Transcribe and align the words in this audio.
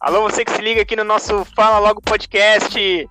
Alô, 0.00 0.22
você 0.22 0.46
que 0.46 0.52
se 0.52 0.62
liga 0.62 0.80
aqui 0.80 0.96
no 0.96 1.04
nosso 1.04 1.44
Fala 1.54 1.78
Logo 1.78 2.00
Podcast. 2.00 3.06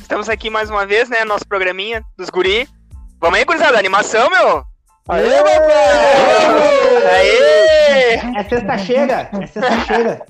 Estamos 0.00 0.28
aqui 0.28 0.48
mais 0.48 0.70
uma 0.70 0.86
vez, 0.86 1.08
né? 1.08 1.24
Nosso 1.24 1.44
programinha 1.44 2.04
dos 2.16 2.30
guri. 2.30 2.68
Vamos 3.20 3.36
aí, 3.36 3.44
gurizada, 3.44 3.76
animação, 3.76 4.30
meu? 4.30 4.62
Aê, 5.08 5.42
papai! 5.42 5.58
Aê! 7.10 8.14
É 8.14 8.44
sexta-feira, 8.48 9.28
é 9.32 9.46
sexta-feira. 9.48 10.26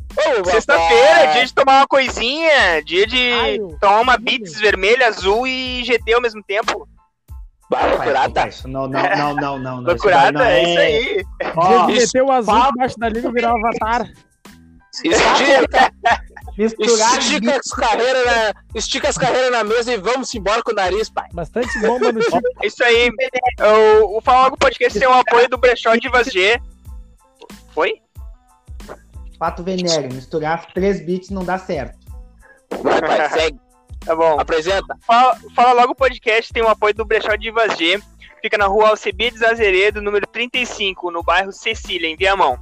Sexta-feira, 0.46 1.32
dia 1.34 1.44
de 1.44 1.52
tomar 1.52 1.80
uma 1.80 1.86
coisinha, 1.86 2.82
dia 2.82 3.06
de 3.06 3.32
Ai, 3.32 3.58
tomar 3.78 4.00
uma 4.00 4.16
Beats 4.16 4.58
vermelha, 4.58 5.06
azul 5.06 5.46
e 5.46 5.84
GT 5.84 6.14
ao 6.14 6.22
mesmo 6.22 6.42
tempo. 6.42 6.88
Loucurada. 7.70 8.48
Isso 8.48 8.66
não, 8.66 8.88
não, 8.88 9.02
não, 9.02 9.34
não, 9.34 9.34
não. 9.34 9.58
não. 9.58 9.82
Loucurada, 9.82 10.50
é 10.50 10.62
isso 10.62 10.80
aí. 10.80 11.24
Ó, 11.54 11.86
meter 11.86 12.22
o 12.22 12.32
azul 12.32 12.72
debaixo 12.72 12.98
da 12.98 13.10
língua 13.10 13.28
e 13.28 13.34
virar 13.34 13.52
um 13.52 13.58
avatar. 13.58 14.08
Estica, 15.04 15.92
misturar 16.56 17.18
estica 17.18 17.56
as 17.56 17.70
carreiras 17.70 18.26
na, 18.26 18.54
estica 18.74 19.08
as 19.08 19.18
carreiras 19.18 19.50
na 19.50 19.64
mesa 19.64 19.92
e 19.92 19.96
vamos 19.96 20.34
embora 20.34 20.62
com 20.62 20.72
o 20.72 20.74
nariz, 20.74 21.08
pai. 21.08 21.28
Bastante 21.32 21.78
bomba 21.80 22.12
no 22.12 22.20
tipo. 22.20 22.40
Isso 22.62 22.82
aí. 22.82 23.10
O, 23.60 24.18
o 24.18 24.20
Fala 24.22 24.44
Logo 24.44 24.56
Podcast 24.56 24.98
tem 24.98 25.08
o 25.08 25.12
apoio 25.12 25.48
do 25.48 25.58
Brechó 25.58 25.94
de 25.94 26.08
Vazê. 26.08 26.60
Foi? 27.74 28.00
pato 29.38 29.62
venéreo. 29.62 30.12
Misturar 30.12 30.66
três 30.72 31.00
beats 31.00 31.30
não 31.30 31.44
dá 31.44 31.58
certo. 31.58 31.96
Vai, 32.82 33.00
pai, 33.00 33.30
segue. 33.30 33.60
Tá 34.04 34.14
bom. 34.14 34.38
Apresenta. 34.38 34.96
Fala, 35.06 35.38
Fala 35.54 35.72
Logo 35.72 35.94
Podcast 35.94 36.52
tem 36.52 36.62
o 36.62 36.68
apoio 36.68 36.94
do 36.94 37.04
Brechó 37.04 37.34
de 37.36 37.50
Vazê. 37.50 38.00
Fica 38.42 38.58
na 38.58 38.66
rua 38.66 38.90
Alcebiades 38.90 39.42
Azeredo, 39.42 40.02
número 40.02 40.26
35, 40.26 41.10
no 41.10 41.22
bairro 41.22 41.52
Cecília, 41.52 42.08
em 42.08 42.16
Viamão. 42.16 42.58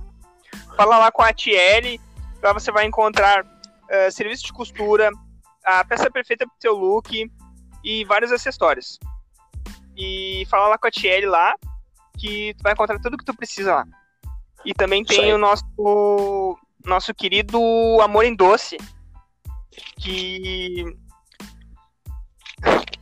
Fala 0.76 0.98
lá 0.98 1.10
com 1.10 1.22
a 1.22 1.32
Tiele, 1.32 2.00
lá 2.46 2.52
você 2.52 2.70
vai 2.70 2.84
encontrar 2.86 3.44
eh, 3.88 4.10
serviço 4.10 4.44
de 4.44 4.52
costura, 4.52 5.10
a 5.64 5.84
peça 5.84 6.10
perfeita 6.10 6.46
pro 6.46 6.56
seu 6.60 6.74
look 6.74 7.30
e 7.84 8.04
vários 8.04 8.32
acessórios. 8.32 8.98
E 9.96 10.46
fala 10.50 10.68
lá 10.68 10.78
com 10.78 10.86
a 10.86 10.90
Tiele 10.90 11.26
lá, 11.26 11.54
que 12.18 12.54
tu 12.54 12.62
vai 12.62 12.72
encontrar 12.72 13.00
tudo 13.00 13.16
que 13.16 13.24
tu 13.24 13.34
precisa 13.34 13.74
lá. 13.76 13.86
E 14.64 14.74
também 14.74 15.04
tem 15.04 15.32
o 15.34 15.38
nosso, 15.38 16.58
nosso 16.84 17.14
querido 17.14 17.58
Amor 18.00 18.24
em 18.24 18.34
Doce, 18.34 18.76
que 20.00 20.84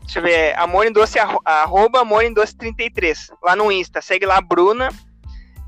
Deixa 0.02 0.18
eu 0.18 0.22
ver, 0.22 0.58
Amor 0.58 0.86
em 0.86 0.92
Doce, 0.92 1.18
arro- 1.18 1.40
arroba 1.44 2.00
Amor 2.00 2.22
em 2.22 2.32
Doce 2.32 2.56
33, 2.56 3.30
lá 3.42 3.56
no 3.56 3.72
Insta. 3.72 4.00
Segue 4.00 4.26
lá 4.26 4.36
a 4.38 4.42
Bruna, 4.42 4.88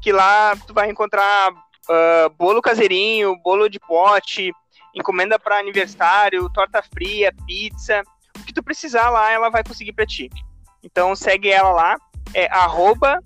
que 0.00 0.12
lá 0.12 0.54
tu 0.66 0.74
vai 0.74 0.90
encontrar 0.90 1.50
ah, 1.88 2.28
bolo 2.38 2.60
caseirinho, 2.62 3.36
bolo 3.42 3.68
de 3.68 3.78
pote, 3.80 4.52
encomenda 4.94 5.38
para 5.38 5.58
aniversário, 5.58 6.48
torta 6.50 6.82
fria, 6.82 7.32
pizza. 7.46 8.02
O 8.38 8.44
que 8.44 8.52
tu 8.52 8.62
precisar 8.62 9.10
lá, 9.10 9.30
ela 9.30 9.48
vai 9.50 9.62
conseguir 9.64 9.92
pra 9.92 10.06
ti. 10.06 10.28
Então 10.82 11.14
segue 11.16 11.50
ela 11.50 11.70
lá, 11.70 11.96
é 12.34 12.46
arroba 12.52 13.18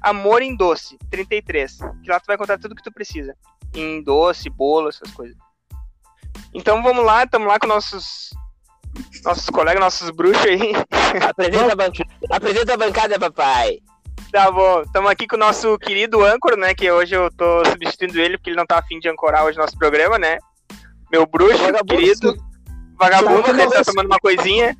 Amor 0.00 0.42
em 0.42 0.56
Doce 0.56 0.96
33, 1.10 1.78
que 2.02 2.10
lá 2.10 2.18
tu 2.18 2.26
vai 2.26 2.36
encontrar 2.36 2.58
tudo 2.58 2.74
que 2.74 2.82
tu 2.82 2.92
precisa. 2.92 3.36
Em 3.74 4.02
doce, 4.02 4.50
bolo, 4.50 4.88
essas 4.88 5.10
coisas. 5.12 5.36
Então 6.54 6.82
vamos 6.82 7.04
lá, 7.04 7.24
estamos 7.24 7.46
lá 7.48 7.58
com 7.58 7.66
nossos 7.66 8.30
nossos 9.24 9.48
colegas, 9.48 9.80
nossos 9.80 10.10
bruxos 10.10 10.44
aí. 10.44 10.72
Apresenta 11.26 11.72
a, 11.72 11.76
ban- 11.76 11.92
apresenta 12.30 12.74
a 12.74 12.76
bancada, 12.76 13.18
papai. 13.18 13.78
Tá 14.32 14.50
bom, 14.50 14.80
estamos 14.80 15.10
aqui 15.10 15.26
com 15.26 15.36
o 15.36 15.38
nosso 15.38 15.78
querido 15.78 16.24
âncora, 16.24 16.56
né? 16.56 16.74
Que 16.74 16.90
hoje 16.90 17.14
eu 17.14 17.30
tô 17.36 17.62
substituindo 17.66 18.18
ele 18.18 18.38
porque 18.38 18.48
ele 18.48 18.56
não 18.56 18.64
tá 18.64 18.78
afim 18.78 18.98
de 18.98 19.06
ancorar 19.08 19.44
hoje 19.44 19.58
nosso 19.58 19.76
programa, 19.76 20.18
né? 20.18 20.38
Meu 21.12 21.26
bruxo, 21.26 21.58
Vagabundo. 21.58 21.84
querido. 21.94 22.34
Vagabundo, 22.98 23.42
que 23.42 23.50
ele 23.50 23.66
tá 23.66 23.76
não- 23.76 23.84
tomando 23.84 24.06
uma 24.06 24.18
coisinha. 24.18 24.74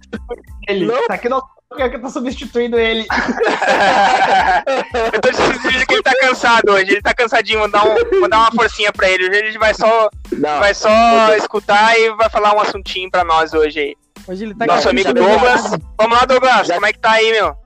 Ele. 0.67 0.87
Não. 0.87 1.07
Tá 1.07 1.15
aqui 1.15 1.29
não 1.29 1.43
é 1.79 1.89
que 1.89 1.97
eu 1.97 2.01
tô 2.03 2.09
substituindo 2.09 2.79
ele. 2.79 3.07
eu 5.13 5.21
tô 5.21 5.33
substituindo 5.35 5.87
que 5.87 5.95
ele 5.95 6.03
tá 6.03 6.13
cansado 6.21 6.71
hoje. 6.73 6.91
Ele 6.93 7.03
tá 7.03 7.13
cansadinho, 7.15 7.59
vou 7.61 7.71
dar, 7.71 7.85
um, 7.85 7.95
vou 8.21 8.29
dar 8.29 8.39
uma 8.39 8.53
forcinha 8.53 8.93
pra 8.93 9.09
ele. 9.11 9.29
Hoje 9.29 9.39
ele 9.39 9.59
vai 9.59 9.75
só, 9.75 10.09
Não, 10.33 10.61
vai 10.61 10.75
só 10.75 11.35
escutar 11.37 11.99
e 11.99 12.11
vai 12.15 12.31
falar 12.31 12.55
um 12.55 12.61
assuntinho 12.61 13.11
pra 13.11 13.25
nós 13.25 13.53
hoje 13.53 13.81
aí. 13.81 13.97
Hoje 14.29 14.45
ele 14.45 14.55
tá 14.55 14.67
Nosso 14.67 14.89
amigo 14.89 15.13
Douglas. 15.13 15.63
Vamos 15.99 16.19
lá, 16.19 16.25
Douglas, 16.25 16.69
Já- 16.69 16.75
como 16.75 16.87
é 16.87 16.93
que 16.93 17.01
tá 17.01 17.11
aí, 17.13 17.33
meu? 17.33 17.57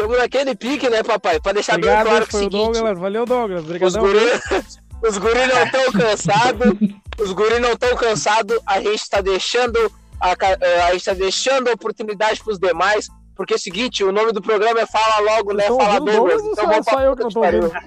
Estamos 0.00 0.18
naquele 0.18 0.54
pique, 0.54 0.88
né, 0.88 1.02
papai? 1.02 1.40
Pra 1.40 1.52
deixar 1.52 1.72
bem 1.72 1.90
Obrigado, 1.90 2.06
claro 2.06 2.26
que 2.26 2.28
é 2.28 2.32
foi 2.32 2.40
o 2.40 2.44
seguinte, 2.44 2.72
Douglas. 2.72 2.98
Valeu, 2.98 3.26
Douglas. 3.26 3.60
os 3.60 3.66
Obrigadão. 3.66 4.02
guri, 4.02 4.20
os 5.08 5.18
guri 5.18 5.46
não 5.46 5.64
estão 5.64 5.92
cansados, 5.92 6.72
os 7.18 7.32
guri 7.32 7.60
não 7.60 7.72
estão 7.72 7.96
cansados, 7.96 8.58
a 8.66 8.80
gente 8.80 9.08
tá 9.08 9.20
deixando 9.20 9.92
a, 10.20 10.32
eh, 10.60 10.82
a 10.82 10.92
gente 10.92 11.04
tá 11.04 11.14
deixando 11.14 11.68
a 11.68 11.72
oportunidade 11.72 12.42
pros 12.42 12.58
demais, 12.58 13.08
porque 13.34 13.54
é 13.54 13.56
o 13.56 13.60
seguinte, 13.60 14.04
o 14.04 14.12
nome 14.12 14.32
do 14.32 14.42
programa 14.42 14.80
é 14.80 14.86
Fala 14.86 15.18
Logo, 15.20 15.54
né? 15.54 15.64
Fala 15.64 15.98
Douglas. 15.98 16.14
Douglas 16.14 16.42
ou 16.42 16.52
Então 16.52 16.66
vamos 16.66 16.86
só 16.86 17.00
eu 17.00 17.16
que 17.16 17.22
não 17.22 17.30
tô 17.30 17.44
ouvindo? 17.44 17.72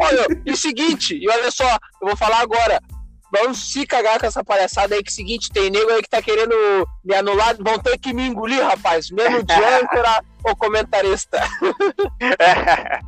Olha, 0.00 0.26
e 0.46 0.52
o 0.52 0.56
seguinte, 0.56 1.16
e 1.16 1.28
olha 1.28 1.50
só, 1.50 1.68
eu 2.00 2.08
vou 2.08 2.16
falar 2.16 2.40
agora. 2.40 2.80
Vamos 3.32 3.72
se 3.72 3.86
cagar 3.86 4.18
com 4.18 4.26
essa 4.26 4.42
palhaçada 4.42 4.94
aí, 4.94 5.02
que 5.02 5.10
é 5.10 5.12
o 5.12 5.14
seguinte, 5.14 5.50
tem 5.50 5.70
nego 5.70 5.90
aí 5.90 6.02
que 6.02 6.08
tá 6.08 6.20
querendo 6.20 6.54
me 7.04 7.14
anular, 7.14 7.54
vão 7.58 7.78
ter 7.78 7.96
que 7.96 8.12
me 8.12 8.26
engolir, 8.26 8.62
rapaz, 8.62 9.10
mesmo 9.10 9.44
de 9.44 9.54
âncora 9.80 10.24
ou 10.42 10.56
comentarista. 10.56 11.40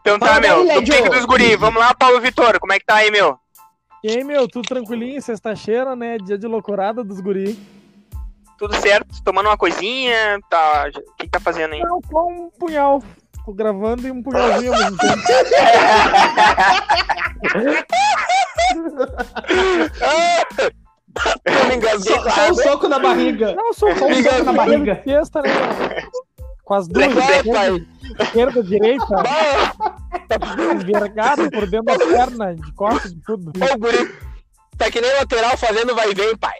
então 0.00 0.18
tá, 0.18 0.26
Fala 0.26 0.40
meu. 0.40 0.64
Do 0.64 0.82
pique 0.82 1.10
dos 1.10 1.26
guri. 1.26 1.56
Vamos 1.56 1.80
lá, 1.80 1.94
Paulo 1.94 2.20
Vitor. 2.20 2.58
Como 2.58 2.72
é 2.72 2.78
que 2.78 2.86
tá 2.86 2.96
aí, 2.96 3.10
meu? 3.10 3.38
E 4.02 4.10
aí, 4.10 4.24
meu, 4.24 4.48
tudo 4.48 4.68
tranquilinho? 4.68 5.20
Sexta-feira, 5.20 5.94
né? 5.94 6.16
Dia 6.18 6.38
de 6.38 6.46
loucurada 6.46 7.04
dos 7.04 7.20
guri. 7.20 7.58
Tudo 8.56 8.74
certo? 8.76 9.22
Tomando 9.22 9.48
uma 9.48 9.58
coisinha? 9.58 10.38
Tá... 10.48 10.88
O 10.88 10.92
que, 11.16 11.24
que 11.24 11.30
tá 11.30 11.40
fazendo 11.40 11.74
aí? 11.74 11.80
Eu 11.80 12.00
com 12.10 12.46
um 12.46 12.50
punhal. 12.50 13.02
Tô 13.44 13.52
gravando 13.52 14.08
e 14.08 14.10
um 14.10 14.22
punhalzinho 14.22 14.72
ao 14.72 14.78
mesmo 14.78 14.96
tempo. 14.96 15.22
Eu 21.44 21.68
me 21.68 21.76
engasguei 21.76 22.14
Só, 22.14 22.30
só 22.30 22.50
um 22.50 22.54
soco 22.54 22.88
na 22.88 22.98
barriga. 22.98 23.54
Não, 23.54 23.72
sou 23.72 23.94
Só 23.96 24.06
um 24.06 24.22
só 24.22 24.30
soco 24.30 24.44
na 24.44 24.52
barriga. 24.52 24.96
Fiesta, 25.02 25.42
né? 25.42 25.50
Com 26.64 26.74
as 26.74 26.88
duas, 26.88 27.06
Legal, 27.06 27.54
pai. 27.54 27.86
esquerda, 28.20 28.62
direita, 28.62 29.22
envergado 30.72 31.48
por 31.50 31.70
dentro 31.70 31.84
das 31.84 31.98
pernas, 32.08 32.56
de 32.60 32.72
costas, 32.72 33.14
de 33.14 33.20
tudo. 33.22 33.52
Ô, 33.54 33.78
guri, 33.78 34.12
tá 34.76 34.90
que 34.90 35.00
nem 35.00 35.14
lateral 35.14 35.56
fazendo 35.56 35.94
vai 35.94 36.10
e 36.10 36.14
vem, 36.14 36.36
pai. 36.36 36.54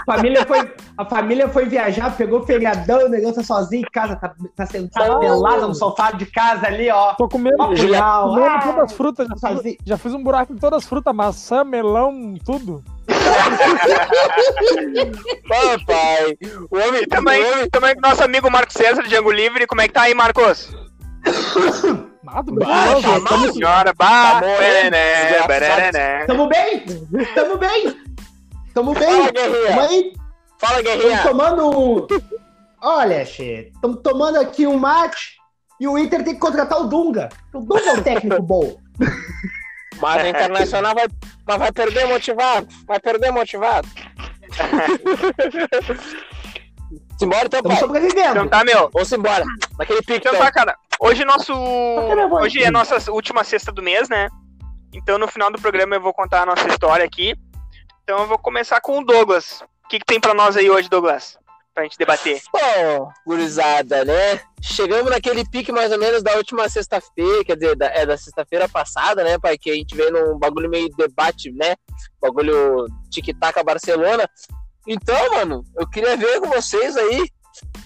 A 0.00 0.02
família 0.06 0.44
foi, 0.46 0.72
a 0.96 1.04
família 1.04 1.48
foi 1.48 1.64
viajar, 1.66 2.16
pegou 2.16 2.44
feriadão, 2.46 3.06
o 3.06 3.08
negócio 3.08 3.36
tá 3.36 3.42
sozinho 3.42 3.82
em 3.86 3.90
casa, 3.90 4.16
tá, 4.16 4.32
tá 4.56 4.66
sentado 4.66 5.12
Ah. 5.12 5.18
pelado 5.18 5.68
no 5.68 5.74
sofá 5.74 6.12
de 6.12 6.26
casa 6.26 6.66
ali, 6.66 6.88
ó. 6.90 7.14
Tô 7.14 7.28
comendo, 7.28 7.56
Ó, 7.60 7.66
comendo 7.68 7.96
ah, 7.96 8.60
todas 8.62 8.84
as 8.84 8.92
frutas, 8.92 9.26
já, 9.28 9.34
fiz- 9.34 9.40
sozinho. 9.56 9.76
já 9.84 9.98
fiz 9.98 10.14
um 10.14 10.22
buraco 10.22 10.52
em 10.52 10.56
todas 10.56 10.82
as 10.84 10.88
frutas, 10.88 11.14
maçã, 11.14 11.64
melão, 11.64 12.34
tudo. 12.44 12.82
Papai, 15.48 16.36
o 16.70 16.76
homem, 16.78 17.06
também, 17.06 17.42
o 17.44 17.52
homem 17.52 17.70
também 17.70 17.94
com 17.94 18.00
nosso 18.00 18.22
amigo 18.22 18.50
Marcos 18.50 18.74
César, 18.74 19.02
de 19.02 19.08
Django 19.08 19.30
Livre. 19.30 19.66
Como 19.66 19.80
é 19.80 19.88
que 19.88 19.94
tá 19.94 20.02
aí, 20.02 20.14
Marcos? 20.14 20.68
Nossa 22.32 23.52
senhora, 23.52 23.92
berené, 24.40 25.24
desgraçado. 25.38 25.46
berené. 25.48 26.26
Tamo 26.26 26.46
bem? 26.48 26.84
Tamo 27.34 27.56
bem? 27.58 27.96
Tamo 28.74 28.92
bem? 28.94 29.12
Fala, 29.12 29.32
Tamo 29.32 29.32
guerreira. 29.32 29.74
Fala, 30.58 30.82
tamo 30.82 30.82
guerreira. 30.82 31.22
tomando 31.22 31.68
um... 31.70 32.06
Olha, 32.80 33.24
Che, 33.24 33.72
tamo 33.82 33.96
tomando 33.96 34.38
aqui 34.38 34.66
um 34.66 34.76
mate 34.78 35.36
e 35.80 35.88
o 35.88 35.96
Inter 35.98 36.22
tem 36.22 36.34
que 36.34 36.40
contratar 36.40 36.80
o 36.80 36.84
Dunga. 36.84 37.28
O 37.52 37.60
Dunga 37.60 37.90
é 37.90 37.92
um 37.94 38.02
técnico 38.02 38.42
bom. 38.42 38.76
Mas 40.00 40.24
a 40.24 40.28
Internacional 40.30 40.94
vai, 40.94 41.06
mas 41.46 41.58
vai 41.58 41.72
perder 41.72 42.06
motivado. 42.06 42.68
Vai 42.86 43.00
perder 43.00 43.30
motivado. 43.32 43.88
Simbora 47.18 47.46
então, 47.46 47.62
pai. 47.62 47.76
sobrevivendo. 47.78 48.30
Então 48.30 48.48
tá, 48.48 48.64
meu. 48.64 48.88
Vamos 48.92 49.10
embora. 49.12 49.44
Naquele 49.76 50.00
pique. 50.02 50.28
Então. 50.28 50.38
tá, 50.38 50.52
cara. 50.52 50.76
Hoje 51.00 51.24
nosso. 51.24 51.52
querendo 52.08 52.28
voz. 52.28 52.44
Hoje 52.44 52.62
é 52.62 52.66
a 52.66 52.72
nossa 52.72 53.10
última 53.12 53.44
sexta 53.44 53.70
do 53.70 53.82
mês, 53.82 54.08
né? 54.08 54.28
Então 54.92 55.16
no 55.18 55.28
final 55.28 55.50
do 55.50 55.60
programa 55.60 55.94
eu 55.94 56.00
vou 56.00 56.12
contar 56.12 56.42
a 56.42 56.46
nossa 56.46 56.66
história 56.66 57.04
aqui. 57.04 57.34
Então 58.02 58.20
eu 58.20 58.26
vou 58.26 58.38
começar 58.38 58.80
com 58.80 58.98
o 58.98 59.04
Douglas. 59.04 59.62
O 59.84 59.88
que, 59.88 60.00
que 60.00 60.04
tem 60.04 60.18
pra 60.18 60.34
nós 60.34 60.56
aí 60.56 60.68
hoje, 60.68 60.88
Douglas? 60.88 61.38
Pra 61.72 61.84
gente 61.84 61.96
debater. 61.96 62.42
Bom, 62.52 63.10
gurizada, 63.24 64.04
né? 64.04 64.40
Chegamos 64.60 65.10
naquele 65.10 65.48
pique 65.48 65.70
mais 65.70 65.92
ou 65.92 65.98
menos 65.98 66.22
da 66.22 66.34
última 66.34 66.68
sexta-feira, 66.68 67.44
quer 67.44 67.54
dizer, 67.54 67.76
da, 67.76 67.86
é 67.86 68.04
da 68.04 68.16
sexta-feira 68.16 68.68
passada, 68.68 69.22
né, 69.22 69.38
pai? 69.38 69.56
Que 69.56 69.70
a 69.70 69.74
gente 69.74 69.94
veio 69.94 70.10
num 70.10 70.38
bagulho 70.38 70.68
meio 70.68 70.88
debate, 70.96 71.52
né? 71.52 71.76
Bagulho 72.20 72.86
tic-tac 73.08 73.62
Barcelona. 73.62 74.28
Então, 74.86 75.30
mano, 75.30 75.62
eu 75.76 75.88
queria 75.88 76.16
ver 76.16 76.40
com 76.40 76.48
vocês 76.48 76.96
aí 76.96 77.24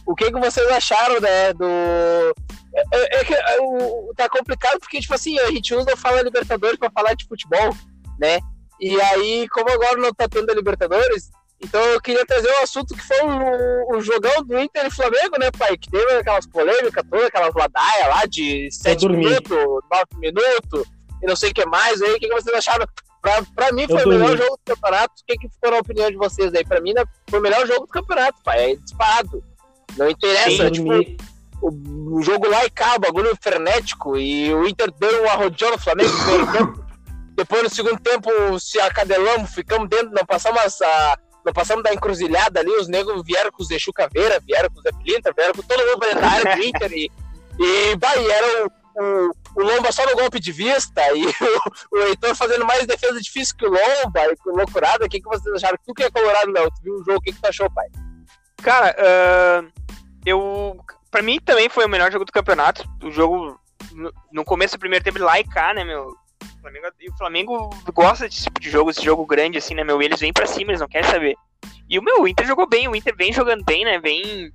o 0.07 0.15
que, 0.15 0.33
que 0.33 0.41
vocês 0.41 0.67
acharam, 0.71 1.21
né, 1.21 1.53
do, 1.53 2.35
É, 2.75 3.21
é 3.21 3.25
que 3.25 3.35
é, 3.35 3.61
o, 3.61 4.13
tá 4.17 4.29
complicado 4.29 4.79
porque, 4.81 5.01
tipo 5.01 5.15
assim, 5.15 5.39
a 5.39 5.51
gente 5.51 5.75
usa 5.75 5.97
Fala 5.97 6.23
Libertadores 6.23 6.79
pra 6.79 6.91
falar 6.91 7.15
de 7.15 7.27
futebol, 7.27 7.75
né? 8.19 8.41
E 8.81 9.01
aí, 9.01 9.49
como 9.49 9.71
agora 9.71 9.97
não 9.97 10.13
tá 10.13 10.27
tendo 10.29 10.51
a 10.51 10.55
Libertadores, 10.55 11.31
então 11.63 11.81
eu 11.81 12.01
queria 12.01 12.27
trazer 12.27 12.51
um 12.51 12.63
assunto 12.63 12.95
que 12.95 13.07
foi 13.07 13.21
o, 13.21 13.97
o 13.97 14.01
jogão 14.01 14.43
do 14.43 14.59
Inter 14.59 14.87
e 14.87 14.91
Flamengo, 14.91 15.39
né, 15.39 15.51
pai? 15.57 15.77
Que 15.77 15.91
teve 15.91 16.13
aquelas 16.15 16.47
polêmicas 16.47 17.05
todas, 17.09 17.27
aquelas 17.27 17.55
ladaias 17.55 18.09
lá 18.09 18.25
de 18.27 18.69
7 18.73 19.09
minutos, 19.09 19.51
9 19.51 19.81
minutos, 20.17 20.85
e 21.23 21.27
não 21.27 21.37
sei 21.37 21.51
o 21.51 21.55
que 21.55 21.65
mais 21.67 22.03
aí. 22.03 22.15
O 22.15 22.19
que, 22.19 22.29
que 22.29 22.35
vocês 22.35 22.57
acharam? 22.57 22.87
Pra, 23.21 23.41
pra 23.55 23.73
mim 23.73 23.87
foi 23.87 24.05
o 24.05 24.09
melhor 24.09 24.37
jogo 24.37 24.57
do 24.57 24.75
campeonato. 24.75 25.15
O 25.23 25.25
que, 25.25 25.37
que 25.37 25.49
ficou 25.49 25.71
na 25.71 25.79
opinião 25.79 26.11
de 26.11 26.17
vocês 26.17 26.53
aí? 26.53 26.65
Pra 26.65 26.81
mim 26.81 26.93
né, 26.93 27.05
foi 27.31 27.39
o 27.39 27.43
melhor 27.43 27.65
jogo 27.69 27.87
do 27.87 27.93
campeonato, 27.93 28.43
pai. 28.43 28.73
É 28.73 28.77
disparado. 28.77 29.45
Não 29.97 30.11
interessa, 30.11 30.71
tipo, 30.71 30.89
o, 31.63 32.17
o, 32.17 32.23
jogo 32.23 32.49
lá 32.49 32.65
e 32.65 32.71
cá, 32.71 32.97
o 32.97 33.01
bagulho 33.01 33.37
frenético, 33.41 34.17
e 34.17 34.53
o 34.53 34.67
Inter 34.67 34.91
deu 34.99 35.25
um 35.25 35.29
arrodeão 35.29 35.71
no 35.71 35.79
Flamengo 35.79 36.11
Depois 37.35 37.63
no 37.63 37.71
segundo 37.71 37.99
tempo 38.01 38.31
se 38.61 38.79
acadelamos, 38.81 39.55
ficamos 39.55 39.89
dentro, 39.89 40.11
não 40.11 40.27
passamos 40.27 40.83
a, 40.83 41.19
não 41.45 41.53
passamos 41.53 41.83
da 41.83 41.95
encruzilhada 41.95 42.61
ali, 42.61 42.71
os 42.77 42.89
negros 42.89 43.23
vieram 43.25 43.51
com 43.51 43.63
os 43.63 43.71
Exu 43.71 43.93
Caveira, 43.93 44.41
vieram 44.41 44.69
com 44.69 44.79
os 44.79 44.83
Zé 44.83 44.91
Pilintra, 44.93 45.33
vieram 45.35 45.55
com 45.55 45.63
todo 45.63 45.87
mundo 45.87 45.99
pra 45.99 46.09
dentro 46.09 46.21
da 46.21 46.31
área 46.31 46.57
do 46.57 46.63
Inter 46.63 46.93
e, 46.93 47.11
e 47.59 47.97
bah, 47.97 48.17
e 48.17 48.31
era 48.31 48.67
o, 48.67 48.71
o, 49.03 49.31
o, 49.57 49.63
Lomba 49.63 49.91
só 49.91 50.05
no 50.07 50.15
golpe 50.15 50.39
de 50.39 50.53
vista 50.53 51.01
e 51.15 51.25
o, 51.91 51.97
o 51.97 51.99
Heitor 52.09 52.35
fazendo 52.37 52.67
mais 52.67 52.87
defesa 52.87 53.21
difícil 53.21 53.57
que 53.57 53.67
o 53.67 53.71
Lomba 53.71 54.27
e 54.31 54.37
com 54.37 54.51
loucurada. 54.51 55.07
O 55.07 55.09
que, 55.09 55.21
que 55.21 55.29
vocês 55.29 55.55
acharam? 55.55 55.79
Tu 55.87 55.95
que 55.95 56.05
é 56.05 56.11
colorado, 56.11 56.53
Léo, 56.53 56.71
tu 56.71 56.83
viu 56.83 56.95
o 56.95 57.05
jogo, 57.05 57.19
o 57.19 57.21
que, 57.21 57.33
que 57.33 57.41
tu 57.41 57.47
achou, 57.47 57.71
pai? 57.71 57.89
Cara, 58.63 58.95
uh, 58.99 59.73
eu. 60.25 60.77
Pra 61.13 61.21
mim 61.21 61.39
também 61.39 61.69
foi 61.69 61.85
o 61.85 61.89
melhor 61.91 62.11
jogo 62.11 62.25
do 62.25 62.33
campeonato. 62.33 62.89
O 63.03 63.11
jogo, 63.11 63.61
no, 64.33 64.45
começo 64.47 64.77
do 64.77 64.81
primeiro 64.81 65.05
tempo, 65.05 65.19
lá 65.19 65.39
e 65.39 65.45
cá, 65.45 65.75
né, 65.75 65.85
meu? 65.85 66.07
O 66.09 66.61
Flamengo, 66.63 66.87
e 66.99 67.11
o 67.11 67.17
Flamengo 67.19 67.71
gosta 67.93 68.27
desse 68.27 68.45
tipo 68.45 68.59
de 68.59 68.71
jogo, 68.71 68.91
esse 68.91 69.05
jogo 69.05 69.27
grande, 69.27 69.59
assim, 69.59 69.75
né, 69.75 69.85
meu? 69.85 70.01
Eles 70.01 70.19
vêm 70.19 70.33
pra 70.33 70.47
cima, 70.47 70.71
eles 70.71 70.81
não 70.81 70.89
querem 70.89 71.09
saber. 71.11 71.37
E 71.87 71.99
o 71.99 72.03
meu, 72.03 72.23
o 72.23 72.27
Inter 72.27 72.47
jogou 72.47 72.67
bem, 72.67 72.89
o 72.89 72.97
Inter 72.97 73.15
vem 73.15 73.31
jogando 73.31 73.63
bem, 73.63 73.85
né? 73.85 73.99
Vem. 73.99 74.51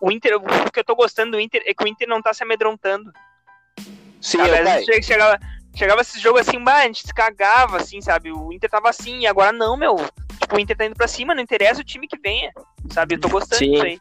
O 0.00 0.10
Inter, 0.10 0.36
o 0.36 0.72
que 0.72 0.80
eu 0.80 0.84
tô 0.84 0.96
gostando 0.96 1.32
do 1.32 1.40
Inter 1.40 1.62
é 1.66 1.74
que 1.74 1.84
o 1.84 1.86
Inter 1.86 2.08
não 2.08 2.22
tá 2.22 2.32
se 2.32 2.42
amedrontando. 2.42 3.12
Sim, 4.22 4.38
sabe? 4.38 4.50
Às 4.50 4.86
vezes 4.86 5.04
chegava, 5.04 5.38
chegava 5.76 6.00
esse 6.00 6.18
jogo 6.18 6.38
assim, 6.38 6.58
bah, 6.58 6.78
a 6.78 6.86
gente 6.86 7.06
se 7.06 7.12
cagava, 7.12 7.76
assim, 7.76 8.00
sabe? 8.00 8.32
O 8.32 8.50
Inter 8.50 8.70
tava 8.70 8.88
assim, 8.88 9.20
e 9.20 9.26
agora 9.26 9.52
não, 9.52 9.76
meu. 9.76 9.96
Tipo, 10.40 10.56
o 10.56 10.58
Inter 10.58 10.74
tá 10.74 10.86
indo 10.86 10.96
pra 10.96 11.06
cima, 11.06 11.34
não 11.34 11.42
interessa 11.42 11.82
o 11.82 11.84
time 11.84 12.08
que 12.08 12.18
venha, 12.18 12.50
sabe? 12.90 13.16
Eu 13.16 13.20
tô 13.20 13.28
gostando 13.28 13.58
Sim. 13.58 13.72
disso 13.72 13.84
aí. 13.84 14.00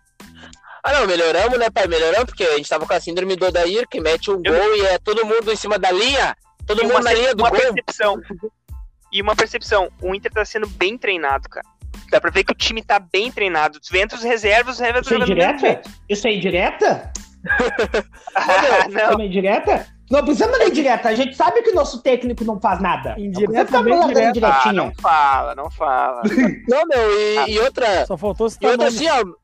Ah, 0.84 1.00
não, 1.00 1.08
melhoramos, 1.08 1.58
né, 1.58 1.70
pai? 1.70 1.88
Melhoramos, 1.88 2.26
porque 2.26 2.44
a 2.44 2.58
gente 2.58 2.68
tava 2.68 2.86
com 2.86 2.94
a 2.94 3.00
síndrome 3.00 3.38
do 3.38 3.46
Odair, 3.46 3.88
que 3.88 4.02
mete 4.02 4.30
um 4.30 4.42
eu... 4.44 4.54
gol 4.54 4.76
e 4.76 4.82
é 4.82 5.00
todo 5.00 5.26
mundo 5.26 5.52
em 5.52 5.56
cima 5.56 5.80
da 5.80 5.90
linha. 5.90 6.36
Todo 6.68 6.84
e 6.84 6.86
mundo 6.86 7.02
na 7.02 7.14
linha 7.14 7.34
do 7.34 7.42
uma 7.42 7.50
gol. 7.50 7.60
Percepção. 7.60 8.22
E 9.12 9.22
uma 9.22 9.34
percepção, 9.34 9.90
o 10.02 10.14
Inter 10.14 10.32
tá 10.32 10.44
sendo 10.44 10.68
bem 10.68 10.98
treinado, 10.98 11.48
cara. 11.48 11.66
Dá 12.12 12.20
pra 12.20 12.32
ver 12.32 12.44
que 12.44 12.52
o 12.52 12.56
time 12.56 12.84
tá 12.84 13.00
bem 13.00 13.32
treinado. 13.32 13.80
Tu 13.80 13.92
vê 13.92 14.02
entre 14.02 14.18
os 14.18 14.24
reservas, 14.24 14.76
os 14.76 14.82
reservas 14.82 15.06
Isso 15.06 15.16
é 15.16 15.18
indireta? 15.20 15.82
Isso 16.10 16.28
é 16.28 16.34
indireta? 16.34 17.14
ah, 18.36 18.46
não. 18.62 18.90
Isso 18.90 19.22
é 19.22 19.26
indireta? 19.26 19.88
Não 20.12 20.24
precisa 20.24 20.48
mandar 20.48 20.68
indireta. 20.68 21.10
A 21.10 21.16
gente 21.16 21.36
sabe 21.36 21.62
que 21.62 21.70
o 21.70 21.76
nosso 21.76 22.02
técnico 22.02 22.44
não 22.44 22.60
faz 22.60 22.82
nada. 22.82 23.16
Indireta 23.18 23.82
não 23.82 24.08
direta. 24.08 24.48
Ah, 24.48 24.74
não 24.74 24.94
fala, 24.96 25.56
não 25.56 25.72
fala. 25.72 26.24
não, 26.68 26.86
meu, 26.86 27.20
e, 27.20 27.38
ah, 27.38 27.50
e 27.50 27.60
outra. 27.60 28.06
Só 28.06 28.18
faltou 28.18 28.50
citar 28.50 28.70
E 28.70 28.72
outra 28.74 28.88
assim, 28.90 29.08
ó 29.08 29.43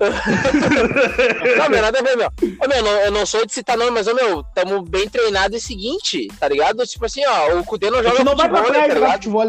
não, 1.58 1.68
meu, 1.68 1.82
nada 1.82 1.98
a 1.98 2.02
ver, 2.02 2.16
meu. 2.16 2.28
Ô, 2.28 2.68
meu, 2.68 2.82
não, 2.82 2.90
eu 3.00 3.10
não 3.10 3.26
sou 3.26 3.44
de 3.44 3.52
citar 3.52 3.76
nome, 3.76 3.90
mas, 3.90 4.06
ô, 4.06 4.14
meu, 4.14 4.42
tamo 4.54 4.82
bem 4.82 5.08
treinado 5.08 5.54
e 5.54 5.60
seguinte, 5.60 6.28
tá 6.38 6.48
ligado? 6.48 6.86
Tipo 6.86 7.04
assim, 7.04 7.24
ó, 7.26 7.58
o 7.58 7.64
Cudê 7.64 7.90
não 7.90 8.02
joga 8.02 8.24
não 8.24 8.32
futebol, 8.32 8.36
vai 8.36 8.48
pra 8.48 8.62
praia 8.62 8.88
tá 8.88 8.94
jogar 8.94 9.12
futebol 9.12 9.42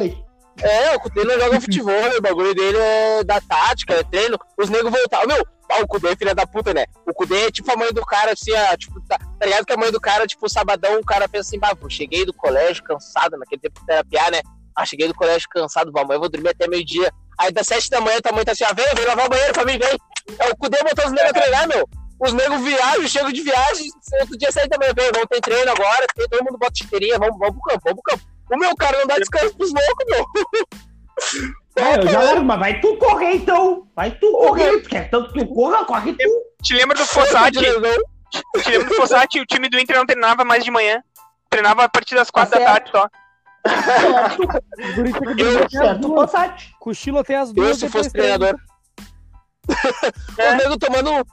É, 0.62 0.96
o 0.96 1.00
Cudê 1.00 1.24
não 1.24 1.40
joga 1.40 1.62
futebol, 1.62 2.18
o 2.18 2.22
bagulho 2.22 2.54
dele 2.54 2.78
é 2.78 3.24
da 3.24 3.40
tática, 3.40 3.94
é 3.94 4.04
treino. 4.04 4.38
Os 4.58 4.70
negros 4.70 4.92
voltaram. 4.92 5.28
Meu, 5.28 5.48
ah, 5.72 5.82
o 5.82 5.88
Cudê 5.88 6.10
é 6.10 6.16
filha 6.18 6.36
da 6.36 6.46
puta, 6.46 6.74
né? 6.74 6.86
O 7.08 7.14
Cudê 7.14 7.46
é 7.46 7.52
tipo 7.52 7.72
a 7.72 7.78
mãe 7.78 7.94
do 7.94 8.06
cara, 8.06 8.34
assim, 8.34 8.52
ó, 8.52 8.76
tipo, 8.76 9.00
tá, 9.08 9.18
tá 9.18 9.46
ligado 9.46 9.66
que 9.66 9.74
a 9.74 9.78
mãe 9.78 9.90
do 9.90 10.02
cara, 10.02 10.28
tipo, 10.28 10.50
sabadão, 10.50 11.00
o 11.00 11.06
cara 11.06 11.30
pensa 11.30 11.48
assim, 11.48 11.60
bah, 11.60 11.72
cheguei 11.90 12.26
do 12.26 12.34
colégio 12.34 12.84
cansado, 12.84 13.38
naquele 13.38 13.62
tempo 13.62 13.80
de 13.80 13.86
terapia, 13.86 14.32
né? 14.32 14.42
Ah, 14.76 14.86
cheguei 14.86 15.08
do 15.08 15.16
colégio 15.16 15.48
cansado, 15.50 15.92
vamos, 15.94 16.14
eu 16.14 16.20
vou 16.20 16.30
dormir 16.30 16.50
até 16.50 16.68
meio-dia. 16.68 17.10
Aí 17.38 17.52
das 17.52 17.68
sete 17.68 17.90
da 17.90 18.02
manhã, 18.02 18.20
tua 18.22 18.34
mãe 18.34 18.44
tá 18.44 18.52
assim, 18.52 18.66
ah, 18.66 18.74
vem, 18.74 18.86
vem 18.94 19.06
lavar 19.06 19.28
o 19.28 19.30
banheiro 19.30 19.54
pra 19.54 19.66
mim, 19.66 19.78
vem. 19.78 19.98
É 20.40 20.50
o 20.50 20.56
Cudê 20.58 20.78
botou 20.84 21.06
os 21.06 21.12
negros 21.12 21.32
a 21.32 21.34
treinar, 21.34 21.68
meu. 21.68 21.88
Os 22.20 22.34
negros 22.34 22.62
viajam, 22.62 23.08
chegam 23.08 23.32
de 23.32 23.42
viagem, 23.42 23.88
outro 24.20 24.38
dia 24.38 24.52
sai 24.52 24.68
também, 24.68 24.94
vem, 24.96 25.12
vamos 25.12 25.28
ter 25.28 25.42
treino 25.42 25.72
agora, 25.72 26.06
todo 26.16 26.44
mundo 26.44 26.60
bota 26.60 26.74
chuteirinha, 26.78 27.18
vamos, 27.18 27.38
vamos 27.40 27.56
pro 27.56 27.64
campo, 27.64 27.82
vamos 27.84 28.02
pro 28.04 28.12
campo. 28.12 28.32
O 28.52 28.58
meu 28.58 28.76
cara 28.76 29.00
não 29.00 29.08
dá 29.08 29.18
descanso 29.18 29.58
pros 29.58 29.72
loucos, 29.74 30.06
meu. 30.08 30.26
É, 31.76 31.98
eu 32.00 32.08
já 32.08 32.40
mas 32.42 32.60
vai 32.60 32.82
tu 32.82 32.98
correr 32.98 33.36
então. 33.36 33.88
Vai 33.96 34.12
tu 34.12 34.30
correr. 34.32 34.82
Tu 34.82 34.90
quer 34.90 35.10
tanto 35.10 35.32
que 35.32 35.40
tu 35.40 35.54
corra, 35.54 35.86
corre 35.86 36.14
tu. 36.14 36.44
Te 36.62 36.74
lembra 36.74 36.98
do 36.98 37.06
Fossati? 37.06 37.60
Te 37.60 38.70
lembra 38.70 38.90
do 38.90 38.96
Fossati? 38.96 39.40
O 39.40 39.46
time 39.46 39.70
do 39.70 39.80
Inter 39.80 39.96
não 39.96 40.06
treinava 40.06 40.44
mais 40.44 40.66
de 40.66 40.72
manhã. 40.72 41.02
Treinava 41.50 41.84
a 41.86 41.90
partir 41.90 42.16
das 42.16 42.30
quatro 42.30 42.52
tá 42.52 42.60
da 42.60 42.66
tarde 42.66 42.92
só. 42.92 43.08
Certo. 43.68 44.44
Eu, 45.38 45.70
certo, 45.70 46.08
Fossati. 46.10 46.76
Cochilo 46.80 47.20
até 47.20 47.38
as 47.38 47.54
duas. 47.54 47.70
Eu, 47.70 47.76
se 47.76 47.90
fosse 47.90 48.12
treinador. 48.12 48.56
É. 50.38 50.52
O 50.54 50.58
nego 50.58 50.78
tomando. 50.78 51.26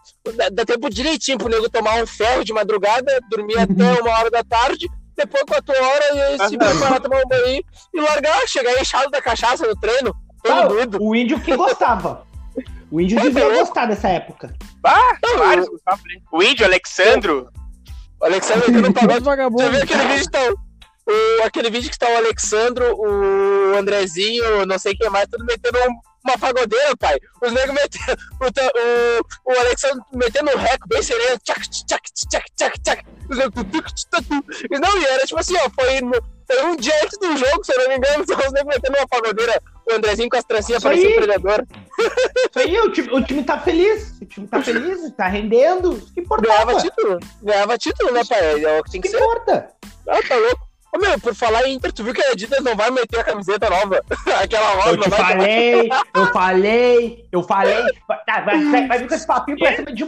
Dá 0.52 0.64
tempo 0.64 0.90
direitinho 0.90 1.38
pro 1.38 1.48
nego 1.48 1.68
tomar 1.70 2.02
um 2.02 2.06
ferro 2.06 2.44
de 2.44 2.52
madrugada, 2.52 3.18
dormir 3.30 3.58
até 3.58 4.02
uma 4.02 4.10
hora 4.10 4.30
da 4.30 4.44
tarde, 4.44 4.86
depois 5.16 5.44
quatro 5.44 5.74
horas 5.74 6.14
e 6.14 6.20
aí 6.20 6.48
se 6.48 6.58
preparar, 6.58 7.00
tomar 7.00 7.22
um 7.24 7.28
banho 7.28 7.62
e 7.94 8.00
largar, 8.00 8.46
chegar 8.46 8.80
inchado 8.80 9.10
da 9.10 9.22
cachaça 9.22 9.66
no 9.66 9.74
treino. 9.76 10.14
Ah, 10.46 10.68
o 11.00 11.14
índio 11.14 11.40
que 11.40 11.56
gostava. 11.56 12.26
O 12.90 13.00
índio 13.00 13.20
devia 13.20 13.44
é 13.44 13.58
gostar 13.58 13.86
dessa 13.86 14.08
época. 14.08 14.54
Ah, 14.84 15.18
vários 15.36 15.68
O 16.32 16.42
índio, 16.42 16.64
Alexandro. 16.64 17.48
O 18.20 18.24
Alexandro 18.24 18.68
entrou 18.68 18.82
no 18.82 18.94
pagode. 18.94 19.52
Você 19.52 19.70
viu 19.70 19.82
aquele 19.82 20.06
vídeo 20.06 20.24
então? 20.26 20.67
O, 21.08 21.42
aquele 21.44 21.70
vídeo 21.70 21.88
que 21.88 21.94
está 21.94 22.08
o 22.08 22.16
Alexandro, 22.16 22.94
o 22.96 23.76
Andrezinho, 23.76 24.66
não 24.66 24.78
sei 24.78 24.94
quem 24.94 25.08
mais, 25.08 25.26
tudo 25.28 25.44
metendo 25.44 25.78
um 25.78 26.08
uma 26.28 26.38
pagodeira, 26.38 26.96
pai. 26.96 27.18
Os 27.42 27.52
negros 27.52 27.74
metendo. 27.74 28.20
O, 28.40 28.46
o, 28.46 29.54
o 29.54 29.60
Alexandre 29.60 30.02
metendo 30.12 30.50
um 30.50 30.56
reco 30.56 30.88
bem 30.88 31.02
sereno. 31.02 31.38
Tchac, 31.42 31.60
tchac, 31.68 32.02
tchac, 32.12 32.44
tchac, 32.56 32.80
tchac. 32.80 33.04
E 34.70 34.78
não, 34.78 34.98
e 34.98 35.04
era 35.04 35.24
tipo 35.24 35.40
assim, 35.40 35.56
ó. 35.56 35.70
Foi, 35.70 36.00
no, 36.00 36.14
foi 36.46 36.64
um 36.64 36.76
dia 36.76 36.94
antes 37.02 37.18
do 37.18 37.36
jogo, 37.36 37.64
se 37.64 37.72
eu 37.72 37.78
não 37.78 37.88
me 37.88 37.96
engano. 37.96 38.22
Os 38.28 38.52
negros 38.52 38.74
metendo 38.74 38.98
uma 38.98 39.08
pagodeira. 39.08 39.60
O 39.90 39.94
Andrezinho 39.94 40.28
com 40.28 40.36
as 40.36 40.44
trancinhas 40.44 40.82
parecia 40.82 41.08
um 41.08 41.16
predador. 41.16 41.64
Isso 41.98 42.58
aí, 42.58 42.78
o 42.78 42.92
time, 42.92 43.08
o 43.10 43.24
time 43.24 43.42
tá 43.42 43.58
feliz. 43.58 44.18
O 44.20 44.26
time 44.26 44.46
tá 44.46 44.62
feliz, 44.62 45.10
tá 45.16 45.28
rendendo. 45.28 45.92
O 45.92 46.12
que 46.12 46.20
importa? 46.20 46.46
Ganhava 46.46 46.76
título. 46.76 47.18
Ganhava 47.42 47.78
título, 47.78 48.12
né, 48.12 48.22
pai? 48.28 48.64
É 48.64 48.78
o 48.78 48.84
que 48.84 48.90
tem 48.90 49.00
que, 49.00 49.08
que 49.08 49.16
ser. 49.16 49.22
importa? 49.22 49.70
Ah, 50.06 50.20
tá 50.26 50.36
louco. 50.36 50.67
Ô, 50.94 50.98
meu, 50.98 51.20
por 51.20 51.34
falar 51.34 51.64
em 51.68 51.74
Inter, 51.74 51.92
tu 51.92 52.02
viu 52.02 52.14
que 52.14 52.22
a 52.22 52.32
Adidas 52.32 52.64
não 52.64 52.74
vai 52.74 52.90
meter 52.90 53.20
a 53.20 53.24
camiseta 53.24 53.68
nova? 53.68 54.02
Aquela 54.42 54.74
rosa 54.74 54.90
Eu 54.90 55.02
te 55.02 55.10
falei, 55.10 55.88
eu 56.14 56.26
falei, 56.32 57.28
eu 57.30 57.42
falei. 57.42 57.84
Tá, 58.26 58.40
vai, 58.40 58.64
vai, 58.64 58.88
vai 58.88 58.98
vir 58.98 59.08
com 59.08 59.14
esse 59.14 59.26
papinho 59.26 59.58
pra 59.58 59.76
cima 59.76 59.92
de 59.92 60.04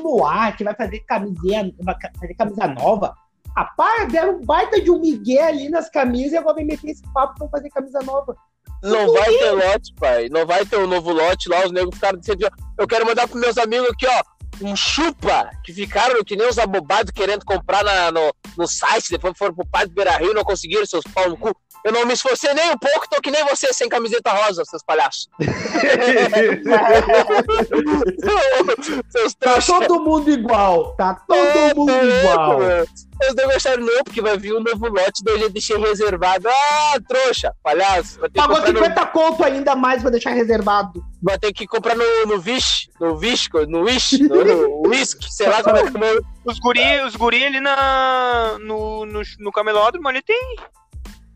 que 0.57 0.65
vai 0.65 0.75
fazer 0.75 1.01
camiseta, 1.01 1.75
vai 1.81 1.95
fazer 2.19 2.35
camisa 2.35 2.67
nova. 2.67 3.15
Rapaz, 3.55 4.11
deram 4.11 4.37
um 4.37 4.45
baita 4.45 4.81
de 4.81 4.91
um 4.91 5.01
migué 5.01 5.43
ali 5.43 5.69
nas 5.69 5.91
camisas 5.91 6.33
e 6.33 6.37
agora 6.37 6.57
vem 6.57 6.67
meter 6.67 6.91
esse 6.91 7.03
papo 7.13 7.35
pra 7.39 7.49
fazer 7.49 7.69
camisa 7.71 8.01
nova. 8.03 8.35
Não 8.83 9.13
vai 9.13 9.31
ter 9.31 9.51
lote, 9.51 9.93
pai. 9.99 10.29
Não 10.31 10.47
vai 10.47 10.65
ter 10.65 10.79
um 10.79 10.87
novo 10.87 11.13
lote 11.13 11.49
lá. 11.49 11.67
Os 11.67 11.73
negros 11.73 11.95
ficaram 11.95 12.19
dizendo, 12.19 12.49
eu 12.79 12.87
quero 12.87 13.05
mandar 13.05 13.29
pros 13.29 13.41
meus 13.41 13.59
amigos 13.59 13.91
aqui, 13.91 14.07
ó 14.07 14.40
um 14.63 14.77
chupa 14.77 15.51
que 15.65 15.73
ficaram 15.73 16.23
que 16.25 16.37
nem 16.37 16.49
os 16.49 16.59
abobados 16.59 17.11
querendo 17.11 17.45
comprar 17.45 17.85
na, 17.85 18.11
no, 18.13 18.35
no 18.57 18.67
site, 18.67 19.11
depois 19.11 19.37
foram 19.37 19.55
pro 19.55 19.67
Padre 19.67 19.95
Beira 19.95 20.17
Rio 20.17 20.35
não 20.35 20.45
conseguiram 20.45 20.87
seus 20.87 21.05
pau 21.05 21.29
no 21.29 21.37
cu. 21.37 21.55
Eu 21.85 21.93
não 21.93 22.07
me 22.07 22.13
esforcei 22.13 22.53
nem 22.53 22.71
um 22.71 22.79
pouco, 22.79 23.09
tô 23.09 23.21
que 23.21 23.31
nem 23.31 23.45
você 23.45 23.73
sem 23.73 23.89
camiseta 23.89 24.31
rosa, 24.31 24.65
seus 24.65 24.83
palhaços. 24.83 25.29
seus 29.09 29.35
tá 29.35 29.61
todo 29.61 30.03
mundo 30.03 30.31
igual, 30.31 30.95
tá 30.97 31.15
todo 31.27 31.39
é, 31.39 31.75
mundo 31.75 31.91
é, 31.91 32.21
igual. 32.21 32.63
É. 32.63 32.85
Eles 33.23 33.35
não 33.35 33.49
gostaram 33.49 33.85
não, 33.85 34.03
porque 34.03 34.23
vai 34.23 34.39
vir 34.39 34.55
um 34.55 34.61
novo 34.61 34.89
lote, 34.89 35.23
daí 35.23 35.35
eu 35.35 35.41
já 35.41 35.49
deixei 35.49 35.77
reservado. 35.77 36.49
Ah, 36.49 36.99
trouxa, 37.07 37.55
palhaço. 37.63 38.19
Pagou 38.35 38.65
50 38.65 39.01
no... 39.01 39.07
conto 39.09 39.45
ainda 39.45 39.77
mais 39.77 40.01
pra 40.01 40.11
deixar 40.11 40.31
reservado. 40.31 41.05
Vai 41.23 41.39
ter 41.39 41.53
que 41.53 41.67
comprar 41.67 41.95
no, 41.95 42.05
no 42.27 42.41
Vish, 42.41 42.89
no 42.99 43.17
Visco, 43.17 43.67
no 43.67 43.83
Wish, 43.83 44.23
no, 44.23 44.43
no 44.43 44.83
Whisky, 44.89 45.31
sei 45.33 45.49
lá 45.49 45.63
como 45.63 45.77
é 45.77 45.91
que 45.91 45.97
é 45.97 46.21
Os 46.47 46.59
guri, 46.59 47.01
os 47.07 47.15
guri 47.15 47.45
ali 47.45 47.61
na, 47.61 48.57
no, 48.59 49.05
no, 49.05 49.21
no 49.39 49.53
camelódromo 49.53 50.09
ali 50.09 50.23
tem 50.23 50.57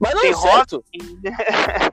mas 0.04 0.14
não 0.14 0.20
tem 0.22 0.32
rosa. 0.32 0.80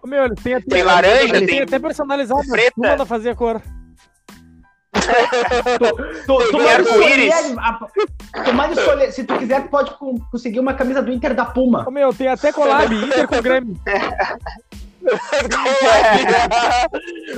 Meu, 0.06 0.26
ele 0.26 0.36
tem, 0.36 0.54
até, 0.56 0.66
tem 0.68 0.84
laranja, 0.84 1.24
ele 1.24 1.32
tem, 1.40 1.48
tem 1.48 1.62
até 1.62 1.80
personalizado. 1.80 2.48
Preta. 2.48 2.74
Manda 2.78 3.06
fazer 3.06 3.32
a 3.32 3.36
cor. 3.36 3.62
Tu, 4.94 5.00
tu, 6.28 6.52
tu 6.52 6.58
manda 6.58 6.72
arco-íris? 6.74 7.34
escolher, 7.34 7.60
a- 7.60 8.44
tu 8.44 8.54
manda 8.54 8.74
escolher, 8.74 9.12
se 9.12 9.24
tu 9.24 9.38
quiser, 9.38 9.64
tu 9.64 9.70
pode 9.70 9.92
con- 9.98 10.20
conseguir 10.30 10.60
uma 10.60 10.74
camisa 10.74 11.02
do 11.02 11.12
Inter 11.12 11.34
da 11.34 11.46
Puma. 11.46 11.86
Ô, 11.88 11.92
meu, 11.92 12.14
tem 12.14 12.28
até 12.28 12.52
collab, 12.52 12.94
Inter 12.94 13.28
com 13.28 13.38
o 13.38 13.42
Grêmio. 13.42 13.80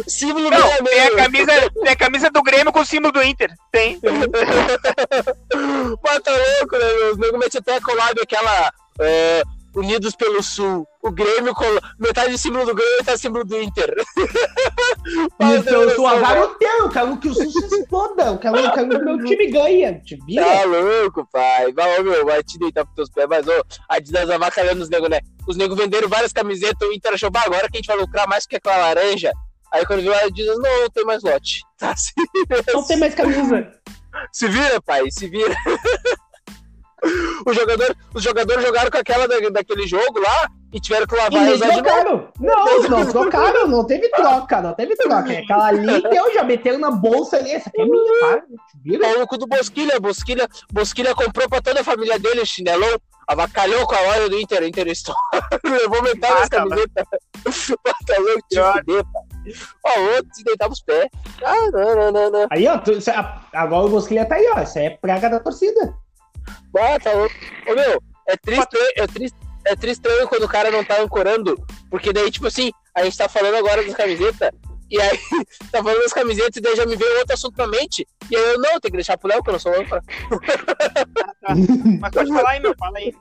Símbolo 0.08 0.50
Não, 0.50 0.60
do 0.60 0.84
tem 0.84 1.00
a 1.00 1.04
Grêmio. 1.12 1.16
camisa, 1.24 1.52
tem 1.82 1.92
a 1.92 1.96
camisa 1.96 2.30
do 2.30 2.44
Grêmio 2.44 2.74
com 2.74 2.82
o 2.82 2.86
símbolo 2.86 3.14
do 3.14 3.24
Inter. 3.24 3.54
Tem. 3.72 3.98
Mas 6.04 6.20
tá 6.20 6.32
louco, 6.32 6.78
né? 6.78 6.86
meu? 7.00 7.12
Os 7.12 7.18
nego 7.18 7.38
metem 7.38 7.60
até 7.60 7.80
collab 7.80 8.20
aquela. 8.22 8.72
é, 9.00 9.44
Unidos 9.76 10.16
pelo 10.16 10.42
Sul. 10.44 10.88
O 11.02 11.12
Grêmio, 11.12 11.54
colo- 11.54 11.82
metade 12.00 12.32
do 12.32 12.38
símbolo 12.38 12.66
do 12.66 12.76
Grêmio 12.76 13.04
tá 13.04 13.18
símbolo 13.18 13.44
do 13.44 13.60
Inter. 13.62 13.94
Mas 15.40 15.60
Então, 15.62 15.86
do 15.86 15.92
céu, 15.92 16.08
azar 16.08 16.42
o 16.44 16.48
teu, 16.56 16.70
eu 16.80 16.90
quero 16.90 17.18
que 17.18 17.28
o 17.28 17.34
Sul 17.34 17.50
se 17.52 17.66
exploda, 17.76 18.24
eu 18.26 18.38
quero, 18.38 18.56
eu 18.58 18.72
quero 18.72 18.90
que 18.90 18.96
o 18.96 19.04
meu 19.06 19.24
time 19.26 19.48
ganhe. 19.48 20.00
Te 20.02 20.18
vira? 20.26 20.46
Tá 20.46 20.64
louco, 20.64 21.28
pai. 21.32 21.74
Vai, 21.74 22.02
meu, 22.04 22.26
vai 22.26 22.44
te 22.44 22.58
deitar 22.58 22.86
pros 22.86 22.96
teus 22.96 23.10
pés. 23.10 23.28
Mas, 23.30 23.48
ô, 23.48 23.64
a 23.90 23.96
Adidas 23.96 24.30
avacalhando 24.30 24.82
os 24.82 24.90
nego, 24.90 25.08
né? 25.10 25.20
Os 25.48 25.58
nego 25.58 25.76
venderam 25.76 26.08
várias 26.08 26.32
camisetas, 26.32 26.88
o 26.88 26.94
Inter 26.94 27.14
achou, 27.14 27.30
"Bah, 27.32 27.44
agora 27.46 27.68
que 27.70 27.78
a 27.78 27.80
gente 27.80 27.88
vai 27.88 27.98
lucrar 27.98 28.28
mais 28.28 28.46
que 28.46 28.56
aquela 28.56 28.78
laranja. 28.78 29.32
Aí 29.74 29.86
quando 29.86 30.02
viu 30.04 30.14
a 30.14 30.20
Adidas, 30.20 30.58
não, 30.60 30.82
não 30.84 30.90
tem 30.90 31.04
mais 31.04 31.24
lote. 31.24 31.62
Tá. 31.80 31.94
Não 32.74 32.84
tem 32.86 32.98
mais 32.98 33.14
camisa. 33.16 33.72
Se 34.32 34.48
vira, 34.48 34.80
pai, 34.82 35.10
se 35.12 35.28
vira. 35.28 35.54
O 37.46 37.54
jogador, 37.54 37.96
os 38.14 38.24
jogadores 38.24 38.64
jogaram 38.64 38.90
com 38.90 38.98
aquela 38.98 39.28
da- 39.28 39.50
daquele 39.50 39.86
jogo 39.88 40.20
lá 40.20 40.48
e 40.72 40.80
tiveram 40.80 41.06
que 41.06 41.16
lavar 41.16 41.34
e 41.48 41.58
novo. 41.58 41.72
trocaram. 41.74 42.28
Não, 42.40 42.82
não 42.90 43.06
trocaram, 43.06 43.68
não 43.68 43.86
teve 43.86 44.10
troca, 44.10 44.62
não 44.62 44.74
teve 44.74 44.96
troca. 44.96 45.32
Aquela 45.34 45.68
ali 45.68 46.02
deu, 46.10 46.34
já 46.34 46.44
meteram 46.44 46.80
na 46.80 46.90
bolsa 46.92 47.38
ali. 47.38 47.52
Essa 47.52 47.70
aqui 47.70 47.82
é 47.82 47.86
minha. 47.86 48.38
Te 48.42 48.48
vira? 48.84 49.08
O 49.08 49.18
louco 49.18 49.38
do 49.38 49.46
Bosquilha, 49.48 50.00
Bosquilha, 50.00 50.48
Bosquilha 50.72 51.14
comprou 51.14 51.50
pra 51.50 51.62
toda 51.62 51.82
a 51.82 51.84
família 51.84 52.18
dele 52.18 52.46
chinelão, 52.46 52.98
avacalhou 53.28 53.86
com 53.86 53.96
a 53.96 54.02
hora 54.02 54.30
do 54.30 54.40
Inter, 54.40 54.64
Inter 54.64 54.88
Store, 54.90 55.18
levou 55.64 56.02
metade 56.02 56.34
Ah, 56.34 56.40
das 56.40 56.50
tá, 56.50 56.58
camisetas. 56.58 57.08
tá 58.08 58.18
louco, 58.20 58.42
te 58.50 58.62
fuder. 58.80 59.04
Ó, 59.86 60.00
outro 60.16 60.30
se 60.34 60.44
deitava 60.44 60.72
os 60.72 60.82
pés. 60.82 61.10
Ah, 61.44 61.70
não, 61.72 61.96
não, 61.96 62.12
não, 62.12 62.32
não. 62.32 62.48
Aí, 62.50 62.66
ó, 62.68 62.78
tu- 62.78 62.92
é- 62.94 63.58
agora 63.58 63.86
o 63.86 63.90
Bosquilha 63.90 64.26
tá 64.26 64.36
aí, 64.36 64.50
ó. 64.56 64.62
Isso 64.62 64.80
aí 64.80 64.86
é 64.86 64.90
praga 64.92 65.30
da 65.30 65.40
torcida. 65.40 65.94
Ah, 66.78 67.00
tá 67.00 67.12
louco. 67.14 67.36
Ô, 67.68 67.76
meu, 67.76 68.02
é 68.28 68.38
triste, 68.38 68.78
é 68.96 69.08
triste, 69.08 69.38
é 69.66 69.76
triste 69.76 70.02
quando 70.28 70.44
o 70.44 70.50
cara 70.50 70.72
não 70.72 70.84
tá 70.84 71.02
ancorando, 71.02 71.56
porque 71.90 72.12
daí, 72.14 72.32
tipo 72.32 72.48
assim, 72.48 72.72
a 72.96 73.04
gente 73.04 73.18
tá 73.18 73.28
falando 73.30 73.56
agora 73.56 73.84
das 73.84 73.94
camisetas, 73.94 74.50
e 74.90 75.00
aí, 75.02 75.20
tá 75.72 75.84
falando 75.84 76.02
das 76.02 76.14
camisetas, 76.14 76.58
e 76.58 76.62
daí 76.62 76.76
já 76.76 76.86
me 76.86 76.96
veio 76.96 77.18
outro 77.20 77.34
assunto 77.34 77.58
na 77.58 77.68
mente, 77.68 78.08
e 78.30 78.36
aí 78.36 78.44
eu, 78.54 78.60
não, 78.60 78.80
tem 78.80 78.92
que 78.92 78.98
deixar 78.98 79.18
pro 79.18 79.28
Léo, 79.30 79.44
que 79.44 79.50
eu 79.50 79.54
não 79.54 79.60
sou 79.60 79.74
âncora. 79.80 80.02
Mas 82.00 82.12
pode 82.12 82.34
falar 82.34 82.50
aí, 82.52 82.60
meu. 82.60 82.76
Fala 82.78 82.98
aí. 82.98 83.14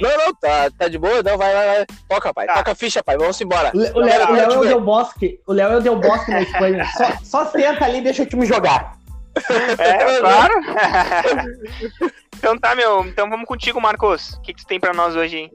Não, 0.00 0.10
não, 0.18 0.34
tá, 0.34 0.68
tá 0.76 0.88
de 0.88 0.98
boa, 0.98 1.22
não, 1.22 1.38
vai, 1.38 1.54
vai, 1.54 1.66
vai. 1.66 1.86
Toca, 2.08 2.34
pai, 2.34 2.46
Tá. 2.46 2.54
toca 2.54 2.72
a 2.72 2.74
ficha, 2.74 3.02
pai, 3.02 3.16
vamos 3.16 3.40
embora. 3.40 3.70
O 3.72 4.00
Léo 4.00 4.36
é 4.36 4.48
o 4.48 4.64
Del 4.64 4.80
Bosque. 4.80 5.40
O 5.46 5.52
Léo 5.52 5.72
é 5.72 5.76
o 5.76 5.80
Del 5.80 5.96
Bosque 5.96 6.32
na 6.32 6.42
Espanha. 6.42 6.84
Só, 6.96 7.44
só 7.44 7.50
senta 7.52 7.84
ali 7.84 7.98
e 7.98 8.02
deixa 8.02 8.24
o 8.24 8.26
time 8.26 8.44
jogar. 8.44 8.97
É, 9.78 10.20
claro. 10.20 10.54
então 12.36 12.58
tá, 12.58 12.74
meu. 12.74 13.04
Então 13.06 13.28
vamos 13.28 13.46
contigo, 13.46 13.80
Marcos. 13.80 14.34
O 14.34 14.40
que, 14.40 14.54
que 14.54 14.62
tu 14.62 14.66
tem 14.66 14.80
pra 14.80 14.92
nós 14.92 15.14
hoje, 15.16 15.36
hein? 15.36 15.52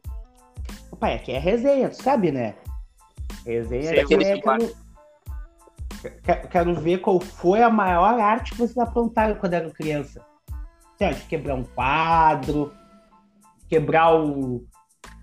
Pai, 0.99 1.15
aqui 1.15 1.33
é 1.33 1.39
resenha, 1.39 1.89
tu 1.89 2.01
sabe, 2.01 2.31
né? 2.31 2.55
Resenha 3.45 3.83
Sei, 3.83 3.99
é 3.99 4.07
sei, 4.07 4.41
quero, 6.23 6.47
quero- 6.47 6.75
ver 6.75 6.99
qual 6.99 7.19
foi 7.19 7.61
a 7.61 7.69
maior 7.69 8.19
arte 8.19 8.51
que 8.51 8.57
vocês 8.57 8.77
aprontaram 8.77 9.35
quando 9.35 9.53
eram 9.53 9.69
criança. 9.69 10.21
Sei 10.97 11.09
de 11.09 11.21
quebrar 11.25 11.55
um 11.55 11.63
quadro, 11.63 12.73
quebrar 13.67 14.15
o. 14.15 14.65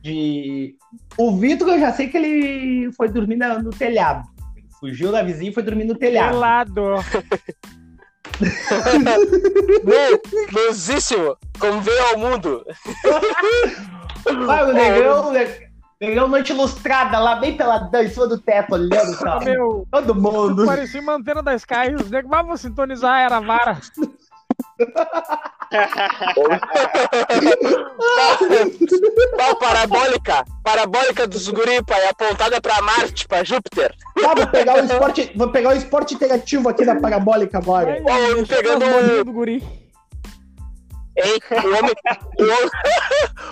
De. 0.03 0.77
O 1.17 1.37
Vitor, 1.37 1.69
eu 1.71 1.81
já 1.81 1.93
sei 1.93 2.09
que 2.09 2.17
ele 2.19 2.93
foi 2.93 3.09
dormir 3.09 3.37
no 3.37 3.71
telhado. 3.71 4.29
Ele 4.57 4.67
fugiu 4.79 5.11
da 5.13 5.23
vizinha 5.23 5.51
e 5.51 5.55
foi 5.55 5.63
dormir 5.63 5.85
no 5.85 5.95
telhado. 5.95 6.33
Pelado. 6.33 6.83
Meu, 9.85 10.21
Luzíssimo, 10.53 11.37
como 11.59 11.81
veio 11.81 12.03
ao 12.07 12.19
mundo. 12.19 12.65
Ah, 14.49 14.65
o 14.65 14.73
negão, 14.73 15.31
o 15.31 15.33
negão 16.01 16.29
noite 16.29 16.53
ilustrada 16.53 17.19
lá, 17.19 17.37
bem 17.37 17.57
peladão, 17.57 18.03
em 18.03 18.09
cima 18.09 18.27
do 18.27 18.39
teto, 18.39 18.75
olhando 18.75 19.17
pra 19.19 19.41
meu, 19.41 19.87
todo 19.91 20.15
mundo. 20.15 20.65
parecia 20.67 21.01
uma 21.01 21.15
antena 21.15 21.43
da 21.43 21.55
Sky. 21.55 21.95
Os 21.99 22.11
negros 22.11 22.31
vão 22.31 22.57
sintonizar, 22.57 23.21
era 23.21 23.39
a 23.39 23.41
vara. 23.41 23.81
Qual 29.37 29.57
parabólica? 29.59 30.45
Parabólica 30.63 31.27
dos 31.27 31.49
guri, 31.49 31.83
pai, 31.85 32.07
apontada 32.09 32.61
pra 32.61 32.81
Marte, 32.83 33.27
pra 33.27 33.45
Júpiter. 33.45 33.95
Tá, 34.21 34.35
vou 34.35 34.47
pegar 34.47 34.77
o 34.77 34.85
esporte, 34.85 35.33
vou 35.35 35.49
pegar 35.51 35.71
o 35.71 35.77
esporte 35.77 36.15
interativo 36.15 36.69
aqui 36.69 36.85
da 36.85 36.97
parabólica 37.01 37.59
agora. 37.59 38.03
Ó, 38.05 38.35
mexeu 38.37 38.47
pegando 38.47 38.87
bolinhas 38.87 39.25
do 39.25 39.33
guri. 39.33 39.63
Hein? 41.17 41.39
O 41.51 41.79
homem, 41.79 41.95
o 42.39 42.43
homem, 42.45 42.71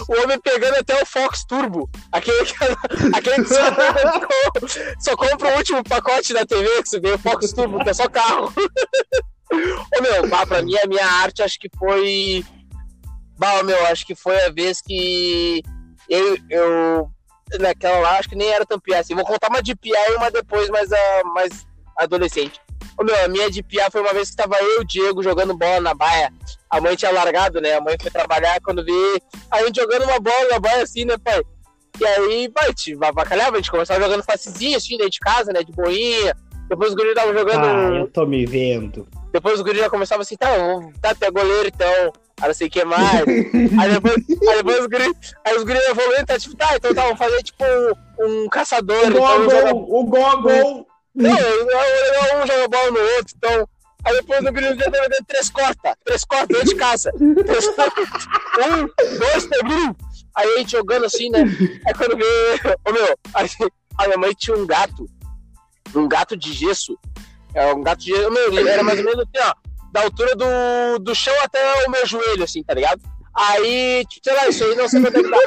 o 0.08 0.22
homem 0.22 0.40
pegando 0.40 0.76
até 0.76 1.02
o 1.02 1.06
Fox 1.06 1.44
Turbo. 1.44 1.88
Aquele, 2.12 2.44
que- 2.46 2.54
aquele 3.14 3.44
que 3.44 3.54
só, 3.54 3.70
compra- 3.70 4.94
só 5.00 5.16
compra 5.16 5.54
o 5.54 5.56
último 5.58 5.84
pacote 5.84 6.32
da 6.32 6.46
TV 6.46 6.82
que 6.82 6.88
você 6.88 7.00
vê, 7.00 7.12
o 7.12 7.18
Fox 7.18 7.52
Turbo, 7.52 7.82
que 7.82 7.90
é 7.90 7.94
só 7.94 8.08
carro. 8.08 8.52
Ô 9.52 10.02
meu, 10.02 10.28
bah, 10.28 10.46
pra 10.46 10.62
mim 10.62 10.76
a 10.76 10.86
minha 10.86 11.06
arte 11.06 11.42
acho 11.42 11.58
que 11.58 11.68
foi. 11.78 12.44
Bah, 13.38 13.62
meu, 13.62 13.86
acho 13.86 14.06
que 14.06 14.14
foi 14.14 14.38
a 14.44 14.50
vez 14.50 14.80
que 14.80 15.62
eu, 16.08 16.36
eu 16.50 17.10
naquela 17.58 17.98
lá, 18.00 18.18
acho 18.18 18.28
que 18.28 18.36
nem 18.36 18.48
era 18.48 18.66
tão 18.66 18.78
piá 18.78 19.00
assim. 19.00 19.14
Vou 19.14 19.24
contar 19.24 19.48
uma 19.48 19.62
de 19.62 19.74
piá 19.74 19.98
e 20.10 20.16
uma 20.16 20.30
depois, 20.30 20.68
mais, 20.68 20.92
a, 20.92 21.24
mais 21.34 21.66
adolescente. 21.96 22.60
Ô 22.98 23.04
meu, 23.04 23.24
a 23.24 23.28
minha 23.28 23.50
de 23.50 23.62
piá 23.62 23.88
foi 23.90 24.00
uma 24.00 24.12
vez 24.12 24.30
que 24.30 24.36
tava 24.36 24.56
eu 24.60 24.78
e 24.78 24.80
o 24.80 24.84
Diego 24.84 25.22
jogando 25.22 25.56
bola 25.56 25.80
na 25.80 25.94
baia 25.94 26.32
a 26.70 26.80
mãe 26.80 26.96
tinha 26.96 27.10
largado, 27.10 27.60
né? 27.60 27.74
A 27.74 27.80
mãe 27.80 27.96
foi 28.00 28.10
trabalhar 28.10 28.60
quando 28.60 28.84
vi 28.84 28.92
a 29.50 29.62
gente 29.64 29.80
jogando 29.80 30.04
uma 30.04 30.20
bola 30.20 30.48
na 30.50 30.58
baia 30.60 30.82
assim, 30.82 31.04
né, 31.04 31.16
pai? 31.18 31.42
E 31.98 32.06
aí, 32.06 32.52
a 32.60 32.66
gente 32.66 32.96
avacalhava, 33.02 33.56
a 33.56 33.56
gente 33.56 33.70
começava 33.70 34.00
jogando 34.00 34.22
facezinho 34.22 34.76
assim, 34.76 34.96
dentro 34.96 35.10
de 35.10 35.20
casa, 35.20 35.52
né? 35.52 35.62
De 35.62 35.72
boinha. 35.72 36.36
Depois 36.68 36.90
os 36.90 36.94
guris 36.94 37.10
estavam 37.10 37.32
jogando. 37.32 37.64
Ah, 37.64 37.98
eu 37.98 38.06
tô 38.08 38.26
me 38.26 38.44
vendo. 38.44 39.08
Depois 39.32 39.56
os 39.56 39.60
guris 39.62 39.80
já 39.80 39.90
começavam 39.90 40.22
assim, 40.22 40.36
tá, 40.36 40.48
tá, 41.00 41.14
tu 41.14 41.24
é 41.24 41.30
goleiro 41.30 41.68
então. 41.68 42.12
Aí 42.40 42.46
não 42.48 42.54
sei 42.54 42.68
o 42.68 42.70
que 42.70 42.84
mais. 42.84 43.02
aí, 43.26 43.92
depois, 43.92 44.14
aí 44.48 44.56
depois 44.56 44.80
os 44.80 44.86
guris, 44.86 45.12
aí 45.44 45.56
os 45.56 45.64
guris 45.64 45.88
evoluindo, 45.88 46.26
tá 46.26 46.38
tipo, 46.38 46.56
tá, 46.56 46.76
então 46.76 46.94
tá, 46.94 47.02
vamos 47.02 47.18
fazer 47.18 47.42
tipo 47.42 47.64
um, 47.64 48.24
um 48.44 48.48
caçador. 48.48 49.06
O 49.06 49.10
gol 49.12 49.26
a 49.26 49.36
então, 49.36 49.46
um 49.46 49.50
joga- 49.50 49.72
gol, 49.72 50.00
o 50.00 50.04
gol 50.04 50.26
a 50.26 50.36
gol. 50.36 50.86
não, 51.14 51.38
eu- 51.38 52.42
um 52.42 52.46
joga 52.46 52.68
bola 52.68 52.90
no 52.90 53.00
outro, 53.16 53.34
então. 53.36 53.68
Aí 54.04 54.14
depois 54.14 54.42
no 54.42 54.52
Grêmio 54.52 54.78
já 54.78 54.90
tava 54.90 55.08
dando 55.08 55.26
três 55.26 55.50
cortas, 55.50 55.94
três 56.04 56.24
cortas 56.24 56.48
dentro 56.48 56.68
de 56.68 56.74
casa. 56.76 57.12
Três 57.44 57.68
cortas. 57.74 58.08
um, 58.58 59.18
dois, 59.18 59.46
três, 59.46 59.96
Aí 60.36 60.54
a 60.54 60.58
gente 60.58 60.70
jogando 60.72 61.04
assim, 61.04 61.30
né? 61.30 61.40
Aí 61.84 61.94
quando 61.94 62.16
vê. 62.16 62.24
Ô 62.88 62.92
meu, 62.92 63.18
aí, 63.34 63.48
a 63.98 64.06
minha 64.06 64.18
mãe 64.18 64.32
tinha 64.34 64.56
um 64.56 64.64
gato. 64.66 65.04
Um 65.94 66.06
gato 66.06 66.36
de 66.36 66.52
gesso. 66.52 66.96
É 67.54 67.72
um 67.72 67.82
gato 67.82 68.00
de. 68.00 68.12
Meu, 68.12 68.52
ele 68.52 68.68
era 68.68 68.82
mais 68.82 68.98
ou 68.98 69.04
menos 69.04 69.20
assim, 69.20 69.48
ó. 69.48 69.54
Da 69.92 70.02
altura 70.02 70.36
do, 70.36 70.98
do 71.00 71.14
chão 71.14 71.34
até 71.42 71.86
o 71.86 71.90
meu 71.90 72.06
joelho, 72.06 72.44
assim, 72.44 72.62
tá 72.62 72.74
ligado? 72.74 73.00
Aí, 73.34 74.04
tipo, 74.08 74.24
sei 74.24 74.34
lá, 74.34 74.48
isso 74.48 74.64
aí 74.64 74.74
não 74.74 74.88
sei 74.88 75.00
quanto 75.00 75.16
é 75.18 75.22
que 75.22 75.30
dá. 75.30 75.38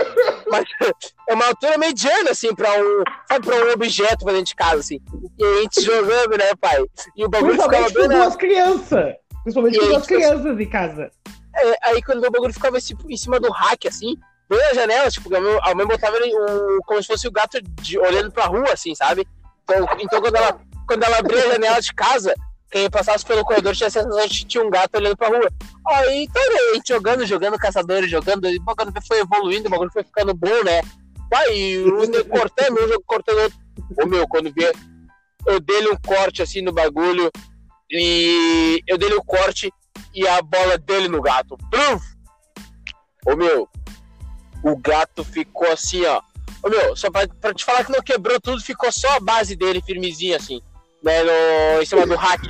Mas 0.50 0.66
é 1.30 1.34
uma 1.34 1.46
altura 1.48 1.78
mediana, 1.78 2.32
assim, 2.32 2.54
pra 2.56 2.70
um. 2.72 3.04
Sabe, 3.28 3.46
pra 3.46 3.56
um 3.56 3.72
objeto 3.72 4.24
pra 4.24 4.34
dentro 4.34 4.48
de 4.48 4.56
casa, 4.56 4.80
assim. 4.80 5.00
E 5.38 5.44
a 5.44 5.62
gente 5.62 5.82
jogando, 5.82 6.38
né, 6.38 6.56
pai? 6.60 6.84
E 7.16 7.26
o 7.26 7.30
bagulho 7.30 7.54
ficava 7.54 7.70
Principalmente 7.70 7.94
bem 7.94 8.04
com 8.08 8.14
na, 8.18 8.24
duas 8.24 8.36
crianças. 8.36 9.16
Principalmente 9.44 9.80
com 9.80 9.86
duas 9.86 10.02
tipo 10.04 10.16
assim, 10.16 10.28
crianças 10.30 10.60
em 10.60 10.70
casa. 10.70 11.12
É, 11.56 11.90
aí 11.90 12.02
quando 12.02 12.26
o 12.26 12.32
bagulho 12.32 12.54
ficava 12.54 12.78
assim, 12.78 12.96
em 13.10 13.18
cima 13.18 13.40
do 13.40 13.52
rack, 13.52 13.88
assim, 13.88 14.16
bem 14.50 14.60
na 14.60 14.74
janela, 14.74 15.12
tipo, 15.12 15.36
a 15.36 15.42
mãe, 15.42 15.60
a 15.62 15.76
mãe 15.76 15.86
botava 15.86 16.18
ele 16.18 16.34
o, 16.34 16.80
como 16.86 17.02
se 17.02 17.08
fosse 17.08 17.28
o 17.28 17.32
gato 17.32 17.62
de- 17.62 18.00
olhando 18.00 18.32
pra 18.32 18.46
rua, 18.46 18.72
assim, 18.72 18.96
sabe? 18.96 19.28
Então, 19.64 19.88
então 20.00 20.22
quando, 20.22 20.36
ela, 20.36 20.60
quando 20.92 21.04
ela 21.04 21.20
abria 21.20 21.46
a 21.46 21.52
janela 21.54 21.82
de 21.82 21.94
casa, 21.94 22.36
quem 22.70 22.90
passasse 22.90 23.26
pelo 23.26 23.46
corredor 23.46 23.74
tinha 23.74 23.88
a 23.88 23.90
sensação 23.90 24.28
de 24.28 24.40
que 24.40 24.46
tinha 24.46 24.62
um 24.62 24.70
gato 24.70 24.98
olhando 24.98 25.16
pra 25.16 25.30
rua. 25.30 25.50
Aí, 25.88 26.28
tá, 26.28 26.42
né, 26.42 26.76
gente 26.76 26.90
jogando, 26.90 27.26
jogando, 27.26 27.58
caçadores, 27.58 28.12
jogando, 28.12 28.50
e 28.50 28.58
o 28.58 28.62
bagulho 28.62 28.92
foi 29.08 29.20
evoluindo, 29.20 29.68
o 29.68 29.72
bagulho 29.72 29.92
foi 29.92 30.04
ficando 30.04 30.34
bom, 30.34 30.64
né? 30.66 30.82
Os 31.98 32.10
nego 32.12 32.28
cortando, 32.28 32.74
um 32.74 32.88
jogo 32.90 33.04
cortando 33.06 33.40
outro. 33.40 33.58
Ô 34.04 34.06
meu, 34.06 34.28
quando 34.28 34.52
vê, 34.54 34.74
eu 35.48 35.62
dei 35.62 35.88
um 35.90 35.96
corte 35.96 36.42
assim 36.42 36.62
no 36.62 36.74
bagulho, 36.74 37.32
e 37.90 38.84
eu 38.86 38.98
dei 38.98 39.14
um 39.14 39.22
corte 39.22 39.72
e 40.14 40.28
a 40.28 40.42
bola 40.42 40.78
dele 40.78 41.08
no 41.08 41.22
gato. 41.22 41.58
Pluf! 41.70 42.06
Ô 43.26 43.38
meu, 43.38 43.70
o 44.62 44.76
gato 44.76 45.24
ficou 45.24 45.72
assim, 45.72 46.04
ó. 46.04 46.22
Ô 46.62 46.70
meu, 46.70 46.98
só 46.98 47.10
pra, 47.10 47.26
pra 47.30 47.54
te 47.54 47.64
falar 47.64 47.86
que 47.86 47.94
não 47.94 48.02
quebrou 48.02 48.42
tudo, 48.42 48.62
ficou 48.62 48.92
só 48.92 49.16
a 49.16 49.22
base 49.22 49.56
dele 49.56 49.82
firmezinha 49.82 50.36
assim, 50.36 50.62
né, 51.04 51.24
no, 51.24 51.82
em 51.82 51.86
cima 51.86 52.06
do 52.06 52.16
hack. 52.16 52.44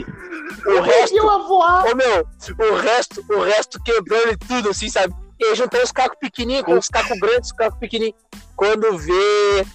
O 0.66 0.82
resto, 0.82 1.16
ô 1.16 1.96
meu, 1.96 2.28
o 2.60 2.76
resto, 2.76 3.26
o 3.30 3.42
resto 3.42 3.82
quebrando 3.84 4.34
e 4.34 4.38
tudo, 4.38 4.70
assim, 4.70 4.90
sabe? 4.90 5.14
E 5.40 5.46
aí 5.46 5.56
juntou 5.56 5.82
os 5.82 5.92
cacos 5.92 6.18
pequenininhos 6.20 6.66
com 6.66 6.78
os 6.78 6.88
cacos 6.88 7.18
grandes, 7.20 7.50
os 7.50 7.58
cacos 7.58 7.80
pequenininhos. 7.80 8.20
Quando 8.56 8.98
vê. 8.98 9.66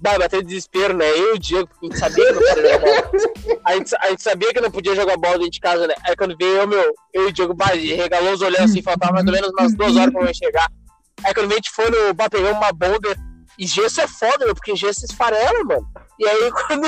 Bah, 0.00 0.18
bateu 0.18 0.42
desespero, 0.42 0.96
né? 0.96 1.08
Eu 1.10 1.34
e 1.34 1.36
o 1.36 1.38
Diego, 1.38 1.68
a 1.80 1.84
gente 1.84 1.96
sabia 1.96 2.26
que 2.26 2.32
não 2.32 2.42
podia 2.42 2.72
jogar 2.72 2.78
bola. 2.80 3.10
A 3.64 3.74
gente, 3.76 3.96
a 3.96 4.10
gente 4.10 4.22
sabia 4.22 4.52
que 4.52 4.60
não 4.60 4.70
podia 4.72 4.94
jogar 4.96 5.16
bola 5.16 5.34
dentro 5.34 5.52
de 5.52 5.60
casa, 5.60 5.86
né? 5.86 5.94
Aí 6.04 6.16
quando 6.16 6.36
veio 6.36 6.56
eu, 6.56 6.66
meu, 6.66 6.94
eu 7.14 7.22
e 7.22 7.26
o 7.26 7.32
Diego, 7.32 7.54
bah, 7.54 7.66
regalou 7.66 8.32
os 8.32 8.42
olhos 8.42 8.58
assim, 8.58 8.82
faltava 8.82 9.12
mais 9.12 9.24
ou 9.24 9.32
menos 9.32 9.50
umas 9.50 9.72
duas 9.76 9.96
horas 9.96 10.12
pra 10.12 10.22
eu 10.24 10.34
chegar. 10.34 10.68
Aí 11.22 11.32
quando 11.32 11.52
a 11.52 11.54
gente 11.54 11.70
foi 11.70 11.88
no. 11.88 12.12
Bah, 12.14 12.28
pegamos 12.28 12.58
uma 12.58 12.72
boulder. 12.72 13.16
E 13.56 13.64
gesso 13.64 14.00
é 14.00 14.08
foda, 14.08 14.44
meu, 14.44 14.56
porque 14.56 14.74
gesso 14.74 15.04
esfarela, 15.04 15.62
mano. 15.62 15.86
E 16.18 16.28
aí 16.28 16.50
quando. 16.66 16.86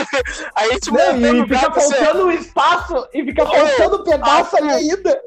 Aí 0.55 0.71
a 0.71 0.73
gente 0.75 0.91
Não, 0.91 1.17
e 1.17 1.43
fica 1.43 1.61
gato 1.61 1.79
assim, 1.79 1.95
faltando 1.95 2.33
espaço 2.33 3.09
e 3.13 3.25
fica 3.25 3.47
faltando 3.47 4.05
pedaço 4.05 4.57
ali 4.57 4.71
ainda. 4.71 5.21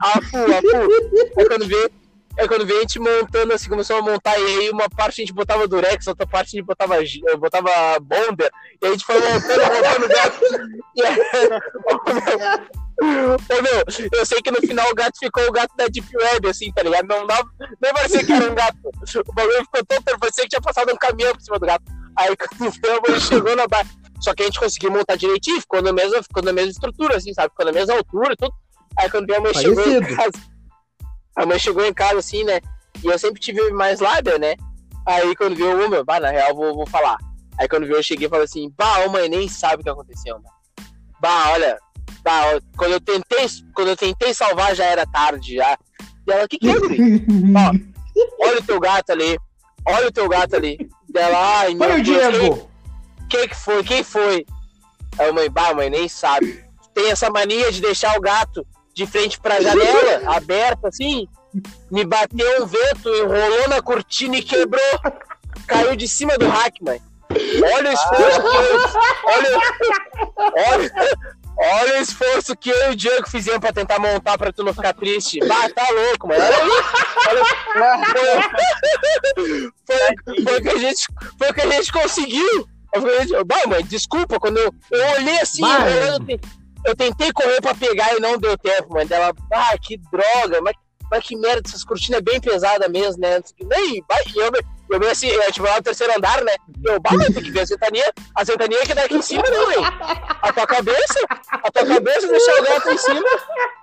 Afu, 0.00 0.36
afu. 0.36 1.38
Aí 1.38 1.46
quando 1.46 1.66
veio, 1.66 1.90
aí 2.38 2.48
ququando 2.48 2.66
veio 2.66 2.78
a 2.78 2.82
gente 2.82 2.98
montando 2.98 3.52
assim, 3.52 3.68
começou 3.68 3.96
a 3.96 4.02
montar, 4.02 4.38
e 4.38 4.44
aí 4.44 4.70
uma 4.70 4.88
parte 4.88 5.20
a 5.20 5.24
gente 5.24 5.34
botava 5.34 5.66
durex, 5.66 6.06
outra 6.06 6.26
parte 6.26 6.48
a 6.48 6.50
gente 6.58 6.66
botava, 6.66 6.96
eh, 7.02 7.36
botava 7.36 7.70
bonder, 8.00 8.50
e 8.82 8.86
a 8.86 8.90
gente 8.90 9.04
foi 9.04 9.16
montando, 9.16 9.62
montando 9.62 10.06
o 10.06 10.08
gato. 10.08 10.40
E 10.96 11.02
aí, 11.02 11.16
ô, 13.02 13.62
meu, 13.62 13.84
eu 14.12 14.26
sei 14.26 14.40
que 14.42 14.50
no 14.50 14.60
final 14.60 14.88
o 14.90 14.94
gato 14.94 15.18
ficou 15.18 15.46
o 15.48 15.52
gato 15.52 15.74
da 15.76 15.86
Deep 15.86 16.08
Web, 16.16 16.48
assim, 16.48 16.72
tá 16.72 16.82
ligado? 16.82 17.06
Não, 17.06 17.26
dava, 17.26 17.48
nem 17.80 17.92
parecia 17.92 18.24
que 18.24 18.32
era 18.32 18.50
um 18.50 18.54
gato. 18.54 18.78
O 19.26 19.32
bagulho 19.32 19.64
ficou 19.64 19.84
tão 19.86 20.18
parecia 20.18 20.44
que 20.44 20.50
tinha 20.50 20.60
passado 20.60 20.92
um 20.92 20.96
caminhão 20.96 21.32
por 21.32 21.42
cima 21.42 21.58
do 21.58 21.66
gato. 21.66 21.84
Aí 22.16 22.34
quando 22.36 23.06
a 23.06 23.10
mãe 23.10 23.20
chegou 23.20 23.56
na 23.56 23.66
barra. 23.66 23.88
Só 24.20 24.34
que 24.34 24.42
a 24.42 24.46
gente 24.46 24.58
conseguiu 24.58 24.90
montar 24.90 25.16
direitinho, 25.16 25.60
ficou 25.60 25.82
na 25.82 25.92
mesma, 25.92 26.22
ficou 26.22 26.42
na 26.42 26.52
mesma 26.52 26.70
estrutura, 26.70 27.16
assim, 27.16 27.34
sabe? 27.34 27.50
Ficou 27.50 27.66
na 27.66 27.72
mesma 27.72 27.94
altura 27.94 28.32
e 28.32 28.36
tudo. 28.36 28.54
Aí 28.96 29.10
quando 29.10 29.30
a 29.30 29.40
mãe 29.40 29.52
chegou 29.52 29.82
em 29.82 30.00
Parecido. 30.00 30.16
casa. 30.16 30.32
A 31.36 31.46
mãe 31.46 31.58
chegou 31.58 31.84
em 31.84 31.92
casa, 31.92 32.18
assim, 32.18 32.44
né? 32.44 32.60
E 33.02 33.06
eu 33.06 33.18
sempre 33.18 33.40
tive 33.40 33.70
mais 33.72 34.00
lábia, 34.00 34.38
né? 34.38 34.54
Aí 35.06 35.34
quando 35.36 35.56
viu, 35.56 35.84
ô 35.84 35.88
meu, 35.88 36.04
bah, 36.04 36.20
na 36.20 36.30
real, 36.30 36.54
vou, 36.54 36.74
vou 36.74 36.86
falar. 36.86 37.18
Aí 37.58 37.68
quando 37.68 37.86
viu, 37.86 37.96
eu 37.96 38.02
cheguei 38.02 38.26
e 38.26 38.30
falei 38.30 38.44
assim, 38.44 38.72
bah, 38.78 39.04
ô 39.04 39.10
mãe, 39.10 39.28
nem 39.28 39.48
sabe 39.48 39.82
o 39.82 39.84
que 39.84 39.90
aconteceu, 39.90 40.34
mano. 40.36 40.48
Bah, 41.20 41.50
olha, 41.50 41.78
bah, 42.22 42.54
ó, 42.54 42.60
quando 42.76 42.92
eu 42.92 43.00
tentei, 43.00 43.46
quando 43.74 43.88
eu 43.88 43.96
tentei 43.96 44.32
salvar 44.32 44.74
já 44.74 44.84
era 44.84 45.06
tarde 45.06 45.56
já. 45.56 45.76
E 46.26 46.32
ela, 46.32 46.44
o 46.44 46.48
que 46.48 46.58
que 46.58 46.70
é, 46.70 46.78
guri? 46.78 47.26
Olha 48.40 48.60
o 48.60 48.62
teu 48.62 48.80
gato 48.80 49.10
ali. 49.10 49.36
Olha 49.86 50.08
o 50.08 50.12
teu 50.12 50.28
gato 50.28 50.56
ali. 50.56 50.78
Dela, 51.14 51.58
ai, 51.60 51.74
meu 51.74 51.88
Foi 51.90 52.02
Deus, 52.02 52.18
quem- 52.18 52.40
Diego. 52.40 52.70
quem 53.30 53.48
que 53.48 53.54
foi? 53.54 53.84
Quem 53.84 54.02
foi? 54.02 54.44
Aí 55.16 55.28
a 55.28 55.32
mãe, 55.32 55.48
bah, 55.48 55.72
mãe, 55.72 55.88
nem 55.88 56.08
sabe. 56.08 56.64
Tem 56.92 57.08
essa 57.12 57.30
mania 57.30 57.70
de 57.70 57.80
deixar 57.80 58.18
o 58.18 58.20
gato 58.20 58.66
de 58.92 59.06
frente 59.06 59.38
pra 59.40 59.60
janela, 59.60 60.22
aberta 60.36 60.88
assim. 60.88 61.28
Me 61.88 62.04
bateu 62.04 62.64
um 62.64 62.66
vento, 62.66 63.08
enrolou 63.08 63.68
na 63.68 63.80
cortina 63.80 64.36
e 64.36 64.42
quebrou. 64.42 64.82
Caiu 65.68 65.94
de 65.94 66.08
cima 66.08 66.36
do 66.36 66.48
rack, 66.48 66.82
mãe. 66.82 67.00
Olha 67.76 67.90
o 67.90 67.94
esforço 67.94 68.40
que 68.42 68.56
eu. 68.56 68.80
Olha, 69.24 70.72
olha, 70.72 70.92
olha 71.56 71.98
o 71.98 72.02
esforço 72.02 72.56
que 72.56 72.70
eu 72.70 72.90
e 72.90 72.92
o 72.92 72.96
Diego 72.96 73.28
fizemos 73.28 73.60
pra 73.60 73.72
tentar 73.72 73.98
montar 73.98 74.36
pra 74.38 74.52
tu 74.52 74.62
não 74.64 74.74
ficar 74.74 74.92
triste. 74.94 75.38
Bah, 75.46 75.68
tá 75.70 75.86
louco, 75.90 76.28
mano. 76.28 76.42
Olha. 76.42 77.42
Olha, 77.76 78.44
foi, 79.86 80.42
foi, 80.42 80.60
que 80.60 80.68
a 80.68 80.78
gente, 80.78 81.06
foi 81.38 81.50
o 81.50 81.54
que 81.54 81.60
a 81.60 81.70
gente 81.70 81.92
conseguiu. 81.92 82.68
Bah, 83.46 83.66
mãe, 83.66 83.84
desculpa, 83.84 84.38
quando 84.38 84.58
eu, 84.58 84.72
eu 84.90 85.06
olhei 85.16 85.40
assim, 85.40 85.62
eu, 85.64 86.12
eu 86.14 86.20
te- 86.24 86.40
eu 86.86 86.94
tentei 86.94 87.32
correr 87.32 87.60
pra 87.60 87.74
pegar 87.74 88.14
e 88.14 88.20
não 88.20 88.38
deu 88.38 88.56
tempo, 88.56 88.92
mãe. 88.92 89.06
Ela, 89.10 89.32
ah, 89.52 89.76
que 89.80 89.96
droga, 90.12 90.60
mas, 90.62 90.74
mas 91.10 91.24
que 91.24 91.36
merda, 91.36 91.62
essas 91.66 91.82
cortinas 91.82 92.18
é 92.20 92.22
bem 92.22 92.40
pesadas 92.40 92.88
mesmo, 92.90 93.20
né? 93.20 93.40
Nem, 93.60 94.04
vai, 94.08 94.22
e 94.34 94.38
eu, 94.38 94.50
eu 94.94 95.00
meio 95.00 95.12
assim, 95.12 95.28
eu, 95.28 95.52
tipo, 95.52 95.66
lá 95.66 95.76
no 95.76 95.82
terceiro 95.82 96.12
andar, 96.16 96.42
né? 96.42 96.52
Eu, 96.84 97.00
bah, 97.00 97.10
tem 97.32 97.42
que 97.42 97.50
ver 97.50 97.60
a 97.60 97.64
ventania, 97.64 98.12
a 98.34 98.44
ventania 98.44 98.80
que 98.82 98.94
dá 98.94 99.02
aqui 99.04 99.16
em 99.16 99.22
cima, 99.22 99.42
né, 99.42 99.58
mãe? 99.58 99.76
A 100.42 100.52
tua 100.52 100.66
cabeça, 100.66 101.20
a 101.50 101.70
tua 101.70 101.86
cabeça 101.86 102.28
deixar 102.28 102.60
o 102.60 102.62
gato 102.64 102.90
em 102.90 102.98
cima. 102.98 103.28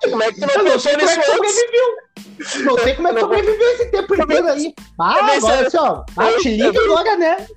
Como 0.03 0.23
é 0.23 0.31
que 0.31 0.39
tu 0.39 0.47
não 0.47 0.63
não 0.63 0.71
pensou 0.71 0.79
sei 0.79 0.93
como 0.93 1.09
é 1.09 1.15
nisso 1.15 1.31
que 1.31 1.31
antes? 1.31 2.63
Não 2.63 2.77
sei 2.77 2.95
como 2.95 3.07
é 3.07 3.13
que 3.13 3.19
sobreviveu 3.19 3.71
esse 3.73 3.91
tempo 3.91 4.15
inteiro 4.15 4.47
aí. 4.47 4.73
Ah, 4.99 5.35
agora 5.35 5.67
assim, 5.67 5.77
ó. 5.77 6.03
Ah, 6.17 6.31
te 6.39 6.49
liga 6.49 6.81
agora, 6.81 7.17
né? 7.17 7.47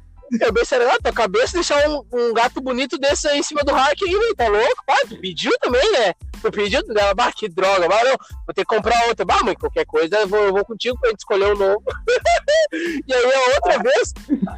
Eu 0.40 0.53
pensei, 0.53 0.79
ah, 0.79 0.99
tua 1.03 1.12
cabeça 1.12 1.55
deixar 1.55 1.88
um, 1.88 2.03
um 2.12 2.33
gato 2.33 2.61
bonito 2.61 2.99
desse 2.99 3.29
aí 3.29 3.38
em 3.38 3.42
cima 3.42 3.62
do 3.62 3.73
rack 3.73 4.03
aí, 4.05 4.35
tá 4.37 4.49
louco? 4.49 4.85
Pá, 4.87 4.97
tu 5.09 5.18
pediu 5.18 5.53
também, 5.61 5.92
né? 5.92 6.14
Tu 6.40 6.51
pediu 6.51 6.83
dela, 6.87 7.14
bah, 7.14 7.33
que 7.33 7.49
droga, 7.49 7.88
bah, 7.88 8.05
não, 8.05 8.16
vou 8.47 8.55
ter 8.55 8.64
que 8.64 8.75
comprar 8.75 9.07
outra. 9.09 9.25
Bah, 9.25 9.42
mãe, 9.42 9.55
qualquer 9.55 9.87
coisa 9.87 10.16
eu 10.16 10.29
vou, 10.29 10.40
eu 10.40 10.53
vou 10.53 10.64
contigo 10.64 10.99
pra 10.99 11.11
gente 11.11 11.20
escolher 11.20 11.55
um 11.55 11.57
novo. 11.57 11.83
e 13.07 13.14
aí 13.14 13.33
a 13.33 13.55
outra 13.55 13.83
vez, 13.83 14.14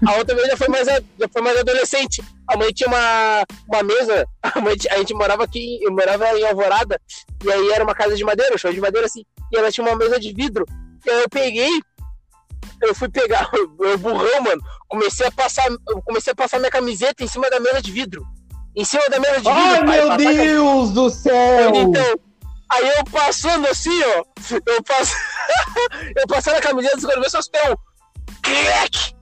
a 0.07 0.17
outra 0.17 0.35
vez 0.35 0.49
já 0.49 0.57
foi 0.57 0.69
mais, 0.69 0.87
já 0.87 1.29
foi 1.33 1.43
mais 1.43 1.59
adolescente. 1.59 2.23
A 2.49 2.57
mãe 2.57 2.73
tinha 2.73 2.89
uma, 2.89 3.45
uma 3.69 3.83
mesa, 3.83 4.27
a, 4.43 4.61
mãe, 4.61 4.77
a 4.91 4.99
gente 4.99 5.15
morava 5.15 5.45
aqui, 5.45 5.79
eu 5.83 5.93
morava 5.93 6.39
em 6.39 6.47
Alvorada, 6.47 7.01
e 7.45 7.53
aí 7.53 7.71
era 7.71 7.85
uma 7.85 7.95
casa 7.95 8.17
de 8.17 8.25
madeira, 8.25 8.55
um 8.55 8.59
show 8.59 8.73
de 8.73 8.81
madeira 8.81 9.07
assim, 9.07 9.25
e 9.53 9.59
ela 9.59 9.71
tinha 9.71 9.87
uma 9.87 9.97
mesa 9.97 10.19
de 10.19 10.33
vidro. 10.33 10.65
E 11.05 11.11
aí 11.11 11.23
eu 11.23 11.29
peguei, 11.29 11.81
eu 12.83 12.95
fui 12.95 13.09
pegar, 13.09 13.51
eu 13.81 13.99
burrão, 13.99 14.43
mano 14.43 14.63
comecei 14.89 15.27
a 15.27 15.33
passar, 15.33 15.67
eu 15.89 16.03
comecei 16.03 16.33
a 16.33 16.37
passar 16.37 16.59
minha 16.59 16.71
camiseta 16.71 17.23
em 17.23 17.27
cima 17.27 17.51
da 17.51 17.61
mesa 17.61 17.83
de 17.83 17.91
vidro. 17.91 18.25
Em 18.75 18.85
cima 18.85 19.09
da 19.09 19.19
mesa 19.19 19.41
de 19.41 19.49
vidro. 19.49 19.53
Ai, 19.53 19.85
pai, 19.85 19.97
meu 19.97 20.13
a 20.13 20.17
Deus 20.17 20.91
do 20.91 21.11
céu! 21.11 21.75
Então, 21.75 22.21
aí 22.71 22.89
eu 22.99 23.05
passando 23.05 23.67
assim, 23.69 24.03
ó, 24.03 24.25
eu 24.67 24.83
passo, 24.83 25.15
eu 26.17 26.27
passando 26.27 26.57
a 26.57 26.61
camiseta, 26.61 26.99
quando 27.01 27.25
eu 27.25 27.31
seus 27.31 27.49
pés, 27.49 27.75
crack! 28.43 29.17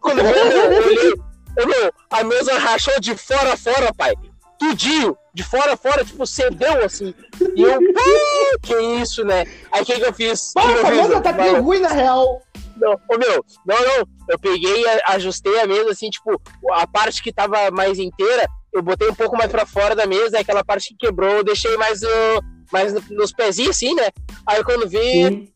Quando 0.00 0.20
eu 0.20 0.26
eu 0.26 0.86
olhei, 0.86 1.14
eu, 1.56 1.66
meu, 1.66 1.92
a 2.10 2.24
mesa 2.24 2.58
rachou 2.58 3.00
de 3.00 3.16
fora 3.16 3.54
a 3.54 3.56
fora, 3.56 3.92
pai. 3.94 4.14
Tudinho, 4.58 5.16
de 5.38 5.44
fora 5.44 5.74
a 5.74 5.76
fora, 5.76 6.04
tipo, 6.04 6.26
cedeu 6.26 6.84
assim. 6.84 7.14
E 7.54 7.62
eu, 7.62 7.74
"Ah, 7.96 8.58
que 8.60 8.74
isso, 9.00 9.24
né? 9.24 9.44
Aí 9.70 9.82
o 9.82 9.84
que, 9.86 9.94
que 9.94 10.04
eu 10.04 10.12
fiz? 10.12 10.50
Pô, 10.52 10.60
fiz? 10.62 10.90
mesa 10.90 11.20
tá 11.20 11.32
bem 11.32 11.60
ruim, 11.60 11.78
na 11.78 11.90
real. 11.90 12.42
não, 12.76 12.92
ô 13.08 13.16
meu, 13.16 13.44
não, 13.64 13.76
não. 13.80 14.08
Eu 14.28 14.36
peguei, 14.40 14.84
a- 14.88 15.12
ajustei 15.14 15.60
a 15.60 15.66
mesa, 15.66 15.90
assim, 15.92 16.10
tipo, 16.10 16.40
a 16.72 16.86
parte 16.88 17.22
que 17.22 17.32
tava 17.32 17.70
mais 17.70 18.00
inteira, 18.00 18.48
eu 18.74 18.82
botei 18.82 19.08
um 19.08 19.14
pouco 19.14 19.36
mais 19.36 19.48
pra 19.50 19.64
fora 19.64 19.94
da 19.94 20.06
mesa, 20.08 20.40
aquela 20.40 20.64
parte 20.64 20.88
que 20.88 21.06
quebrou, 21.06 21.30
eu 21.36 21.44
deixei 21.44 21.76
mais, 21.76 22.02
uh, 22.02 22.40
mais 22.72 22.92
no- 22.92 23.02
nos 23.10 23.32
pezinhos, 23.32 23.76
assim, 23.76 23.94
né? 23.94 24.08
Aí 24.44 24.62
quando 24.64 24.88
vi, 24.88 24.98
Sim. 24.98 25.48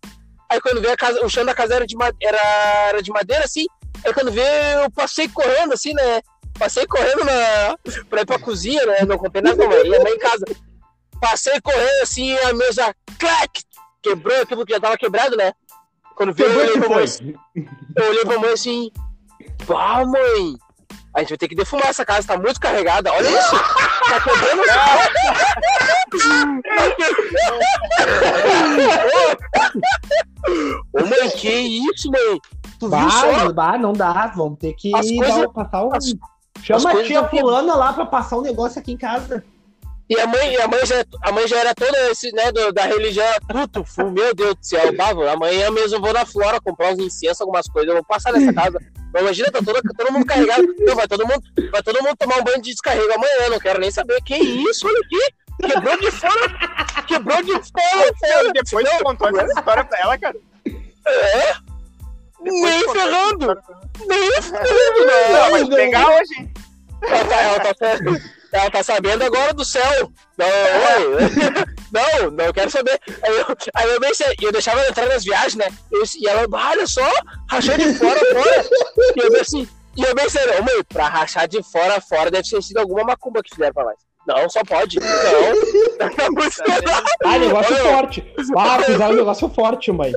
aí 0.48 0.60
quando 0.60 0.80
vi 0.80 0.86
a 0.88 0.96
casa, 0.96 1.24
o 1.24 1.28
chão 1.28 1.44
da 1.44 1.54
casa 1.54 1.74
era 1.74 1.86
de, 1.86 1.96
era, 2.22 2.38
era 2.90 3.02
de 3.02 3.10
madeira, 3.10 3.44
assim, 3.44 3.66
aí 4.06 4.12
quando 4.14 4.30
vi, 4.30 4.40
eu 4.40 4.88
passei 4.92 5.28
correndo, 5.28 5.74
assim, 5.74 5.92
né? 5.92 6.20
Passei 6.58 6.86
correndo 6.86 7.24
na, 7.24 7.76
pra 8.08 8.20
ir 8.22 8.26
pra 8.26 8.38
cozinha, 8.38 8.84
né? 8.86 8.98
Não 9.06 9.18
contei 9.18 9.42
nada 9.42 9.56
com 9.56 9.64
a 9.64 9.68
mãe, 9.68 9.82
minha 9.84 10.00
mãe 10.02 10.12
em 10.12 10.18
casa. 10.18 10.44
Passei 11.20 11.60
correndo, 11.60 12.02
assim, 12.02 12.36
a 12.38 12.52
mesa, 12.52 12.94
clac! 13.18 13.62
Quebrou 14.02 14.42
aquilo 14.42 14.66
que 14.66 14.72
já 14.72 14.80
tava 14.80 14.96
quebrado, 14.96 15.36
né? 15.36 15.52
Quando 16.16 16.32
vi, 16.34 16.42
eu 16.42 16.58
olhei 16.58 16.78
pra 16.78 16.88
mãe, 16.88 17.04
eu 17.96 18.08
olhei 18.10 18.24
pra 18.24 18.38
mãe 18.38 18.52
assim, 18.52 18.90
pá, 19.66 20.04
mãe, 20.04 20.56
a 21.14 21.20
gente 21.20 21.30
vai 21.30 21.38
ter 21.38 21.48
que 21.48 21.54
defumar 21.54 21.88
essa 21.88 22.04
casa, 22.04 22.26
tá 22.28 22.36
muito 22.36 22.60
carregada, 22.60 23.10
olha 23.12 23.28
isso, 23.38 23.50
tá 24.08 24.20
quebrando 24.20 24.62
Ô, 30.92 31.06
mãe, 31.06 31.30
que 31.30 31.48
isso, 31.50 32.10
mãe? 32.10 32.40
Tu 32.78 32.88
viu 32.88 33.10
só? 33.10 33.32
Bah, 33.32 33.52
bah, 33.52 33.78
não 33.78 33.92
dá. 33.92 34.26
Vamos 34.36 34.58
ter 34.58 34.74
que 34.74 34.90
dar, 34.90 35.48
passar 35.50 35.84
um. 35.86 35.94
as- 35.94 36.14
Chama 36.62 36.90
a 36.92 37.02
tia 37.04 37.22
não- 37.22 37.28
fulana 37.28 37.74
lá 37.74 37.92
pra 37.92 38.06
passar 38.06 38.36
um 38.38 38.42
negócio 38.42 38.80
aqui 38.80 38.92
em 38.92 38.96
casa. 38.96 39.44
E 40.10 40.18
a 40.20 40.26
mãe, 40.26 40.56
a 40.56 40.68
mãe, 40.68 40.84
já, 40.84 41.04
a 41.22 41.32
mãe 41.32 41.46
já 41.48 41.58
era 41.58 41.74
toda 41.74 41.96
esse, 42.10 42.30
né, 42.32 42.52
do- 42.52 42.72
da 42.72 42.82
religião 42.82 43.26
tudo, 43.72 44.10
meu 44.10 44.34
Deus 44.34 44.54
do 44.56 44.64
céu, 44.66 44.92
bavo, 44.94 45.26
amanhã 45.26 45.70
mesmo 45.70 45.96
eu 45.96 46.00
vou 46.02 46.12
na 46.12 46.26
Flora 46.26 46.60
comprar 46.60 46.92
uns 46.92 46.98
incensos, 46.98 47.40
algumas 47.40 47.66
coisas, 47.66 47.88
eu 47.88 47.94
vou 47.94 48.04
passar 48.04 48.32
nessa 48.32 48.52
casa. 48.52 48.78
Não, 49.14 49.20
imagina, 49.22 49.50
tá 49.50 49.60
todo, 49.64 49.80
todo 49.96 50.12
mundo 50.12 50.26
carregado. 50.26 50.62
Não, 50.80 50.94
vai 50.94 51.06
todo 51.08 51.26
mundo, 51.26 51.42
vai 51.70 51.82
todo 51.82 52.02
mundo 52.02 52.16
tomar 52.18 52.38
um 52.38 52.44
banho 52.44 52.60
de 52.60 52.70
descarrego 52.70 53.12
amanhã, 53.12 53.48
não 53.50 53.58
quero 53.58 53.78
nem 53.80 53.90
saber. 53.90 54.20
Que 54.22 54.36
isso, 54.36 54.86
olha 54.86 55.00
aqui, 55.00 55.68
quebrou 55.68 55.96
de 55.98 56.10
fora, 56.10 57.04
quebrou 57.06 57.42
de 57.42 57.52
fora, 57.52 58.14
fora. 58.18 58.52
Depois 58.52 58.88
tu 58.90 59.04
contou 59.04 59.28
essa 59.28 59.58
história 59.60 59.84
pra 59.84 59.98
ela, 60.00 60.18
cara. 60.18 60.36
É, 61.06 61.54
nem 62.42 62.90
ferrando, 62.90 63.56
nem 64.06 64.42
ferrando, 64.42 65.06
Não, 65.32 65.50
não. 65.50 65.64
te 65.68 65.74
pegar 65.76 66.08
hoje. 66.08 66.51
Ela 67.02 67.24
tá, 67.24 67.36
ela, 67.40 67.60
tá, 67.74 67.86
ela 68.52 68.70
tá 68.70 68.82
sabendo 68.82 69.24
agora 69.24 69.52
do 69.52 69.64
céu. 69.64 70.12
Não, 70.38 70.46
oi. 70.46 71.18
não, 71.92 72.30
não 72.30 72.52
quero 72.52 72.70
saber. 72.70 73.00
Aí 73.22 73.36
eu, 73.38 73.46
aí 73.74 73.90
eu, 73.90 74.00
pensei, 74.00 74.34
eu 74.40 74.52
deixava 74.52 74.80
ela 74.80 74.90
entrar 74.90 75.06
nas 75.06 75.24
viagens, 75.24 75.54
né? 75.56 75.66
Eu- 75.90 76.02
e 76.18 76.28
ela, 76.28 76.46
olha 76.50 76.86
só, 76.86 77.08
rachou 77.50 77.76
de 77.76 77.94
fora 77.94 78.20
fora. 78.20 78.64
E 79.16 79.20
eu 79.20 79.32
pensei, 79.32 79.68
e 79.96 80.02
eu 80.02 80.14
pensei, 80.14 80.46
mãe, 80.60 80.82
pra 80.88 81.08
rachar 81.08 81.48
de 81.48 81.62
fora 81.62 82.00
fora 82.00 82.30
deve 82.30 82.48
ter 82.48 82.62
sido 82.62 82.78
alguma 82.78 83.04
macumba 83.04 83.42
que 83.42 83.50
fizeram 83.54 83.74
pra 83.74 83.84
nós. 83.84 83.96
Não, 84.26 84.48
só 84.48 84.62
pode. 84.64 84.98
Não. 85.00 85.06
Ah, 87.24 87.38
negócio 87.38 87.74
Olha, 87.74 87.84
forte. 87.84 88.34
Ah, 88.56 88.82
fizeram 88.82 89.12
um 89.12 89.16
negócio 89.16 89.48
forte, 89.50 89.92
mãe. 89.92 90.12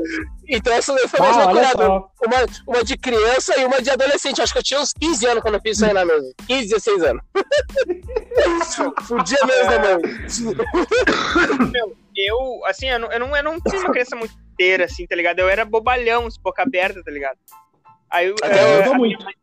Então 0.48 0.74
essa 0.74 0.92
foi 1.08 1.20
Ah, 1.20 1.44
loucurada. 1.46 1.72
só. 1.86 2.10
Uma, 2.26 2.46
uma 2.68 2.84
de 2.84 2.98
criança 2.98 3.60
e 3.60 3.66
uma 3.66 3.80
de 3.82 3.90
adolescente. 3.92 4.42
Acho 4.42 4.52
que 4.54 4.58
eu 4.60 4.64
tinha 4.64 4.80
uns 4.82 4.92
15 4.94 5.26
anos 5.28 5.42
quando 5.44 5.56
eu 5.56 5.62
fiz 5.62 5.78
isso 5.78 5.86
aí 5.86 5.94
na 5.94 6.04
mesa. 6.04 6.34
15, 6.48 6.70
16 6.70 7.04
anos. 7.04 7.22
Fudia 9.08 9.38
mesmo 9.46 9.70
da 9.70 9.80
mãe. 9.80 10.02
Meu, 11.72 11.96
eu, 12.16 12.66
assim, 12.66 12.90
eu 12.90 13.00
não, 13.00 13.12
eu 13.12 13.20
não, 13.20 13.36
eu 13.38 13.44
não 13.44 13.60
tinha 13.62 13.82
uma 13.82 13.92
criança 13.92 14.16
muito 14.16 14.34
inteira, 14.54 14.86
assim, 14.86 15.06
tá 15.06 15.16
ligado? 15.16 15.40
Eu 15.40 15.50
era 15.50 15.64
bobalhão, 15.66 16.28
boca 16.44 16.64
aberta, 16.64 17.04
tá 17.04 17.12
ligado? 17.12 17.38
Aí 18.10 18.28
eu, 18.28 18.36
Até 18.42 18.60
a, 18.60 18.68
Mudou 18.68 18.84
minha, 18.96 18.98
muito. 18.98 19.24
mãe- 19.24 19.34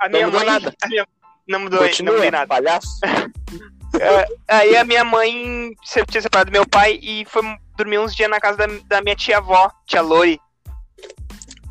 a 0.00 0.08
minha 0.08 0.22
Não 0.22 0.30
mudou 0.32 0.46
mãe. 0.46 0.60
nada. 0.60 0.74
a 0.82 0.88
minha- 0.88 1.06
não 1.48 1.60
mudou, 1.60 1.80
não 1.80 1.86
Continua, 1.88 2.14
mudei 2.14 2.30
nada. 2.30 2.46
palhaço. 2.46 2.88
É, 4.00 4.26
aí 4.48 4.76
a 4.76 4.84
minha 4.84 5.04
mãe 5.04 5.74
se- 5.84 6.04
tinha 6.06 6.20
separado 6.22 6.50
do 6.50 6.52
meu 6.52 6.66
pai 6.66 6.98
e 7.02 7.24
foi 7.26 7.42
dormir 7.76 7.98
uns 7.98 8.14
dias 8.14 8.28
na 8.30 8.40
casa 8.40 8.58
da, 8.58 8.66
da 8.86 9.02
minha 9.02 9.16
tia-avó, 9.16 9.70
tia 9.86 10.00
Lori. 10.02 10.40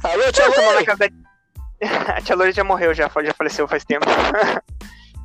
Alô, 0.04 0.32
tia 0.32 0.46
Eu 0.46 0.54
tava 0.54 0.68
na 0.68 0.74
Lori. 0.74 0.86
casa 0.86 0.98
da... 1.10 1.10
A 2.18 2.22
tia 2.22 2.36
Lori 2.36 2.52
já 2.52 2.64
morreu, 2.64 2.94
já, 2.94 3.10
já 3.24 3.34
faleceu 3.34 3.68
faz 3.68 3.84
tempo. 3.86 4.06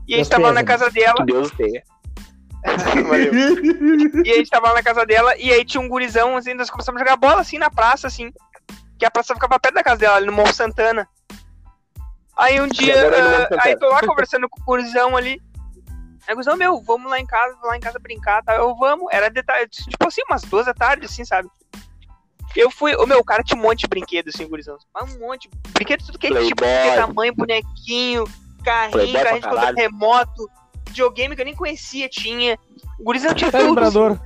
E 0.09 0.15
a 0.15 0.17
gente 0.19 0.31
tava 0.31 0.49
lá 0.49 0.53
na 0.53 0.65
casa 0.65 0.91
dela. 0.91 1.15
Que 1.15 1.25
Deus 1.27 1.51
tenha. 1.53 1.81
Valeu. 3.09 3.33
E 4.25 4.33
a 4.33 4.35
gente 4.35 4.51
tava 4.51 4.69
lá 4.69 4.75
na 4.75 4.83
casa 4.83 5.07
dela 5.07 5.37
e 5.37 5.53
aí 5.53 5.65
tinha 5.65 5.81
um 5.81 5.89
gurizão, 5.89 6.37
assim, 6.37 6.55
nós 6.55 6.69
começamos 6.69 7.01
a 7.01 7.05
jogar 7.05 7.17
bola 7.17 7.41
assim 7.41 7.57
na 7.57 7.71
praça, 7.71 8.09
assim. 8.09 8.33
Que 8.99 9.07
a 9.07 9.11
praça 9.11 9.33
ficava 9.33 9.61
perto 9.61 9.77
da 9.77 9.83
casa 9.85 9.99
dela, 9.99 10.17
ali 10.17 10.27
no 10.27 10.33
Morro 10.33 10.53
Santana. 10.53 11.09
Aí 12.37 12.61
um 12.61 12.67
dia, 12.67 12.95
Santana. 13.01 13.49
aí 13.61 13.77
tô 13.79 13.89
lá 13.89 14.01
conversando 14.01 14.49
com 14.49 14.61
o 14.61 14.65
gurizão 14.65 15.17
ali. 15.17 15.41
Aí 16.27 16.33
o 16.33 16.35
gurizão, 16.35 16.57
meu, 16.57 16.81
vamos 16.81 17.11
lá 17.11 17.19
em 17.19 17.27
casa, 17.27 17.57
lá 17.63 17.77
em 17.77 17.81
casa 17.81 17.99
brincar, 17.99 18.43
tá? 18.43 18.55
Eu 18.55 18.75
vamos, 18.77 19.09
era 19.13 19.29
de 19.29 19.43
tarde, 19.43 19.71
tipo 19.71 20.07
assim, 20.07 20.23
umas 20.29 20.43
duas 20.43 20.67
da 20.67 20.75
tarde, 20.75 21.07
assim, 21.07 21.25
sabe? 21.25 21.49
Eu 22.55 22.71
fui, 22.71 22.95
o 22.95 23.07
meu 23.07 23.25
cara 23.25 23.43
tinha 23.43 23.59
um 23.59 23.63
monte 23.63 23.81
de 23.81 23.89
brinquedo, 23.89 24.29
assim, 24.29 24.47
gurizão. 24.47 24.77
Um 25.03 25.19
monte, 25.19 25.49
brinquedo 25.71 26.05
tudo 26.05 26.19
que 26.19 26.27
é 26.27 26.31
tipo, 26.31 26.65
de 26.65 26.97
tamanho, 26.97 27.35
bonequinho, 27.35 28.25
carrinho, 28.63 28.93
Playboy 28.93 29.23
carrinho 29.23 29.43
de 29.43 29.49
controle 29.49 29.81
remoto, 29.81 30.51
videogame 30.89 31.35
que 31.35 31.41
eu 31.41 31.47
nem 31.47 31.57
conhecia, 31.57 32.09
tinha. 32.09 32.59
O 33.01 33.05
gurizão 33.05 33.35
tinha 33.35 33.51
tudo, 33.51 33.69
vibrador. 33.69 34.19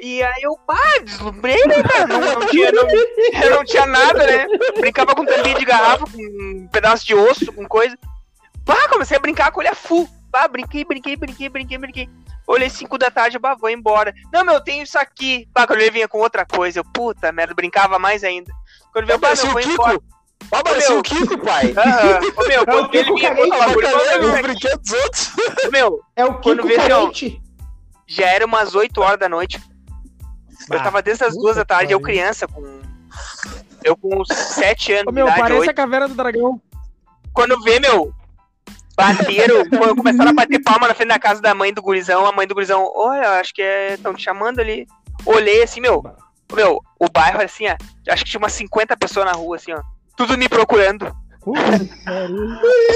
e 0.00 0.22
aí 0.22 0.42
eu, 0.42 0.56
pá, 0.66 0.98
deslumbrei, 1.04 1.62
né, 1.66 1.82
cara? 1.82 2.06
Não, 2.06 2.20
não 2.20 2.46
tinha, 2.46 2.72
não, 2.72 2.88
eu 3.44 3.50
não 3.56 3.64
tinha 3.64 3.86
nada, 3.86 4.26
né? 4.26 4.46
Brincava 4.80 5.14
com 5.14 5.24
tampinha 5.24 5.58
de 5.58 5.64
garrafa, 5.64 6.06
com 6.06 6.18
um 6.18 6.68
pedaço 6.72 7.06
de 7.06 7.14
osso, 7.14 7.52
com 7.52 7.66
coisa. 7.68 7.96
Pá, 8.64 8.88
comecei 8.88 9.16
a 9.16 9.20
brincar 9.20 9.52
com 9.52 9.60
olha 9.60 9.74
full. 9.74 10.08
Pá, 10.38 10.46
brinquei, 10.46 10.84
brinquei, 10.84 11.16
brinquei, 11.16 11.48
brinquei, 11.48 11.78
brinquei. 11.78 12.08
Olhei 12.46 12.70
5 12.70 12.96
da 12.96 13.10
tarde, 13.10 13.38
bah, 13.40 13.56
vou 13.56 13.68
embora. 13.68 14.14
Não, 14.32 14.44
meu, 14.44 14.54
eu 14.54 14.60
tenho 14.62 14.84
isso 14.84 14.96
aqui. 14.96 15.48
Pá, 15.52 15.66
quando 15.66 15.80
ele 15.80 15.90
vinha 15.90 16.06
com 16.06 16.18
outra 16.18 16.46
coisa, 16.46 16.78
eu, 16.78 16.84
puta 16.84 17.32
merda, 17.32 17.54
brincava 17.54 17.98
mais 17.98 18.22
ainda. 18.22 18.52
Quando 18.92 19.04
ele 19.04 19.06
veio, 19.06 19.16
Apareceu 19.18 19.46
meu, 19.46 19.56
o 19.56 19.60
vou 19.60 19.72
embora. 19.72 19.98
Kiko. 19.98 20.04
Apareceu 20.52 20.98
o 20.98 21.02
Kiko, 21.02 21.38
pai. 21.38 21.74
Aham. 21.76 22.20
Ô, 22.36 22.46
meu, 22.46 22.62
É 22.62 22.64
quando 22.66 22.94
ele 22.94 23.14
vinha 23.14 23.34
com 23.34 23.42
aquela 23.42 23.74
coisa, 23.74 24.20
os 24.34 24.40
brinquedos 24.42 24.78
dos 24.90 24.92
outros. 25.02 25.32
meu, 25.72 26.00
É 26.14 26.24
o 26.24 26.34
Quando 26.34 26.62
Kiko 26.62 26.68
vê, 26.68 26.92
ó, 26.92 27.00
carente. 27.00 27.42
já 28.06 28.26
era 28.26 28.46
umas 28.46 28.74
8 28.76 29.00
horas 29.00 29.18
da 29.18 29.28
noite. 29.28 29.60
Eu 30.70 30.78
Ah, 30.78 30.82
tava 30.84 31.02
desde 31.02 31.24
as 31.24 31.30
puta 31.30 31.42
duas 31.42 31.56
da 31.56 31.64
tarde, 31.64 31.92
eu 31.92 32.00
criança, 32.00 32.46
com. 32.46 32.80
Eu 33.82 33.96
com 33.96 34.24
7 34.24 34.92
anos 34.92 35.06
Ô, 35.08 35.12
meu, 35.12 35.26
idade, 35.26 35.40
parece 35.40 35.70
a 35.70 35.74
caverna 35.74 36.06
do 36.08 36.14
dragão. 36.14 36.60
quando 37.32 37.60
vê, 37.62 37.80
meu, 37.80 38.14
bateram, 38.98 39.64
começaram 39.94 40.30
a 40.30 40.34
bater 40.34 40.60
palma 40.60 40.88
na 40.88 40.94
frente 40.94 41.10
da 41.10 41.18
casa 41.20 41.40
da 41.40 41.54
mãe 41.54 41.72
do 41.72 41.80
gurizão, 41.80 42.26
a 42.26 42.32
mãe 42.32 42.48
do 42.48 42.54
gurizão, 42.54 42.90
olha, 42.96 43.38
acho 43.38 43.54
que 43.54 43.62
estão 43.92 44.12
te 44.12 44.24
chamando 44.24 44.58
ali. 44.58 44.88
Olhei 45.24 45.62
assim, 45.62 45.80
meu, 45.80 46.02
meu, 46.52 46.80
o 46.98 47.08
bairro 47.08 47.40
assim, 47.40 47.68
ó, 47.68 47.76
acho 48.12 48.24
que 48.24 48.30
tinha 48.30 48.40
umas 48.40 48.52
50 48.54 48.96
pessoas 48.96 49.26
na 49.26 49.32
rua, 49.32 49.54
assim, 49.54 49.72
ó, 49.72 49.80
tudo 50.16 50.36
me 50.36 50.48
procurando. 50.48 51.14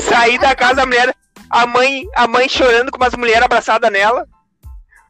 Saí 0.08 0.38
da 0.38 0.56
casa 0.56 0.74
da 0.74 0.86
mulher, 0.86 1.14
a 1.48 1.66
mãe, 1.66 2.04
a 2.16 2.26
mãe 2.26 2.48
chorando 2.48 2.90
com 2.90 2.96
umas 2.96 3.14
mulheres 3.14 3.44
abraçadas 3.44 3.90
nela. 3.92 4.26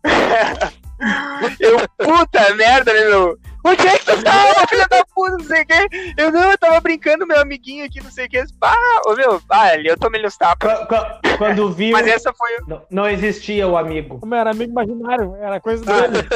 Eu, 1.59 1.89
puta 1.99 2.55
merda, 2.55 2.93
né, 2.93 3.05
meu? 3.07 3.37
Onde 3.65 3.87
é 3.87 3.99
que 3.99 4.05
tu 4.07 4.23
tava, 4.23 4.67
filha 4.69 4.87
da 4.89 5.05
puta, 5.15 5.31
não 5.39 5.45
sei 5.45 5.63
o 5.63 5.67
quê? 5.67 6.15
Eu 6.17 6.33
não, 6.33 6.51
eu 6.51 6.59
tava 6.59 6.81
brincando, 6.81 7.27
meu 7.27 7.41
amiguinho 7.41 7.85
aqui, 7.85 8.03
não 8.03 8.11
sei 8.11 8.27
o 8.27 8.29
quê. 8.29 8.45
Pá, 8.59 8.77
ô 9.07 9.15
meu, 9.15 9.41
ah, 9.51 9.69
ali 9.69 9.89
eu 9.89 9.97
tomei 9.97 10.21
nos 10.21 10.37
tapas. 10.37 10.81
Qu- 10.81 10.87
qu- 10.87 11.39
Quando 11.39 11.71
viu, 11.73 11.93
Mas 11.93 12.07
essa 12.09 12.33
foi. 12.33 12.51
não, 12.67 12.83
não 12.91 13.09
existia 13.09 13.67
o 13.69 13.77
amigo. 13.77 14.19
Como 14.21 14.35
era 14.35 14.51
amigo 14.51 14.73
imaginário, 14.73 15.37
era 15.37 15.61
coisa 15.61 15.85
dele. 15.85 16.27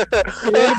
E 0.45 0.57
ele, 0.57 0.75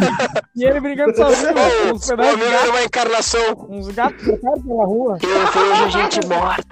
e 0.55 0.63
ele 0.65 0.79
brigando 0.79 1.15
sozinho, 1.17 1.53
com 1.53 1.95
uns 1.95 2.09
O 2.09 2.13
amigo 2.13 2.43
era 2.43 2.69
uma 2.69 2.83
encarnação. 2.83 3.67
uns 3.69 3.87
gatos 3.89 4.23
trocados 4.23 4.63
pela 4.63 4.85
rua. 4.85 5.17
Eu 5.21 5.47
vejo 5.47 5.89
gente 5.91 6.27
morta. 6.27 6.63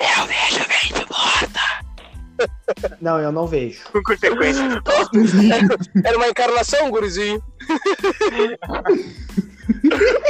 Eu 0.00 0.26
vejo 0.26 0.56
gente 0.58 1.06
morta. 1.10 1.51
Não, 3.00 3.18
eu 3.20 3.30
não 3.32 3.46
vejo. 3.46 3.80
Com 3.90 4.02
consequência. 4.02 4.62
Era 6.04 6.16
uma 6.16 6.28
encarnação, 6.28 6.90
gurizinho. 6.90 7.42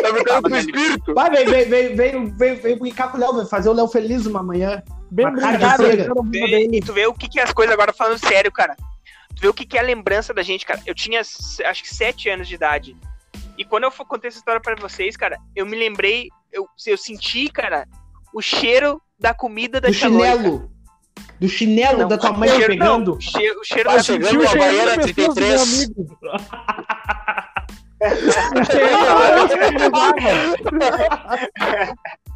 tá 0.02 0.12
brincando 0.12 0.42
com 0.48 0.54
o 0.54 0.58
espírito? 0.58 1.14
Vai, 1.14 1.30
vem, 1.30 1.46
vem, 1.46 1.68
vem, 1.68 1.96
vem, 1.96 2.26
vem, 2.36 2.54
vem 2.56 2.78
brincar 2.78 3.10
com 3.10 3.18
o 3.18 3.20
Léo, 3.20 3.46
fazer 3.46 3.68
o 3.68 3.72
Léo 3.72 3.88
feliz 3.88 4.26
uma 4.26 4.42
manhã. 4.42 4.82
Bem 5.10 5.26
Uma. 5.26 5.38
E 6.72 6.80
tu 6.80 6.92
vê 6.92 7.06
o 7.06 7.14
que, 7.14 7.28
que 7.28 7.38
é 7.40 7.42
as 7.42 7.52
coisas 7.52 7.72
agora 7.72 7.92
falando 7.92 8.18
sério, 8.18 8.50
cara. 8.50 8.76
Tu 9.34 9.40
vê 9.42 9.48
o 9.48 9.54
que, 9.54 9.64
que 9.66 9.76
é 9.76 9.80
a 9.80 9.84
lembrança 9.84 10.32
da 10.34 10.42
gente, 10.42 10.64
cara. 10.66 10.80
Eu 10.86 10.94
tinha 10.94 11.20
acho 11.20 11.82
que 11.82 11.94
7 11.94 12.28
anos 12.30 12.48
de 12.48 12.54
idade. 12.54 12.96
E 13.58 13.64
quando 13.64 13.84
eu 13.84 13.90
for- 13.90 14.06
contei 14.06 14.28
essa 14.28 14.38
história 14.38 14.60
pra 14.60 14.74
vocês, 14.76 15.16
cara, 15.16 15.38
eu 15.54 15.66
me 15.66 15.76
lembrei, 15.76 16.28
eu, 16.50 16.66
eu 16.86 16.96
senti, 16.96 17.48
cara, 17.48 17.86
o 18.34 18.40
cheiro 18.40 19.00
da 19.18 19.34
comida 19.34 19.80
da 19.80 19.88
Do 19.88 19.94
cara. 19.94 20.10
chinelo. 20.12 20.71
Do 21.40 21.48
chinelo 21.48 21.98
Não, 21.98 22.08
da 22.08 22.18
tua 22.18 22.32
mãe 22.32 22.48
cheiro- 22.50 22.66
pegando. 22.72 23.10
não, 23.10 23.16
o 23.16 23.20
cheiro, 23.20 23.60
o 23.60 23.64
cheiro 23.64 23.90
da 23.90 24.02
chegando 24.02 24.24
Sentiu 24.28 24.40
o 24.40 24.44
a 24.44 24.46
cheirinho 24.46 24.70
Havaiana 24.82 24.96
no 24.96 25.02
pescoço 25.14 25.34
do 25.34 25.40
meu 25.40 25.44
33. 25.58 25.84
amigo. 25.84 26.18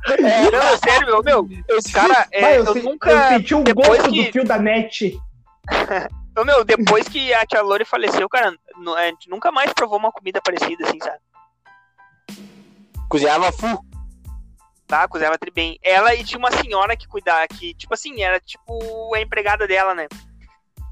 É, 0.08 0.50
não, 0.50 0.58
é 0.60 0.76
sério, 0.76 1.06
meu, 1.08 1.22
meu. 1.22 1.48
Esse 1.76 1.92
cara, 1.92 2.26
é, 2.30 2.40
Vai, 2.40 2.58
eu, 2.58 2.64
eu, 2.64 2.72
se- 2.72 2.82
nunca. 2.82 3.10
eu 3.10 3.28
senti 3.38 3.54
o 3.54 3.62
depois 3.64 3.88
gosto 3.98 4.10
que- 4.12 4.24
do 4.26 4.32
fio 4.32 4.44
da 4.44 4.58
net. 4.58 5.18
Ô, 6.38 6.44
meu, 6.44 6.64
depois 6.64 7.08
que 7.08 7.32
a 7.34 7.44
tia 7.46 7.62
Lori 7.62 7.84
faleceu, 7.84 8.28
cara, 8.28 8.54
a 8.98 9.06
gente 9.06 9.28
nunca 9.28 9.50
mais 9.50 9.72
provou 9.72 9.98
uma 9.98 10.12
comida 10.12 10.40
parecida, 10.40 10.86
assim, 10.86 10.98
sabe? 11.00 11.18
Cozinhava 13.08 13.50
full. 13.52 13.80
Tá, 14.86 15.08
cozinhava 15.08 15.36
tri 15.38 15.50
bem. 15.50 15.78
Ela 15.82 16.14
e 16.14 16.22
tinha 16.22 16.38
uma 16.38 16.52
senhora 16.52 16.96
que 16.96 17.08
cuidava, 17.08 17.46
que, 17.48 17.74
tipo 17.74 17.92
assim, 17.92 18.22
era 18.22 18.38
tipo 18.38 19.14
a 19.14 19.20
empregada 19.20 19.66
dela, 19.66 19.94
né? 19.94 20.06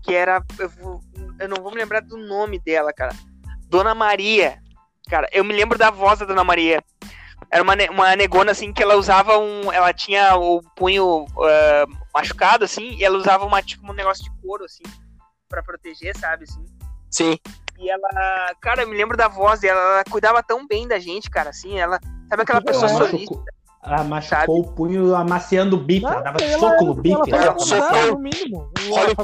Que 0.03 0.15
era. 0.15 0.43
Eu, 0.59 0.69
vou- 0.69 1.01
eu 1.39 1.49
não 1.49 1.63
vou 1.63 1.71
me 1.71 1.79
lembrar 1.79 2.01
do 2.01 2.17
nome 2.17 2.59
dela, 2.59 2.93
cara. 2.93 3.15
Dona 3.69 3.95
Maria. 3.95 4.59
Cara, 5.09 5.29
eu 5.33 5.45
me 5.45 5.55
lembro 5.55 5.79
da 5.79 5.91
voz 5.91 6.19
da 6.19 6.27
Dona 6.27 6.43
Maria. 6.43 6.83
Era 7.51 7.63
uma, 7.63 7.75
uma 7.91 8.17
negona, 8.17 8.51
assim, 8.53 8.73
que 8.73 8.83
ela 8.83 8.97
usava 8.97 9.39
um. 9.39 9.73
Ela 9.73 9.93
tinha 9.93 10.35
o 10.37 10.61
punho 10.75 11.27
ah, 11.39 11.85
machucado, 12.13 12.65
assim, 12.65 12.95
e 12.97 13.05
ela 13.05 13.17
usava 13.17 13.45
uma, 13.45 13.63
tipo, 13.63 13.89
um 13.89 13.95
negócio 13.95 14.25
de 14.25 14.31
couro, 14.41 14.65
assim, 14.65 14.83
pra 15.49 15.63
proteger, 15.63 16.17
sabe, 16.17 16.45
assim. 16.45 16.65
Sim. 17.11 17.39
E 17.79 17.91
ela, 17.91 18.55
cara, 18.61 18.83
eu 18.83 18.89
me 18.89 18.97
lembro 18.97 19.17
da 19.17 19.29
voz 19.29 19.61
dela, 19.61 19.81
ela 19.81 20.05
cuidava 20.05 20.43
tão 20.43 20.67
bem 20.67 20.89
da 20.89 20.99
gente, 20.99 21.31
cara, 21.31 21.51
assim, 21.51 21.79
ela. 21.79 22.01
Sabe 22.29 22.43
aquela 22.43 22.59
Ela 22.59 22.67
pessoa 22.67 22.89
solista? 22.89 23.35
Ela 23.87 24.05
machucou 24.05 24.61
o 24.61 24.73
punho 24.73 25.14
amaciando 25.14 25.77
o 25.77 25.79
bife. 25.79 26.07
Ela 26.07 26.20
dava 26.20 26.38
ela- 26.42 26.59
soco 26.59 26.85
no 26.85 26.92
ela 26.92 27.03
bife. 27.03 27.31
ela- 27.33 27.59
socão. 27.59 27.79
nada, 27.90 28.07
no 28.12 28.18
mínimo. 28.18 28.70
Olha 28.92 29.12
o 29.12 29.16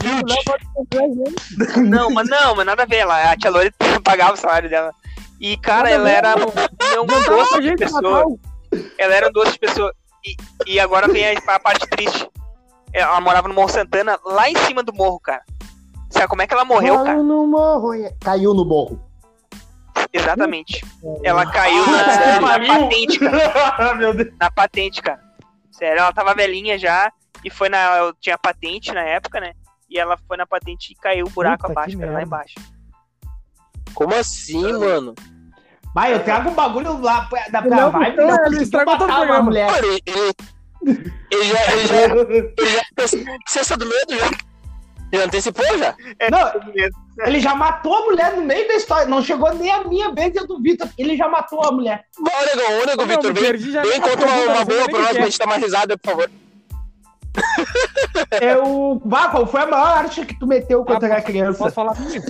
Pilt. 0.88 1.77
Não, 1.88 2.11
mas 2.11 2.29
não, 2.29 2.55
mas 2.55 2.66
nada 2.66 2.83
a 2.83 2.87
ver. 2.87 2.96
Ela, 2.96 3.33
a 3.33 3.37
tia 3.37 3.51
Lori 3.51 3.73
pagava 4.05 4.35
o 4.35 4.37
salário 4.37 4.68
dela. 4.68 4.92
E, 5.40 5.57
cara, 5.57 5.85
Nada 5.85 5.94
ela 5.94 6.11
era 6.11 6.35
um, 6.37 7.03
um 7.03 7.07
doce 7.07 7.61
de 7.61 7.75
pessoa. 7.77 8.27
Ela 8.99 9.14
era 9.14 9.29
um 9.29 9.33
doce 9.33 9.53
de 9.53 9.59
pessoa. 9.59 9.92
E, 10.25 10.37
e 10.75 10.79
agora 10.81 11.09
vem 11.09 11.25
a, 11.25 11.55
a 11.55 11.59
parte 11.59 11.88
triste. 11.88 12.29
Ela 12.92 13.20
morava 13.20 13.49
no 13.49 13.55
Morro 13.55 13.70
Santana, 13.70 14.18
lá 14.25 14.51
em 14.51 14.57
cima 14.57 14.83
do 14.83 14.92
morro, 14.92 15.18
cara. 15.20 15.42
Sabe 16.11 16.27
como 16.29 16.42
é 16.42 16.46
que 16.46 16.53
ela 16.53 16.64
morreu, 16.64 16.96
cara? 17.05 17.23
No 17.23 17.46
morro. 17.46 17.90
Caiu 18.20 18.53
no 18.53 18.64
morro. 18.64 19.01
Exatamente. 20.12 20.85
Ela 21.23 21.46
caiu 21.51 21.87
na, 21.87 22.05
Sério? 22.05 22.40
na 22.40 22.59
patente, 22.81 23.18
cara. 23.18 23.94
Meu 23.94 24.14
Deus. 24.14 24.29
Na 24.40 24.51
patente, 24.51 25.03
cara. 25.03 25.20
Sério, 25.70 26.01
ela 26.01 26.12
tava 26.12 26.35
velhinha 26.35 26.79
já. 26.79 27.12
E 27.44 27.51
foi 27.51 27.68
na. 27.68 27.96
Eu 27.99 28.12
tinha 28.14 28.37
patente 28.37 28.92
na 28.92 29.03
época, 29.03 29.40
né? 29.40 29.53
E 29.88 29.99
ela 29.99 30.18
foi 30.29 30.37
na 30.37 30.46
patente 30.46 30.92
e 30.92 30.96
caiu 30.96 31.27
o 31.27 31.31
buraco 31.31 31.66
Puta, 31.66 31.73
abaixo, 31.73 31.96
que 31.96 32.03
cara, 32.03 32.12
lá 32.12 32.23
embaixo. 32.23 32.55
Como 33.94 34.14
assim, 34.14 34.73
mano? 34.73 35.14
Vai, 35.94 36.12
eu 36.14 36.23
trago 36.23 36.51
um 36.51 36.55
bagulho 36.55 37.01
lá 37.01 37.23
pra, 37.25 37.49
da, 37.49 37.62
pra 37.62 37.77
Não, 37.77 37.90
vibe. 37.90 38.16
não, 38.16 38.27
não 38.29 38.46
ele 38.46 38.62
estragou 38.62 38.96
todo 38.99 39.11
o 39.11 39.14
programa. 39.14 39.42
mulher. 39.42 39.68
Ele, 39.83 40.01
ele, 40.07 41.12
ele 41.33 41.44
já, 41.44 41.73
ele 41.73 41.87
já, 41.87 42.05
ele 42.05 42.70
já 42.70 42.83
pensou 42.94 43.18
em 43.18 43.38
cesta 43.49 43.77
do 43.77 43.87
medo 43.87 44.16
já. 44.16 44.31
Ele 45.12 45.23
antecipou 45.23 45.64
já? 45.79 45.94
É, 46.18 46.31
Não. 46.31 46.51
Ele 47.27 47.40
já 47.40 47.55
matou 47.55 47.94
a 47.94 48.01
mulher 48.07 48.37
no 48.37 48.42
meio 48.42 48.66
da 48.68 48.75
história. 48.75 49.07
Não 49.07 49.23
chegou 49.23 49.53
nem 49.55 49.70
a 49.70 49.85
minha 49.85 50.12
vez 50.12 50.35
e 50.35 50.38
a 50.38 50.42
do 50.44 50.61
Vitor. 50.62 50.88
Ele 50.96 51.16
já 51.16 51.29
matou 51.29 51.62
a 51.64 51.73
mulher. 51.73 52.05
Ô, 52.18 52.23
Negão, 52.25 52.83
ô, 52.83 52.96
meu, 52.96 53.07
Vitor, 53.07 53.33
vem, 53.35 53.53
vem 53.57 54.01
contra 54.01 54.27
uma, 54.27 54.42
uma 54.55 54.64
boa 54.64 54.88
pra 54.88 54.99
nós 55.01 55.11
pra 55.11 55.20
é. 55.20 55.25
gente 55.25 55.38
dar 55.38 55.46
uma 55.46 55.57
risada, 55.57 55.99
por 55.99 56.11
favor. 56.11 56.31
Eu. 58.40 59.01
Bah, 59.05 59.29
qual 59.29 59.46
foi 59.46 59.61
a 59.62 59.66
maior 59.66 59.99
arte 59.99 60.25
que 60.27 60.38
tu 60.38 60.46
meteu 60.46 60.85
quando 60.85 61.03
Ah, 61.05 61.07
era 61.07 61.14
posso- 61.16 61.27
criança? 61.27 61.59
Posso 61.59 61.75
falar 61.75 61.94
comigo? 61.94 62.25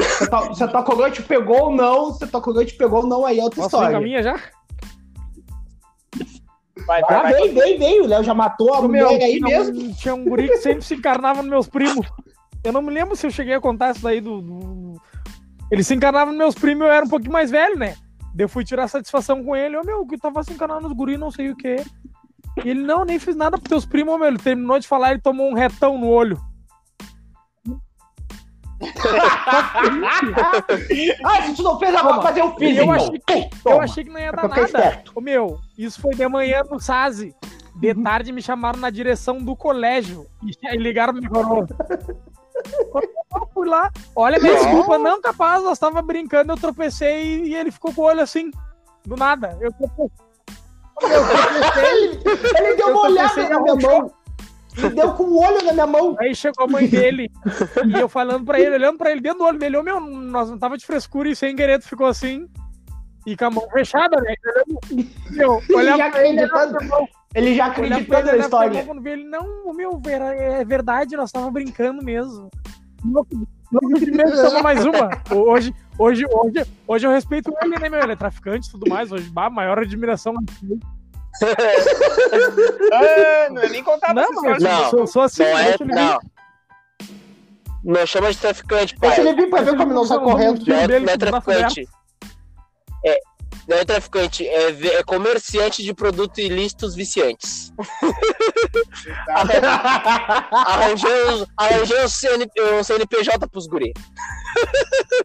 Se 0.00 0.24
a 0.64 0.68
tua- 0.68 0.80
a 0.80 0.82
coroa 0.82 1.10
te 1.10 1.22
pegou 1.22 1.64
ou 1.64 1.70
não, 1.72 2.12
se 2.14 2.24
a 2.24 2.26
tua 2.26 2.40
coroa 2.40 2.64
te 2.64 2.74
pegou 2.74 3.02
ou 3.02 3.06
não, 3.06 3.24
aí 3.26 3.38
é 3.38 3.42
outra 3.44 3.62
Posso 3.62 3.76
história. 3.76 3.96
a 3.96 4.00
minha 4.00 4.22
já? 4.22 4.34
Vai, 6.86 7.00
vai, 7.02 7.10
Já 7.10 7.22
vai. 7.22 7.32
veio, 7.32 7.54
veio, 7.54 7.78
veio. 7.78 8.04
O 8.04 8.06
Léo 8.06 8.22
já 8.24 8.34
matou 8.34 8.74
a 8.74 8.78
Ô, 8.80 8.88
meu, 8.88 9.06
mulher 9.06 9.22
aí 9.24 9.38
tinha 9.38 9.46
mesmo. 9.58 9.80
Um, 9.80 9.92
tinha 9.94 10.14
um 10.14 10.24
guri 10.24 10.48
que 10.48 10.56
sempre 10.58 10.82
se 10.82 10.94
encarnava 10.94 11.40
nos 11.42 11.50
meus 11.50 11.68
primos. 11.68 12.06
Eu 12.62 12.72
não 12.72 12.82
me 12.82 12.92
lembro 12.92 13.14
se 13.16 13.26
eu 13.26 13.30
cheguei 13.30 13.54
a 13.54 13.60
contar 13.60 13.92
isso 13.92 14.02
daí 14.02 14.20
do. 14.20 14.40
do- 14.42 15.00
Ele 15.70 15.82
se 15.82 15.94
encarnava 15.94 16.30
nos 16.30 16.38
meus 16.38 16.54
primos, 16.54 16.86
eu 16.86 16.92
era 16.92 17.04
um 17.04 17.08
pouquinho 17.08 17.32
mais 17.32 17.50
velho, 17.50 17.76
né? 17.78 17.94
Daí 18.34 18.44
eu 18.44 18.48
fui 18.48 18.64
tirar 18.64 18.88
satisfação 18.88 19.42
com 19.44 19.54
ele. 19.56 19.76
Ô, 19.76 19.82
meu, 19.84 20.06
que 20.06 20.16
tava 20.18 20.42
se 20.42 20.52
encarnando 20.52 20.88
nos 20.88 20.96
guri, 20.96 21.16
não 21.16 21.30
sei 21.30 21.50
o 21.50 21.56
quê. 21.56 21.76
E 22.64 22.68
ele, 22.70 22.82
não, 22.82 23.04
nem 23.04 23.18
fiz 23.18 23.34
nada 23.34 23.56
pros 23.58 23.68
teus 23.68 23.84
primos, 23.86 24.14
ô, 24.14 24.18
meu. 24.18 24.28
Ele 24.28 24.38
terminou 24.38 24.78
de 24.78 24.86
falar, 24.88 25.12
ele 25.12 25.20
tomou 25.20 25.48
um 25.50 25.54
retão 25.54 25.98
no 25.98 26.08
olho. 26.08 26.38
Ah, 31.24 31.42
se 31.42 31.54
tu 31.54 31.62
não 31.62 31.78
fez, 31.78 31.94
Toma. 31.94 32.22
fazer 32.22 32.42
o 32.42 32.54
filho. 32.56 32.82
Eu 32.82 32.90
achei 32.90 33.22
Eu 33.44 33.50
Toma. 33.62 33.84
achei 33.84 34.04
que 34.04 34.10
não 34.10 34.20
ia 34.20 34.32
dar 34.32 34.48
nada. 34.48 35.02
Ô, 35.14 35.20
meu, 35.20 35.60
isso 35.78 36.00
foi 36.00 36.14
de 36.14 36.26
manhã 36.28 36.62
no 36.70 36.80
SASE. 36.80 37.34
De 37.76 37.94
tarde 37.94 38.30
me 38.30 38.40
chamaram 38.40 38.78
na 38.78 38.88
direção 38.88 39.38
do 39.38 39.56
colégio 39.56 40.26
e 40.44 40.76
ligaram 40.76 41.12
minha 41.12 41.28
coroa. 41.28 41.66
Eu 43.34 43.48
fui 43.52 43.68
lá, 43.68 43.90
olha, 44.14 44.38
minha 44.38 44.54
desculpa, 44.54 44.96
não, 44.96 45.20
capaz, 45.20 45.62
nós 45.64 45.76
tava 45.76 46.00
brincando, 46.00 46.52
eu 46.52 46.56
tropecei 46.56 47.44
e 47.44 47.54
ele 47.54 47.72
ficou 47.72 47.92
com 47.92 48.02
o 48.02 48.04
olho 48.04 48.20
assim, 48.20 48.52
do 49.04 49.16
nada. 49.16 49.58
Eu 49.60 49.72
tropecei. 49.72 50.10
Eu 51.02 51.26
tropecei, 51.26 51.84
Ele, 51.84 52.20
ele 52.58 52.76
deu 52.76 52.88
Eu 52.88 52.94
uma 52.94 53.02
olhada 53.08 53.48
na 53.48 53.60
minha 53.60 53.74
mão. 53.74 54.12
Ele 54.76 54.88
deu 54.90 55.12
com 55.14 55.24
o 55.24 55.40
olho 55.40 55.64
na 55.64 55.72
minha 55.72 55.86
mão. 55.86 56.16
aí 56.18 56.34
chegou 56.34 56.64
a 56.64 56.68
mãe 56.68 56.86
dele 56.88 57.30
e 57.86 58.00
eu 58.00 58.08
falando 58.08 58.44
pra 58.44 58.58
ele, 58.58 58.74
olhando 58.74 58.98
pra 58.98 59.10
ele 59.10 59.20
dentro 59.20 59.38
do 59.38 59.44
olho 59.44 59.58
dele, 59.58 59.76
ô 59.76 59.82
meu, 59.82 60.00
nós 60.00 60.50
não 60.50 60.58
tava 60.58 60.76
de 60.76 60.84
frescura 60.84 61.28
e 61.28 61.36
sem 61.36 61.54
querer 61.54 61.78
tu 61.78 61.88
ficou 61.88 62.06
assim. 62.06 62.46
E 63.26 63.36
com 63.36 63.46
a 63.46 63.50
mão 63.50 63.66
fechada, 63.70 64.20
né? 64.20 64.34
Meu, 65.30 65.60
olhava 65.74 65.96
já 65.98 66.24
ele, 66.24 66.40
acreditando. 66.40 66.88
mão. 66.88 67.08
Ele 67.34 67.54
já 67.54 67.68
ele, 67.78 67.88
na 67.88 68.36
história. 68.38 68.86
ele, 68.88 69.00
vê 69.00 69.10
ele, 69.12 69.24
não, 69.24 69.72
meu, 69.74 69.98
vera- 69.98 70.34
é 70.34 70.64
verdade, 70.64 71.16
nós 71.16 71.32
tava 71.32 71.50
brincando 71.50 72.02
mesmo. 72.04 72.50
Toma 74.50 74.62
mais 74.62 74.84
uma. 74.84 75.08
Hoje, 75.34 75.74
hoje, 75.98 76.24
hoje, 76.30 76.66
hoje 76.86 77.06
eu 77.06 77.10
respeito 77.10 77.52
ele, 77.62 77.78
né, 77.78 77.88
meu? 77.88 78.00
Ele 78.00 78.12
é 78.12 78.16
traficante 78.16 78.68
e 78.68 78.70
tudo 78.70 78.88
mais. 78.88 79.10
Hoje, 79.10 79.28
bah, 79.30 79.50
maior 79.50 79.78
admiração. 79.78 80.34
Ah, 82.92 83.48
não, 83.50 83.62
eu 83.62 83.70
nem 83.70 83.82
contava 83.82 84.14
Não, 84.14 84.22
histórias. 84.30 84.62
Não. 84.62 85.06
sou 85.06 85.22
assim, 85.22 85.42
Não 85.42 85.58
é, 85.58 85.64
deixa 85.76 85.84
não. 85.84 86.18
Não 87.84 88.06
chama 88.06 88.32
de 88.32 88.38
traficante, 88.38 88.96
Deixa 88.98 89.16
pai. 89.16 89.26
ele 89.26 89.34
vir 89.42 89.50
pra 89.50 89.60
ver 89.62 89.76
como 89.76 89.92
não 89.92 90.04
sai 90.06 90.18
correndo. 90.18 90.64
Não 90.66 90.76
é, 90.76 91.00
não 91.00 91.12
é 91.12 91.16
traficante. 91.18 91.86
É, 93.04 93.18
não 93.68 93.76
é 93.78 93.84
traficante, 93.84 94.46
é, 94.48 94.70
é 94.98 95.02
comerciante 95.02 95.82
de 95.82 95.92
produtos 95.92 96.38
ilícitos 96.38 96.94
viciantes. 96.94 97.72
Arranjei, 100.50 101.22
os- 101.24 101.46
arranjei 101.58 102.04
um, 102.04 102.08
CN, 102.08 102.46
um 102.78 102.82
CNPJ 102.84 103.46
pros 103.48 103.66
guri. 103.66 103.92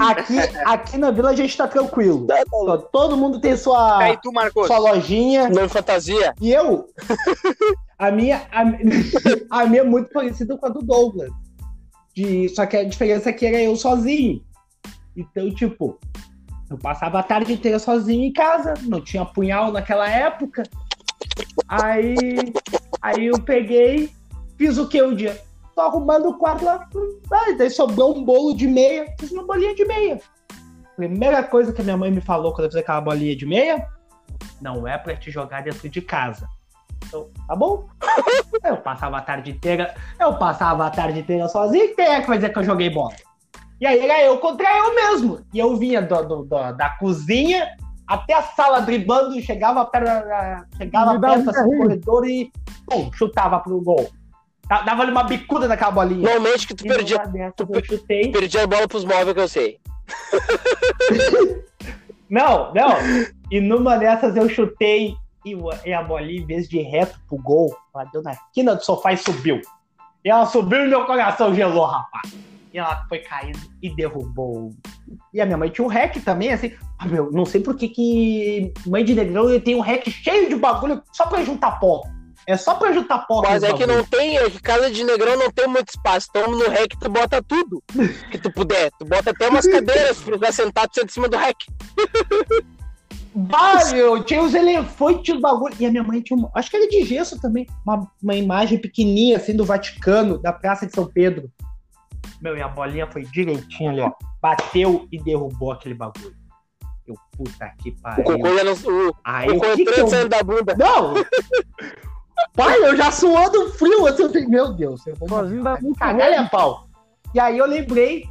Aqui, 0.00 0.38
aqui 0.64 0.98
na 0.98 1.10
vila 1.10 1.30
a 1.30 1.36
gente 1.36 1.56
tá 1.56 1.68
tranquilo. 1.68 2.26
Tá, 2.26 2.42
Todo 2.90 3.16
mundo 3.16 3.40
tem 3.40 3.56
sua, 3.56 3.98
Aí 3.98 4.18
tu, 4.22 4.32
Marcos. 4.32 4.66
sua 4.66 4.78
lojinha. 4.78 5.48
Não 5.48 5.68
fantasia. 5.68 6.34
E 6.40 6.52
eu, 6.52 6.86
a 7.98 8.10
minha, 8.10 8.46
a, 8.50 9.60
a 9.60 9.66
minha 9.66 9.82
é 9.82 9.84
muito 9.84 10.10
parecida 10.10 10.56
com 10.56 10.66
a 10.66 10.68
do 10.70 10.80
Douglas. 10.80 11.30
De, 12.14 12.48
só 12.48 12.64
que 12.64 12.76
a 12.76 12.84
diferença 12.84 13.28
é 13.28 13.32
que 13.32 13.44
era 13.44 13.60
eu 13.60 13.76
sozinho. 13.76 14.42
Então, 15.14 15.54
tipo, 15.54 15.98
eu 16.70 16.78
passava 16.78 17.18
a 17.18 17.22
tarde 17.22 17.52
inteira 17.52 17.78
sozinho 17.78 18.24
em 18.24 18.32
casa, 18.32 18.74
não 18.82 19.00
tinha 19.00 19.24
punhal 19.24 19.70
naquela 19.70 20.08
época. 20.08 20.62
Aí, 21.68 22.52
aí 23.02 23.26
eu 23.26 23.40
peguei, 23.40 24.10
fiz 24.56 24.78
o 24.78 24.88
que 24.88 25.02
um 25.02 25.14
dia? 25.14 25.45
Tô 25.76 25.82
arrumando 25.82 26.30
o 26.30 26.38
quarto 26.38 26.64
lá, 26.64 26.88
ah, 27.30 27.52
daí 27.58 27.68
sobrou 27.68 28.16
um 28.16 28.24
bolo 28.24 28.54
de 28.56 28.66
meia, 28.66 29.14
fiz 29.20 29.30
uma 29.30 29.44
bolinha 29.44 29.74
de 29.74 29.84
meia. 29.84 30.18
Primeira 30.96 31.42
coisa 31.42 31.70
que 31.70 31.82
a 31.82 31.84
minha 31.84 31.98
mãe 31.98 32.10
me 32.10 32.22
falou 32.22 32.52
quando 32.54 32.64
eu 32.64 32.70
fiz 32.70 32.80
aquela 32.80 33.02
bolinha 33.02 33.36
de 33.36 33.44
meia, 33.44 33.86
não 34.58 34.88
é 34.88 34.96
pra 34.96 35.14
te 35.14 35.30
jogar 35.30 35.62
dentro 35.62 35.86
de 35.86 36.00
casa. 36.00 36.48
Então, 37.06 37.28
tá 37.46 37.54
bom? 37.54 37.86
Eu 38.64 38.78
passava 38.78 39.18
a 39.18 39.20
tarde 39.20 39.50
inteira, 39.52 39.94
eu 40.18 40.38
passava 40.38 40.86
a 40.86 40.90
tarde 40.90 41.20
inteira 41.20 41.46
sozinho, 41.46 41.94
quem 41.94 42.06
é 42.06 42.20
que 42.22 42.26
vai 42.26 42.38
dizer 42.38 42.52
que 42.52 42.58
eu 42.58 42.64
joguei 42.64 42.88
bola? 42.90 43.12
E 43.80 43.86
aí 43.86 44.00
era 44.00 44.24
eu 44.24 44.38
contra 44.38 44.66
eu 44.78 44.94
mesmo. 44.94 45.40
E 45.52 45.58
eu 45.58 45.76
vinha 45.76 46.00
do, 46.00 46.22
do- 46.26 46.42
do- 46.44 46.72
da 46.72 46.90
cozinha 46.98 47.68
até 48.08 48.32
a 48.32 48.42
sala 48.42 48.80
driblando, 48.80 49.38
chegava 49.42 49.84
perto, 49.84 50.06
da- 50.06 50.64
chegava 50.78 51.20
perto 51.20 51.50
assim, 51.50 51.52
carrinho. 51.52 51.78
corredor 51.82 52.26
e 52.26 52.50
pum, 52.88 53.12
chutava 53.12 53.60
pro 53.60 53.80
gol. 53.82 54.08
Da- 54.68 54.82
Dava-lhe 54.82 55.10
uma 55.12 55.22
bicuda 55.24 55.68
naquela 55.68 55.90
bolinha. 55.92 56.22
Normalmente 56.22 56.66
que 56.66 56.74
tu 56.74 56.84
perdia, 56.96 57.18
tu 57.56 57.96
perdia 58.32 58.62
a 58.62 58.66
bola 58.66 58.88
pros 58.88 59.04
móveis 59.04 59.32
que 59.34 59.40
eu 59.40 59.48
sei. 59.48 59.78
Não, 62.28 62.74
não. 62.74 62.96
E 63.50 63.60
numa 63.60 63.96
dessas 63.96 64.34
eu 64.36 64.48
chutei 64.48 65.14
e, 65.44 65.56
e 65.84 65.92
a 65.92 66.02
bolinha, 66.02 66.42
em 66.42 66.46
vez 66.46 66.68
de 66.68 66.78
ir 66.78 66.82
reto 66.82 67.18
pro 67.28 67.38
gol, 67.38 67.76
ela 67.94 68.04
deu 68.12 68.20
na 68.22 68.32
esquina 68.32 68.74
do 68.74 68.84
sofá 68.84 69.12
e 69.12 69.16
subiu. 69.16 69.60
E 70.24 70.28
ela 70.28 70.44
subiu 70.46 70.84
e 70.84 70.88
meu 70.88 71.04
coração 71.04 71.54
gelou, 71.54 71.84
rapaz. 71.86 72.34
E 72.74 72.78
ela 72.78 73.04
foi 73.08 73.20
caindo 73.20 73.60
e 73.80 73.88
derrubou. 73.94 74.72
E 75.32 75.40
a 75.40 75.46
minha 75.46 75.56
mãe 75.56 75.68
tinha 75.68 75.84
um 75.84 75.88
rec 75.88 76.16
também, 76.24 76.52
assim. 76.52 76.72
Ah, 76.98 77.06
meu, 77.06 77.30
não 77.30 77.46
sei 77.46 77.60
por 77.60 77.76
que 77.76 77.88
que 77.88 78.72
mãe 78.86 79.04
de 79.04 79.14
negrão 79.14 79.46
tem 79.60 79.76
um 79.76 79.80
rec 79.80 80.08
cheio 80.10 80.48
de 80.48 80.56
bagulho 80.56 81.00
só 81.12 81.26
pra 81.26 81.44
juntar 81.44 81.78
pó. 81.78 82.02
É 82.46 82.56
só 82.56 82.74
pra 82.74 82.92
juntar 82.92 83.18
pó. 83.26 83.42
Mas 83.42 83.62
é 83.62 83.72
que 83.72 83.84
não 83.86 84.04
tem, 84.04 84.38
é 84.38 84.48
que 84.48 84.60
casa 84.60 84.90
de 84.90 85.02
negrão 85.02 85.36
não 85.36 85.50
tem 85.50 85.66
muito 85.66 85.88
espaço. 85.88 86.28
Então 86.30 86.50
no 86.50 86.68
rec 86.70 86.92
tu 87.00 87.08
bota 87.10 87.42
tudo 87.42 87.82
que 88.30 88.38
tu 88.38 88.52
puder. 88.52 88.90
Tu 88.98 89.04
bota 89.04 89.30
até 89.30 89.48
umas 89.48 89.66
cadeiras 89.66 90.18
pra 90.18 90.34
ficar 90.34 90.52
sentado 90.52 90.90
em 91.04 91.08
cima 91.08 91.28
do 91.28 91.36
rec. 91.36 91.56
Bah, 93.34 93.84
meu, 93.92 94.22
tinha 94.24 94.42
os 94.42 94.54
elefantes 94.54 95.34
no 95.34 95.40
bagulho. 95.40 95.74
E 95.78 95.84
a 95.84 95.90
minha 95.90 96.02
mãe 96.02 96.22
tinha 96.22 96.38
uma. 96.38 96.50
Acho 96.54 96.70
que 96.70 96.76
era 96.76 96.88
de 96.88 97.04
gesso 97.04 97.38
também. 97.40 97.66
Uma, 97.84 98.10
uma 98.22 98.34
imagem 98.34 98.78
pequenininha, 98.78 99.36
assim, 99.36 99.54
do 99.54 99.64
Vaticano, 99.64 100.38
da 100.38 100.52
Praça 100.52 100.86
de 100.86 100.94
São 100.94 101.04
Pedro. 101.06 101.50
Meu, 102.40 102.56
e 102.56 102.62
a 102.62 102.68
bolinha 102.68 103.06
foi 103.10 103.22
direitinho 103.24 103.90
ali, 103.90 104.00
ó. 104.00 104.12
Bateu 104.40 105.06
e 105.12 105.18
derrubou 105.22 105.72
aquele 105.72 105.94
bagulho. 105.94 106.34
Eu, 107.06 107.14
puta 107.36 107.70
que 107.82 107.90
O 107.90 108.00
pariu. 108.00 108.24
cocô 108.24 108.56
já 108.56 108.64
não. 108.64 108.72
O, 108.72 109.14
Aí, 109.22 109.50
o 109.50 109.56
o 109.56 109.60
cocô 109.60 109.72
entrando 109.72 109.98
eu... 109.98 110.08
saindo 110.08 110.28
da 110.28 110.42
bunda. 110.42 110.74
Não! 110.76 111.14
Pai, 112.54 112.78
eu 112.82 112.96
já 112.96 113.10
suando 113.10 113.70
frio, 113.72 114.06
eu 114.06 114.16
falei, 114.16 114.46
meu 114.46 114.72
Deus, 114.72 115.06
eu 115.06 115.14
vou 115.16 115.28
cagar 115.98 116.32
a 116.32 116.48
pau. 116.48 116.88
E 117.34 117.40
aí 117.40 117.58
eu 117.58 117.66
lembrei. 117.66 118.28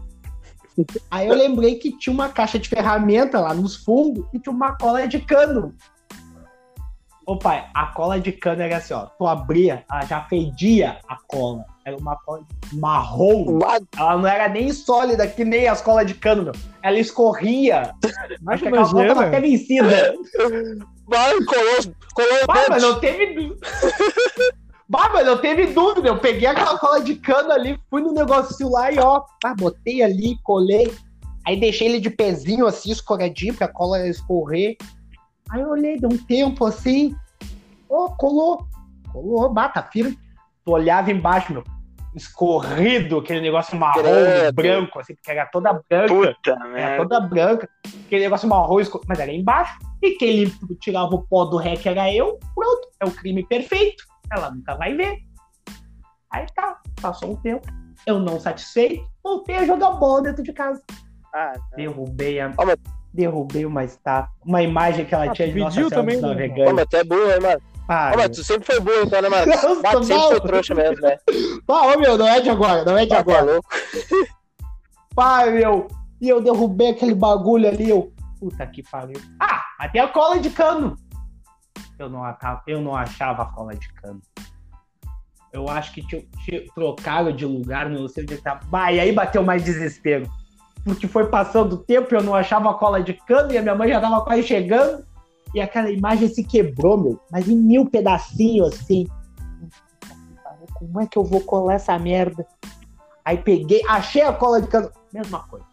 Aí 1.09 1.27
eu 1.27 1.35
lembrei 1.35 1.75
que 1.75 1.97
tinha 1.97 2.13
uma 2.13 2.29
caixa 2.29 2.59
de 2.59 2.67
ferramenta 2.67 3.39
lá 3.39 3.53
nos 3.53 3.75
fundos 3.75 4.25
e 4.33 4.39
tinha 4.39 4.53
uma 4.53 4.75
cola 4.77 5.07
de 5.07 5.19
cano. 5.19 5.73
Ô 7.25 7.37
pai, 7.37 7.67
a 7.73 7.87
cola 7.87 8.19
de 8.19 8.31
cano 8.31 8.61
era 8.61 8.77
assim, 8.77 8.93
ó. 8.93 9.05
Tu 9.05 9.25
abria, 9.25 9.83
ela 9.89 10.05
já 10.05 10.21
fedia 10.23 10.99
a 11.07 11.17
cola. 11.27 11.65
Era 11.85 11.97
uma 11.97 12.15
cola 12.15 12.43
marrom. 12.73 13.59
Ela 13.95 14.17
não 14.17 14.27
era 14.27 14.49
nem 14.49 14.73
sólida, 14.73 15.27
que 15.27 15.45
nem 15.45 15.67
as 15.67 15.83
colas 15.83 16.07
de 16.07 16.15
cano, 16.15 16.45
meu. 16.45 16.53
Ela 16.81 16.97
escorria. 16.97 17.93
Acho 18.47 18.63
que 18.63 18.69
aquela 18.69 18.89
cola 18.89 19.07
tava 19.07 19.25
até 19.27 19.39
vencida. 19.39 20.15
Vai, 21.07 21.31
colou, 21.43 21.95
colou 22.15 22.43
o 22.43 22.47
Bah, 22.47 22.65
mas 22.69 22.81
não 22.81 22.99
teve. 22.99 23.55
Bah, 24.89 25.11
mas 25.13 25.27
não 25.27 25.37
teve 25.37 25.67
dúvida. 25.67 26.07
Eu 26.07 26.17
peguei 26.17 26.47
aquela 26.47 26.79
cola 26.79 27.01
de 27.01 27.15
cano 27.17 27.51
ali, 27.51 27.79
fui 27.87 28.01
no 28.01 28.13
negocinho 28.13 28.71
lá 28.71 28.91
e 28.91 28.97
ó, 28.97 29.23
botei 29.55 30.01
ali, 30.01 30.39
colei. 30.41 30.91
Aí 31.45 31.59
deixei 31.59 31.87
ele 31.87 31.99
de 31.99 32.09
pezinho 32.09 32.65
assim, 32.65 32.89
escorredinho, 32.89 33.53
pra 33.53 33.67
cola 33.67 34.07
escorrer. 34.07 34.75
Aí 35.51 35.61
eu 35.61 35.69
olhei, 35.69 35.99
deu 35.99 36.09
um 36.09 36.17
tempo 36.17 36.65
assim. 36.65 37.15
Ó, 37.87 38.09
colou. 38.09 38.65
Colou, 39.13 39.53
bata 39.53 39.83
firme. 39.83 40.17
Tu 40.65 40.71
olhava 40.71 41.11
embaixo, 41.11 41.53
meu. 41.53 41.63
Escorrido, 42.15 43.17
aquele 43.19 43.41
negócio 43.41 43.77
marrom, 43.77 44.01
Credo. 44.01 44.55
branco, 44.55 44.99
assim, 44.99 45.15
porque 45.15 45.31
era 45.31 45.45
toda 45.47 45.73
branca. 45.89 46.13
Puta 46.13 46.51
Era 46.51 46.67
merda. 46.69 46.97
toda 47.03 47.19
branca, 47.19 47.69
aquele 48.05 48.23
negócio 48.23 48.47
marrom, 48.47 48.79
esco- 48.79 49.01
mas 49.07 49.19
era 49.19 49.31
embaixo. 49.33 49.77
E 50.01 50.11
quem 50.11 50.45
tirava 50.79 51.13
o 51.15 51.23
pó 51.23 51.45
do 51.45 51.57
rec 51.57 51.85
era 51.85 52.11
eu, 52.13 52.39
pronto, 52.55 52.87
é 52.99 53.05
o 53.05 53.11
crime 53.11 53.45
perfeito. 53.45 54.03
ela 54.31 54.49
nunca 54.51 54.75
vai 54.75 54.93
ver. 54.95 55.17
Aí 56.31 56.45
tá, 56.55 56.79
passou 57.01 57.31
um 57.31 57.35
tempo, 57.35 57.67
eu 58.07 58.19
não 58.19 58.39
satisfeito, 58.39 59.05
voltei 59.23 59.55
a 59.57 59.65
jogar 59.65 59.91
bola 59.91 60.23
dentro 60.23 60.41
de 60.43 60.51
casa. 60.51 60.81
Ah, 61.33 61.53
Derrubei 61.75 62.39
a. 62.39 62.51
Ó, 62.57 62.65
mas- 62.65 62.77
Derrubei 63.13 63.65
uma 63.65 63.83
estátua, 63.85 64.29
uma 64.45 64.61
imagem 64.61 65.05
que 65.05 65.13
ela 65.15 65.25
Ah, 65.25 65.33
tinha 65.33 65.47
de 65.47 65.57
Nossa 65.59 65.75
Senhora 65.75 65.95
também, 65.95 66.15
dos 66.19 66.29
Navegantes. 66.29 66.73
mas 66.73 66.85
tu 66.89 66.97
é 66.97 67.03
burro, 67.05 67.31
hein, 67.31 67.39
mano? 67.41 67.61
Ah, 67.87 68.11
Ô, 68.13 68.17
mas 68.17 68.29
tu 68.35 68.43
sempre 68.43 68.65
foi 68.65 68.79
burro, 68.79 69.03
então, 69.03 69.21
né, 69.21 69.29
mano? 69.29 69.45
Nossa, 69.45 69.81
Bate, 69.81 70.05
sempre 70.05 70.15
não. 70.15 70.29
foi 70.31 70.41
trouxa 70.41 70.73
mesmo, 70.75 71.01
né? 71.01 71.17
Ô, 71.67 71.99
meu, 71.99 72.17
não 72.17 72.27
é 72.27 72.41
de 72.41 72.49
agora, 72.49 72.83
não 72.83 72.97
é 72.97 73.03
de 73.03 73.09
Tá 73.09 73.19
agora. 73.19 73.43
louco. 73.43 73.69
Pai, 75.15 75.51
meu, 75.51 75.87
e 76.19 76.27
eu 76.27 76.41
derrubei 76.41 76.89
aquele 76.89 77.13
bagulho 77.15 77.67
ali, 77.67 77.89
eu. 77.89 78.11
Puta 78.39 78.65
que 78.67 78.83
pariu. 78.83 79.19
Ah, 79.39 79.61
até 79.79 79.99
a 79.99 80.07
cola 80.07 80.39
de 80.39 80.49
cano. 80.49 80.95
Eu 81.97 82.09
não, 82.09 82.21
eu 82.67 82.81
não 82.81 82.95
achava 82.95 83.43
a 83.43 83.45
cola 83.45 83.73
de 83.75 83.87
cano. 83.93 84.19
Eu 85.53 85.69
acho 85.69 85.93
que 85.93 86.05
tinha, 86.05 86.21
tinha- 86.43 86.65
trocaram 86.75 87.31
de 87.31 87.45
lugar, 87.45 87.89
não 87.89 88.07
sei 88.09 88.23
onde 88.23 88.37
tá. 88.37 88.59
Bah, 88.65 88.91
e 88.91 88.99
aí 88.99 89.11
bateu 89.13 89.41
mais 89.41 89.63
desespero. 89.63 90.29
Porque 90.83 91.07
foi 91.07 91.27
passando 91.27 91.73
o 91.73 91.77
tempo 91.77 92.13
e 92.13 92.17
eu 92.17 92.21
não 92.23 92.35
achava 92.35 92.69
a 92.69 92.73
cola 92.73 93.01
de 93.01 93.13
cano 93.13 93.51
e 93.53 93.57
a 93.57 93.61
minha 93.61 93.73
mãe 93.73 93.87
já 93.89 94.01
tava 94.01 94.21
quase 94.21 94.43
chegando. 94.43 95.05
E 95.55 95.61
aquela 95.61 95.89
imagem 95.89 96.27
se 96.27 96.43
quebrou, 96.43 96.97
meu. 96.97 97.19
Mas 97.31 97.47
em 97.47 97.55
mil 97.55 97.85
pedacinhos, 97.89 98.73
assim. 98.73 99.07
Como 100.73 100.99
é 100.99 101.07
que 101.07 101.17
eu 101.17 101.23
vou 101.23 101.39
colar 101.39 101.75
essa 101.75 101.97
merda? 101.97 102.45
Aí 103.23 103.37
peguei, 103.37 103.81
achei 103.87 104.21
a 104.21 104.33
cola 104.33 104.61
de 104.61 104.67
cano. 104.67 104.91
Mesma 105.13 105.39
coisa. 105.47 105.65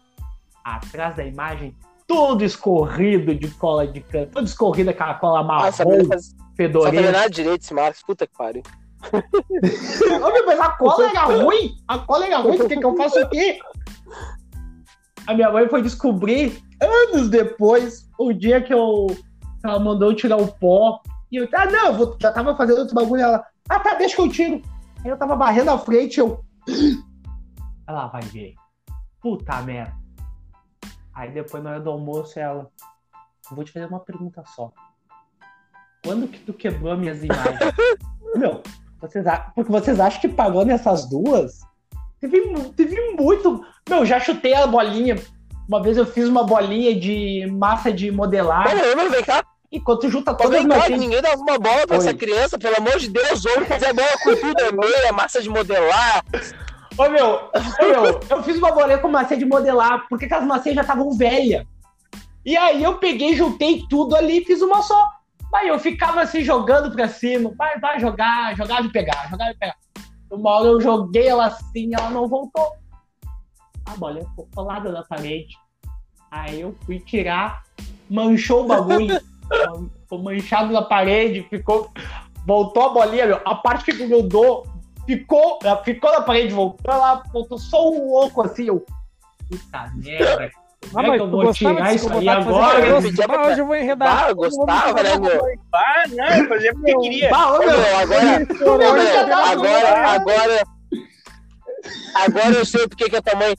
Atrás 0.63 1.17
da 1.17 1.25
imagem, 1.25 1.75
todo 2.07 2.45
escorrido 2.45 3.35
de 3.35 3.49
cola 3.49 3.85
de 3.85 3.99
cano. 3.99 4.27
Todo 4.27 4.47
escorrido 4.47 4.89
aquela 4.89 5.15
cola 5.15 5.41
Ah, 5.41 5.69
sabia 5.69 5.97
marrom, 5.97 6.07
fazer, 6.07 6.29
só 6.29 6.35
fedorenta. 6.55 7.11
nada 7.11 7.29
direito 7.29 7.63
esse 7.63 7.73
Marcos. 7.73 8.01
Puta 8.03 8.25
que 8.25 8.37
pariu. 8.37 8.63
Ô, 9.11 10.45
mas 10.45 10.59
a 10.61 10.69
cola 10.71 11.09
era 11.09 11.25
ruim. 11.25 11.75
A 11.89 11.99
cola 11.99 12.25
era 12.25 12.37
ruim. 12.37 12.57
Tu 12.57 12.69
quer 12.69 12.77
que 12.77 12.85
eu 12.85 12.95
faça 12.95 13.25
o 13.25 13.29
quê? 13.29 13.59
A 15.27 15.33
minha 15.33 15.51
mãe 15.51 15.67
foi 15.67 15.81
descobrir 15.81 16.63
anos 16.81 17.29
depois, 17.29 18.09
o 18.17 18.31
dia 18.31 18.61
que 18.61 18.73
eu 18.73 19.07
que 19.07 19.32
ela 19.63 19.79
mandou 19.79 20.11
eu 20.11 20.15
tirar 20.15 20.37
o 20.37 20.47
pó. 20.47 21.01
E 21.31 21.37
eu, 21.37 21.47
ah, 21.55 21.65
não, 21.65 21.87
eu 21.87 21.93
vou, 21.93 22.17
já 22.19 22.31
tava 22.31 22.55
fazendo 22.55 22.79
outro 22.79 22.95
bagulho. 22.95 23.21
Ela, 23.21 23.45
ah, 23.69 23.79
tá, 23.79 23.95
deixa 23.95 24.15
que 24.15 24.21
eu 24.21 24.29
tiro. 24.29 24.61
Aí 25.03 25.09
eu 25.09 25.17
tava 25.17 25.35
varrendo 25.35 25.71
a 25.71 25.79
frente, 25.79 26.19
eu. 26.19 26.43
Ela 27.87 28.07
vai 28.07 28.21
ver. 28.21 28.55
Puta 29.21 29.61
merda. 29.61 29.93
Aí 31.13 31.31
depois, 31.31 31.63
na 31.63 31.71
hora 31.71 31.79
do 31.79 31.89
almoço, 31.89 32.39
ela. 32.39 32.69
Eu 33.49 33.55
vou 33.55 33.65
te 33.65 33.71
fazer 33.71 33.85
uma 33.85 33.99
pergunta 33.99 34.41
só. 34.55 34.71
Quando 36.03 36.27
que 36.27 36.39
tu 36.39 36.53
quebrou 36.53 36.97
minhas 36.97 37.23
imagens? 37.23 37.59
Meu, 38.35 38.63
vocês, 38.99 39.25
porque 39.53 39.71
vocês 39.71 39.99
acham 39.99 40.21
que 40.21 40.29
pagou 40.29 40.65
nessas 40.65 41.07
duas? 41.09 41.59
Teve, 42.19 42.41
teve 42.71 43.11
muito. 43.11 43.65
Meu, 43.87 44.05
já 44.05 44.19
chutei 44.19 44.53
a 44.53 44.65
bolinha. 44.65 45.15
Uma 45.67 45.81
vez 45.81 45.97
eu 45.97 46.05
fiz 46.05 46.27
uma 46.27 46.43
bolinha 46.43 46.97
de 46.97 47.45
massa 47.51 47.91
de 47.91 48.11
modelar. 48.11 48.65
Mano, 48.69 48.95
mano, 48.95 49.09
vem 49.09 49.23
cá. 49.23 49.43
E 49.73 49.79
quando 49.79 50.01
tu 50.01 50.09
junta 50.09 50.35
todas 50.35 50.59
as 50.59 50.67
cá, 50.67 50.77
massinhas. 50.77 50.99
ninguém 50.99 51.19
dava 51.19 51.41
uma 51.41 51.57
bola 51.57 51.87
pra 51.87 51.97
Oi. 51.97 52.03
essa 52.03 52.13
criança, 52.13 52.59
pelo 52.59 52.77
amor 52.77 52.99
de 52.99 53.09
Deus. 53.09 53.43
Ou 53.43 53.65
fazer 53.65 53.91
bola 53.91 54.07
com 54.23 54.35
tudo, 54.35 54.61
é 54.61 54.71
meia, 54.71 55.11
massa 55.11 55.41
de 55.41 55.49
modelar. 55.49 56.23
Ô 56.95 57.09
meu, 57.09 57.49
ô, 57.81 58.03
meu, 58.03 58.19
eu 58.29 58.43
fiz 58.43 58.55
uma 58.59 58.71
bolinha 58.71 58.99
com 58.99 59.07
massinha 59.07 59.39
de 59.39 59.45
modelar, 59.45 60.05
porque 60.07 60.25
aquelas 60.25 60.45
massinhas 60.45 60.75
já 60.75 60.81
estavam 60.81 61.11
velhas. 61.17 61.65
E 62.45 62.55
aí 62.55 62.83
eu 62.83 62.99
peguei, 62.99 63.35
juntei 63.35 63.83
tudo 63.89 64.15
ali 64.15 64.41
e 64.41 64.45
fiz 64.45 64.61
uma 64.61 64.83
só. 64.83 65.07
Aí 65.55 65.69
eu 65.69 65.79
ficava 65.79 66.21
assim 66.21 66.43
jogando 66.43 66.91
pra 66.91 67.07
cima. 67.07 67.51
Vai, 67.57 67.79
vai 67.79 67.99
jogar, 67.99 68.55
jogava 68.55 68.83
e 68.83 68.91
pegar, 68.91 69.27
jogava 69.31 69.49
e 69.49 69.57
pegar. 69.57 69.75
Uma 70.29 70.51
hora 70.51 70.67
eu 70.67 70.79
joguei 70.81 71.29
ela 71.29 71.47
assim, 71.47 71.89
ela 71.97 72.11
não 72.11 72.27
voltou. 72.27 72.75
A 73.87 73.97
bolinha 73.97 74.29
ficou 74.29 74.47
colada 74.53 74.91
na 74.91 75.03
parede. 75.03 75.57
Aí 76.29 76.61
eu 76.61 76.75
fui 76.85 76.99
tirar, 76.99 77.63
manchou 78.07 78.65
o 78.65 78.67
bagulho. 78.67 79.19
ficou 80.01 80.19
manchado 80.21 80.71
na 80.73 80.81
parede, 80.81 81.45
ficou. 81.49 81.91
Voltou 82.45 82.83
a 82.83 82.89
bolinha, 82.89 83.25
meu. 83.27 83.39
A 83.45 83.55
parte 83.55 83.85
que 83.85 84.05
grudou 84.05 84.65
ficou, 85.05 85.59
ficou 85.83 86.11
na 86.11 86.21
parede, 86.21 86.53
voltou 86.53 86.93
lá, 86.95 87.23
voltou 87.31 87.57
só 87.57 87.89
um 87.89 88.11
louco 88.11 88.41
assim, 88.41 88.65
eu. 88.67 88.85
Puta 89.49 89.91
merda. 89.95 90.51
Ah, 90.55 90.89
Como 90.91 90.99
é 90.99 91.07
mas 91.07 91.17
que 91.17 91.23
eu 91.23 91.29
vou 91.29 91.53
tirar 91.53 91.95
isso 91.95 92.11
aí 92.11 92.27
agora? 92.27 92.79
Eu 92.85 93.01
pedia 93.01 93.25
pra- 93.25 93.47
hoje 93.47 93.59
eu 93.61 93.65
vou 93.65 93.75
enredar. 93.75 94.25
Ah, 94.25 94.29
eu 94.29 94.35
gostava, 94.35 95.01
né, 95.03 95.17
meu? 95.17 95.41
Ah, 95.73 96.03
não, 96.09 96.25
eu 96.25 96.47
fazia 96.49 96.73
porque 96.73 96.91
eu 96.91 96.99
queria. 96.99 97.29
Bah, 97.29 97.57
meu, 97.59 97.97
agora, 97.97 98.45
tava 99.25 99.49
agora, 99.51 100.09
agora, 100.11 100.63
agora 102.15 102.55
eu 102.55 102.65
sei 102.65 102.87
porque 102.87 103.09
que 103.09 103.15
a 103.15 103.21
tua 103.21 103.35
mãe. 103.39 103.55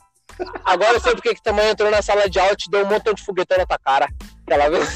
Agora 0.63 0.93
eu 0.93 0.99
sei 0.99 1.13
porque 1.13 1.33
que 1.33 1.41
tua 1.41 1.53
mãe 1.53 1.69
entrou 1.69 1.89
na 1.89 2.01
sala 2.01 2.29
de 2.29 2.39
aula 2.39 2.53
e 2.53 2.55
te 2.55 2.69
deu 2.69 2.85
um 2.85 2.89
montão 2.89 3.13
de 3.13 3.23
foguetão 3.23 3.57
na 3.57 3.65
tua 3.65 3.77
cara. 3.79 4.07
Aquela 4.45 4.69
vez. 4.69 4.95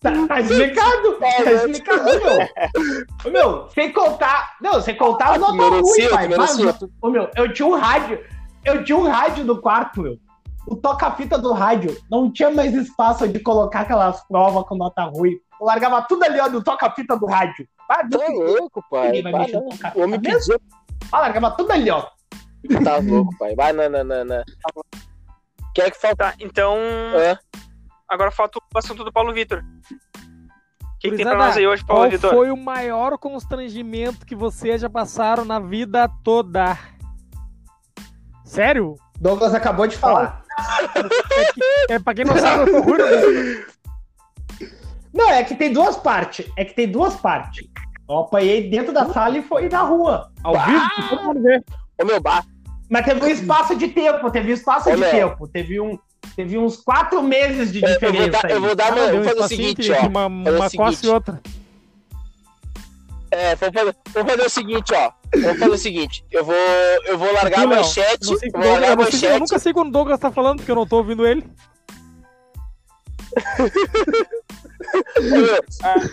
Tá, 0.00 0.26
tá 0.28 0.40
explicado? 0.40 1.12
Tá 1.14 1.52
explicado, 1.52 2.04
meu. 2.04 2.48
Ô, 3.24 3.30
meu, 3.30 3.68
sem 3.70 3.92
contar. 3.92 4.56
Não, 4.60 4.80
sem 4.80 4.96
contar 4.96 5.32
os 5.38 5.46
Tu 5.46 5.54
notas 5.54 5.80
ruins, 5.80 6.08
pai. 6.10 6.28
Mas, 6.28 6.58
ô, 7.00 7.10
meu, 7.10 7.30
eu 7.36 7.52
tinha 7.52 7.66
um 7.66 7.76
rádio. 7.76 8.24
Eu 8.64 8.84
tinha 8.84 8.96
um 8.98 9.08
rádio 9.08 9.44
no 9.44 9.60
quarto, 9.60 10.02
meu. 10.02 10.18
O 10.66 10.76
toca-fita 10.76 11.38
do 11.38 11.52
rádio. 11.52 11.96
Não 12.10 12.30
tinha 12.30 12.50
mais 12.50 12.74
espaço 12.74 13.26
de 13.28 13.38
colocar 13.40 13.80
aquelas 13.80 14.26
provas 14.26 14.64
com 14.64 14.76
nota 14.76 15.02
ruim. 15.04 15.38
Eu 15.60 15.66
largava 15.66 16.02
tudo 16.02 16.24
ali, 16.24 16.38
ó, 16.40 16.48
no 16.48 16.62
toca-fita 16.62 17.16
do 17.16 17.26
rádio. 17.26 17.66
Ah, 17.88 18.06
Tá 18.06 18.18
louco, 18.28 18.84
pai. 18.90 19.06
Ninguém 19.06 19.22
vai 19.22 19.32
mexer 19.32 19.56
no 19.60 19.68
toca-fita 19.70 20.20
pediu. 20.20 20.60
Ah, 21.10 21.20
largava 21.20 21.50
tudo 21.52 21.72
ali, 21.72 21.90
ó. 21.90 22.04
Tá 22.84 22.96
louco, 22.98 23.36
pai. 23.38 23.54
Vai, 23.54 23.72
não, 23.72 23.88
não, 23.88 24.04
não, 24.04 24.24
não. 24.24 24.42
Quem 25.74 25.84
é 25.84 25.90
que 25.90 26.00
falta? 26.00 26.16
Tá, 26.16 26.34
então. 26.40 26.76
Hã? 27.14 27.38
Agora 28.08 28.30
falta 28.30 28.58
o 28.58 28.78
assunto 28.78 29.04
do 29.04 29.12
Paulo 29.12 29.32
Vitor. 29.32 29.62
O 29.62 30.98
que, 31.00 31.10
que 31.10 31.16
tem 31.16 31.24
pra 31.26 31.36
nós 31.36 31.56
aí 31.56 31.66
hoje, 31.66 31.84
Paulo 31.84 32.02
Qual 32.02 32.10
Vitor? 32.10 32.30
foi 32.30 32.50
o 32.50 32.56
maior 32.56 33.16
constrangimento 33.18 34.26
que 34.26 34.34
vocês 34.34 34.80
já 34.80 34.90
passaram 34.90 35.44
na 35.44 35.60
vida 35.60 36.08
toda? 36.24 36.76
Sério? 38.44 38.96
Douglas 39.20 39.54
acabou 39.54 39.86
de 39.86 39.96
falar. 39.96 40.42
É, 40.96 41.52
que- 41.52 41.92
é 41.92 41.98
pra 42.00 42.14
quem 42.14 42.24
não 42.24 42.36
sabe, 42.36 42.70
eu 42.70 42.82
né? 42.82 43.64
Não, 45.14 45.30
é 45.30 45.44
que 45.44 45.54
tem 45.54 45.72
duas 45.72 45.96
partes. 45.96 46.50
É 46.56 46.64
que 46.64 46.74
tem 46.74 46.90
duas 46.90 47.14
partes. 47.16 47.66
Eu 48.08 48.18
apanhei 48.18 48.68
dentro 48.68 48.92
da 48.92 49.06
sala 49.06 49.36
e 49.38 49.42
foi 49.42 49.68
na 49.68 49.82
rua. 49.82 50.32
Ao 50.42 50.54
vivo, 50.54 50.80
pra 50.96 51.08
todo 51.08 51.22
mundo 51.24 51.42
ver. 51.42 51.64
Ô, 52.00 52.04
meu, 52.04 52.20
bar. 52.20 52.44
Mas 52.90 53.04
teve 53.04 53.22
um 53.24 53.28
espaço 53.28 53.76
de 53.76 53.88
tempo, 53.88 54.30
teve 54.30 54.50
um 54.50 54.54
espaço 54.54 54.88
Ô, 54.90 54.96
de 54.96 55.04
tempo. 55.10 55.46
Teve, 55.48 55.80
um, 55.80 55.98
teve 56.34 56.56
uns 56.56 56.76
quatro 56.76 57.22
meses 57.22 57.70
de 57.72 57.82
Eu, 57.82 57.88
eu 57.88 57.98
vou 58.00 58.10
diferença. 58.10 58.30
dar, 58.42 58.50
eu 58.50 58.60
vou 58.60 58.74
dar, 58.74 58.92
Ah, 58.92 58.94
uma, 58.96 59.12
vou 59.12 59.24
fazer 59.24 59.40
o 59.40 59.48
seguinte, 59.48 59.90
entre 59.90 60.06
ó. 60.06 60.08
Uma, 60.08 60.26
uma 60.26 60.70
costa 60.70 61.06
e 61.06 61.10
outra. 61.10 61.40
É, 63.30 63.54
vamos 63.56 63.74
fazer, 63.74 63.96
vamos 64.14 64.30
fazer 64.32 64.46
o 64.46 64.50
seguinte, 64.50 64.94
ó. 64.94 65.12
Vamos 65.34 65.58
fazer 65.58 65.70
o 65.72 65.76
seguinte. 65.78 66.24
Eu 66.30 66.44
vou, 66.44 66.54
eu 67.04 67.18
vou 67.18 67.30
largar 67.34 67.64
a 67.64 67.66
manchete. 67.66 68.30
Não 68.30 68.38
sei 68.38 68.50
vou 68.50 68.62
largar 68.62 68.88
a 68.88 68.92
eu, 68.92 68.96
não 68.96 69.04
sei- 69.04 69.18
eu 69.18 69.20
manchete. 69.32 69.40
nunca 69.40 69.58
sei 69.58 69.72
quando 69.74 69.88
o 69.88 69.92
Douglas 69.92 70.18
tá 70.18 70.30
falando, 70.32 70.56
porque 70.58 70.70
eu 70.70 70.76
não 70.76 70.86
tô 70.86 70.96
ouvindo 70.96 71.26
ele. 71.26 71.44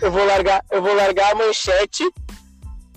Eu 0.02 0.10
vou 0.10 0.24
largar, 0.26 0.62
eu 0.70 0.82
vou 0.82 0.94
largar 0.94 1.32
a 1.32 1.34
manchete. 1.34 2.04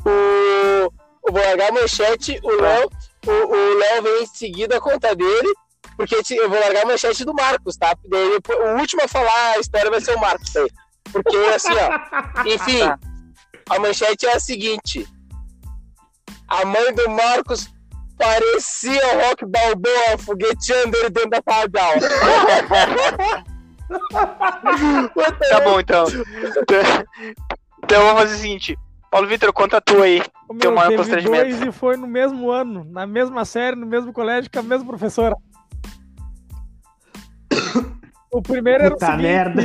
O, 0.06 0.92
vou 1.32 1.42
largar 1.42 1.70
a 1.70 1.74
manchete. 1.74 2.40
O 2.44 2.52
Léo, 2.52 2.90
o, 3.26 3.32
o 3.32 3.78
Léo 3.78 4.04
vem 4.04 4.24
em 4.24 4.26
seguida 4.28 4.78
a 4.78 4.82
conta 4.82 5.16
dele. 5.16 5.54
Porque 5.96 6.16
eu 6.16 6.50
vou 6.50 6.60
largar 6.60 6.84
a 6.84 6.88
manchete 6.88 7.26
do 7.26 7.34
Marcos, 7.34 7.76
tá? 7.76 7.94
Daí, 8.06 8.38
o 8.48 8.80
último 8.80 9.04
a 9.04 9.08
falar 9.08 9.56
a 9.56 9.60
história 9.60 9.90
vai 9.90 10.00
ser 10.00 10.16
o 10.16 10.20
Marcos 10.20 10.56
aí. 10.56 10.70
Porque 11.12 11.36
assim, 11.54 11.74
ó. 11.74 12.44
Enfim, 12.48 12.82
a 13.70 13.80
manchete 13.80 14.26
é 14.26 14.36
a 14.36 14.40
seguinte: 14.40 15.08
A 16.48 16.66
mãe 16.66 16.94
do 16.94 17.10
Marcos 17.10 17.70
parecia 18.18 19.02
o 19.08 19.28
Rock 19.28 19.46
Balboa 19.46 20.18
fogueteando 20.20 20.98
ele 20.98 21.10
dentro 21.10 21.30
da 21.32 21.42
sala 21.48 21.68
de 21.68 21.80
aula. 21.80 22.00
Tá 25.50 25.62
bom, 25.62 25.80
então. 25.80 26.06
Então 27.84 28.04
vamos 28.04 28.22
fazer 28.22 28.36
o 28.36 28.38
seguinte. 28.38 28.78
Paulo 29.12 29.28
Vitor, 29.28 29.52
conta 29.52 29.82
tu 29.82 30.02
aí. 30.02 30.22
O 30.48 30.56
Teu 30.56 30.70
meu 30.70 30.76
maior 30.76 30.90
teve 30.90 30.98
constrangimento. 30.98 31.44
dois 31.50 31.62
e 31.62 31.72
foi 31.72 31.98
no 31.98 32.08
mesmo 32.08 32.52
ano, 32.52 32.84
na 32.86 33.08
mesma 33.08 33.44
série, 33.44 33.76
no 33.76 33.86
mesmo 33.88 34.14
colégio, 34.14 34.50
com 34.52 34.60
a 34.60 34.64
mesma 34.64 34.86
professora. 34.88 35.36
O 38.32 38.44
primeiro 38.44 38.84
era 38.84 38.94
o 38.94 38.94
Puta 38.94 39.08
seguinte... 39.08 39.24
merda. 39.24 39.62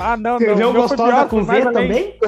Ah, 0.00 0.16
não, 0.16 0.38
não. 0.38 0.54
O 0.54 0.56
meu 0.56 0.72
foi 0.72 0.80
gostosa 0.80 1.12
pior, 1.12 1.28
com 1.28 1.44
V 1.44 1.62
também? 1.70 2.18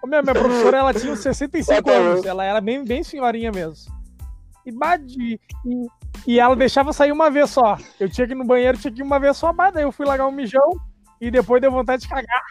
Ô, 0.00 0.06
Minha, 0.06 0.22
minha 0.22 0.34
professora, 0.34 0.78
ela 0.78 0.94
tinha 0.94 1.12
uns 1.12 1.18
65 1.18 1.82
Bota 1.82 1.90
anos. 1.90 2.24
Ela 2.24 2.44
era 2.44 2.60
bem, 2.60 2.84
bem 2.84 3.02
senhorinha 3.02 3.50
mesmo. 3.50 3.92
E, 4.64 4.70
bade, 4.70 5.16
e, 5.18 5.86
e 6.24 6.38
ela 6.38 6.54
deixava 6.54 6.92
sair 6.92 7.10
uma 7.10 7.32
vez 7.32 7.50
só. 7.50 7.76
Eu 7.98 8.08
tinha 8.08 8.28
que 8.28 8.32
ir 8.32 8.36
no 8.36 8.44
banheiro, 8.44 8.78
tinha 8.78 8.92
que 8.92 9.00
ir 9.00 9.02
uma 9.02 9.18
vez 9.18 9.36
só, 9.36 9.52
mas 9.52 9.74
daí 9.74 9.82
eu 9.82 9.90
fui 9.90 10.06
largar 10.06 10.28
um 10.28 10.32
mijão 10.32 10.70
e 11.20 11.32
depois 11.32 11.60
deu 11.60 11.72
vontade 11.72 12.02
de 12.02 12.08
cagar. 12.08 12.42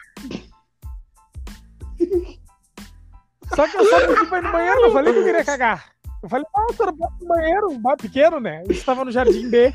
Só 3.54 3.68
que 3.68 3.76
eu 3.76 3.84
só 3.84 4.06
pedi 4.06 4.26
pra 4.26 4.38
ir 4.38 4.42
no 4.42 4.52
banheiro, 4.52 4.80
eu 4.80 4.92
falei 4.92 5.12
que 5.12 5.18
eu 5.18 5.24
queria 5.24 5.44
cagar. 5.44 5.84
Eu 6.22 6.28
falei, 6.28 6.46
ah, 6.56 6.72
senhora, 6.72 6.92
bota 6.92 7.14
no 7.20 7.28
banheiro, 7.28 7.70
um 7.70 7.96
pequeno, 7.96 8.40
né? 8.40 8.62
Isso 8.64 8.80
estava 8.80 9.04
no 9.04 9.10
Jardim 9.10 9.48
B. 9.50 9.72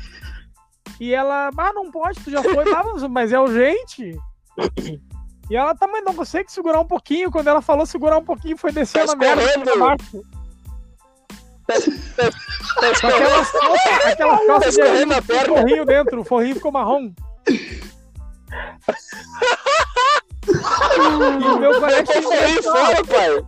E 0.98 1.14
ela, 1.14 1.50
ah, 1.56 1.72
não 1.72 1.90
pode, 1.90 2.20
tu 2.20 2.30
já 2.30 2.42
foi, 2.42 2.64
tá, 2.64 2.82
mas 3.08 3.32
é 3.32 3.38
urgente. 3.38 4.18
E 5.48 5.56
ela 5.56 5.74
também 5.74 6.02
não 6.02 6.14
consegue 6.14 6.52
segurar 6.52 6.80
um 6.80 6.86
pouquinho. 6.86 7.30
Quando 7.30 7.48
ela 7.48 7.62
falou 7.62 7.86
segurar 7.86 8.18
um 8.18 8.24
pouquinho, 8.24 8.56
foi 8.56 8.70
descer 8.70 9.06
Tá 9.06 9.14
na 9.14 9.16
merda. 9.16 9.72
abaixo. 9.72 10.22
Tá 11.66 11.74
Com 13.00 13.06
aquelas 13.06 13.50
calças, 13.50 14.06
aquelas 14.06 14.46
Tá 14.46 14.58
de 14.58 15.48
forrinho 15.48 15.84
dentro, 15.84 16.20
o 16.20 16.24
forrinho 16.24 16.56
ficou 16.56 16.72
marrom. 16.72 17.12
E 20.96 21.00
o 21.00 21.58
meu 21.58 21.72
Eu 21.72 21.80
tô 21.80 22.32
aí 22.32 22.62
fora, 22.62 23.04
pai. 23.04 23.46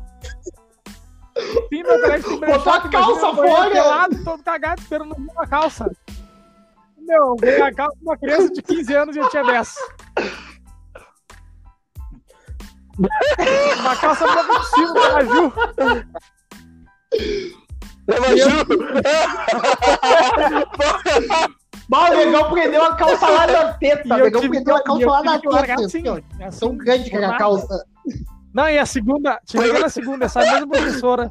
Sim, 1.69 1.83
meu 1.83 2.01
colega 2.01 2.23
tem 2.23 2.41
Botou 2.41 2.73
a 2.73 2.81
brechó, 2.81 2.91
calça 2.91 3.27
imagina, 3.27 3.33
banheiro 3.33 3.57
fora. 3.57 3.71
pelado, 3.71 4.25
todo 4.25 4.43
cagado, 4.43 4.83
esperando 4.83 5.15
uma 5.15 5.47
calça. 5.47 5.91
Meu, 6.99 7.35
ganhei 7.37 7.63
a 7.63 7.75
calça 7.75 7.97
de 7.97 8.03
uma 8.03 8.17
criança 8.19 8.53
de 8.53 8.63
15 8.63 8.95
anos 8.95 9.17
e 9.17 9.19
eu 9.19 9.29
tinha 9.29 9.45
10. 9.45 9.75
Uma 13.81 13.97
calça 13.97 14.27
de 14.27 14.67
cima 14.69 14.95
da 14.95 15.13
Maju. 15.13 15.53
Né, 18.07 18.21
Maju? 18.21 18.49
Bah, 21.93 22.11
o 22.11 22.17
negão 22.17 22.51
prendeu 22.51 22.83
a 22.83 22.97
calça 22.97 23.29
lá 23.29 23.47
na 23.47 23.73
teta. 23.77 24.15
O 24.15 24.19
negão 24.19 24.49
prendeu 24.49 24.77
a 24.77 24.83
calça 24.83 25.07
lá 25.07 25.23
na 25.23 25.39
teta. 25.39 25.75
assim, 25.75 26.03
assim, 26.41 26.59
Tão 26.59 26.75
grande 26.75 27.11
que 27.11 27.17
era 27.17 27.35
a 27.35 27.37
calça. 27.37 27.85
Não, 28.55 28.67
e 28.67 28.79
a 28.79 28.87
segunda, 28.87 29.39
cheguei 29.45 29.79
na 29.79 29.91
segunda, 29.91 30.25
essa 30.25 30.41
mesma 30.41 30.67
professora. 30.67 31.31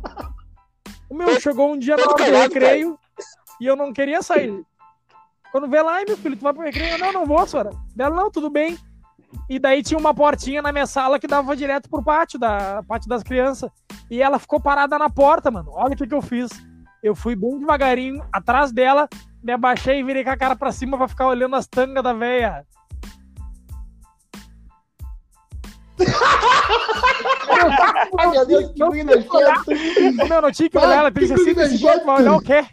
O 1.09 1.15
meu 1.15 1.39
chegou 1.39 1.71
um 1.73 1.79
dia 1.79 1.97
na 1.97 2.03
hora 2.03 2.31
do 2.31 2.37
recreio 2.37 2.99
e 3.59 3.65
eu 3.65 3.75
não 3.75 3.91
queria 3.91 4.21
sair. 4.21 4.63
Quando 5.51 5.67
vê 5.67 5.81
lá, 5.81 5.95
ai 5.95 6.05
meu 6.07 6.15
filho, 6.15 6.37
tu 6.37 6.43
vai 6.43 6.53
pro 6.53 6.63
recreio? 6.63 6.93
Eu, 6.93 6.99
Não, 6.99 7.11
não 7.11 7.25
vou, 7.25 7.45
senhora. 7.47 7.71
Dela, 7.95 8.15
não, 8.15 8.29
tudo 8.29 8.49
bem. 8.49 8.77
E 9.49 9.57
daí 9.57 9.81
tinha 9.81 9.97
uma 9.97 10.13
portinha 10.13 10.61
na 10.61 10.71
minha 10.71 10.85
sala 10.85 11.19
que 11.19 11.25
dava 11.27 11.55
direto 11.55 11.89
pro 11.89 12.03
pátio, 12.03 12.37
da 12.39 12.83
pátio 12.87 13.09
das 13.09 13.23
crianças. 13.23 13.69
E 14.11 14.21
ela 14.21 14.37
ficou 14.37 14.61
parada 14.61 14.99
na 14.99 15.09
porta, 15.09 15.49
mano. 15.49 15.71
Olha 15.73 15.93
o 15.93 15.97
que, 15.97 16.05
que 16.05 16.13
eu 16.13 16.21
fiz. 16.21 16.51
Eu 17.01 17.15
fui 17.15 17.35
bem 17.35 17.57
devagarinho, 17.57 18.23
atrás 18.31 18.71
dela, 18.71 19.09
me 19.43 19.51
abaixei 19.53 19.99
e 19.99 20.03
virei 20.03 20.23
com 20.23 20.29
a 20.29 20.37
cara 20.37 20.55
pra 20.55 20.71
cima 20.71 20.97
pra 20.97 21.07
ficar 21.07 21.27
olhando 21.27 21.55
as 21.55 21.67
tangas 21.67 22.03
da 22.03 22.13
véia. 22.13 22.65
Ai, 28.17 28.27
meu 28.31 28.45
Deus, 28.45 28.71
que 28.71 28.79
Não 28.79 28.87
ruim 28.89 29.05
tinha 29.05 29.23
que 29.23 29.35
olhar. 29.37 29.55
nojento. 29.67 30.21
Ô, 30.23 30.27
meu, 30.27 30.41
não 30.41 30.51
tinha 30.51 30.69
que 30.69 30.77
olhar, 30.77 30.97
ela 30.99 31.11
tem 31.11 31.23
que 31.23 31.27
65 31.37 31.83
nojento. 31.85 32.05
vai 32.05 32.15
olhar 32.21 32.33
o 32.35 32.41
quê? 32.41 32.65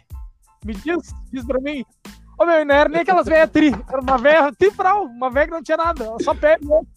Me 0.65 0.73
diz, 0.73 1.13
diz 1.31 1.45
pra 1.45 1.59
mim. 1.59 1.83
Ô, 2.39 2.45
meu, 2.45 2.65
não 2.65 2.75
era 2.75 2.89
nem 2.89 3.01
aquelas 3.01 3.25
velhas 3.25 3.49
tri, 3.49 3.73
era 3.87 4.01
uma 4.01 4.17
velha 4.17 4.51
trifral, 4.57 5.03
uma 5.03 5.29
velha 5.29 5.47
que 5.47 5.53
não 5.53 5.63
tinha 5.63 5.77
nada, 5.77 6.03
ela 6.05 6.17
só 6.21 6.33
pega 6.33 6.65
o 6.65 6.71
outro. 6.71 6.89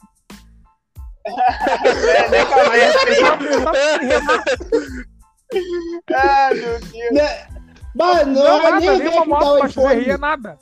É, 1.27 2.29
nem 2.31 2.47
com 2.47 2.55
a 2.55 2.63
velha. 2.65 2.93
Ah, 6.15 6.51
meu 6.55 6.81
Deus. 6.81 7.52
Bah, 7.95 8.25
não, 8.25 8.33
Não, 8.33 8.63
nada, 8.63 8.81
nem 8.99 9.09
uma 9.09 9.25
moto 9.27 9.59
pra 9.59 9.69
chover, 9.69 10.01
iPhone. 10.03 10.19
nada. 10.19 10.59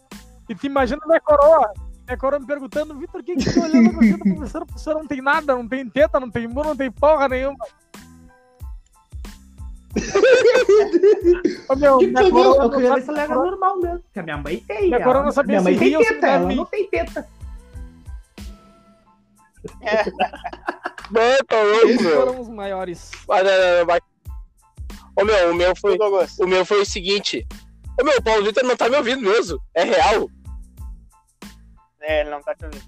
E 0.48 0.54
te 0.54 0.66
imagina 0.66 1.00
minha 1.06 1.20
coroa, 1.20 1.72
minha 2.06 2.16
coroa 2.18 2.40
me 2.40 2.46
perguntando, 2.46 2.98
Vitor, 2.98 3.20
o 3.20 3.24
que 3.24 3.36
que 3.36 3.42
você 3.42 3.60
tá 3.60 3.66
olhando 3.66 3.88
a 3.90 3.94
coxinha 3.94 4.18
do 4.18 4.24
professor? 4.34 4.62
O 4.62 4.66
professor 4.66 4.94
não 4.94 5.06
tem 5.06 5.20
nada, 5.22 5.54
não 5.54 5.68
tem 5.68 5.88
teta, 5.88 6.18
não 6.18 6.28
tem 6.30 6.48
mu, 6.48 6.64
não 6.64 6.76
tem 6.76 6.90
porra 6.90 7.28
nenhuma. 7.28 7.64
Ô, 11.68 11.76
meu, 11.76 11.98
Que 11.98 12.06
minha 12.08 12.22
que 12.24 12.30
coroa 12.30 12.62
eu 12.64 12.70
queria 12.70 12.94
ver 12.94 13.02
se 13.02 13.10
ela 13.10 13.22
era 13.22 13.34
normal 13.34 13.76
mesmo. 13.78 14.00
Porque 14.00 14.18
a 14.20 14.22
minha 14.22 14.36
mãe 14.36 14.56
tem. 14.66 14.82
Minha 14.82 14.96
ela- 14.96 15.04
coroa 15.04 15.24
não 15.24 15.32
sabia 15.32 15.60
Minha 15.60 15.62
mãe 15.62 15.72
se 15.74 15.78
tem 15.78 15.88
ria 15.88 15.98
ou 15.98 16.04
se 16.04 16.14
teta, 16.14 16.26
ela 16.26 16.52
não 16.52 16.64
tem 16.64 16.88
teta. 16.88 17.28
Não, 21.10 21.36
tá 21.46 21.62
louco, 21.62 21.86
Esses 21.88 22.02
meu. 22.02 22.16
foram 22.20 22.40
os 22.40 22.48
maiores. 22.48 23.10
Não, 23.28 23.36
não, 23.36 23.86
vai. 23.86 24.00
Ô, 25.20 25.24
meu, 25.24 25.50
o 25.50 25.54
meu 25.54 25.76
foi, 25.76 25.98
o 26.38 26.46
meu 26.46 26.64
foi 26.64 26.80
o 26.80 26.86
seguinte. 26.86 27.46
Ô, 28.00 28.04
meu, 28.04 28.16
o 28.16 28.22
Paulo 28.22 28.44
Vitor 28.44 28.64
não 28.64 28.76
tá 28.76 28.88
me 28.88 28.96
ouvindo 28.96 29.20
mesmo. 29.20 29.60
É 29.74 29.84
real. 29.84 30.30
É, 32.00 32.20
ele 32.20 32.30
não 32.30 32.42
tá 32.42 32.54
te 32.54 32.64
ouvindo. 32.64 32.84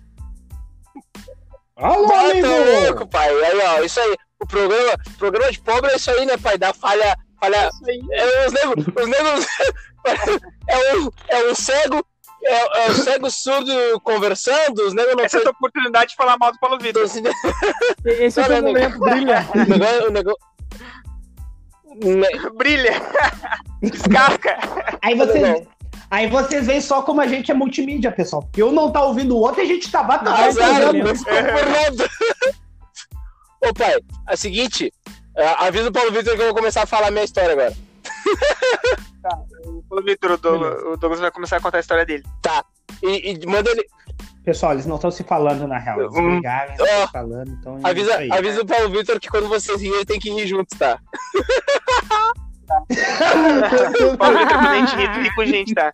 Alô, 1.77 2.07
Bota 2.07 2.31
amigo! 2.31 2.49
louco, 2.49 3.07
pai. 3.07 3.29
Aí, 3.29 3.61
ó, 3.61 3.83
isso 3.83 4.01
aí. 4.01 4.17
O 4.41 4.47
programa, 4.47 4.97
programa 5.19 5.53
de 5.53 5.61
pobre 5.61 5.93
é 5.93 5.97
isso 5.97 6.11
aí, 6.11 6.25
né, 6.25 6.37
pai? 6.39 6.57
Dá 6.57 6.73
falha. 6.73 7.17
falha 7.39 7.71
aí. 7.87 8.01
é, 8.13 8.47
os 8.47 8.53
negros. 8.53 8.87
Os 8.87 9.09
negros. 9.09 9.47
é, 10.69 10.97
um, 10.97 11.11
é 11.29 11.51
um 11.51 11.55
cego. 11.55 12.07
É, 12.45 12.85
é 12.85 12.91
um 12.91 12.95
cego 12.95 13.31
surdo 13.31 14.01
conversando. 14.01 14.87
Os 14.87 14.95
negros 14.95 15.17
não 15.17 15.25
Essa 15.25 15.39
é 15.39 15.47
a 15.47 15.51
oportunidade 15.51 16.11
de 16.11 16.17
falar 16.17 16.39
mal 16.39 16.51
do 16.51 16.59
Paulo 16.59 16.79
Vitor. 16.79 17.05
Assim, 17.05 17.21
né? 17.21 17.31
Esse 18.05 18.41
é 18.41 18.61
o 18.61 18.63
momento, 18.63 18.99
brilha. 18.99 19.47
o 19.55 19.59
negócio. 19.59 20.09
O 20.09 20.11
negócio... 20.11 20.52
Ne- 21.97 22.51
Brilha. 22.57 22.93
Descasca. 23.83 24.57
Aí 25.03 25.15
vocês, 25.17 25.67
aí 26.11 26.27
vocês 26.29 26.67
veem 26.67 26.81
só 26.81 27.03
como 27.03 27.21
a 27.21 27.27
gente 27.27 27.51
é 27.51 27.55
multimídia, 27.55 28.13
pessoal. 28.13 28.43
Porque 28.43 28.63
eu 28.63 28.73
não 28.73 28.91
tá 28.91 29.03
ouvindo 29.03 29.37
o 29.37 29.41
outro 29.41 29.61
e 29.61 29.65
a 29.65 29.67
gente 29.67 29.91
tá 29.91 30.03
batendo. 30.03 30.31
Nada. 30.31 32.09
Ô 33.69 33.73
pai, 33.75 33.95
é 34.29 34.35
o 34.35 34.37
seguinte, 34.37 34.93
é, 35.37 35.47
avisa 35.65 35.89
o 35.89 35.93
Paulo 35.93 36.11
Vitor 36.11 36.35
que 36.35 36.41
eu 36.43 36.47
vou 36.47 36.55
começar 36.55 36.83
a 36.83 36.87
falar 36.87 37.11
minha 37.13 37.25
história 37.25 37.53
agora. 37.53 37.73
O 39.65 39.83
Paulo 39.89 40.05
Vitor, 40.05 40.33
o 40.33 40.37
Douglas, 40.37 40.83
o 40.83 40.97
Douglas 40.97 41.21
vai 41.21 41.31
começar 41.31 41.57
a 41.59 41.61
contar 41.61 41.77
a 41.77 41.81
história 41.81 42.05
dele. 42.05 42.25
E, 43.03 43.31
e 43.33 43.47
manda 43.47 43.71
ele. 43.71 43.87
Pessoal, 44.45 44.73
eles 44.73 44.87
não 44.87 44.97
estão 44.97 45.11
se 45.11 45.23
falando 45.23 45.67
na 45.69 45.79
real. 45.79 46.01
Eles 46.01 46.15
Hum. 46.17 46.31
brigaram, 46.35 46.73
estão 46.73 46.87
se 47.07 47.13
falando, 47.13 47.49
então. 47.51 47.79
é 47.85 47.91
Avisa, 47.91 48.17
aí. 48.17 48.31
avisa 48.33 48.63
o 48.63 48.67
Paulo 48.67 48.91
Vitor 48.91 49.21
que 49.21 49.29
quando 49.29 49.49
vocês 49.49 49.81
rirem, 49.81 49.97
ele 49.97 50.05
tem 50.05 50.19
que 50.19 50.31
rir 50.33 50.47
juntos, 50.47 50.77
tá? 50.79 50.99
O 54.13 54.17
Paulo 54.19 54.39
Vitor, 54.39 54.59
quando 54.59 54.67
a 54.69 54.75
gente 54.79 54.97
ri, 54.97 55.09
tu 55.13 55.21
ri 55.21 55.35
com 55.35 55.45
gente, 55.45 55.75
tá? 55.75 55.91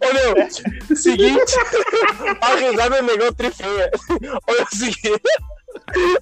Ô 0.00 0.12
meu, 0.12 0.50
seguinte. 0.96 1.54
a 2.40 2.54
risada 2.56 2.96
é 2.96 3.02
negão 3.02 3.32
trifeia. 3.32 3.90
Olha 4.48 4.64
o 4.64 4.74
seguinte. 4.76 5.22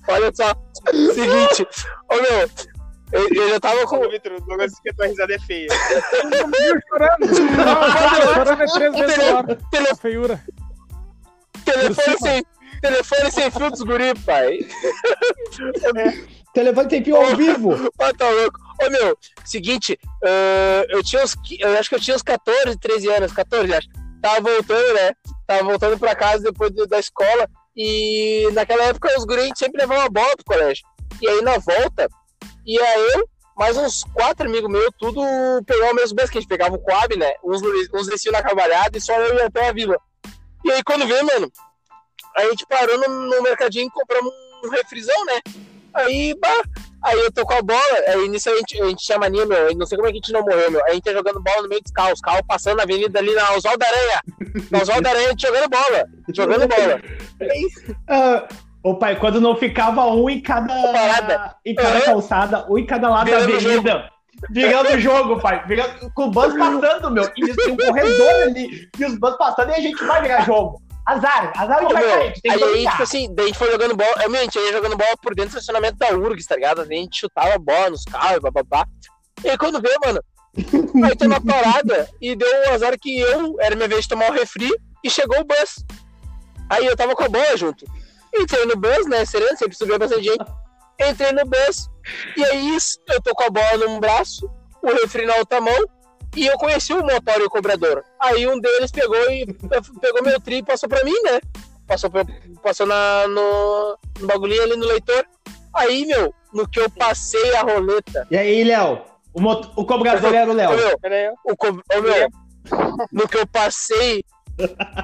Olha 0.09 0.31
só. 0.35 0.53
Seguinte. 1.15 1.67
Ô 2.11 2.15
meu, 2.17 2.51
eu, 3.13 3.29
eu 3.35 3.49
já 3.51 3.61
tava 3.61 3.87
com. 3.87 4.09
Vitor, 4.09 4.33
o 4.33 4.41
Douglas 4.41 4.71
disse 4.71 4.83
que 4.83 4.91
a 4.91 4.95
tua 4.95 5.07
risada 5.07 5.35
é 5.35 5.39
feia. 5.39 5.69
Eu 5.71 6.81
chorando. 6.89 7.35
Chorando 8.35 8.63
é 8.63 8.67
três 8.67 8.95
vezes. 8.95 9.15
Tele- 9.71 9.89
A 9.91 9.95
feiura. 9.95 10.45
telefone 11.65 12.19
sem. 12.19 12.45
Telefone 12.83 13.31
sem 13.31 13.51
fio 13.51 13.71
dos 13.71 13.83
guri, 13.83 14.15
pai. 14.25 14.59
Telefone 16.53 16.89
tem 16.89 17.05
fio 17.05 17.17
ao 17.17 17.37
vivo. 17.37 17.71
Ah, 17.99 18.13
tá 18.13 18.29
louco. 18.31 18.59
Ô, 18.83 18.91
meu, 18.91 19.17
seguinte, 19.45 19.99
ah, 20.25 20.85
eu 20.91 21.03
tinha 21.03 21.23
uns. 21.25 21.35
Eu 21.59 21.79
acho 21.79 21.89
que 21.89 21.95
eu 21.95 22.01
tinha 22.01 22.17
uns 22.17 22.23
14, 22.23 22.79
13 22.79 23.09
anos, 23.11 23.33
14, 23.33 23.73
acho. 23.75 23.89
Tava 24.23 24.41
voltando, 24.41 24.95
né? 24.95 25.13
Tava 25.47 25.63
voltando 25.65 25.99
pra 25.99 26.15
casa 26.15 26.43
depois 26.45 26.71
do- 26.73 26.87
da 26.87 26.99
escola. 26.99 27.49
E 27.77 28.49
naquela 28.53 28.85
época 28.85 29.15
os 29.19 29.25
guris 29.25 29.45
gente 29.47 29.59
sempre 29.59 29.81
levava 29.81 30.05
a 30.05 30.09
bola 30.11 30.35
pro 30.37 30.45
colégio. 30.47 30.85
E 31.21 31.29
aí 31.29 31.43
na 31.43 31.59
volta, 31.59 32.09
ia 32.67 32.99
eu, 33.15 33.29
mais 33.57 33.77
uns 33.77 34.05
quatro 34.13 34.47
amigos 34.47 34.71
meus, 34.71 34.91
tudo 34.99 35.23
pegar 35.65 35.93
o 35.93 35.95
mesmo 35.95 36.17
bus, 36.17 36.29
que 36.29 36.39
a 36.39 36.41
gente 36.41 36.51
pegava 36.51 36.75
o 36.75 36.79
Coab, 36.79 37.17
né? 37.17 37.33
Uns, 37.43 37.63
uns 37.95 38.07
desciam 38.09 38.33
na 38.33 38.43
cavalhada 38.43 38.99
e 38.99 39.01
só 39.01 39.15
eu 39.15 39.37
ia 39.37 39.47
até 39.47 39.69
a 39.69 39.73
vila. 39.73 39.97
E 40.65 40.71
aí 40.73 40.83
quando 40.83 41.07
veio, 41.07 41.25
mano, 41.25 41.51
a 42.37 42.43
gente 42.43 42.67
parou 42.67 42.99
no, 42.99 43.09
no 43.09 43.43
mercadinho 43.43 43.87
e 43.87 43.91
compramos 43.91 44.33
um 44.65 44.69
refrisão, 44.69 45.25
né? 45.25 45.41
Aí, 45.95 46.35
bah, 46.39 46.63
Aí 47.07 47.21
eu 47.21 47.31
tô 47.31 47.47
com 47.47 47.53
a 47.53 47.63
bola, 47.63 47.81
aí 48.09 48.29
nisso 48.29 48.51
a 48.51 48.57
gente, 48.57 48.83
a 48.83 48.87
gente 48.87 49.05
tinha 49.05 49.17
mania, 49.17 49.47
meu. 49.47 49.57
eu 49.57 49.77
Não 49.77 49.87
sei 49.87 49.97
como 49.97 50.09
é 50.09 50.11
que 50.11 50.19
a 50.19 50.21
gente 50.21 50.33
não 50.33 50.43
morreu, 50.43 50.73
meu. 50.73 50.85
A 50.87 50.93
gente 50.93 51.07
ia 51.07 51.13
jogando 51.13 51.41
bola 51.41 51.63
no 51.63 51.69
meio 51.69 51.81
dos 51.81 51.93
carros, 51.93 52.15
os 52.15 52.21
carros 52.21 52.43
passando 52.49 52.79
na 52.79 52.83
avenida 52.83 53.21
ali 53.21 53.33
na 53.33 53.53
Oswaldo 53.53 53.85
Aranha. 53.85 54.23
Na 54.73 54.83
Oswaldo 54.83 55.09
Aranha, 55.09 55.33
jogando 55.39 55.69
bola. 55.69 56.09
Jogando 56.35 56.67
bola. 56.67 57.01
Aí, 57.41 57.69
Ah, 58.09 58.49
Ô 58.87 58.95
pai, 58.95 59.19
quando 59.19 59.41
não 59.41 59.57
ficava 59.57 60.07
um 60.07 60.31
em 60.31 60.41
cada, 60.41 60.73
Parada. 60.73 61.57
em 61.67 61.75
cada 61.75 61.97
Aham. 61.97 62.05
calçada, 62.05 62.67
um 62.71 62.79
em 62.79 62.87
cada 62.87 63.09
lado 63.09 63.25
Virando 63.25 63.51
da 63.51 63.57
avenida. 63.57 64.11
Virando 64.49 64.91
o 64.91 65.01
jogo, 65.01 65.41
pai. 65.41 65.67
Virando, 65.67 66.09
com 66.15 66.27
o 66.27 66.31
bus 66.31 66.55
passando, 66.57 67.11
meu. 67.11 67.25
E 67.37 67.57
tem 67.57 67.73
um 67.73 67.77
corredor 67.77 68.43
ali. 68.45 68.89
E 68.97 69.05
os 69.05 69.19
bus 69.19 69.37
passando 69.37 69.71
e 69.71 69.75
a 69.75 69.81
gente 69.81 70.05
vai 70.05 70.23
virar 70.23 70.43
jogo. 70.43 70.81
Azar, 71.05 71.53
azar 71.57 71.79
a 71.79 71.81
gente 71.81 71.91
Ô, 71.91 71.95
vai 71.95 72.03
meu, 72.07 72.17
cair. 72.17 72.33
Tem 72.41 72.57
que 72.59 72.65
aí, 72.65 72.75
aí, 72.75 72.87
tipo 72.89 73.03
assim, 73.03 73.35
daí 73.35 73.47
a 73.47 73.49
gente 73.49 73.59
foi 73.59 73.73
jogando 73.73 73.97
bola. 73.97 74.23
É, 74.23 74.29
meu, 74.29 74.41
a 74.41 74.45
gente 74.45 74.57
ia 74.57 74.73
jogando 74.73 74.97
bola 74.97 75.17
por 75.21 75.35
dentro 75.35 75.51
do 75.51 75.59
estacionamento 75.59 75.99
da 75.99 76.13
URGS, 76.13 76.47
tá 76.47 76.55
ligado? 76.55 76.83
A 76.83 76.85
gente 76.85 77.19
chutava 77.19 77.59
bola 77.59 77.91
nos 77.91 78.05
carros, 78.05 78.39
bababá. 78.39 78.87
E 79.43 79.51
aí 79.51 79.59
quando 79.59 79.83
veio, 79.83 79.99
mano, 80.07 80.23
aí 81.05 81.17
tem 81.17 81.27
uma 81.27 81.45
parada 81.45 82.09
e 82.23 82.37
deu 82.37 82.49
um 82.69 82.73
azar 82.73 82.97
que 83.01 83.19
eu, 83.19 83.57
era 83.59 83.75
minha 83.75 83.89
vez 83.89 84.03
de 84.03 84.11
tomar 84.11 84.31
o 84.31 84.33
refri, 84.33 84.71
e 85.03 85.11
chegou 85.11 85.41
o 85.41 85.45
bus. 85.45 85.85
Aí 86.71 86.87
eu 86.87 86.97
tava 86.97 87.17
com 87.17 87.25
a 87.25 87.29
bola 87.29 87.57
junto. 87.57 87.85
Entrei 88.39 88.67
no 88.67 88.77
bus, 88.77 89.07
né? 89.07 89.25
Sereno, 89.25 89.57
sempre 89.57 89.77
subia 89.77 89.99
bastante 89.99 90.25
gente. 90.25 90.45
Entrei 91.01 91.33
no 91.33 91.45
bus, 91.45 91.91
e 92.37 92.45
aí 92.45 92.77
eu 93.11 93.23
tô 93.23 93.35
com 93.35 93.45
a 93.45 93.51
bola 93.51 93.87
num 93.87 94.01
braço, 94.01 94.49
o 94.83 94.89
refri 94.89 95.27
na 95.27 95.37
outra 95.37 95.61
mão, 95.61 95.77
e 96.35 96.47
eu 96.47 96.57
conheci 96.59 96.93
o 96.93 97.03
motor 97.03 97.41
e 97.41 97.45
o 97.45 97.51
cobrador. 97.51 98.05
Aí 98.21 98.47
um 98.47 98.59
deles 98.59 98.91
pegou 98.91 99.31
e 99.31 99.47
pegou 100.01 100.23
meu 100.23 100.41
tri 100.41 100.57
e 100.59 100.63
passou 100.63 100.89
pra 100.89 101.05
mim, 101.05 101.15
né? 101.25 101.41
Passou, 101.87 102.11
pra, 102.11 102.25
passou 102.63 102.87
na, 102.87 103.29
no, 103.29 103.99
no 104.21 104.27
bagulhinho 104.27 104.63
ali 104.63 104.77
no 104.77 104.87
leitor. 104.87 105.27
Aí, 105.75 106.05
meu, 106.07 106.35
no 106.53 106.69
que 106.69 106.81
eu 106.81 106.91
passei 106.91 107.55
a 107.55 107.63
roleta. 107.63 108.27
E 108.31 108.37
aí, 108.37 108.65
Léo? 108.65 109.03
O, 109.33 109.41
mot... 109.41 109.71
o 109.77 109.85
cobrador 109.85 110.35
era 110.35 110.51
o 110.51 110.55
Léo. 110.55 110.71
Meu, 110.75 111.35
o 111.45 111.57
co... 111.57 111.69
Ô, 111.69 112.03
meu, 112.03 112.29
no 113.13 113.29
que 113.29 113.37
eu 113.37 113.47
passei, 113.47 114.25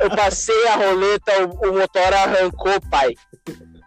eu 0.01 0.11
passei 0.11 0.67
a 0.69 0.77
roleta, 0.77 1.33
o, 1.45 1.71
o 1.71 1.79
motor 1.79 2.15
arrancou, 2.15 2.81
pai. 2.91 3.15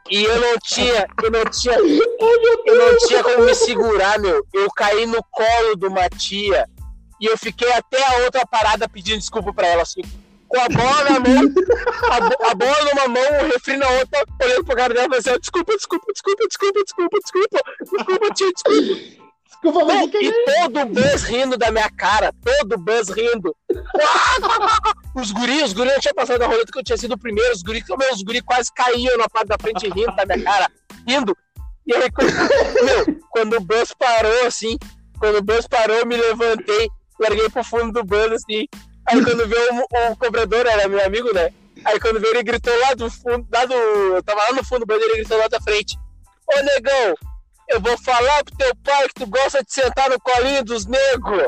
E 0.10 0.24
eu 0.24 0.40
não 0.40 0.58
tinha, 0.64 1.08
eu 1.24 1.32
não 1.32 1.46
tinha, 1.46 1.76
eu 1.80 2.76
não 2.76 2.98
tinha 3.08 3.24
como 3.24 3.46
me 3.46 3.56
segurar, 3.56 4.20
meu. 4.20 4.46
Eu 4.54 4.70
caí 4.72 5.06
no 5.08 5.24
colo 5.32 5.76
do 5.76 5.90
Matia 5.90 6.68
e 7.20 7.26
eu 7.26 7.38
fiquei 7.38 7.72
até 7.74 8.04
a 8.04 8.24
outra 8.24 8.46
parada 8.46 8.88
pedindo 8.88 9.18
desculpa 9.18 9.52
pra 9.52 9.68
ela, 9.68 9.82
assim, 9.82 10.02
com 10.48 10.60
a 10.60 10.70
bola 10.70 11.04
na 11.10 11.20
mão, 11.20 11.54
a, 12.12 12.52
a 12.52 12.54
bola 12.54 12.94
numa 12.94 13.08
mão, 13.08 13.44
o 13.44 13.48
refri 13.52 13.78
na 13.78 13.90
outra, 13.90 14.24
olhando 14.44 14.64
pro 14.64 14.76
cara 14.76 14.94
dela 14.94 15.16
e 15.16 15.18
assim, 15.18 15.40
desculpa, 15.40 15.76
desculpa, 15.76 16.06
desculpa, 16.14 16.48
desculpa, 16.48 16.84
desculpa, 16.84 17.18
desculpa, 17.20 17.62
desculpa, 17.82 18.34
tia, 18.34 18.52
desculpa. 18.54 19.25
Que 20.10 20.18
e 20.26 20.46
todo 20.46 20.82
o 20.82 20.86
bus 20.86 21.24
rindo 21.24 21.58
da 21.58 21.72
minha 21.72 21.90
cara, 21.90 22.34
todo 22.44 22.74
o 22.74 22.78
bus 22.78 23.10
rindo. 23.10 23.56
Os 25.16 25.32
guris, 25.32 25.64
os 25.64 25.74
guris 25.74 25.94
não 25.94 26.00
tinham 26.02 26.14
passado 26.14 26.42
a 26.42 26.48
roleta 26.48 26.72
que 26.74 26.78
eu 26.78 26.84
tinha 26.84 26.98
sido 26.98 27.14
o 27.14 27.18
primeiro, 27.18 27.54
os 27.54 27.64
guris, 27.64 27.86
meu, 27.88 28.14
os 28.14 28.22
guris 28.22 28.42
quase 28.42 28.70
caíam 28.74 29.18
na 29.18 29.30
parte 29.30 29.48
da 29.48 29.58
frente 29.58 29.88
rindo 29.90 30.14
da 30.14 30.26
minha 30.26 30.44
cara, 30.44 30.70
rindo. 31.08 31.38
E 31.88 31.96
aí, 31.96 32.12
quando, 32.12 32.34
meu, 32.84 33.22
quando 33.30 33.56
o 33.56 33.62
bus 33.62 33.94
parou, 33.98 34.46
assim, 34.46 34.78
quando 35.18 35.38
o 35.38 35.42
bus 35.42 35.66
parou, 35.68 35.96
eu 35.96 36.06
me 36.06 36.18
levantei, 36.18 36.90
larguei 37.18 37.50
pro 37.50 37.64
fundo 37.64 37.94
do 37.94 38.04
bus, 38.04 38.32
assim. 38.34 38.68
Aí 39.08 39.24
quando 39.24 39.48
veio 39.48 39.74
o, 39.74 40.12
o 40.12 40.18
cobrador, 40.18 40.66
era 40.66 40.88
meu 40.90 41.04
amigo, 41.06 41.34
né? 41.34 41.50
Aí 41.86 42.00
quando 42.00 42.20
veio, 42.20 42.34
ele 42.34 42.44
gritou 42.44 42.78
lá 42.82 42.94
do 42.94 43.10
fundo, 43.10 43.48
lá 43.54 43.66
do. 43.66 43.74
Eu 43.74 44.24
tava 44.24 44.42
lá 44.44 44.54
no 44.54 44.66
fundo 44.66 44.80
do 44.82 44.86
bus, 44.86 45.02
ele 45.02 45.18
gritou 45.18 45.38
lá 45.38 45.48
da 45.48 45.62
frente. 45.62 45.98
Ô 46.48 46.62
negão, 46.62 47.16
eu 47.70 47.80
vou 47.80 47.98
falar 47.98 48.44
pro 48.44 48.58
teu 48.58 48.76
pai 48.84 49.08
que 49.08 49.16
tu 49.16 49.28
gosta 49.28 49.64
de 49.64 49.74
sentar 49.74 50.10
no 50.10 50.20
colinho 50.20 50.64
dos 50.64 50.86
negros. 50.86 51.44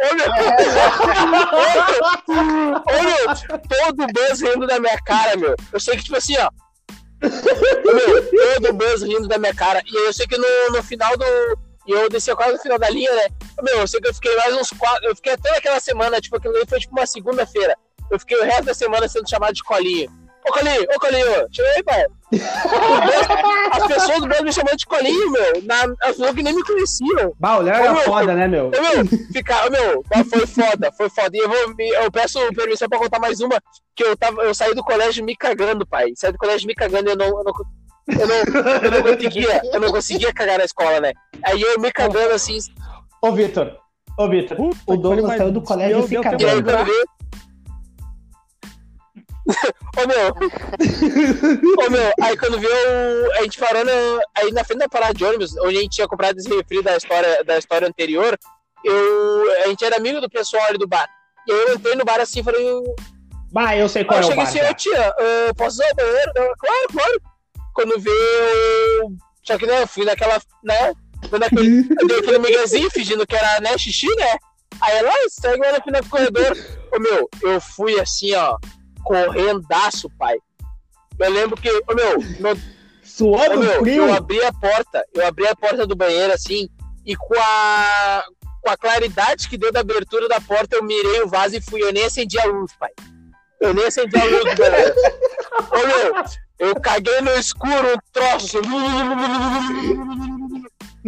Ô 0.00 0.14
meu, 0.14 0.26
ô 2.86 3.02
meu, 3.02 3.26
todo 3.68 4.06
bus 4.12 4.40
rindo 4.40 4.66
da 4.66 4.78
minha 4.78 4.98
cara, 5.02 5.36
meu. 5.36 5.54
Eu 5.72 5.80
sei 5.80 5.96
que, 5.96 6.04
tipo 6.04 6.16
assim, 6.16 6.36
ó. 6.38 6.50
Meu, 7.22 8.60
todo 8.60 8.72
bus 8.74 9.02
rindo 9.02 9.26
da 9.26 9.38
minha 9.38 9.54
cara. 9.54 9.82
E 9.84 10.06
eu 10.06 10.12
sei 10.12 10.26
que 10.26 10.36
no, 10.38 10.70
no 10.72 10.82
final 10.82 11.16
do. 11.16 11.24
E 11.86 11.92
eu 11.92 12.08
descia 12.08 12.34
quase 12.34 12.54
no 12.54 12.60
final 12.60 12.78
da 12.78 12.88
linha, 12.88 13.12
né? 13.14 13.28
Meu, 13.62 13.80
eu 13.80 13.88
sei 13.88 14.00
que 14.00 14.08
eu 14.08 14.14
fiquei 14.14 14.34
mais 14.36 14.54
uns 14.54 14.70
quatro. 14.70 15.06
Eu 15.06 15.16
fiquei 15.16 15.32
até 15.32 15.56
aquela 15.56 15.80
semana, 15.80 16.20
tipo, 16.20 16.36
aquilo 16.36 16.56
ali 16.56 16.66
foi 16.66 16.80
tipo 16.80 16.94
uma 16.94 17.06
segunda-feira. 17.06 17.76
Eu 18.10 18.18
fiquei 18.18 18.38
o 18.38 18.44
resto 18.44 18.64
da 18.64 18.74
semana 18.74 19.08
sendo 19.08 19.28
chamado 19.28 19.54
de 19.54 19.62
colinho. 19.62 20.10
Ô 20.46 20.52
colinho, 20.52 20.82
ô 20.82 21.00
colinho, 21.00 21.48
chega 21.50 21.68
aí, 21.70 21.82
pai. 21.82 22.06
As 23.72 23.86
pessoas 23.86 24.20
do 24.20 24.26
Brasil 24.26 24.44
me 24.44 24.52
chamando 24.52 24.76
de 24.76 24.86
colinho, 24.86 25.30
meu. 25.30 25.62
Na, 25.62 25.82
as 26.02 26.16
pessoas 26.16 26.34
que 26.34 26.42
nem 26.42 26.54
me 26.54 26.62
conheciam. 26.62 27.32
Bah, 27.38 27.58
o 27.58 27.62
Léo 27.62 27.74
Ô, 27.74 27.84
era 27.84 27.92
meu, 27.92 28.02
foda, 28.02 28.34
né, 28.34 28.48
meu? 28.48 28.70
Meu, 28.70 29.06
fica, 29.32 29.66
ô, 29.66 29.70
meu, 29.70 30.04
mas 30.14 30.28
foi 30.28 30.46
foda, 30.46 30.92
foi 30.96 31.08
foda. 31.08 31.30
E 31.36 31.40
eu, 31.40 31.48
vou, 31.48 31.74
eu 31.78 32.10
peço 32.10 32.38
permissão 32.54 32.88
pra 32.88 32.98
contar 32.98 33.18
mais 33.18 33.40
uma, 33.40 33.60
que 33.94 34.04
eu, 34.04 34.16
tava, 34.16 34.42
eu 34.42 34.54
saí 34.54 34.74
do 34.74 34.84
colégio 34.84 35.24
me 35.24 35.36
cagando, 35.36 35.86
pai. 35.86 36.12
Saí 36.16 36.32
do 36.32 36.38
colégio 36.38 36.66
me 36.66 36.74
cagando 36.74 37.08
e 37.08 37.12
eu 37.12 37.16
não, 37.16 37.26
eu 37.26 37.44
não, 37.44 37.52
eu 38.08 38.26
não, 38.26 38.82
eu 38.82 38.90
não 38.90 39.02
conseguia, 39.02 39.62
eu 39.72 39.80
não 39.80 39.90
conseguia 39.90 40.32
cagar 40.32 40.58
na 40.58 40.64
escola, 40.64 41.00
né? 41.00 41.12
Aí 41.42 41.60
eu 41.60 41.80
me 41.80 41.90
cagando 41.90 42.34
assim, 42.34 42.58
Ô, 43.24 43.32
Vitor. 43.32 43.72
Ô, 44.18 44.28
Vitor. 44.28 44.58
O 44.86 44.96
Douglas 44.98 45.38
saiu 45.38 45.50
do 45.50 45.62
colégio 45.62 46.06
e 46.06 46.12
e 46.12 46.46
aí 46.46 46.62
quando 46.62 46.84
vê. 46.84 47.04
Ô 49.96 50.06
meu, 50.08 51.84
ô 51.86 51.90
meu, 51.90 52.12
aí 52.22 52.36
quando 52.36 52.58
viu, 52.58 52.70
a 53.38 53.42
gente 53.42 53.60
na, 53.60 54.20
aí 54.34 54.50
na 54.52 54.64
frente 54.64 54.78
da 54.80 54.88
parada 54.88 55.14
de 55.14 55.24
ônibus, 55.24 55.56
onde 55.58 55.76
a 55.76 55.80
gente 55.80 55.96
tinha 55.96 56.08
comprado 56.08 56.38
esse 56.38 56.48
refri 56.48 56.82
da 56.82 56.96
história, 56.96 57.44
da 57.44 57.58
história 57.58 57.86
anterior, 57.86 58.38
eu, 58.84 59.52
a 59.64 59.68
gente 59.68 59.84
era 59.84 59.96
amigo 59.96 60.20
do 60.20 60.30
pessoal 60.30 60.64
ali 60.64 60.78
do 60.78 60.88
bar. 60.88 61.08
E 61.46 61.52
aí 61.52 61.58
eu 61.68 61.74
entrei 61.74 61.94
no 61.94 62.04
bar 62.04 62.20
assim 62.20 62.40
e 62.40 62.44
falei, 62.44 62.64
Bah, 63.52 63.76
eu 63.76 63.88
sei 63.88 64.04
qual 64.04 64.18
eu 64.20 64.22
é 64.22 64.26
o 64.26 64.28
cheguei 64.30 64.44
bar. 64.44 64.48
assim, 64.50 64.58
já. 64.58 64.70
ô 64.70 64.74
tia, 64.74 65.14
eu 65.46 65.54
posso 65.54 65.76
usar 65.76 65.90
o 65.92 65.94
banheiro? 65.94 66.32
Eu, 66.36 66.52
claro, 66.58 66.86
claro. 66.92 67.20
Quando 67.74 67.92
eu... 67.92 69.12
Só 69.42 69.58
que 69.58 69.66
né, 69.66 69.82
eu 69.82 69.86
fui 69.86 70.04
naquela, 70.04 70.40
né? 70.62 70.92
Naquele, 71.30 71.86
eu 72.00 72.06
dei 72.06 72.18
aquele 72.18 72.38
miguezinho 72.38 72.90
fingindo 72.90 73.26
que 73.26 73.36
era, 73.36 73.60
né, 73.60 73.76
xixi, 73.76 74.08
né? 74.16 74.36
Aí 74.80 74.96
ela, 74.96 75.10
"Ah, 75.10 75.26
segue 75.28 75.60
lá 75.60 75.72
no 75.78 75.84
final 75.84 76.02
do 76.02 76.08
corredor. 76.08 76.56
Ô 76.92 76.98
meu, 76.98 77.28
eu 77.42 77.60
fui 77.60 78.00
assim, 78.00 78.34
ó, 78.34 78.56
correndaço, 79.04 80.10
pai. 80.18 80.36
Eu 81.18 81.30
lembro 81.30 81.56
que, 81.60 81.70
meu, 81.70 82.18
meu 82.40 82.56
Suando 83.04 83.60
meu, 83.60 83.80
frio. 83.80 84.08
eu 84.08 84.14
abri 84.14 84.42
a 84.42 84.52
porta, 84.52 85.04
eu 85.14 85.26
abri 85.26 85.46
a 85.46 85.54
porta 85.54 85.86
do 85.86 85.94
banheiro 85.94 86.32
assim, 86.32 86.68
e 87.04 87.14
com 87.14 87.34
a, 87.38 88.24
com 88.62 88.70
a 88.70 88.76
claridade 88.76 89.48
que 89.48 89.58
deu 89.58 89.70
da 89.70 89.80
abertura 89.80 90.26
da 90.26 90.40
porta, 90.40 90.76
eu 90.76 90.82
mirei 90.82 91.22
o 91.22 91.28
vaso 91.28 91.54
e 91.54 91.60
fui. 91.60 91.82
Eu 91.82 91.92
nem 91.92 92.04
acendi 92.04 92.40
a 92.40 92.46
luz, 92.46 92.72
pai. 92.80 92.90
Eu 93.60 93.74
nem 93.74 93.84
acendi 93.84 94.16
a 94.16 94.24
luz 94.24 94.44
do 94.44 94.56
banheiro. 94.56 94.94
Ô 95.70 95.86
meu, 95.86 96.14
eu 96.58 96.80
caguei 96.80 97.20
no 97.20 97.30
escuro 97.32 97.94
um 97.94 97.98
troço. 98.12 98.58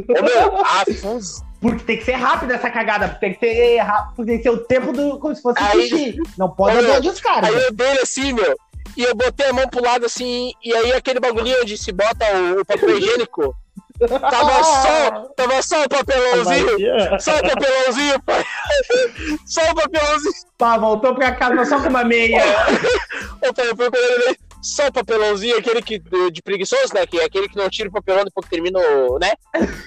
Ô 0.09 0.23
meu, 0.23 0.65
a 0.65 0.85
fuz... 1.01 1.41
Porque 1.61 1.85
tem 1.85 1.97
que 1.99 2.05
ser 2.05 2.13
rápido 2.13 2.53
essa 2.53 2.71
cagada. 2.71 3.09
Tem 3.09 3.33
que 3.35 3.41
ser 3.41 3.79
rápido. 3.79 4.27
Tem 4.27 4.37
que 4.37 4.43
ser 4.43 4.51
o 4.51 4.59
tempo 4.59 4.93
do. 4.93 5.19
Como 5.19 5.35
se 5.35 5.43
fosse 5.43 5.63
Aí- 5.63 5.89
xixi. 5.89 6.17
Não 6.37 6.51
pode 6.51 6.77
Ô, 6.77 6.83
dar 6.83 6.89
meu, 6.89 7.01
descarga. 7.01 7.47
Aí 7.49 7.55
eu 7.65 7.73
dei 7.73 7.99
assim, 8.01 8.33
meu. 8.33 8.57
E 8.97 9.03
eu 9.03 9.15
botei 9.15 9.49
a 9.49 9.53
mão 9.53 9.69
pro 9.69 9.83
lado 9.85 10.07
assim, 10.07 10.53
e 10.65 10.75
aí 10.75 10.93
aquele 10.93 11.21
bagulhinho 11.21 11.61
onde 11.61 11.77
se 11.77 11.93
bota 11.93 12.25
o, 12.35 12.61
o 12.61 12.65
papel 12.65 12.97
higiênico. 12.99 13.55
Tava 13.99 14.63
só, 14.65 15.21
tava 15.37 15.63
só 15.63 15.83
o 15.85 15.89
papelãozinho. 15.89 17.21
Só 17.21 17.37
o 17.37 17.43
papelãozinho, 17.43 18.23
pai. 18.23 18.45
Só 19.47 19.61
o 19.71 19.75
papelãozinho. 19.75 20.35
Pá, 20.57 20.79
voltou 20.79 21.15
pra 21.15 21.33
casa 21.33 21.65
só 21.67 21.81
com 21.81 21.89
uma 21.89 22.05
meia. 22.05 22.41
Falei, 23.55 23.71
eu 23.71 23.77
fui 23.77 23.91
com 23.91 23.97
ele, 23.97 24.39
só 24.67 24.89
o 24.89 24.93
papelãozinho, 24.93 25.57
aquele 25.57 25.81
que, 25.81 25.99
de, 25.99 26.43
preguiçoso, 26.43 26.93
né? 26.93 27.07
Que 27.07 27.21
é 27.21 27.25
aquele 27.25 27.49
que 27.49 27.57
não 27.57 27.71
tira 27.71 27.89
o 27.89 27.93
papelão 27.93 28.25
depois 28.25 28.45
que 28.45 28.51
termina 28.51 28.79
o, 28.81 29.19
né? 29.19 29.33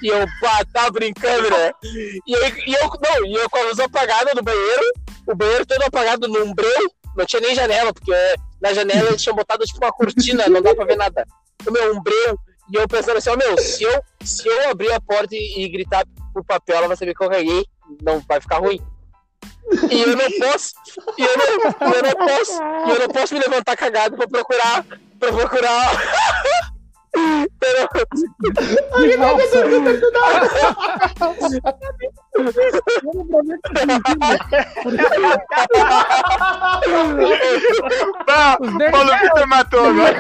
E 0.02 0.08
eu, 0.08 0.26
pá, 0.40 0.64
tá 0.74 0.90
brincando, 0.90 1.50
né? 1.50 1.72
E, 2.26 2.36
aí, 2.36 2.64
e 2.66 2.74
eu, 2.74 2.88
não, 2.88 3.26
e 3.26 3.34
eu 3.34 3.50
com 3.50 3.58
a 3.58 3.64
luz 3.64 3.80
apagada 3.80 4.32
no 4.34 4.42
banheiro, 4.42 4.84
o 5.28 5.36
banheiro 5.36 5.66
todo 5.66 5.84
apagado 5.84 6.28
no 6.28 6.46
umbreu, 6.46 6.92
não 7.16 7.26
tinha 7.26 7.42
nem 7.42 7.54
janela, 7.54 7.94
porque 7.94 8.14
na 8.62 8.74
janela 8.74 9.10
eles 9.10 9.22
tinham 9.22 9.36
botado 9.36 9.66
tipo 9.66 9.84
uma 9.84 9.92
cortina, 9.92 10.48
não 10.48 10.62
dá 10.62 10.74
pra 10.74 10.86
ver 10.86 10.96
nada. 10.96 11.26
O 11.68 11.72
meu 11.72 11.94
umbreu, 11.94 12.40
e 12.72 12.78
eu 12.78 12.88
pensando 12.88 13.18
assim, 13.18 13.32
ó, 13.32 13.36
meu, 13.36 13.58
se 13.58 13.84
eu, 13.84 14.02
se 14.24 14.48
eu 14.48 14.70
abrir 14.70 14.92
a 14.94 15.02
porta 15.02 15.36
e, 15.36 15.66
e 15.66 15.70
gritar 15.70 16.06
pro 16.34 16.44
papel, 16.44 16.78
ela 16.78 16.88
vai 16.88 16.96
saber 16.96 17.14
que 17.14 17.24
eu 17.24 17.30
caguei, 17.30 17.66
não 18.02 18.22
vai 18.22 18.40
ficar 18.40 18.60
ruim. 18.60 18.80
E 19.91 20.01
eu 20.01 20.16
não 20.18 20.32
posso, 20.39 20.74
e 21.18 21.22
eu 21.22 21.38
não, 21.38 21.45
eu 21.93 22.03
não 22.03 22.28
posso, 22.28 22.53
e 22.88 22.89
eu 22.91 22.99
não 22.99 23.07
posso 23.10 23.34
me 23.36 23.39
levantar 23.39 23.76
cagado 23.78 24.18
pra 24.18 24.28
procurar, 24.28 24.84
pra 25.20 25.32
procurar. 25.32 25.91
O 38.60 38.66
negros- 38.72 38.91
Paulo 38.91 39.12
Vitor 39.22 39.47
matou 39.47 39.86
agora. 39.86 40.14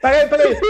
Peraí, 0.00 0.28
peraí. 0.28 0.60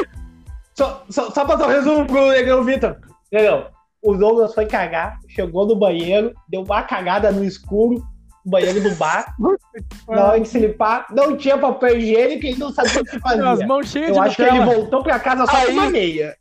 Só, 0.74 1.04
só, 1.10 1.30
só 1.30 1.44
pra 1.44 1.56
dar 1.56 1.66
um 1.66 1.70
resumo 1.70 2.06
pro 2.06 2.28
Negão 2.28 2.64
Vitor. 2.64 2.96
Negão, 3.32 3.66
o 4.10 4.16
Douglas 4.16 4.54
foi 4.54 4.66
cagar, 4.66 5.18
chegou 5.28 5.66
no 5.66 5.76
banheiro, 5.76 6.32
deu 6.48 6.62
uma 6.62 6.82
cagada 6.82 7.30
no 7.32 7.44
escuro, 7.44 8.02
no 8.44 8.50
banheiro 8.50 8.80
do 8.82 8.94
bar. 8.96 9.34
Na 10.08 10.26
hora 10.28 10.40
de 10.40 10.48
se 10.48 10.58
limpar, 10.58 11.06
não 11.10 11.36
tinha 11.36 11.58
papel 11.58 11.98
higiênico 11.98 12.46
e 12.46 12.56
não 12.56 12.72
sabia 12.72 13.02
o 13.02 13.04
que 13.04 13.16
As 13.16 13.22
fazia. 13.22 13.66
mãos 13.66 13.88
cheias 13.88 14.08
Eu 14.08 14.14
de 14.14 14.20
acho 14.20 14.36
que 14.36 14.42
ele 14.42 14.64
voltou 14.64 15.02
pra 15.02 15.18
casa 15.18 15.46
só 15.46 15.56
Aí- 15.56 15.66
com 15.66 15.72
uma 15.72 15.90
meia. 15.90 16.36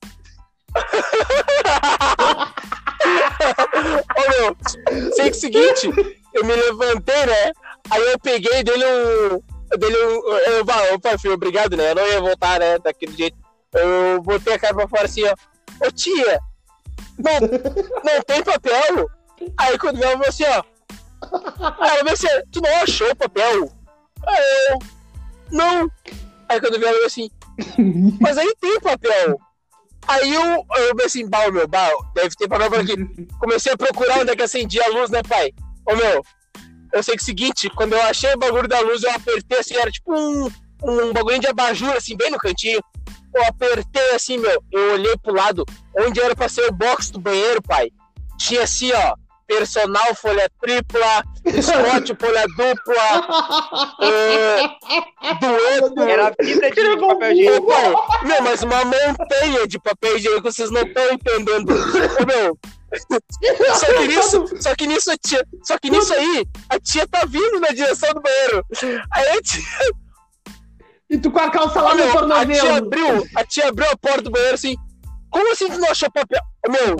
Ô 4.17 4.29
meu, 4.29 5.11
sei 5.13 5.25
que 5.25 5.29
é 5.29 5.31
o 5.31 5.33
seguinte, 5.33 6.15
eu 6.33 6.45
me 6.45 6.53
levantei, 6.55 7.25
né? 7.25 7.51
Aí 7.89 8.01
eu 8.11 8.19
peguei 8.19 8.63
dele 8.63 8.83
um. 8.85 9.77
Dele 9.77 9.95
um. 10.05 10.37
Eu, 10.37 10.95
opa, 10.95 11.17
filho, 11.17 11.33
obrigado, 11.33 11.75
né? 11.77 11.91
Eu 11.91 11.95
não 11.95 12.07
ia 12.07 12.21
voltar, 12.21 12.59
né? 12.59 12.77
Daquele 12.79 13.15
jeito. 13.15 13.37
Eu 13.73 14.21
botei 14.21 14.53
a 14.53 14.59
cara 14.59 14.73
pra 14.73 14.87
fora 14.87 15.05
assim, 15.05 15.23
ó. 15.25 15.33
Ô 15.85 15.91
tia, 15.91 16.39
não, 17.17 17.39
não 18.03 18.21
tem 18.25 18.43
papel? 18.43 19.09
Aí 19.57 19.77
quando 19.77 20.01
eu 20.01 20.11
falei 20.11 20.29
assim, 20.29 20.43
ó. 20.45 20.63
Aí 21.79 21.97
ela 21.97 21.97
falou 21.97 22.13
assim, 22.13 22.27
tu 22.51 22.61
não 22.61 22.75
achou 22.81 23.11
o 23.11 23.15
papel? 23.15 23.71
Aí 24.27 24.43
eu, 24.69 24.79
não. 25.51 25.89
Aí 26.49 26.59
quando 26.59 26.79
vi 26.79 26.85
ela, 26.85 26.97
eu 26.97 27.05
assim, 27.05 27.29
mas 28.19 28.37
aí 28.37 28.53
tem 28.59 28.79
papel. 28.79 29.39
Aí 30.07 30.33
eu, 30.33 30.65
eu 30.77 30.95
pensei 30.95 31.21
assim, 31.21 31.29
bah, 31.29 31.49
meu, 31.51 31.67
bah, 31.67 31.89
deve 32.13 32.35
ter 32.35 32.47
papel 32.47 32.69
por 32.69 32.79
aqui. 32.79 33.27
Comecei 33.39 33.71
a 33.71 33.77
procurar 33.77 34.19
onde 34.19 34.31
é 34.31 34.35
que 34.35 34.43
acendia 34.43 34.83
a 34.85 34.89
luz, 34.89 35.09
né, 35.09 35.23
pai? 35.23 35.51
Ô, 35.87 35.95
meu, 35.95 36.21
eu 36.93 37.03
sei 37.03 37.15
que 37.15 37.21
é 37.21 37.23
o 37.23 37.25
seguinte, 37.25 37.69
quando 37.71 37.93
eu 37.93 38.01
achei 38.03 38.33
o 38.33 38.37
bagulho 38.37 38.67
da 38.67 38.79
luz, 38.81 39.03
eu 39.03 39.11
apertei 39.11 39.59
assim, 39.59 39.75
era 39.75 39.91
tipo 39.91 40.13
um, 40.13 40.49
um 40.83 41.13
bagulho 41.13 41.39
de 41.39 41.47
abajur, 41.47 41.91
assim, 41.91 42.15
bem 42.15 42.29
no 42.29 42.37
cantinho. 42.37 42.79
Eu 43.33 43.43
apertei 43.45 44.11
assim, 44.11 44.37
meu, 44.37 44.63
eu 44.71 44.93
olhei 44.93 45.15
pro 45.17 45.33
lado, 45.33 45.65
onde 45.97 46.19
era 46.19 46.35
pra 46.35 46.49
ser 46.49 46.67
o 46.69 46.73
box 46.73 47.11
do 47.11 47.19
banheiro, 47.19 47.61
pai. 47.61 47.89
Tinha 48.37 48.63
assim, 48.63 48.91
ó, 48.93 49.15
personal 49.47 50.13
folha 50.15 50.49
tripla, 50.61 51.23
Scott 51.61 52.15
folha 52.19 52.45
dupla, 52.57 53.97
é, 54.01 54.67
dueto. 55.39 56.01
Era 56.01 56.27
a 56.27 56.43
vida 56.43 56.69
de 56.71 56.97
papel 56.99 57.31
higiênico. 57.31 57.67
Pai, 57.67 57.93
meu, 58.23 58.41
mas 58.43 58.63
uma 58.63 58.83
montanha 58.85 59.67
de 59.67 59.79
papel 59.79 60.17
higiênico, 60.17 60.51
vocês 60.51 60.71
não 60.71 60.81
estão 60.81 61.11
entendendo. 61.13 61.73
Meu, 62.27 62.57
só 63.75 63.85
que 63.93 64.07
nisso, 64.07 64.45
só 64.61 64.75
que 64.75 64.87
nisso 64.87 65.11
a 65.11 65.17
tia, 65.17 65.45
só 65.63 65.77
que 65.77 65.89
nisso 65.89 66.13
aí, 66.13 66.45
a 66.69 66.79
tia 66.79 67.07
tá 67.07 67.25
vindo 67.25 67.59
na 67.59 67.69
direção 67.69 68.13
do 68.13 68.21
banheiro. 68.21 68.65
Aí 69.13 69.29
a 69.29 69.41
tia, 69.41 69.63
E 71.09 71.17
tu 71.17 71.29
com 71.31 71.39
a 71.39 71.49
calça 71.51 71.81
lá 71.81 71.91
Ô, 71.91 71.95
no 71.95 71.97
meu, 71.97 72.07
a 72.07 72.11
tia 72.11 72.19
tornozelo. 72.19 72.75
abriu, 72.77 73.27
a 73.35 73.43
tia 73.45 73.67
abriu 73.69 73.89
a 73.91 73.97
porta 73.97 74.23
do 74.23 74.31
banheiro 74.31 74.55
assim. 74.55 74.75
Como 75.35 75.51
assim 75.51 75.67
tu 75.67 75.77
não 75.79 75.91
achou 75.91 76.09
papel? 76.11 76.39
Meu, 76.69 76.95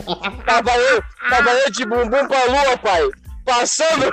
tava 0.46 0.76
eu, 0.76 1.02
tava 1.30 1.52
eu 1.54 1.72
de 1.72 1.86
bumbum 1.86 2.28
pra 2.28 2.44
lua, 2.44 2.78
pai. 2.80 3.10
Passando. 3.46 4.12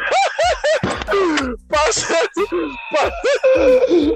passando. 1.68 2.48
pa- 2.92 3.10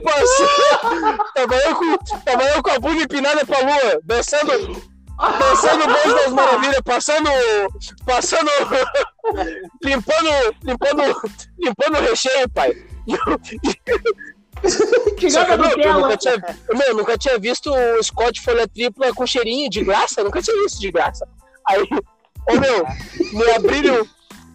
Passando. 0.05 1.19
Tava 1.35 1.57
eu, 1.57 1.75
com, 1.75 1.99
tava 2.25 2.45
eu 2.45 2.63
com 2.63 2.71
a 2.71 2.79
bunda 2.79 3.03
empinada 3.03 3.45
pra 3.45 3.59
lua, 3.59 4.01
dançando. 4.05 4.53
Dançando 5.41 5.85
o 5.85 6.15
das 6.15 6.33
Maravilhas, 6.33 6.81
passando. 6.85 7.29
Passando. 8.05 8.51
limpando. 9.83 10.31
Limpando. 10.63 11.21
Limpando 11.59 11.99
o 11.99 12.01
recheio, 12.03 12.49
pai. 12.51 12.71
Que 15.17 15.27
que, 15.27 15.31
joga 15.31 15.55
eu 15.55 15.59
Nutella. 15.59 15.95
nunca 16.01 16.17
tinha, 16.19 16.37
meu, 16.69 16.87
eu 16.89 16.95
nunca 16.97 17.17
tinha 17.19 17.39
visto 17.39 17.73
o 17.73 18.03
Scott 18.03 18.41
folha 18.43 18.69
tripla 18.69 19.15
com 19.15 19.27
cheirinho 19.27 19.71
de 19.71 19.83
graça, 19.83 20.23
nunca 20.23 20.43
tinha 20.43 20.57
visto 20.63 20.79
de 20.79 20.91
graça. 20.91 21.27
Aí, 21.67 21.81
ô 21.83 22.61
meu, 22.61 22.87
me 23.33 23.51
abriram, 23.53 24.07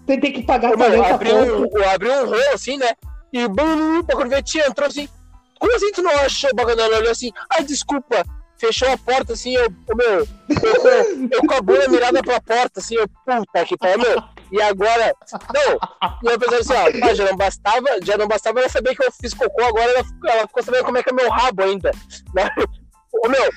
Tem 0.05 0.19
tem 0.19 0.31
que 0.33 0.43
pagar 0.43 0.73
ô, 0.73 0.77
meu, 0.77 0.87
40 0.87 1.13
abriu, 1.15 1.35
um- 1.35 1.89
abriu 1.89 2.13
um 2.13 2.25
rolo 2.25 2.53
assim, 2.53 2.77
né? 2.77 2.91
E 3.33 3.47
bum, 3.47 3.99
o 3.99 4.03
corvetinha 4.05 4.67
entrou 4.67 4.87
assim. 4.87 5.07
Como 5.59 5.75
assim 5.75 5.91
tu 5.91 6.01
não 6.03 6.11
achou 6.11 6.49
o 6.51 6.55
bagulho? 6.55 6.79
Ela 6.79 6.97
olhou 6.97 7.11
assim, 7.11 7.31
ai, 7.51 7.63
desculpa. 7.63 8.23
Fechou 8.57 8.87
a 8.91 8.97
porta 8.97 9.33
assim, 9.33 9.55
eu, 9.55 9.65
ô, 9.91 9.95
meu, 9.95 10.19
eu, 10.19 10.25
com- 10.81 11.27
eu 11.31 11.41
com 11.47 11.53
a 11.55 11.61
bunda 11.61 11.87
mirada 11.87 12.21
pra 12.21 12.39
porta, 12.39 12.79
assim, 12.79 12.95
eu, 12.95 13.07
puta 13.07 13.65
que 13.65 13.75
pariu, 13.77 13.97
meu. 13.99 14.23
E 14.51 14.61
agora, 14.61 15.15
não, 15.53 15.79
e 16.23 16.33
eu 16.33 16.39
pensando 16.39 16.59
assim, 16.59 16.73
ó, 16.73 17.13
já 17.15 17.25
não 17.25 17.37
bastava, 17.37 17.87
já 18.03 18.17
não 18.17 18.27
bastava 18.27 18.59
ela 18.59 18.69
saber 18.69 18.95
que 18.95 19.03
eu 19.03 19.11
fiz 19.11 19.33
cocô, 19.33 19.63
agora 19.63 19.89
ela, 19.91 20.05
ela 20.25 20.47
ficou 20.47 20.61
sabendo 20.63 20.83
como 20.83 20.97
é 20.97 21.03
que 21.03 21.09
é 21.09 21.13
meu 21.13 21.29
rabo 21.29 21.63
ainda. 21.63 21.91
Né? 22.33 22.49
Ô, 23.13 23.27
meu, 23.29 23.49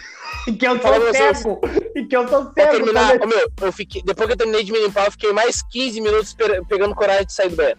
E 0.47 0.53
que 0.53 0.67
eu 0.67 0.79
vocês. 0.79 1.39
cego. 1.39 1.61
E 1.97 2.05
que 2.07 2.17
eu 2.17 2.25
pra 2.27 2.39
cego. 2.39 2.53
terminar, 2.55 3.19
também. 3.19 3.25
ô, 3.25 3.27
meu, 3.39 3.49
eu 3.63 3.73
fiquei, 3.73 4.03
depois 4.03 4.27
que 4.29 4.33
eu 4.35 4.37
terminei 4.37 4.63
de 4.65 4.73
me 4.73 4.79
limpar, 4.81 5.07
eu 5.07 5.13
fiquei 5.13 5.33
mais 5.33 5.63
15 5.71 6.01
minutos 6.01 6.35
pe- 6.35 6.63
pegando 6.69 6.95
coragem 6.95 7.27
de 7.27 7.33
sair 7.33 7.49
do 7.51 7.57
banheiro. 7.57 7.79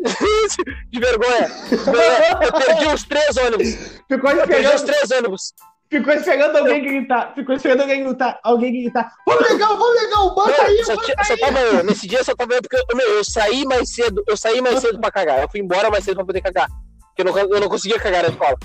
de 0.90 0.98
vergonha. 1.00 1.50
Eu 2.42 2.52
perdi 2.52 2.86
os 2.86 3.04
três 3.04 3.36
ônibus. 3.36 3.68
Ficou 4.10 4.30
Eu 4.30 4.46
perdi 4.48 4.74
os 4.74 4.82
três 4.82 5.10
ônibus. 5.10 5.52
Ficou 5.90 6.14
esperando 6.14 6.56
alguém 6.56 6.82
gritar. 6.82 7.34
Ficou 7.34 7.54
esperando 7.54 7.80
alguém 7.82 8.04
gritar. 8.04 8.40
Alguém 8.42 8.72
gritar. 8.72 9.12
Vamos 9.26 9.50
legal, 9.50 9.76
vamos 9.76 10.02
legal, 10.02 10.34
bota 10.34 10.62
aí, 10.62 10.84
só, 10.84 10.94
bota 10.94 11.24
só 11.24 11.36
tava 11.36 11.60
eu. 11.60 11.84
Nesse 11.84 12.06
dia 12.06 12.22
só 12.24 12.34
tava 12.34 12.54
eu, 12.54 12.62
porque 12.62 12.76
ô, 12.76 12.96
meu, 12.96 13.08
eu 13.08 13.24
saí 13.24 13.64
mais 13.64 13.92
cedo. 13.92 14.22
Eu 14.26 14.36
saí 14.36 14.60
mais 14.60 14.80
cedo 14.80 15.00
pra 15.00 15.10
cagar. 15.10 15.42
Eu 15.42 15.48
fui 15.50 15.60
embora 15.60 15.90
mais 15.90 16.04
cedo 16.04 16.16
pra 16.16 16.24
poder 16.24 16.40
cagar. 16.40 16.68
Porque 17.08 17.22
eu 17.22 17.24
não, 17.24 17.38
eu 17.38 17.60
não 17.60 17.68
conseguia 17.68 17.98
cagar 17.98 18.22
na 18.22 18.28
escola. 18.30 18.56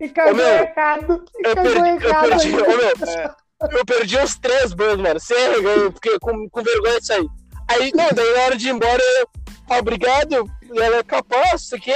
E 0.00 0.08
cagou 0.08 0.34
meu, 0.34 0.46
errado. 0.46 1.24
E 1.38 1.48
Eu 1.48 1.54
perdi, 1.54 2.06
eu 2.06 2.14
perdi, 2.20 2.46
aí. 2.46 2.52
meu, 2.52 3.78
eu 3.78 3.84
perdi 3.84 4.18
os 4.18 4.34
três 4.36 4.72
banhos, 4.72 4.96
mano. 4.96 5.20
Sem 5.20 5.36
vergonha, 5.36 5.90
porque 5.90 6.18
com, 6.18 6.48
com 6.48 6.62
vergonha 6.62 6.98
de 6.98 7.06
sair. 7.06 7.28
Aí, 7.68 7.92
não, 7.94 8.08
daí 8.12 8.34
na 8.34 8.42
hora 8.42 8.56
de 8.56 8.68
ir 8.68 8.72
embora, 8.72 9.02
eu, 9.20 9.28
ah, 9.70 9.78
obrigado. 9.78 10.50
E 10.72 10.78
ela, 10.78 11.04
capaz, 11.04 11.62
isso 11.62 11.76
aqui 11.76 11.92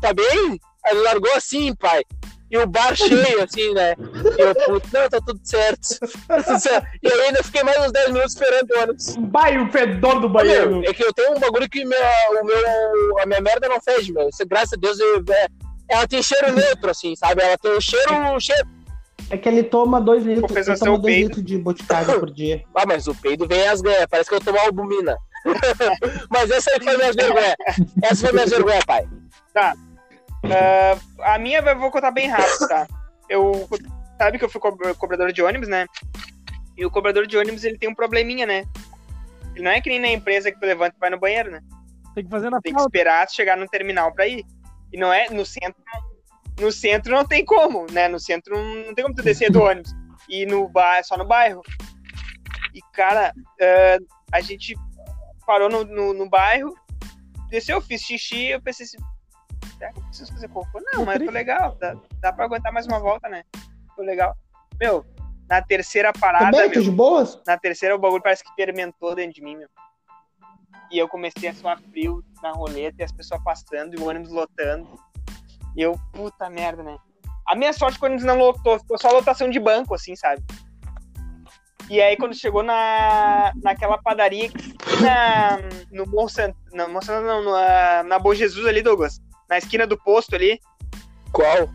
tá 0.00 0.12
bem? 0.12 0.60
Aí 0.84 0.92
ele 0.92 1.00
largou 1.00 1.32
assim, 1.34 1.74
pai. 1.74 2.04
E 2.48 2.58
o 2.58 2.66
bar 2.66 2.94
cheio, 2.94 3.42
assim, 3.42 3.72
né? 3.74 3.94
E 4.38 4.40
eu, 4.40 4.54
puto, 4.54 4.88
não, 4.92 5.08
tá 5.08 5.18
tudo 5.24 5.40
certo. 5.42 5.98
Tá 6.28 6.42
tudo 6.42 6.60
certo. 6.60 6.86
E 7.02 7.06
eu 7.06 7.22
ainda 7.22 7.42
fiquei 7.42 7.62
mais 7.64 7.78
uns 7.84 7.92
10 7.92 8.12
minutos 8.12 8.34
esperando 8.34 8.70
o 8.70 8.82
ônibus. 8.82 9.16
Vai 9.32 9.58
o 9.58 9.70
fedor 9.72 10.20
do 10.20 10.28
banheiro. 10.28 10.80
Meu, 10.80 10.90
é 10.90 10.94
que 10.94 11.02
eu 11.02 11.12
tenho 11.12 11.36
um 11.36 11.40
bagulho 11.40 11.68
que 11.68 11.84
meu, 11.84 11.98
o 12.40 12.44
meu, 12.44 13.18
a 13.20 13.26
minha 13.26 13.40
merda 13.40 13.68
não 13.68 13.80
fede, 13.80 14.12
meu. 14.12 14.28
Isso, 14.28 14.46
graças 14.46 14.74
a 14.74 14.76
Deus, 14.76 14.98
eu, 15.00 15.24
é, 15.28 15.48
ela 15.88 16.06
tem 16.06 16.22
cheiro 16.22 16.52
neutro, 16.52 16.90
assim, 16.90 17.16
sabe? 17.16 17.42
Ela 17.42 17.58
tem 17.58 17.72
o 17.72 17.80
cheiro, 17.80 18.40
cheiro. 18.40 18.68
É 19.28 19.36
que 19.36 19.48
ele 19.48 19.64
toma 19.64 20.00
2 20.00 20.24
litros, 20.24 20.56
ele 20.56 20.78
toma 20.78 20.98
dois 20.98 21.16
litros 21.16 21.44
de 21.44 21.58
boticário 21.58 22.20
por 22.20 22.30
dia. 22.30 22.62
Ah, 22.76 22.84
mas 22.86 23.08
o 23.08 23.14
peido 23.14 23.46
vem 23.48 23.66
as 23.66 23.80
ganhas, 23.80 24.06
parece 24.08 24.28
que 24.28 24.36
eu 24.36 24.40
tomo 24.40 24.58
albumina. 24.58 25.16
mas 26.30 26.50
essa 26.50 26.70
aí 26.70 26.80
foi 26.80 26.96
minha 26.96 27.12
vergonha. 27.12 27.56
Essa 28.02 28.26
foi 28.26 28.32
minha 28.32 28.46
vergonha, 28.46 28.80
pai. 28.86 29.08
Ah, 30.44 31.34
a 31.34 31.38
minha 31.38 31.58
eu 31.60 31.78
vou 31.78 31.90
contar 31.90 32.10
bem 32.10 32.28
rápido, 32.28 32.68
tá? 32.68 32.86
Eu. 33.28 33.68
Sabe 34.18 34.38
que 34.38 34.44
eu 34.44 34.48
fui 34.48 34.60
co- 34.60 34.94
cobrador 34.96 35.32
de 35.32 35.42
ônibus, 35.42 35.68
né? 35.68 35.86
E 36.76 36.84
o 36.84 36.90
cobrador 36.90 37.26
de 37.26 37.36
ônibus 37.36 37.64
ele 37.64 37.78
tem 37.78 37.88
um 37.88 37.94
probleminha, 37.94 38.46
né? 38.46 38.64
Ele 39.54 39.64
não 39.64 39.70
é 39.70 39.80
que 39.80 39.88
nem 39.88 40.00
na 40.00 40.08
empresa 40.08 40.50
que 40.50 40.58
tu 40.58 40.66
levanta 40.66 40.94
e 40.96 41.00
vai 41.00 41.10
no 41.10 41.18
banheiro, 41.18 41.50
né? 41.50 41.60
Tem 42.14 42.24
que 42.24 42.30
fazer 42.30 42.50
na 42.50 42.60
Tem 42.60 42.74
que 42.74 42.80
esperar 42.80 43.28
chegar 43.30 43.56
no 43.56 43.68
terminal 43.68 44.12
pra 44.12 44.26
ir. 44.26 44.44
E 44.92 44.98
não 44.98 45.12
é 45.12 45.28
no 45.30 45.44
centro. 45.44 45.82
No 46.60 46.72
centro 46.72 47.14
não 47.14 47.26
tem 47.26 47.44
como, 47.44 47.86
né? 47.90 48.08
No 48.08 48.18
centro 48.18 48.56
não, 48.56 48.94
tem 48.94 49.04
como 49.04 49.14
tu 49.14 49.22
descer 49.22 49.50
do 49.50 49.60
ônibus. 49.62 49.92
E 50.28 50.46
no 50.46 50.68
bairro, 50.68 51.04
só 51.04 51.16
no 51.16 51.26
bairro. 51.26 51.62
E, 52.74 52.80
cara, 52.92 53.32
ah, 53.60 53.98
a 54.32 54.40
gente 54.40 54.74
parou 55.46 55.68
no, 55.68 55.84
no, 55.84 56.12
no 56.12 56.28
bairro, 56.28 56.74
desceu, 57.48 57.80
fiz 57.80 58.02
xixi, 58.02 58.46
eu 58.48 58.60
pensei 58.60 58.84
assim, 58.84 58.98
será 59.78 59.92
que 59.92 59.98
eu 59.98 60.04
preciso 60.04 60.32
fazer 60.32 60.48
cocô? 60.48 60.80
Não, 60.92 61.04
mas 61.04 61.22
tô 61.22 61.30
legal, 61.30 61.76
dá, 61.80 61.96
dá 62.20 62.32
pra 62.32 62.44
aguentar 62.44 62.72
mais 62.72 62.86
uma 62.86 62.98
volta, 62.98 63.28
né? 63.28 63.42
Tô 63.94 64.02
legal. 64.02 64.34
Meu, 64.80 65.04
na 65.48 65.62
terceira 65.62 66.12
parada, 66.12 66.46
Também, 66.46 66.68
meu, 66.68 66.72
tu 66.72 66.82
de 66.82 66.90
boas? 66.90 67.40
na 67.46 67.56
terceira 67.56 67.94
o 67.94 67.98
bagulho 67.98 68.22
parece 68.22 68.44
que 68.44 68.54
fermentou 68.54 69.14
dentro 69.14 69.34
de 69.34 69.42
mim, 69.42 69.56
meu. 69.56 69.68
E 70.90 70.98
eu 70.98 71.08
comecei 71.08 71.48
a 71.48 71.54
suar 71.54 71.80
frio 71.90 72.22
na 72.42 72.52
roleta 72.52 72.96
e 73.00 73.04
as 73.04 73.12
pessoas 73.12 73.42
passando 73.42 73.94
e 73.94 74.00
o 74.00 74.08
ônibus 74.08 74.30
lotando. 74.30 74.88
E 75.76 75.82
eu, 75.82 75.98
puta 76.12 76.48
merda, 76.48 76.82
né? 76.82 76.96
A 77.46 77.54
minha 77.54 77.72
sorte 77.72 77.96
é 77.96 77.98
que 77.98 78.04
o 78.04 78.06
ônibus 78.06 78.24
não 78.24 78.38
lotou, 78.38 78.78
ficou 78.78 78.98
só 78.98 79.10
lotação 79.10 79.48
de 79.50 79.58
banco, 79.58 79.94
assim, 79.94 80.14
sabe? 80.16 80.42
E 81.88 82.00
aí 82.00 82.16
quando 82.16 82.34
chegou 82.34 82.62
na, 82.64 83.52
naquela 83.62 83.98
padaria 83.98 84.50
fica 84.50 85.00
na, 85.00 85.58
no 85.92 86.04
Bom 86.04 86.28
Santo, 86.28 86.56
não, 86.72 86.92
Bom 86.92 87.00
Santo 87.00 87.24
não, 87.24 87.44
na, 87.44 88.02
na 88.02 88.18
Bom 88.18 88.34
Jesus 88.34 88.66
ali, 88.66 88.82
Douglas, 88.82 89.20
na 89.48 89.58
esquina 89.58 89.86
do 89.86 89.96
posto 89.98 90.34
ali, 90.34 90.58
Qual? 91.32 91.68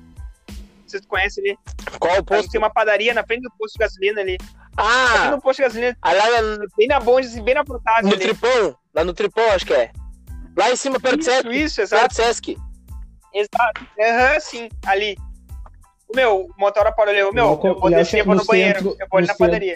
você 0.87 1.01
conhece 1.07 1.39
ali, 1.39 1.57
Qual 1.99 2.19
o 2.19 2.23
posto? 2.23 2.51
tem 2.51 2.59
uma 2.59 2.69
padaria 2.69 3.13
na 3.13 3.23
frente 3.23 3.41
do 3.43 3.51
posto 3.57 3.73
de 3.73 3.79
gasolina 3.79 4.21
ali. 4.21 4.37
Aqui 4.77 5.27
Ah, 5.27 5.31
no 5.31 5.41
posto 5.41 5.57
de 5.57 5.63
gasolina, 5.63 5.97
ah, 6.01 6.13
lá 6.13 6.41
na- 6.41 6.65
bem 6.77 6.87
na 6.87 6.99
Bom 6.99 7.21
Jesus, 7.21 7.41
bem 7.43 7.53
na 7.55 7.63
Protásio 7.63 8.07
no 8.07 8.13
ali. 8.13 8.19
Tripão. 8.21 8.75
Lá 8.93 9.03
no 9.03 9.13
Tripão, 9.13 9.49
acho 9.51 9.65
que 9.65 9.73
é. 9.73 9.91
Lá 10.57 10.69
em 10.71 10.75
cima, 10.75 10.99
perto 10.99 11.15
do 11.17 11.21
Isso, 11.21 11.31
Sesc. 11.31 11.49
isso, 11.55 11.81
exato. 11.81 12.01
Perto 12.01 12.11
do 12.11 12.15
Sesc. 12.15 12.57
Exato. 13.33 13.87
Aham, 13.99 14.39
sim, 14.41 14.69
ali. 14.85 15.15
Meu, 16.15 16.41
o 16.41 16.49
motora 16.57 16.91
parou 16.91 17.13
o 17.29 17.33
meu, 17.33 17.59
eu 17.63 17.75
vou 17.79 17.89
descer, 17.89 18.23
vou 18.23 18.35
no, 18.35 18.41
no 18.41 18.47
banheiro, 18.47 18.79
centro- 18.79 18.97
eu 18.99 19.07
vou 19.09 19.17
ali 19.19 19.27
no 19.27 19.27
na 19.27 19.33
centro. 19.33 19.45
padaria. 19.51 19.73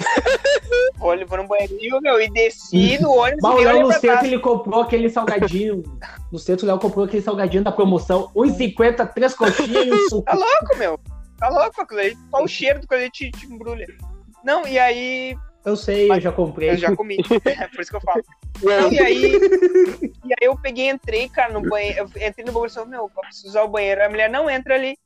vou 0.98 1.12
ali, 1.12 1.24
vou 1.26 1.38
no 1.38 1.48
banheiro, 1.48 1.78
e, 1.80 2.02
meu, 2.02 2.22
e 2.22 2.30
desci 2.30 2.98
do 2.98 3.12
ônibus 3.12 3.42
Bah, 3.42 3.50
e 3.52 3.54
o 3.54 3.64
Léo 3.64 3.80
no 3.82 3.92
centro 3.94 4.02
trás. 4.02 4.24
ele 4.26 4.40
comprou 4.40 4.82
aquele 4.82 5.10
salgadinho. 5.10 5.84
No 6.32 6.40
centro 6.40 6.66
o 6.66 6.68
Léo 6.70 6.80
comprou 6.80 7.06
aquele 7.06 7.22
salgadinho 7.22 7.64
da 7.64 7.72
promoção. 7.72 8.30
1,50, 8.36 9.14
três 9.14 9.34
coxinhas 9.34 9.86
e 9.88 9.92
um 9.94 10.10
suco. 10.10 10.24
Tá 10.24 10.34
louco, 10.34 10.78
meu. 10.78 11.00
Tá 11.38 11.50
louco 11.50 11.82
aquilo 11.82 12.00
ali. 12.00 12.18
Só 12.32 12.44
o 12.44 12.48
cheiro 12.48 12.80
do 12.82 12.88
coisa 12.88 13.10
te, 13.10 13.32
te 13.32 13.46
embrulha. 13.46 13.86
Não, 14.44 14.68
e 14.68 14.78
aí, 14.80 15.36
Eu 15.66 15.76
sei, 15.76 16.10
eu 16.12 16.20
já 16.20 16.32
comprei. 16.32 16.70
eu 16.72 16.78
já 16.78 16.96
comi. 16.96 17.18
É 17.46 17.68
por 17.68 17.82
isso 17.82 17.92
que 17.92 17.98
eu 17.98 18.02
falo. 18.02 18.24
E 18.64 18.70
aí, 18.72 18.82
Não, 18.82 18.92
e 18.92 19.00
aí, 19.00 19.32
e 20.24 20.34
aí 20.34 20.48
eu 20.48 20.56
peguei, 20.58 20.90
entrei, 20.90 21.28
cara, 21.30 21.52
no 21.54 21.62
banheiro. 21.62 22.10
Eu 22.16 22.28
entrei 22.28 22.46
no 22.46 22.52
banheiro 22.52 22.72
e 22.72 22.74
falei, 22.74 22.90
meu, 22.90 23.02
eu 23.16 23.22
preciso 23.22 23.48
usar 23.50 23.64
o 23.64 23.68
banheiro. 23.68 24.04
A 24.04 24.10
mulher 24.10 24.30
não 24.30 24.50
entra 24.50 24.76
ali. 24.76 24.98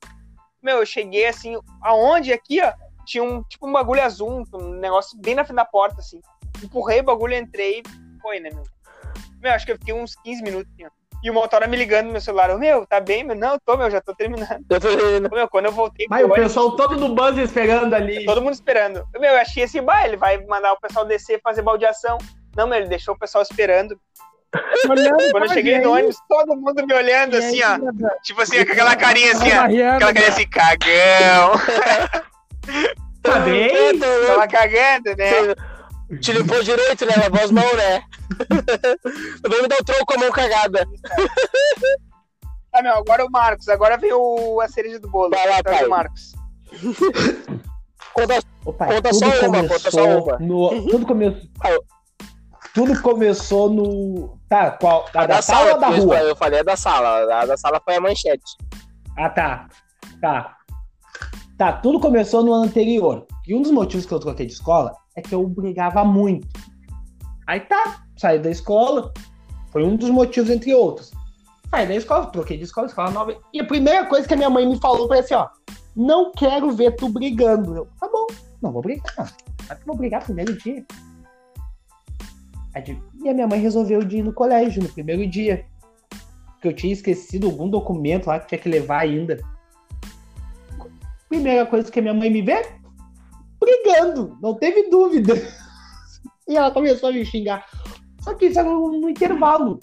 Meu, 0.62 0.78
eu 0.78 0.86
cheguei 0.86 1.26
assim, 1.26 1.58
aonde? 1.82 2.32
Aqui, 2.32 2.60
ó. 2.62 2.72
Tinha 3.04 3.24
um 3.24 3.42
tipo 3.42 3.66
um 3.66 3.72
bagulho 3.72 4.02
azul, 4.02 4.44
um 4.54 4.74
negócio 4.74 5.18
bem 5.18 5.34
na 5.34 5.44
frente 5.44 5.56
da 5.56 5.64
porta, 5.64 6.00
assim. 6.00 6.20
Empurrei 6.62 7.00
o 7.00 7.04
bagulho, 7.04 7.34
entrei 7.34 7.80
e 7.80 8.20
foi, 8.20 8.40
né, 8.40 8.50
meu? 8.52 8.62
Meu, 9.40 9.52
acho 9.52 9.64
que 9.64 9.72
eu 9.72 9.78
fiquei 9.78 9.94
uns 9.94 10.14
15 10.16 10.42
minutos, 10.42 10.72
assim, 10.74 10.84
ó. 10.84 10.90
E 11.22 11.30
o 11.30 11.34
motora 11.34 11.66
me 11.66 11.76
ligando 11.76 12.06
no 12.06 12.12
meu 12.12 12.20
celular. 12.20 12.56
Meu, 12.56 12.86
tá 12.86 12.98
bem, 12.98 13.22
meu? 13.22 13.36
Não, 13.36 13.58
tô, 13.58 13.76
meu, 13.76 13.90
já 13.90 14.00
tô 14.00 14.14
terminando. 14.14 14.64
Eu 14.70 14.80
tô. 14.80 14.88
Ô, 14.88 15.36
meu, 15.36 15.48
quando 15.48 15.66
eu 15.66 15.72
voltei 15.72 16.06
Mas 16.08 16.24
o 16.24 16.30
pessoal 16.30 16.76
todo 16.76 16.96
no 16.96 17.14
bus 17.14 17.36
esperando 17.36 17.92
ali. 17.94 18.24
todo 18.24 18.40
mundo 18.40 18.54
esperando. 18.54 19.06
Meu, 19.18 19.32
eu 19.32 19.38
achei 19.38 19.64
assim, 19.64 19.82
bah, 19.82 20.06
ele 20.06 20.16
vai 20.16 20.42
mandar 20.46 20.72
o 20.72 20.80
pessoal 20.80 21.04
descer 21.04 21.40
fazer 21.42 21.60
baldeação. 21.60 22.16
Não, 22.56 22.66
meu, 22.66 22.78
ele 22.78 22.88
deixou 22.88 23.14
o 23.14 23.18
pessoal 23.18 23.42
esperando. 23.42 24.00
Olhando, 24.88 25.30
Quando 25.30 25.44
eu 25.44 25.48
cheguei 25.50 25.78
no 25.80 25.92
ônibus, 25.92 26.16
todo 26.28 26.56
mundo 26.56 26.84
me 26.86 26.94
olhando 26.94 27.36
assim, 27.36 27.60
ó. 27.62 27.78
Tipo 28.22 28.42
assim, 28.42 28.64
com 28.64 28.72
aquela 28.72 28.96
carinha 28.96 29.32
assim, 29.32 29.50
ó. 29.52 29.94
Aquela 29.94 30.12
carinha 30.12 30.28
assim, 30.28 30.48
cagão. 30.48 31.52
Tá 33.22 33.38
bem? 33.40 33.98
Tava 34.00 34.48
cagando, 34.48 35.14
né? 35.16 35.54
Te 36.20 36.32
limpou 36.32 36.62
direito, 36.62 37.04
né? 37.04 37.12
Lavou 37.22 37.40
as 37.44 37.50
mãos, 37.50 37.76
né? 37.76 38.02
Não 39.48 39.62
me 39.62 39.68
dar 39.68 39.76
o 39.78 39.84
troco 39.84 40.06
com 40.06 40.14
a 40.14 40.18
mão 40.18 40.30
cagada. 40.30 40.88
Ah, 42.72 42.82
meu, 42.82 42.94
agora 42.94 43.24
o 43.26 43.30
Marcos. 43.30 43.68
Agora 43.68 43.98
vem 43.98 44.12
o, 44.12 44.60
a 44.60 44.68
cereja 44.68 44.98
do 44.98 45.08
bolo. 45.10 45.30
Vai 45.30 45.46
lá, 45.48 45.62
Traz 45.62 45.78
pai. 45.80 45.86
o 45.86 45.90
Marcos. 45.90 46.32
Conta 48.14 48.38
Ô, 48.64 48.72
pai, 48.72 48.88
Conta 48.94 49.12
só 49.12 49.26
uma, 49.26 49.68
conta 49.68 49.90
só 49.90 50.18
uma. 50.18 50.38
No, 50.38 50.88
tudo, 50.88 51.06
começou, 51.06 51.42
Ah, 51.62 51.78
tudo 52.74 53.00
começou 53.02 53.70
no. 53.70 54.38
Tá, 54.48 54.72
qual? 54.72 55.06
A 55.14 55.26
da 55.26 55.26
da 55.26 55.42
sala 55.42 55.58
sala, 55.58 55.74
ou 55.74 55.80
da 55.80 55.88
rua? 55.88 56.18
eu 56.20 56.36
falei 56.36 56.60
a 56.60 56.62
da 56.62 56.76
sala. 56.76 57.42
A 57.42 57.46
da 57.46 57.56
sala 57.56 57.80
foi 57.84 57.96
a 57.96 58.00
manchete. 58.00 58.56
Ah, 59.16 59.28
tá. 59.28 59.68
Tá. 60.20 60.56
Tá, 61.56 61.74
tudo 61.74 62.00
começou 62.00 62.42
no 62.42 62.52
ano 62.52 62.64
anterior. 62.64 63.26
E 63.46 63.54
um 63.54 63.60
dos 63.60 63.70
motivos 63.70 64.06
que 64.06 64.12
eu 64.12 64.20
troquei 64.20 64.46
de 64.46 64.52
escola 64.52 64.94
é 65.14 65.20
que 65.20 65.34
eu 65.34 65.46
brigava 65.46 66.04
muito. 66.04 66.48
Aí 67.46 67.60
tá, 67.60 68.02
saí 68.16 68.38
da 68.38 68.50
escola. 68.50 69.12
Foi 69.70 69.84
um 69.84 69.96
dos 69.96 70.08
motivos, 70.08 70.50
entre 70.50 70.74
outros. 70.74 71.10
Saí 71.68 71.86
da 71.86 71.94
escola, 71.94 72.26
troquei 72.26 72.56
de 72.56 72.64
escola, 72.64 72.86
escola 72.86 73.10
nova. 73.10 73.36
E 73.52 73.60
a 73.60 73.64
primeira 73.64 74.06
coisa 74.06 74.26
que 74.26 74.34
a 74.34 74.36
minha 74.36 74.48
mãe 74.48 74.66
me 74.66 74.80
falou 74.80 75.06
foi 75.06 75.18
assim, 75.18 75.34
ó. 75.34 75.48
Não 75.94 76.32
quero 76.32 76.70
ver 76.70 76.96
tu 76.96 77.08
brigando. 77.08 77.76
Eu, 77.76 77.88
tá 78.00 78.08
bom, 78.08 78.26
não 78.62 78.72
vou 78.72 78.80
brigar. 78.80 79.34
Mas 79.68 79.78
eu 79.80 79.86
vou 79.86 79.96
brigar 79.96 80.24
primeiro 80.24 80.56
dia. 80.56 80.84
E 83.22 83.28
a 83.28 83.34
minha 83.34 83.46
mãe 83.46 83.60
resolveu 83.60 84.02
de 84.02 84.18
ir 84.18 84.22
no 84.22 84.32
colégio 84.32 84.82
no 84.82 84.88
primeiro 84.88 85.26
dia. 85.26 85.66
Porque 86.52 86.68
eu 86.68 86.74
tinha 86.74 86.92
esquecido 86.92 87.46
algum 87.46 87.68
documento 87.68 88.26
lá 88.26 88.38
que 88.38 88.48
tinha 88.48 88.58
que 88.58 88.68
levar 88.68 89.00
ainda. 89.00 89.38
Primeira 91.28 91.64
coisa 91.66 91.90
que 91.90 91.98
a 91.98 92.02
minha 92.02 92.14
mãe 92.14 92.30
me 92.30 92.42
vê, 92.42 92.66
brigando, 93.58 94.36
não 94.42 94.54
teve 94.54 94.88
dúvida. 94.90 95.34
E 96.48 96.56
ela 96.56 96.70
começou 96.70 97.08
a 97.08 97.12
me 97.12 97.24
xingar. 97.24 97.64
Só 98.20 98.34
que 98.34 98.46
isso 98.46 98.58
era 98.58 98.68
no, 98.68 99.08
intervalo. 99.08 99.78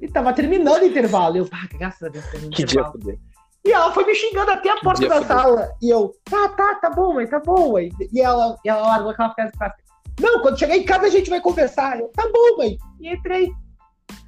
E 0.00 0.08
tava 0.08 0.32
terminando 0.32 0.82
o 0.82 0.86
intervalo. 0.86 1.36
Eu, 1.36 1.48
ah, 1.52 1.68
graças 1.78 2.02
a 2.02 2.08
Deus, 2.08 2.24
terminou 2.26 2.50
Que 2.50 2.64
dia 2.64 2.80
intervalo. 2.80 2.92
fudeu. 2.92 3.18
E 3.64 3.72
ela 3.72 3.92
foi 3.92 4.04
me 4.04 4.14
xingando 4.14 4.50
até 4.50 4.70
a 4.70 4.76
porta 4.80 5.00
dia 5.00 5.08
da 5.08 5.22
sala. 5.22 5.70
E 5.82 5.90
eu, 5.90 6.14
tá, 6.24 6.48
tá, 6.50 6.74
tá 6.76 6.90
bom, 6.90 7.14
mãe, 7.14 7.26
tá 7.26 7.40
bom, 7.40 7.72
mãe. 7.72 7.90
E 8.12 8.20
ela, 8.20 8.56
e 8.64 8.68
ela 8.68 8.82
largou 8.82 9.10
aquela 9.10 9.34
frase 9.34 9.52
clássica. 9.52 9.87
Não, 10.18 10.42
quando 10.42 10.58
chegar 10.58 10.76
em 10.76 10.84
casa 10.84 11.06
a 11.06 11.10
gente 11.10 11.30
vai 11.30 11.40
conversar. 11.40 11.98
Eu, 11.98 12.08
tá 12.08 12.24
bom, 12.32 12.56
mãe. 12.58 12.76
E 13.00 13.12
entrei. 13.12 13.52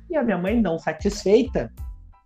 E 0.08 0.16
a 0.16 0.22
minha 0.22 0.38
mãe 0.38 0.60
não 0.60 0.78
satisfeita. 0.78 1.72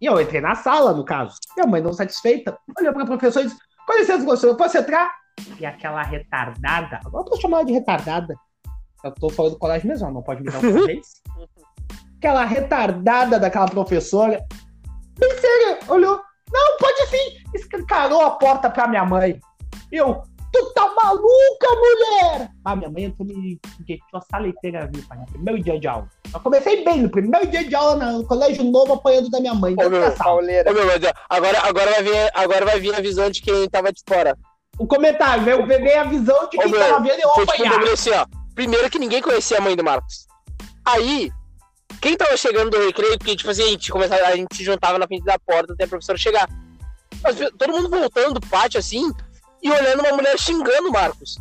E 0.01 0.07
eu 0.07 0.21
entrei 0.21 0.41
na 0.41 0.55
sala, 0.55 0.93
no 0.93 1.05
caso. 1.05 1.37
Minha 1.57 1.67
mãe 1.67 1.81
não 1.81 1.93
satisfeita. 1.93 2.57
Olhou 2.79 2.93
pra 2.93 3.07
professora 3.07 3.47
e 3.47 3.49
disse, 3.49 3.61
com 3.87 3.95
licença, 3.95 4.25
professor, 4.25 4.49
eu 4.49 4.57
posso 4.57 4.79
entrar? 4.79 5.13
E 5.59 5.67
aquela 5.67 6.03
retardada, 6.03 7.01
agora 7.05 7.25
eu 7.27 7.31
tô 7.31 7.41
chamando 7.41 7.67
de 7.67 7.73
retardada. 7.73 8.35
Eu 9.03 9.13
tô 9.13 9.29
falando 9.29 9.53
do 9.53 9.59
colégio 9.59 9.89
mesmo, 9.89 10.11
não 10.11 10.23
pode 10.23 10.43
me 10.43 10.51
dar 10.51 10.59
um 10.59 10.87
vez. 10.87 11.23
Aquela 12.19 12.45
retardada 12.45 13.39
daquela 13.39 13.67
professora. 13.67 14.43
Bem 15.19 15.31
sério, 15.39 15.79
olhou. 15.89 16.21
Não, 16.51 16.79
pode 16.79 17.07
sim. 17.09 17.43
Escancarou 17.55 18.23
a 18.23 18.31
porta 18.33 18.71
pra 18.71 18.89
minha 18.89 19.05
mãe. 19.05 19.39
Eu, 19.93 20.23
tu 20.55 20.73
tá 20.73 20.89
maluca, 20.95 21.69
mulher? 21.77 22.51
Ah, 22.65 22.77
minha 22.77 22.89
mãe 22.89 23.05
entrou 23.05 23.27
me 23.27 23.59
injetou 23.81 24.19
a 24.19 24.21
saleteira 24.21 24.89
viu, 24.93 25.03
pai, 25.09 25.19
no 25.19 25.27
primeiro 25.27 25.63
dia 25.63 25.79
de 25.81 25.89
aula. 25.89 26.09
Eu 26.33 26.41
comecei 26.41 26.85
bem, 26.85 27.03
no 27.03 27.11
primeiro 27.11 27.47
dia 27.49 27.65
de 27.65 27.75
aula 27.75 28.13
no 28.13 28.25
colégio 28.25 28.65
novo, 28.65 28.95
apanhando 28.95 29.29
da 29.31 29.41
minha 29.41 29.55
mãe. 29.55 29.75
Ô, 29.75 29.91
meu, 29.91 30.03
sala. 30.03 30.17
Pauleira. 30.17 30.71
Ô, 30.71 30.75
meu, 30.75 30.85
agora, 31.29 31.61
agora, 31.63 31.91
vai 31.91 32.03
vir, 32.03 32.31
agora 32.35 32.65
vai 32.65 32.81
vir 32.81 32.95
a 32.95 33.01
visão 33.01 33.29
de 33.31 33.43
quem 33.43 33.69
tava 33.69 33.93
de 33.93 34.03
fora. 34.09 34.39
O 34.79 34.87
comentário, 34.87 35.45
veio, 35.45 35.67
veio 35.67 36.01
a 36.01 36.05
visão 36.05 36.49
de 36.49 36.59
Ô, 36.59 36.63
quem 36.63 36.71
meu, 36.71 36.81
tava 36.81 37.03
vendo 37.03 37.21
eu 37.21 37.31
Foi 37.31 37.45
um 37.45 37.51
apanhar. 37.51 37.71
bagulho 37.73 37.93
assim, 37.93 38.11
ó. 38.11 38.27
Primeiro 38.55 38.91
que 38.91 38.99
ninguém 38.99 39.21
conhecia 39.21 39.59
a 39.59 39.61
mãe 39.61 39.75
do 39.75 39.83
Marcos. 39.83 40.27
Aí, 40.85 41.33
quem 42.01 42.17
tava 42.17 42.37
chegando 42.37 42.71
do 42.71 42.79
recreio, 42.79 43.19
porque, 43.19 43.35
tipo 43.35 43.51
assim, 43.51 43.63
a 43.63 43.69
gente, 43.69 43.91
começava, 43.91 44.23
a 44.27 44.37
gente 44.37 44.55
se 44.57 44.63
juntava 44.63 44.99
na 44.99 45.07
frente 45.07 45.25
da 45.25 45.39
porta 45.39 45.73
até 45.73 45.85
a 45.85 45.89
professora 45.89 46.19
chegar. 46.19 46.49
Mas 47.23 47.37
todo 47.57 47.73
mundo 47.73 47.89
voltando 47.89 48.35
do 48.39 48.47
pátio, 48.47 48.79
assim, 48.79 49.11
e 49.65 49.71
olhando 49.71 50.01
uma 50.01 50.13
mulher 50.13 50.39
xingando 50.39 50.89
o 50.89 50.93
Marcos. 50.93 51.39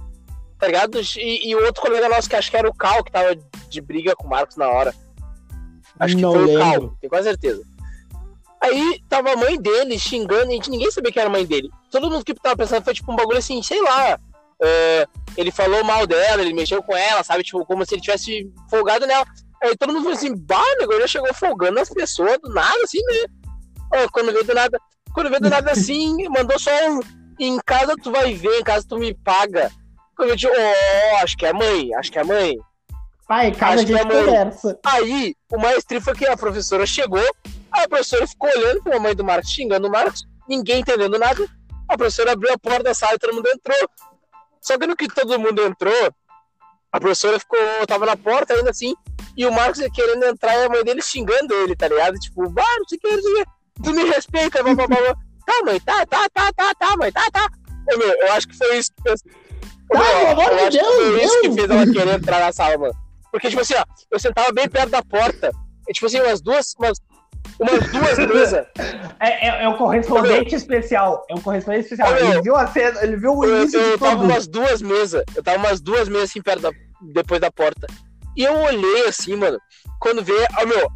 Tá 0.57 0.67
ligado? 0.67 0.99
E, 1.17 1.49
e 1.49 1.55
o 1.55 1.65
outro 1.65 1.81
colega 1.81 2.07
nosso, 2.07 2.29
que 2.29 2.35
acho 2.37 2.49
que 2.49 2.55
era 2.55 2.69
o 2.69 2.73
Cal, 2.73 3.03
que 3.03 3.11
tava 3.11 3.35
de 3.69 3.81
briga 3.81 4.15
com 4.15 4.25
o 4.25 4.29
Marcos 4.29 4.55
na 4.55 4.69
hora. 4.69 4.95
Acho 5.99 6.15
que 6.15 6.21
Não 6.21 6.31
foi 6.31 6.55
o 6.55 6.57
Cal, 6.57 6.71
lembro. 6.71 6.97
tenho 7.01 7.11
quase 7.11 7.27
certeza. 7.27 7.61
Aí 8.61 9.01
tava 9.09 9.33
a 9.33 9.35
mãe 9.35 9.59
dele 9.61 9.99
xingando, 9.99 10.45
e 10.45 10.53
a 10.53 10.55
gente 10.55 10.69
ninguém 10.69 10.89
sabia 10.89 11.11
que 11.11 11.19
era 11.19 11.27
a 11.27 11.31
mãe 11.31 11.45
dele. 11.45 11.69
Todo 11.91 12.09
mundo 12.09 12.23
que 12.23 12.33
tava 12.33 12.55
pensando 12.55 12.83
foi 12.83 12.93
tipo 12.93 13.11
um 13.11 13.15
bagulho 13.15 13.37
assim, 13.39 13.61
sei 13.61 13.81
lá. 13.81 14.17
é, 14.61 15.05
ele 15.35 15.51
falou 15.51 15.83
mal 15.83 16.07
dela, 16.07 16.41
ele 16.41 16.53
mexeu 16.53 16.81
com 16.81 16.95
ela, 16.95 17.23
sabe? 17.23 17.43
Tipo, 17.43 17.65
como 17.65 17.85
se 17.85 17.95
ele 17.95 18.01
tivesse 18.01 18.49
folgado 18.69 19.05
nela. 19.05 19.25
Aí 19.61 19.75
todo 19.77 19.91
mundo 19.91 20.03
falou 20.03 20.17
assim, 20.17 20.35
bah, 20.35 20.63
negócio 20.79 21.01
já 21.01 21.07
chegou 21.07 21.33
folgando 21.33 21.75
nas 21.75 21.89
pessoas 21.89 22.37
do 22.41 22.53
nada, 22.53 22.79
assim, 22.83 23.01
né? 23.03 24.07
Quando 24.11 24.31
veio 24.31 24.43
do 24.45 24.53
nada, 24.53 24.79
quando 25.13 25.29
veio 25.29 25.41
do 25.41 25.49
nada 25.49 25.71
assim, 25.71 26.15
mandou 26.29 26.57
só 26.57 26.71
um. 26.89 26.99
Em 27.39 27.57
casa 27.65 27.95
tu 28.01 28.11
vai 28.11 28.33
ver, 28.33 28.59
em 28.59 28.63
casa 28.63 28.85
tu 28.87 28.97
me 28.97 29.13
paga. 29.13 29.71
Quando 30.15 30.29
eu 30.29 30.35
digo, 30.35 30.53
ó, 30.55 31.23
acho 31.23 31.35
que 31.37 31.45
é 31.45 31.49
a 31.49 31.53
mãe, 31.53 31.93
acho 31.95 32.11
que 32.11 32.19
é 32.19 32.21
a 32.21 32.25
mãe. 32.25 32.55
Pai, 33.27 33.51
casa 33.51 33.81
Acho 33.81 33.87
gente 33.87 33.99
é 33.99 34.05
mãe. 34.05 34.25
conversa. 34.25 34.79
Aí, 34.85 35.35
o 35.51 35.57
mais 35.57 35.83
tri 35.83 35.99
foi 35.99 36.13
que 36.13 36.27
a 36.27 36.37
professora 36.37 36.85
chegou, 36.85 37.25
a 37.71 37.87
professora 37.87 38.27
ficou 38.27 38.49
olhando 38.49 38.83
pra 38.83 38.99
mãe 38.99 39.15
do 39.15 39.23
Marcos, 39.23 39.51
xingando 39.51 39.87
o 39.87 39.91
Marcos, 39.91 40.23
ninguém 40.47 40.81
entendendo 40.81 41.17
nada. 41.17 41.43
A 41.87 41.97
professora 41.97 42.33
abriu 42.33 42.53
a 42.53 42.57
porta 42.57 42.83
da 42.83 42.93
sala 42.93 43.15
e 43.15 43.19
todo 43.19 43.33
mundo 43.33 43.47
entrou. 43.47 43.89
Só 44.61 44.77
que 44.77 44.87
no 44.87 44.95
que 44.95 45.07
todo 45.07 45.39
mundo 45.39 45.61
entrou, 45.63 46.13
a 46.91 46.99
professora 46.99 47.39
ficou, 47.39 47.59
tava 47.87 48.05
na 48.05 48.15
porta 48.15 48.53
ainda 48.53 48.69
assim, 48.69 48.93
e 49.35 49.45
o 49.45 49.51
Marcos 49.51 49.79
ia 49.79 49.89
querendo 49.89 50.23
entrar 50.25 50.55
e 50.57 50.65
a 50.65 50.69
mãe 50.69 50.83
dele 50.83 51.01
xingando 51.01 51.53
ele, 51.55 51.75
tá 51.75 51.87
ligado? 51.87 52.15
Tipo, 52.19 52.49
bah, 52.49 52.63
não 52.77 52.87
sei 52.87 52.97
o 52.97 53.01
que, 53.01 53.15
não 53.15 53.21
sei 53.21 53.33
o 53.33 53.35
que, 53.35 53.51
tu 53.83 53.91
me 53.93 54.03
respeita, 54.03 54.61
blá, 54.61 54.75
blá, 54.75 54.87
blá. 54.87 55.15
Tá, 55.45 55.53
mãe, 55.65 55.79
tá, 55.79 56.05
tá, 56.05 56.27
tá, 56.33 56.51
tá, 56.53 56.73
tá, 56.79 56.97
mãe, 56.97 57.11
tá, 57.11 57.25
tá. 57.31 57.47
Ô, 57.93 57.97
meu, 57.97 58.07
eu 58.09 58.31
acho 58.33 58.47
que 58.47 58.57
foi 58.57 58.77
isso 58.77 58.91
que 58.95 59.03
fez. 59.03 59.21
Tá, 59.21 59.99
meu, 59.99 60.35
pelo 60.35 60.41
amor 60.41 60.59
eu 60.59 60.69
de 60.69 60.79
acho 60.79 60.89
que 60.89 60.95
Deus, 60.95 61.07
foi 61.11 61.23
isso 61.23 61.41
que 61.41 61.49
Deus. 61.49 61.55
fez 61.55 61.69
ela 61.69 61.93
querer 61.93 62.15
entrar 62.19 62.39
na 62.39 62.51
sala, 62.51 62.77
mano. 62.77 62.93
Porque, 63.31 63.49
tipo 63.49 63.61
assim, 63.61 63.73
ó, 63.75 63.83
eu 64.11 64.19
sentava 64.19 64.51
bem 64.51 64.69
perto 64.69 64.89
da 64.89 65.03
porta, 65.03 65.51
e, 65.87 65.93
tipo 65.93 66.05
assim, 66.05 66.21
umas 66.21 66.41
duas, 66.41 66.73
umas, 66.79 66.97
umas 67.59 67.87
duas 67.91 68.17
mesas. 68.19 68.65
É, 69.19 69.47
é, 69.47 69.63
é 69.63 69.67
o 69.69 69.75
correspondente 69.77 70.55
especial. 70.55 71.25
É 71.29 71.35
um 71.35 71.41
correspondente 71.41 71.83
especial. 71.85 72.11
Ô, 72.11 72.15
meu. 72.15 72.31
Ele 72.31 72.41
viu 72.41 72.55
a 72.55 72.67
cena, 72.67 73.03
ele 73.03 73.17
viu 73.17 73.33
o 73.35 73.43
Eu, 73.43 73.61
início 73.61 73.79
eu 73.79 73.91
de 73.93 73.97
tava 73.97 74.15
tudo. 74.17 74.25
umas 74.25 74.47
duas 74.47 74.81
mesas, 74.81 75.23
eu 75.35 75.43
tava 75.43 75.57
umas 75.57 75.81
duas 75.81 76.07
mesas 76.07 76.29
assim 76.29 76.41
perto 76.41 76.61
da, 76.61 76.71
depois 77.01 77.41
da 77.41 77.51
porta. 77.51 77.87
E 78.37 78.43
eu 78.43 78.53
olhei 78.55 79.07
assim, 79.07 79.35
mano, 79.35 79.59
quando 79.99 80.23
vê, 80.23 80.47
ó, 80.61 80.65
meu, 80.65 80.87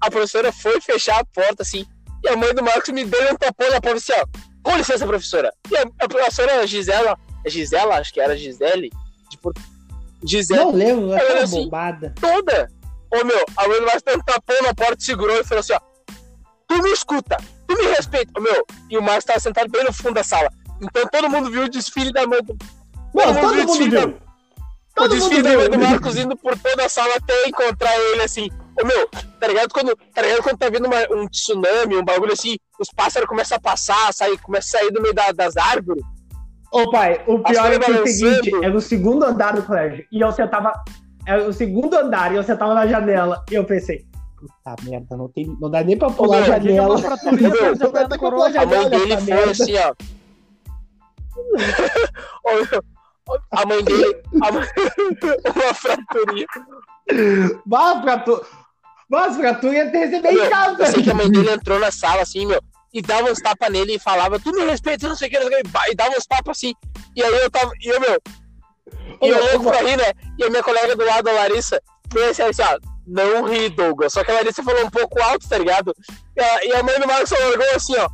a 0.00 0.10
professora 0.10 0.52
foi 0.52 0.80
fechar 0.80 1.18
a 1.20 1.24
porta 1.24 1.62
assim, 1.62 1.84
e 2.24 2.28
a 2.28 2.36
mãe 2.36 2.54
do 2.54 2.62
Marcos 2.62 2.88
me 2.90 3.04
deu 3.04 3.32
um 3.32 3.36
tapão 3.36 3.70
na 3.70 3.80
porta 3.80 3.96
assim, 3.98 4.12
ó. 4.12 4.26
Com 4.62 4.76
licença, 4.76 5.06
professora. 5.06 5.52
E 5.70 5.76
a, 5.76 5.82
a 6.00 6.08
professora 6.08 6.66
Gisela, 6.66 7.16
é 7.44 7.50
Gisela, 7.50 7.96
acho 7.98 8.12
que 8.12 8.20
era 8.20 8.36
Gisele, 8.36 8.90
de 9.30 9.38
Porto. 9.38 9.60
Gisele 10.24 10.60
Não 10.60 10.72
lembro, 10.72 11.12
é 11.12 11.22
Olha 11.22 11.34
uma 11.34 11.44
assim. 11.44 11.64
bombada. 11.64 12.14
toda. 12.20 12.68
Ô 13.12 13.24
meu, 13.24 13.44
a 13.56 13.68
mãe 13.68 13.78
do 13.80 13.84
Marcos 13.86 14.02
deu 14.02 14.16
um 14.16 14.20
tapão 14.22 14.56
na 14.62 14.74
porta, 14.74 14.96
segurou 14.98 15.38
e 15.38 15.44
falou 15.44 15.60
assim, 15.60 15.74
ó. 15.74 15.80
Tu 16.66 16.82
me 16.82 16.90
escuta, 16.90 17.36
tu 17.68 17.76
me 17.76 17.86
respeita, 17.92 18.32
ô 18.36 18.42
meu. 18.42 18.66
E 18.90 18.98
o 18.98 19.02
Marcos 19.02 19.24
tava 19.24 19.38
sentado 19.38 19.70
bem 19.70 19.84
no 19.84 19.92
fundo 19.92 20.14
da 20.14 20.24
sala. 20.24 20.50
Então 20.82 21.06
todo 21.12 21.30
mundo 21.30 21.50
viu 21.50 21.62
o 21.64 21.68
desfile 21.68 22.12
da 22.12 22.26
mãe 22.26 22.42
do. 22.42 22.56
Não, 23.14 23.22
Todo 23.24 23.34
mundo 23.34 23.40
todo 23.42 23.54
viu 23.54 23.62
o 23.62 23.66
mundo 23.66 23.66
desfile 23.78 23.96
viu. 24.00 24.08
o 24.08 24.20
Todo 24.94 25.14
desfile 25.14 25.42
da 25.42 25.56
mãe 25.56 25.70
do. 25.70 25.78
Marcos 25.78 26.16
indo 26.16 26.36
por 26.36 26.58
toda 26.58 26.84
a 26.84 26.88
sala 26.88 27.14
até 27.16 27.48
encontrar 27.48 27.96
ele 27.96 28.22
assim. 28.22 28.50
Ô 28.80 28.86
meu, 28.86 29.08
tá 29.40 29.46
ligado 29.48 29.72
quando 29.72 29.96
tá, 30.14 30.22
ligado 30.22 30.42
quando 30.42 30.58
tá 30.58 30.68
vindo 30.68 30.86
uma- 30.86 31.16
um 31.22 31.26
tsunami, 31.28 31.96
um 31.96 32.04
bagulho 32.04 32.32
assim, 32.32 32.56
os 32.78 32.90
pássaros 32.90 33.28
começam 33.28 33.56
a 33.56 33.60
passar, 33.60 34.12
sair, 34.12 34.36
começam 34.38 34.78
a 34.78 34.82
sair 34.82 34.92
do 34.92 35.00
meio 35.00 35.14
da- 35.14 35.32
das 35.32 35.56
árvores. 35.56 36.02
Ô 36.72 36.90
pai, 36.90 37.22
o 37.26 37.38
pior 37.38 37.72
é 37.72 37.78
que 37.78 37.90
é 37.90 38.00
o 38.02 38.06
seguinte, 38.06 38.50
balançando. 38.50 38.64
era 38.64 38.76
o 38.76 38.80
segundo 38.80 39.24
andar 39.24 39.54
do 39.54 39.62
colégio. 39.62 40.04
E 40.12 40.20
eu 40.20 40.30
sentava. 40.32 40.72
Era 41.26 41.42
o 41.48 41.52
segundo 41.52 41.94
andar 41.94 42.32
e 42.32 42.36
eu 42.36 42.42
sentava 42.42 42.74
na 42.74 42.86
janela. 42.86 43.44
E 43.50 43.54
eu 43.54 43.64
pensei, 43.64 44.04
puta 44.36 44.76
merda, 44.84 45.16
não, 45.16 45.28
tem, 45.28 45.46
não 45.60 45.70
dá 45.70 45.82
nem 45.82 45.96
pra 45.96 46.10
pular 46.10 46.36
a 46.38 46.40
meu, 46.40 46.46
janela. 46.48 46.98
fraturinha 46.98 47.48
Meu, 47.50 47.58
pra 47.58 47.74
você 47.74 47.88
pé 47.88 48.08
da 48.08 48.18
coroa. 48.18 48.52
Já 48.52 48.62
A 48.62 48.66
mãe 48.66 48.90
dele 48.90 49.16
foi 49.16 49.24
merda. 49.24 49.50
assim, 49.52 49.74
ó. 49.78 49.94
A 53.50 53.66
mãe 53.66 53.82
dele, 53.82 54.22
a 54.40 54.52
mãe, 54.52 54.64
uma 55.56 55.74
fraturinha. 55.74 56.46
Pra 58.02 58.18
tu. 58.20 58.40
Nossa, 59.08 59.38
pra 59.38 59.54
tu 59.54 59.72
ia 59.72 59.90
te 59.90 59.96
receber 59.96 60.32
Meu, 60.32 60.46
em 60.46 60.50
casa. 60.50 60.82
Eu 60.82 60.86
sei 60.86 61.02
que 61.02 61.10
a 61.10 61.14
mãe 61.14 61.30
dele 61.30 61.50
entrou 61.50 61.78
na 61.78 61.90
sala 61.90 62.22
assim, 62.22 62.44
meu, 62.46 62.60
e 62.92 63.00
dava 63.00 63.30
uns 63.30 63.40
tapas 63.40 63.70
nele 63.70 63.94
e 63.94 63.98
falava, 63.98 64.40
tu 64.40 64.50
me 64.52 64.64
respeita, 64.64 65.08
não 65.08 65.16
sei 65.16 65.28
o 65.28 65.30
que, 65.30 65.36
e 65.36 65.94
dava 65.94 66.16
uns 66.16 66.26
tapas 66.26 66.56
assim. 66.56 66.74
E 67.14 67.22
aí 67.22 67.32
eu 67.42 67.50
tava, 67.50 67.70
e 67.80 67.88
eu, 67.88 68.00
meu, 68.00 68.20
e 69.22 69.28
eu 69.28 69.52
louco 69.52 69.70
pra 69.70 69.82
rir, 69.82 69.96
né? 69.96 70.12
E 70.38 70.44
a 70.44 70.50
minha 70.50 70.62
colega 70.62 70.96
do 70.96 71.04
lado, 71.04 71.28
a 71.28 71.32
Larissa, 71.32 71.80
fez 72.12 72.40
assim, 72.40 72.62
ó, 72.62 72.78
não 73.06 73.44
ri, 73.44 73.68
Douglas. 73.68 74.12
Só 74.12 74.24
que 74.24 74.30
a 74.30 74.34
Larissa 74.34 74.62
falou 74.62 74.84
um 74.84 74.90
pouco 74.90 75.22
alto, 75.22 75.48
tá 75.48 75.58
ligado? 75.58 75.94
E 76.36 76.40
a, 76.40 76.64
e 76.64 76.72
a 76.74 76.82
mãe 76.82 76.98
do 76.98 77.06
Marcos 77.06 77.30
largou 77.30 77.74
assim, 77.74 77.96
ó, 77.96 78.08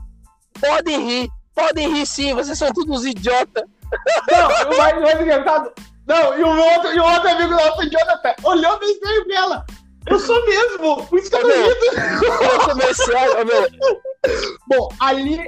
podem 0.61 1.07
rir, 1.07 1.29
podem 1.55 1.95
rir 1.95 2.07
sim, 2.07 2.35
vocês 2.35 2.59
são 2.59 2.73
todos 2.73 3.05
idiotas. 3.07 3.65
Não, 4.31 4.73
o 4.73 4.79
mais, 4.79 5.21
engraçado. 5.21 5.73
Não, 6.07 6.39
e 6.39 6.43
o 6.43 6.49
outro, 6.49 6.93
e 6.93 6.99
o 6.99 7.05
outro 7.05 7.29
amigo 7.29 7.53
nosso, 7.53 7.83
Jonathan, 7.89 8.35
olhou 8.43 8.79
bem 8.79 8.99
feio 8.99 9.25
pra 9.25 9.37
ela. 9.37 9.67
Eu 10.07 10.19
sou 10.19 10.45
mesmo, 10.47 11.07
por 11.07 11.19
isso 11.19 11.31
que 11.31 11.37
eu 11.37 11.41
tô 11.41 11.49
rindo. 11.49 12.71
Comecei 12.71 13.17
a, 13.17 13.45
Bom, 14.69 14.89
ali, 15.01 15.39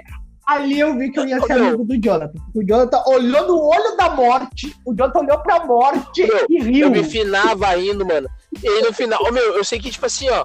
ali 0.46 0.80
eu 0.80 0.96
vi 0.96 1.10
que 1.10 1.18
eu 1.18 1.26
ia 1.26 1.40
ser 1.40 1.52
amigo 1.52 1.84
do 1.84 2.00
Jonathan. 2.00 2.38
O 2.54 2.62
Jonathan 2.62 3.02
olhou 3.06 3.48
no 3.48 3.60
olho 3.60 3.96
da 3.96 4.10
morte, 4.10 4.74
o 4.84 4.94
Jonathan 4.94 5.20
olhou 5.20 5.38
pra 5.40 5.64
morte 5.64 6.26
Meu, 6.26 6.46
e 6.48 6.62
riu. 6.62 6.86
eu 6.86 6.90
me 6.90 7.04
finava 7.04 7.76
indo, 7.76 8.06
mano. 8.06 8.28
E 8.62 8.68
aí 8.68 8.82
no 8.82 8.92
final, 8.92 9.20
ô, 9.24 9.32
meu, 9.32 9.56
eu 9.56 9.64
sei 9.64 9.78
que, 9.80 9.90
tipo 9.90 10.06
assim, 10.06 10.28
ó, 10.30 10.44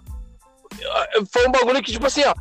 foi 1.32 1.47
um 1.47 1.51
bagulho 1.51 1.82
que, 1.84 1.91
tipo 1.91 2.07
assim, 2.07 2.24
ó, 2.24 2.34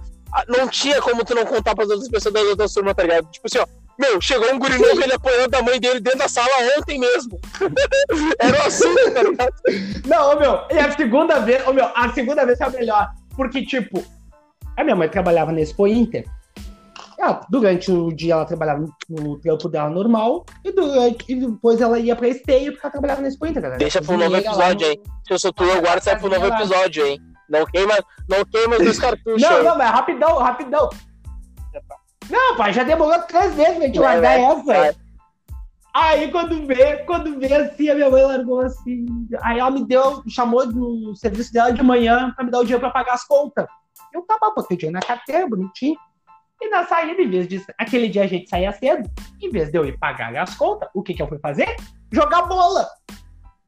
não 0.47 0.69
tinha 0.69 1.01
como 1.03 1.25
tu 1.25 1.35
não 1.35 1.45
contar 1.45 1.75
pras 1.75 1.91
outras 1.91 2.09
pessoas 2.09 2.35
das 2.35 2.45
outras 2.45 2.73
turmas, 2.73 2.95
tá 2.95 3.03
ligado? 3.03 3.31
Tipo 3.31 3.47
assim, 3.47 3.59
ó, 3.59 3.67
meu, 3.99 4.21
chegou 4.21 4.53
um 4.55 4.59
guri 4.59 4.79
novo, 4.79 5.03
ele 5.03 5.13
apoiando 5.13 5.57
a 5.57 5.63
mãe 5.63 5.81
dele 5.81 6.01
dentro 6.01 6.21
da 6.21 6.29
sala 6.29 6.49
ontem 6.79 6.99
mesmo. 6.99 7.41
Era 8.39 8.67
assim, 8.67 8.95
tá 9.13 9.23
ligado? 9.23 9.53
Não, 10.07 10.33
ô, 10.33 10.39
meu, 10.39 10.61
e 10.71 10.79
a 10.79 10.93
segunda 10.93 11.41
vez, 11.41 11.67
ô, 11.67 11.73
meu, 11.73 11.87
a 11.95 12.13
segunda 12.13 12.47
vez 12.47 12.59
foi 12.59 12.67
a 12.67 12.71
melhor. 12.71 13.11
Porque, 13.37 13.65
tipo, 13.65 14.05
a 14.77 14.85
minha 14.85 14.97
mãe 14.97 15.09
trabalhava 15.09 15.53
na 15.53 15.61
Expo 15.61 15.87
Inter. 15.87 16.25
Ela, 17.19 17.41
durante 17.51 17.91
o 17.91 18.13
dia 18.13 18.35
ela 18.35 18.45
trabalhava 18.45 18.87
no, 19.09 19.39
trampo 19.41 19.69
dela 19.69 19.91
normal. 19.91 20.47
E, 20.65 20.71
durante, 20.71 21.25
e 21.29 21.35
depois 21.35 21.81
ela 21.81 21.99
ia 21.99 22.15
pra 22.15 22.29
esteio 22.29 22.71
porque 22.73 22.87
ela 22.87 22.93
trabalhava 22.93 23.23
na 23.23 23.29
Expo 23.29 23.45
Inter. 23.47 23.59
Ela 23.65 23.75
era 23.75 23.79
Deixa 23.79 24.01
pro 24.01 24.17
novo 24.17 24.37
episódio, 24.37 24.87
no- 24.87 24.93
hein? 24.93 25.03
Se 25.27 25.33
eu 25.35 25.39
sou 25.39 25.53
tu, 25.53 25.65
eu 25.65 25.83
guardo, 25.83 26.01
sai 26.03 26.17
pro 26.17 26.31
novo 26.31 26.47
episódio, 26.47 27.05
hein? 27.05 27.21
Não 27.49 27.65
queima, 27.67 27.95
não 28.29 28.45
queima 28.45 28.77
os 28.77 28.99
cartuchos, 29.01 29.43
Não, 29.43 29.65
não, 29.65 29.77
mas 29.77 29.91
rapidão, 29.91 30.39
rapidão. 30.39 30.89
Não, 32.31 32.57
pai, 32.57 32.73
já 32.73 32.85
demorou 32.85 33.21
três 33.23 33.55
vezes 33.55 33.77
pra 33.77 33.87
gente 33.87 33.99
largar 33.99 34.39
vai, 34.39 34.43
essa. 34.43 34.63
vai. 34.63 34.97
Aí 35.95 36.31
quando 36.31 36.67
vê, 36.67 36.99
quando 36.99 37.39
vê 37.39 37.53
assim, 37.55 37.89
a 37.89 37.95
minha 37.95 38.11
mãe 38.11 38.23
largou 38.23 38.61
assim. 38.61 39.07
Aí 39.43 39.59
ela 39.59 39.71
me 39.71 39.85
deu, 39.85 40.23
chamou 40.29 40.67
no 40.67 41.17
serviço 41.17 41.53
dela 41.53 41.73
de 41.73 41.83
manhã 41.83 42.33
pra 42.37 42.45
me 42.45 42.51
dar 42.51 42.61
o 42.61 42.63
dinheiro 42.63 42.81
pra 42.81 42.91
pagar 42.91 43.15
as 43.15 43.25
contas. 43.25 43.67
Eu 44.13 44.23
tava, 44.23 44.55
botei 44.55 44.77
o 44.77 44.79
dinheiro 44.79 44.95
na 44.95 45.07
carteira, 45.07 45.49
bonitinho. 45.49 45.97
E 46.61 46.69
na 46.71 46.85
saída, 46.87 47.21
em 47.21 47.31
vez 47.31 47.47
de. 47.47 47.65
Aquele 47.79 48.09
dia 48.09 48.25
a 48.25 48.27
gente 48.27 48.49
saía 48.49 48.73
cedo, 48.73 49.09
em 49.41 49.51
vez 49.51 49.71
de 49.71 49.79
eu 49.79 49.87
ir 49.87 49.99
pagar 49.99 50.37
as 50.37 50.57
contas, 50.57 50.89
o 50.93 51.03
que 51.03 51.15
que 51.15 51.23
eu 51.23 51.29
fui 51.29 51.39
fazer? 51.39 51.77
Jogar 52.13 52.43
bola. 52.43 52.89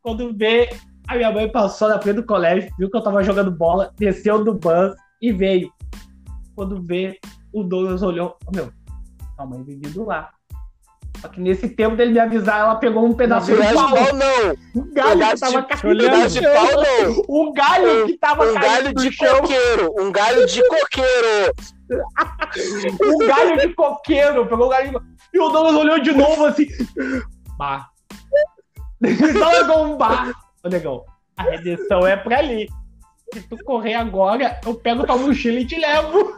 Quando 0.02 0.36
vê, 0.36 0.68
a 1.06 1.14
minha 1.14 1.30
mãe 1.30 1.50
passou 1.50 1.88
na 1.88 2.00
frente 2.00 2.16
do 2.16 2.26
colégio, 2.26 2.70
viu 2.78 2.90
que 2.90 2.96
eu 2.96 3.02
tava 3.02 3.22
jogando 3.22 3.50
bola, 3.50 3.92
desceu 3.96 4.42
do 4.44 4.54
bus 4.54 4.94
e 5.22 5.32
veio. 5.32 5.72
Quando 6.56 6.82
vê, 6.82 7.18
o 7.52 7.62
Douglas 7.62 8.02
olhou, 8.02 8.36
"Ô, 8.46 8.54
meu, 8.54 8.72
a 9.38 9.46
mãe 9.46 9.62
vindo 9.64 10.04
lá. 10.04 10.30
Só 11.20 11.28
que 11.28 11.40
nesse 11.40 11.68
tempo 11.68 11.96
dele 11.96 12.12
me 12.12 12.20
avisar, 12.20 12.60
ela 12.60 12.76
pegou 12.76 13.04
um 13.04 13.12
pedaço 13.12 13.46
de 13.46 13.56
de 13.56 13.74
pau. 13.74 13.94
pau, 13.94 14.14
não! 14.14 14.82
Um 14.82 14.94
galho 14.94 15.10
que 15.10 15.18
Pedaço 15.18 15.40
tava 15.40 15.86
olhando. 15.88 16.10
no 16.10 16.16
Pedaço 16.16 16.40
de 16.40 16.46
pau, 16.46 16.82
não! 16.82 17.24
Um 17.28 17.52
galho 17.52 18.06
que 18.06 18.18
tava 18.18 18.44
Um 18.50 18.54
caindo 18.54 18.62
galho 18.62 18.94
de 18.94 19.16
coqueiro! 19.16 19.94
Um 19.98 20.12
galho 20.12 20.46
de 20.46 20.68
coqueiro! 20.68 21.54
Um 23.02 23.18
galho 23.26 23.58
de 23.58 23.74
coqueiro. 23.74 24.46
Pegou 24.46 24.66
o 24.66 24.68
galho 24.70 24.90
de... 24.90 24.96
E 25.34 25.40
o 25.40 25.48
Douglas 25.48 25.74
olhou 25.74 26.00
de 26.00 26.12
novo 26.12 26.46
assim. 26.46 26.66
Bah. 27.58 27.88
Só 29.38 29.50
largou 29.50 29.86
um 29.86 29.96
bar. 29.96 30.32
Ô, 30.64 30.68
negão, 30.68 31.04
a 31.36 31.42
redenção 31.42 32.06
é 32.06 32.16
pra 32.16 32.38
ali. 32.38 32.68
Se 33.34 33.42
tu 33.42 33.56
correr 33.64 33.94
agora, 33.94 34.60
eu 34.64 34.74
pego 34.74 35.04
tua 35.04 35.16
mochila 35.16 35.58
e 35.60 35.66
te 35.66 35.76
levo. 35.78 36.36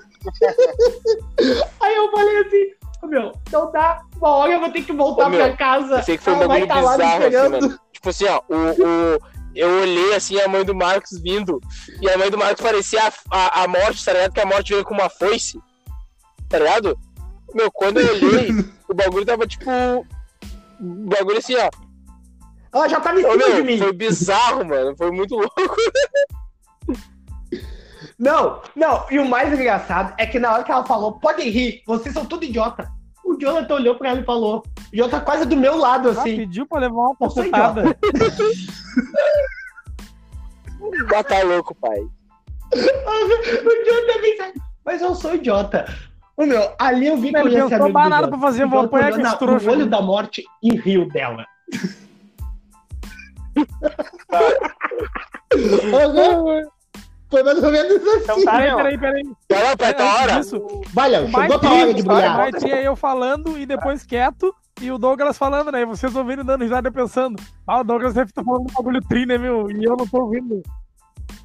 Aí 1.80 1.94
eu 1.96 2.10
falei 2.10 2.38
assim, 2.40 2.72
ô, 3.02 3.06
meu, 3.06 3.32
então 3.46 3.70
dá. 3.72 4.02
Uma 4.16 4.28
hora 4.30 4.52
eu 4.52 4.60
vou 4.60 4.70
ter 4.70 4.82
que 4.82 4.92
voltar 4.92 5.26
Ô, 5.26 5.30
meu, 5.30 5.38
pra 5.40 5.56
casa. 5.56 5.96
Eu 5.96 6.02
sei 6.02 6.16
que 6.18 6.22
foi 6.24 6.32
um 6.34 6.38
bagulho 6.46 6.66
tá 6.66 6.74
bizarro, 6.76 7.24
assim, 7.24 7.48
mano. 7.48 7.78
Tipo 7.92 8.08
assim, 8.10 8.24
ó, 8.26 8.40
o, 8.48 8.56
o- 8.56 9.18
eu 9.54 9.68
olhei 9.82 10.14
assim 10.14 10.40
a 10.40 10.48
mãe 10.48 10.64
do 10.64 10.74
Marcos 10.74 11.20
vindo, 11.20 11.60
e 12.00 12.08
a 12.08 12.16
mãe 12.16 12.30
do 12.30 12.38
Marcos 12.38 12.62
parecia 12.62 13.00
a, 13.02 13.12
a, 13.60 13.64
a 13.64 13.68
morte, 13.68 14.02
tá 14.04 14.12
ligado? 14.12 14.32
Que 14.32 14.40
a 14.40 14.46
morte 14.46 14.72
veio 14.72 14.84
com 14.84 14.94
uma 14.94 15.10
foice, 15.10 15.60
tá 16.48 16.58
ligado? 16.58 16.98
Meu, 17.54 17.70
quando 17.70 18.00
eu 18.00 18.08
olhei, 18.14 18.50
o 18.88 18.94
bagulho 18.94 19.26
tava 19.26 19.46
tipo. 19.46 19.70
O 19.70 20.04
bagulho 20.80 21.38
assim, 21.38 21.54
ó. 21.56 21.68
Ela 22.74 22.88
já 22.88 22.98
tava 23.00 23.20
em 23.20 23.26
Ô, 23.26 23.32
cima 23.32 23.44
de 23.44 23.50
meu, 23.52 23.64
mim. 23.64 23.78
foi 23.78 23.92
bizarro, 23.92 24.64
mano. 24.64 24.96
Foi 24.96 25.10
muito 25.10 25.34
louco. 25.34 25.52
Não, 28.22 28.62
não, 28.76 29.04
e 29.10 29.18
o 29.18 29.28
mais 29.28 29.52
engraçado 29.52 30.14
é 30.16 30.24
que 30.24 30.38
na 30.38 30.52
hora 30.52 30.62
que 30.62 30.70
ela 30.70 30.84
falou, 30.84 31.14
podem 31.14 31.50
rir, 31.50 31.82
vocês 31.84 32.14
são 32.14 32.24
tudo 32.24 32.44
idiota. 32.44 32.88
O 33.24 33.36
Jonathan 33.36 33.74
olhou 33.74 33.96
pra 33.96 34.10
ela 34.10 34.20
e 34.20 34.24
falou, 34.24 34.62
o 34.92 34.96
Jonathan 34.96 35.20
quase 35.22 35.44
do 35.44 35.56
meu 35.56 35.76
lado, 35.76 36.08
Ah, 36.08 36.12
assim. 36.12 36.36
pediu 36.36 36.64
pra 36.64 36.78
levar 36.78 37.00
uma 37.00 37.16
cacetada. 37.16 37.96
Ah, 41.16 41.24
tá 41.26 41.42
louco, 41.42 41.74
pai. 41.74 41.98
o 42.72 43.84
Jonathan 43.84 44.20
vem 44.20 44.36
sair, 44.36 44.54
mas 44.84 45.02
eu 45.02 45.16
sou 45.16 45.34
idiota. 45.34 45.92
O 46.36 46.46
meu, 46.46 46.72
ali 46.78 47.08
eu 47.08 47.16
vi 47.16 47.32
que 47.32 47.36
eu 47.36 47.46
Ele 47.48 47.56
ia 47.56 47.66
ser 47.66 47.74
amigo 47.74 48.08
nada 48.08 48.28
pra 48.28 48.38
fazer, 48.38 48.66
O 48.66 48.68
vou 48.68 48.80
apanhar 48.82 49.36
trouxa. 49.36 49.66
No 49.66 49.72
olho 49.72 49.86
da 49.86 50.00
morte 50.00 50.44
e 50.62 50.76
riu 50.76 51.08
dela. 51.08 51.44
Uhum. 55.54 56.71
Foi 57.32 57.42
mais 57.42 57.62
ou 57.64 57.70
menos 57.72 57.92
assim. 58.06 58.20
Então 58.22 58.44
tá, 58.44 58.52
Peraí, 58.52 58.76
peraí, 58.76 58.98
peraí. 58.98 59.22
Lá, 59.64 59.76
pai, 59.76 59.94
tá 59.94 60.14
hora. 60.14 60.32
disso, 60.40 60.62
Vai, 60.92 61.08
Léo, 61.08 61.24
o 61.24 61.30
mais 61.32 61.50
chegou 61.52 61.58
tua 61.58 61.70
hora 61.72 61.94
de 61.94 62.02
brilhar. 62.02 62.50
o 62.52 62.66
é 62.68 62.86
eu 62.86 62.94
falando 62.94 63.58
e 63.58 63.64
depois 63.66 64.04
quieto, 64.04 64.54
e 64.80 64.90
o 64.92 64.98
Douglas 64.98 65.38
falando, 65.38 65.72
né? 65.72 65.80
E 65.80 65.86
vocês 65.86 66.14
ouvindo 66.14 66.42
e 66.42 66.44
dando 66.44 66.60
risada 66.62 66.92
pensando, 66.92 67.42
ah, 67.66 67.80
o 67.80 67.84
Douglas 67.84 68.12
deve 68.14 68.30
estar 68.30 68.44
falando 68.44 68.62
um 68.70 68.74
bagulho 68.74 69.00
tri, 69.08 69.24
né, 69.26 69.38
meu? 69.38 69.70
E 69.70 69.82
eu 69.82 69.96
não 69.96 70.06
tô 70.06 70.20
ouvindo. 70.20 70.62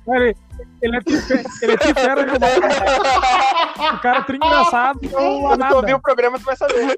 Ele, 0.09 0.35
ele 0.81 0.97
é 0.97 1.01
tri- 1.01 1.43
ele 1.61 1.71
é 1.73 1.77
tri 1.77 1.93
fera, 1.93 2.25
né? 2.25 2.33
O 3.93 3.99
cara 3.99 4.17
é 4.19 4.23
tri 4.23 4.35
engraçado, 4.37 4.99
eu 5.03 5.47
a 5.47 5.49
Quando 5.57 5.67
tu 5.69 5.75
ouvir 5.77 5.93
o 5.95 6.01
programa, 6.01 6.37
tu 6.37 6.45
vai 6.45 6.55
saber. 6.57 6.97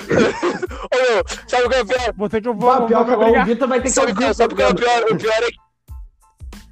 Ô, 0.00 0.96
meu, 0.96 1.24
sabe 1.48 1.64
o 1.64 1.68
que 1.68 1.74
é 1.74 1.84
pior? 1.84 2.14
Vou 2.16 2.28
ter 2.28 2.40
que 2.40 2.48
eu 2.48 2.54
vou, 2.54 2.70
Bah, 2.70 2.78
vou, 2.78 2.86
pior 2.88 3.04
vou 3.04 3.40
o. 3.40 3.44
Vitor 3.44 3.68
vai 3.68 3.78
ter 3.80 3.84
que 3.88 3.90
Sabe, 3.90 4.12
ouvir 4.12 4.30
o 4.30 4.34
sabe 4.34 4.54
o 4.54 4.56
que 4.56 4.62
é 4.62 4.66
o 4.68 4.74
programa. 4.74 5.06
pior? 5.06 5.12
O 5.14 5.18
pior 5.18 5.42
é 5.42 5.46
que. 5.50 5.69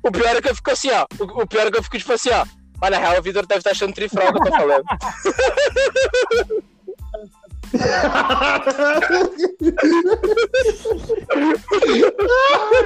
O 0.03 0.11
pior 0.13 0.37
é 0.37 0.41
que 0.41 0.49
eu 0.49 0.55
fico 0.55 0.71
assim, 0.71 0.91
ó. 0.91 1.07
O, 1.19 1.43
o 1.43 1.47
pior 1.47 1.67
é 1.67 1.71
que 1.71 1.79
eu 1.79 1.83
fico 1.83 1.99
tipo 1.99 2.13
assim, 2.13 2.31
ó. 2.31 2.45
Mas 2.81 2.91
na 2.91 2.99
real 2.99 3.19
o 3.19 3.23
Vitor 3.23 3.45
deve 3.47 3.59
estar 3.61 3.71
achando 3.73 3.93
trifral 3.93 4.31
que 4.33 4.39
eu 4.39 4.45
tô 4.45 4.51
falando. 4.53 4.85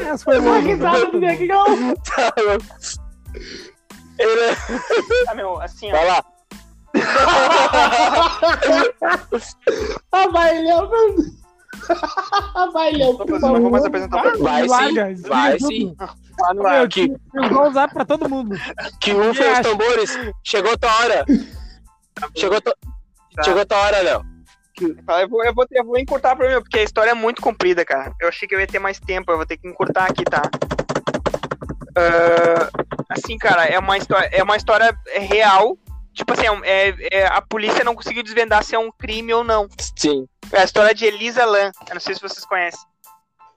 Essa 0.07 0.25
foi 0.25 0.39
Uma 0.39 0.51
boa. 0.51 0.59
risada 0.61 1.07
do 1.07 1.19
negão. 1.19 1.95
Tá 1.97 2.33
louco. 2.39 2.65
Ele... 4.19 4.41
é- 4.41 4.57
Tá, 5.27 5.35
meu, 5.35 5.61
assim, 5.61 5.89
ó. 5.89 5.93
Vai 5.93 6.07
lá. 6.07 6.25
Ah, 10.13 10.29
vai, 10.29 10.61
Léo. 10.63 10.91
Vai, 12.73 12.93
Léo, 12.93 13.19
Não 13.19 13.61
vou- 13.61 13.71
mais 13.71 13.85
apresentar 13.85 14.19
o 14.35 14.39
Vai. 14.43 14.67
Vai 14.67 14.67
larga, 14.67 15.17
sim, 15.17 15.23
vai 15.23 15.59
sim. 15.59 15.97
Lá 16.39 16.55
no 16.55 16.67
ar. 16.67 16.89
Que, 16.89 17.13
eu 17.35 17.49
vou 17.51 17.69
usar 17.69 17.89
pra 17.89 18.05
todo 18.05 18.29
mundo. 18.29 18.57
que 19.01 19.11
rufem 19.13 19.53
os 19.53 19.61
tambores. 19.61 20.19
Chegou 20.45 20.73
a 20.73 20.77
tua 20.77 20.95
hora. 21.01 21.25
Chegou 22.37 22.59
a 22.59 22.61
tua, 22.61 22.77
Tá. 23.35 23.43
Chegou 23.45 23.63
a 23.63 23.65
tua 23.65 23.79
hora, 23.79 24.03
Léo. 24.03 24.23
Eu 24.81 25.29
vou, 25.29 25.45
eu, 25.45 25.55
vou, 25.55 25.67
eu 25.71 25.85
vou 25.85 25.99
encurtar 25.99 26.35
pra 26.37 26.49
mim, 26.49 26.61
porque 26.63 26.79
a 26.79 26.83
história 26.83 27.11
é 27.11 27.15
muito 27.15 27.41
comprida, 27.41 27.85
cara. 27.85 28.13
Eu 28.21 28.29
achei 28.29 28.47
que 28.49 28.55
eu 28.55 28.61
ia 28.61 28.67
ter 28.67 28.79
mais 28.79 28.99
tempo, 28.99 29.31
eu 29.31 29.37
vou 29.37 29.47
ter 29.47 29.57
que 29.57 29.69
encurtar 29.69 30.05
aqui, 30.07 30.25
tá? 30.25 30.43
Ah, 31.97 32.69
assim, 33.11 33.37
cara, 33.39 33.65
é 33.67 33.79
uma 33.79 33.97
história, 33.99 34.29
é 34.33 34.43
uma 34.43 34.57
história 34.57 34.97
real. 35.15 35.77
Tipo 36.15 36.33
assim, 36.35 36.47
é 36.65 36.89
é- 36.91 37.09
é- 37.21 37.27
a 37.27 37.41
polícia 37.41 37.83
não 37.85 37.95
conseguiu 37.95 38.23
desvendar 38.23 38.63
se 38.65 38.75
é 38.75 38.79
um 38.79 38.91
crime 38.93 39.33
ou 39.33 39.43
não. 39.43 39.67
Sim. 39.97 40.27
É 40.53 40.61
a 40.61 40.65
história 40.65 40.95
de 40.95 41.05
Elisa 41.07 41.45
Lam. 41.45 41.71
Eu 41.89 41.95
não 41.95 42.01
sei 42.01 42.15
se 42.15 42.21
vocês 42.21 42.45
conhecem. 42.45 42.81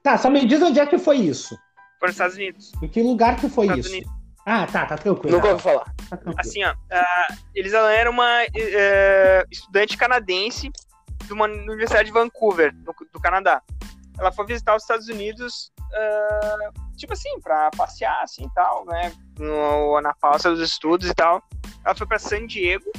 Tá, 0.02 0.18
só 0.18 0.30
me 0.30 0.46
diz 0.46 0.62
onde 0.62 0.80
é 0.80 0.86
que 0.86 0.98
foi 0.98 1.18
isso. 1.18 1.58
Foi 2.00 2.08
nos 2.08 2.16
Estados 2.16 2.36
Unidos. 2.36 2.72
Em 2.82 2.88
que 2.88 3.02
lugar 3.02 3.36
que 3.38 3.50
foi 3.50 3.66
Estados 3.66 3.86
isso? 3.88 3.96
Unidos. 3.96 4.12
Ah, 4.46 4.68
tá, 4.68 4.86
tá 4.86 4.96
tranquilo. 4.98 5.36
Nunca 5.38 5.50
ouvi 5.50 5.64
falar. 5.64 5.86
Tá. 6.10 6.20
Assim, 6.38 6.64
ó. 6.64 6.74
a 6.92 7.28
Elisa 7.56 7.82
Lam 7.82 7.92
era 7.92 8.10
uma 8.12 8.44
eh, 8.56 9.44
estudante 9.52 9.98
canadense 9.98 10.70
de 11.26 11.34
uma 11.34 11.46
universidade 11.46 12.06
de 12.06 12.12
Vancouver, 12.14 12.72
no- 12.76 12.94
do 13.12 13.20
Canadá. 13.20 13.62
Ela 14.20 14.32
foi 14.32 14.46
visitar 14.46 14.76
os 14.76 14.84
Estados 14.84 15.08
Unidos 15.10 15.72
ah, 15.94 16.58
tipo 16.98 17.14
assim, 17.14 17.40
pra 17.42 17.70
passear, 17.76 18.22
assim, 18.22 18.44
e 18.46 18.54
tal, 18.54 18.86
né? 18.86 19.12
No, 19.40 20.00
na 20.02 20.14
pausa 20.14 20.50
dos 20.52 20.60
estudos 20.62 21.10
e 21.10 21.14
tal. 21.16 21.42
Ela 21.86 21.96
foi 21.96 22.08
pra 22.08 22.18
San 22.18 22.48
Diego, 22.48 22.92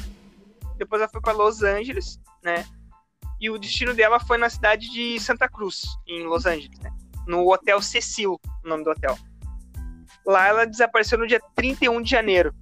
depois 0.76 1.02
ela 1.02 1.10
foi 1.10 1.20
pra 1.20 1.32
Los 1.32 1.62
Angeles, 1.62 2.20
né? 2.42 2.64
E 3.40 3.50
o 3.50 3.58
destino 3.58 3.92
dela 3.92 4.20
foi 4.20 4.38
na 4.38 4.48
cidade 4.48 4.90
de 4.90 5.18
Santa 5.20 5.48
Cruz, 5.48 5.84
em 6.06 6.22
Los 6.24 6.46
Angeles, 6.46 6.78
né? 6.78 6.90
No 7.26 7.52
Hotel 7.52 7.82
Cecil, 7.82 8.40
o 8.64 8.68
nome 8.68 8.84
do 8.84 8.90
hotel. 8.90 9.18
Lá 10.24 10.46
ela 10.46 10.66
desapareceu 10.66 11.18
no 11.18 11.26
dia 11.26 11.40
31 11.54 12.00
de 12.00 12.10
janeiro. 12.10 12.54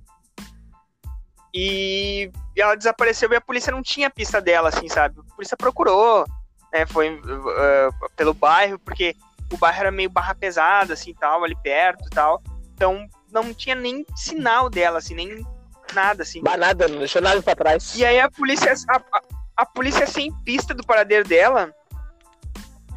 E 1.53 2.33
ela 2.57 2.75
desapareceu 2.75 3.31
e 3.31 3.37
a 3.37 3.41
polícia 3.41 3.71
não 3.71 3.83
tinha 3.83 4.11
pista 4.11 4.41
dela, 4.41 4.71
assim, 4.71 4.89
sabe? 4.89 5.21
A 5.21 5.35
polícia 5.35 5.57
procurou, 5.57 6.25
né? 6.73 6.87
Foi 6.87 7.15
uh, 7.15 8.11
pelo 8.17 8.35
bairro, 8.35 8.79
porque 8.79 9.15
o 9.53 9.57
bairro 9.57 9.81
era 9.81 9.91
meio 9.93 10.11
barra 10.11 10.35
pesada, 10.35 10.95
assim, 10.95 11.15
tal, 11.15 11.45
ali 11.45 11.55
perto 11.63 12.07
e 12.07 12.11
tal. 12.11 12.43
Então 12.75 13.07
não 13.31 13.55
tinha 13.55 13.75
nem 13.75 14.05
sinal 14.17 14.69
dela, 14.69 14.99
assim, 14.99 15.15
nem 15.15 15.47
nada, 15.95 16.23
assim. 16.23 16.41
Mas 16.43 16.59
nada, 16.59 16.89
não 16.89 16.99
deixou 16.99 17.23
nada 17.23 17.41
pra 17.43 17.55
trás. 17.55 17.95
E 17.97 18.05
aí 18.05 18.21
a 18.21 18.31
polícia, 18.31 18.75
a, 18.89 18.97
a, 18.97 19.23
a 19.59 19.67
polícia 19.67 20.07
sem 20.07 20.33
pista 20.45 20.75
do 20.75 20.85
paradeiro 20.85 21.27
dela, 21.27 21.73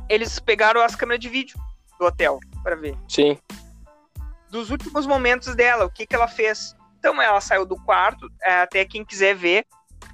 eles 0.09 0.39
pegaram 0.39 0.81
as 0.81 0.95
câmeras 0.95 1.19
de 1.19 1.29
vídeo 1.29 1.57
do 1.99 2.05
hotel 2.05 2.39
para 2.63 2.75
ver. 2.75 2.97
Sim. 3.07 3.37
Dos 4.49 4.71
últimos 4.71 5.05
momentos 5.05 5.55
dela, 5.55 5.85
o 5.85 5.89
que 5.89 6.05
que 6.05 6.15
ela 6.15 6.27
fez. 6.27 6.75
Então 6.99 7.21
ela 7.21 7.39
saiu 7.41 7.65
do 7.65 7.75
quarto, 7.75 8.29
é, 8.43 8.61
até 8.61 8.83
quem 8.83 9.05
quiser 9.05 9.35
ver, 9.35 9.65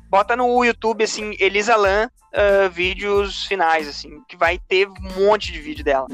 bota 0.10 0.36
no 0.36 0.64
YouTube, 0.64 1.04
assim, 1.04 1.36
Elisa 1.40 1.76
Lam, 1.76 2.08
uh, 2.34 2.70
vídeos 2.70 3.46
finais, 3.46 3.88
assim, 3.88 4.22
que 4.28 4.36
vai 4.36 4.60
ter 4.60 4.88
um 4.88 5.26
monte 5.26 5.52
de 5.52 5.60
vídeo 5.60 5.84
dela. 5.84 6.08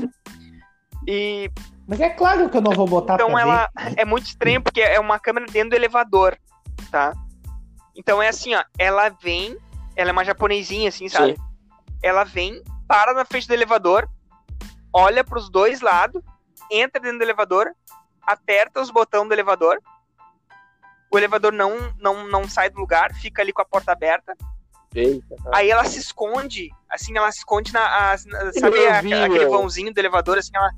E 1.07 1.49
Mas 1.88 1.99
é 1.99 2.09
claro 2.09 2.49
que 2.49 2.57
eu 2.57 2.61
não 2.61 2.72
vou 2.72 2.88
botar 2.88 3.15
então 3.15 3.32
pra 3.32 3.41
ela 3.41 3.70
ver. 3.78 3.93
é 3.97 4.05
muito 4.05 4.28
estranho 4.28 4.61
porque 4.61 4.82
é 4.82 4.99
uma 4.99 5.20
câmera 5.20 5.47
dentro 5.47 5.72
do 5.72 5.76
elevador, 5.76 6.38
tá? 6.89 7.13
Então 7.95 8.21
é 8.21 8.27
assim, 8.29 8.53
ó, 8.55 8.63
ela 8.77 9.09
vem, 9.09 9.57
ela 9.95 10.09
é 10.09 10.13
uma 10.13 10.25
japonesinha 10.25 10.89
assim, 10.89 11.09
sabe? 11.09 11.35
Sim. 11.35 11.43
Ela 12.01 12.23
vem, 12.23 12.63
para 12.87 13.13
na 13.13 13.25
frente 13.25 13.47
do 13.47 13.53
elevador, 13.53 14.09
olha 14.93 15.23
pros 15.23 15.49
dois 15.49 15.81
lados, 15.81 16.21
entra 16.71 17.01
dentro 17.01 17.17
do 17.19 17.23
elevador, 17.23 17.71
aperta 18.21 18.81
os 18.81 18.89
botões 18.89 19.27
do 19.27 19.33
elevador. 19.33 19.77
O 21.11 21.17
elevador 21.17 21.51
não, 21.51 21.93
não, 21.99 22.27
não 22.27 22.47
sai 22.47 22.69
do 22.69 22.79
lugar, 22.79 23.13
fica 23.15 23.41
ali 23.41 23.51
com 23.51 23.61
a 23.61 23.65
porta 23.65 23.91
aberta. 23.91 24.35
Eita. 24.93 25.35
Aí 25.53 25.69
ela 25.69 25.83
se 25.85 25.99
esconde, 25.99 26.69
assim, 26.89 27.15
ela 27.17 27.31
se 27.31 27.39
esconde 27.39 27.71
na. 27.73 27.81
na- 27.81 28.53
sabe 28.53 28.87
a- 28.87 29.01
vi, 29.01 29.13
aquele 29.13 29.45
vãozinho 29.47 29.93
do 29.93 29.99
elevador, 29.99 30.37
assim, 30.37 30.51
ela. 30.53 30.69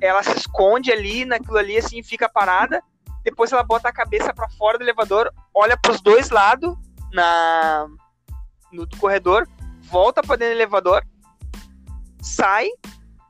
Ela 0.00 0.22
se 0.22 0.36
esconde 0.36 0.90
ali 0.92 1.24
naquilo 1.24 1.56
ali, 1.58 1.76
assim, 1.76 2.02
fica 2.02 2.28
parada. 2.28 2.82
Depois 3.22 3.52
ela 3.52 3.62
bota 3.62 3.88
a 3.88 3.92
cabeça 3.92 4.32
pra 4.34 4.48
fora 4.50 4.78
do 4.78 4.84
elevador, 4.84 5.32
olha 5.54 5.76
pros 5.76 6.00
dois 6.00 6.30
lados 6.30 6.76
na 7.12 7.86
no 8.72 8.86
do 8.86 8.96
corredor, 8.96 9.46
volta 9.82 10.22
pra 10.22 10.36
dentro 10.36 10.54
do 10.54 10.58
elevador, 10.58 11.04
sai, 12.22 12.68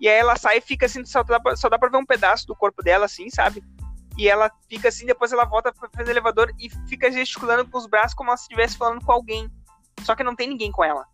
e 0.00 0.08
aí 0.08 0.18
ela 0.18 0.36
sai 0.36 0.58
e 0.58 0.60
fica 0.60 0.86
assim, 0.86 1.04
só 1.04 1.22
dá, 1.22 1.40
pra, 1.40 1.56
só 1.56 1.68
dá 1.68 1.78
pra 1.78 1.88
ver 1.88 1.96
um 1.96 2.06
pedaço 2.06 2.46
do 2.46 2.54
corpo 2.54 2.82
dela, 2.82 3.06
assim, 3.06 3.28
sabe? 3.28 3.62
E 4.16 4.28
ela 4.28 4.50
fica 4.68 4.88
assim, 4.88 5.06
depois 5.06 5.32
ela 5.32 5.44
volta 5.44 5.72
pra 5.72 5.88
frente 5.88 6.06
do 6.06 6.10
elevador 6.10 6.52
e 6.58 6.68
fica 6.88 7.10
gesticulando 7.10 7.66
com 7.66 7.78
os 7.78 7.86
braços 7.86 8.14
como 8.14 8.36
se 8.36 8.42
estivesse 8.42 8.76
falando 8.76 9.04
com 9.04 9.10
alguém. 9.10 9.50
Só 10.02 10.14
que 10.14 10.22
não 10.22 10.36
tem 10.36 10.48
ninguém 10.48 10.70
com 10.70 10.84
ela. 10.84 11.06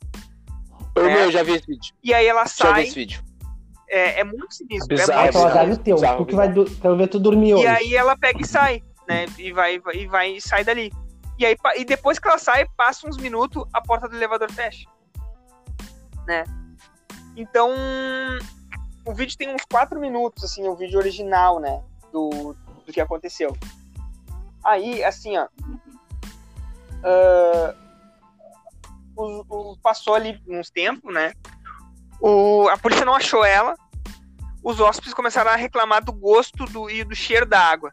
Eu, 0.97 1.09
É. 1.09 1.15
meu, 1.15 1.25
eu 1.25 1.31
já 1.31 1.43
vi 1.43 1.53
esse 1.53 1.67
vídeo. 1.67 1.95
E 2.03 2.13
aí 2.13 2.27
ela 2.27 2.45
Já 2.45 2.45
vi 2.45 2.57
sai, 2.57 2.83
esse 2.85 2.95
vídeo. 2.95 3.23
É, 3.89 4.21
é 4.21 4.25
muito 4.25 4.55
sinistro. 4.55 4.89
Bizarro, 4.89 5.13
é 5.13 5.15
Ah, 5.15 5.23
muito 5.23 5.31
então 5.31 5.45
bizarro. 5.45 5.61
azar 5.61 5.73
o 5.73 5.77
teu. 5.83 5.95
bizarro, 5.97 6.19
Tu 6.19 6.27
que 6.27 6.35
vai, 6.37 6.53
quero 6.81 6.97
ver 6.97 7.09
tu 7.09 7.19
dormir 7.19 7.51
E 7.51 7.55
hoje. 7.55 7.67
aí 7.67 7.95
ela 7.95 8.17
pega 8.17 8.41
e 8.43 8.47
sai, 8.47 8.83
né? 9.09 9.27
E 9.39 9.53
vai, 9.53 9.79
vai- 9.81 9.97
e 9.97 10.07
vai 10.07 10.31
e 10.37 10.41
sai 10.41 10.65
dali. 10.65 10.93
E 11.39 11.47
aí 11.47 11.57
e 11.77 11.85
depois 11.85 12.19
que 12.19 12.27
ela 12.29 12.39
sai, 12.39 12.67
passa 12.77 13.09
uns 13.09 13.17
minutos, 13.17 13.65
a 13.73 13.81
porta 13.81 14.09
do 14.09 14.17
elevador 14.17 14.51
fecha. 14.53 14.89
Né? 16.27 16.45
Então, 17.37 17.71
o 19.07 19.15
vídeo 19.15 19.37
tem 19.39 19.55
uns 19.55 19.63
4 19.71 19.99
minutos, 20.01 20.43
assim, 20.45 20.67
o 20.67 20.75
vídeo 20.75 20.99
original, 20.99 21.61
né? 21.61 21.81
Do, 22.13 22.55
do 22.85 22.93
que 22.93 23.01
aconteceu. 23.01 23.57
Aí, 24.65 25.03
assim, 25.05 25.37
ó. 25.39 25.47
ah, 27.05 27.75
o- 29.17 29.45
o- 29.73 29.77
passou 29.79 30.15
ali 30.15 30.41
uns 30.49 30.71
tempos, 30.71 31.13
né? 31.15 31.33
O, 32.21 32.69
a 32.69 32.77
polícia 32.77 33.05
não 33.05 33.15
achou 33.15 33.45
ela. 33.45 33.75
Os 34.63 34.81
hóspedes 34.81 35.15
começaram 35.15 35.51
a 35.51 35.57
reclamar 35.57 36.05
do 36.05 36.13
gosto 36.13 36.65
do, 36.67 36.91
e 36.91 37.05
do 37.05 37.15
cheiro 37.15 37.47
da 37.47 37.61
água. 37.61 37.93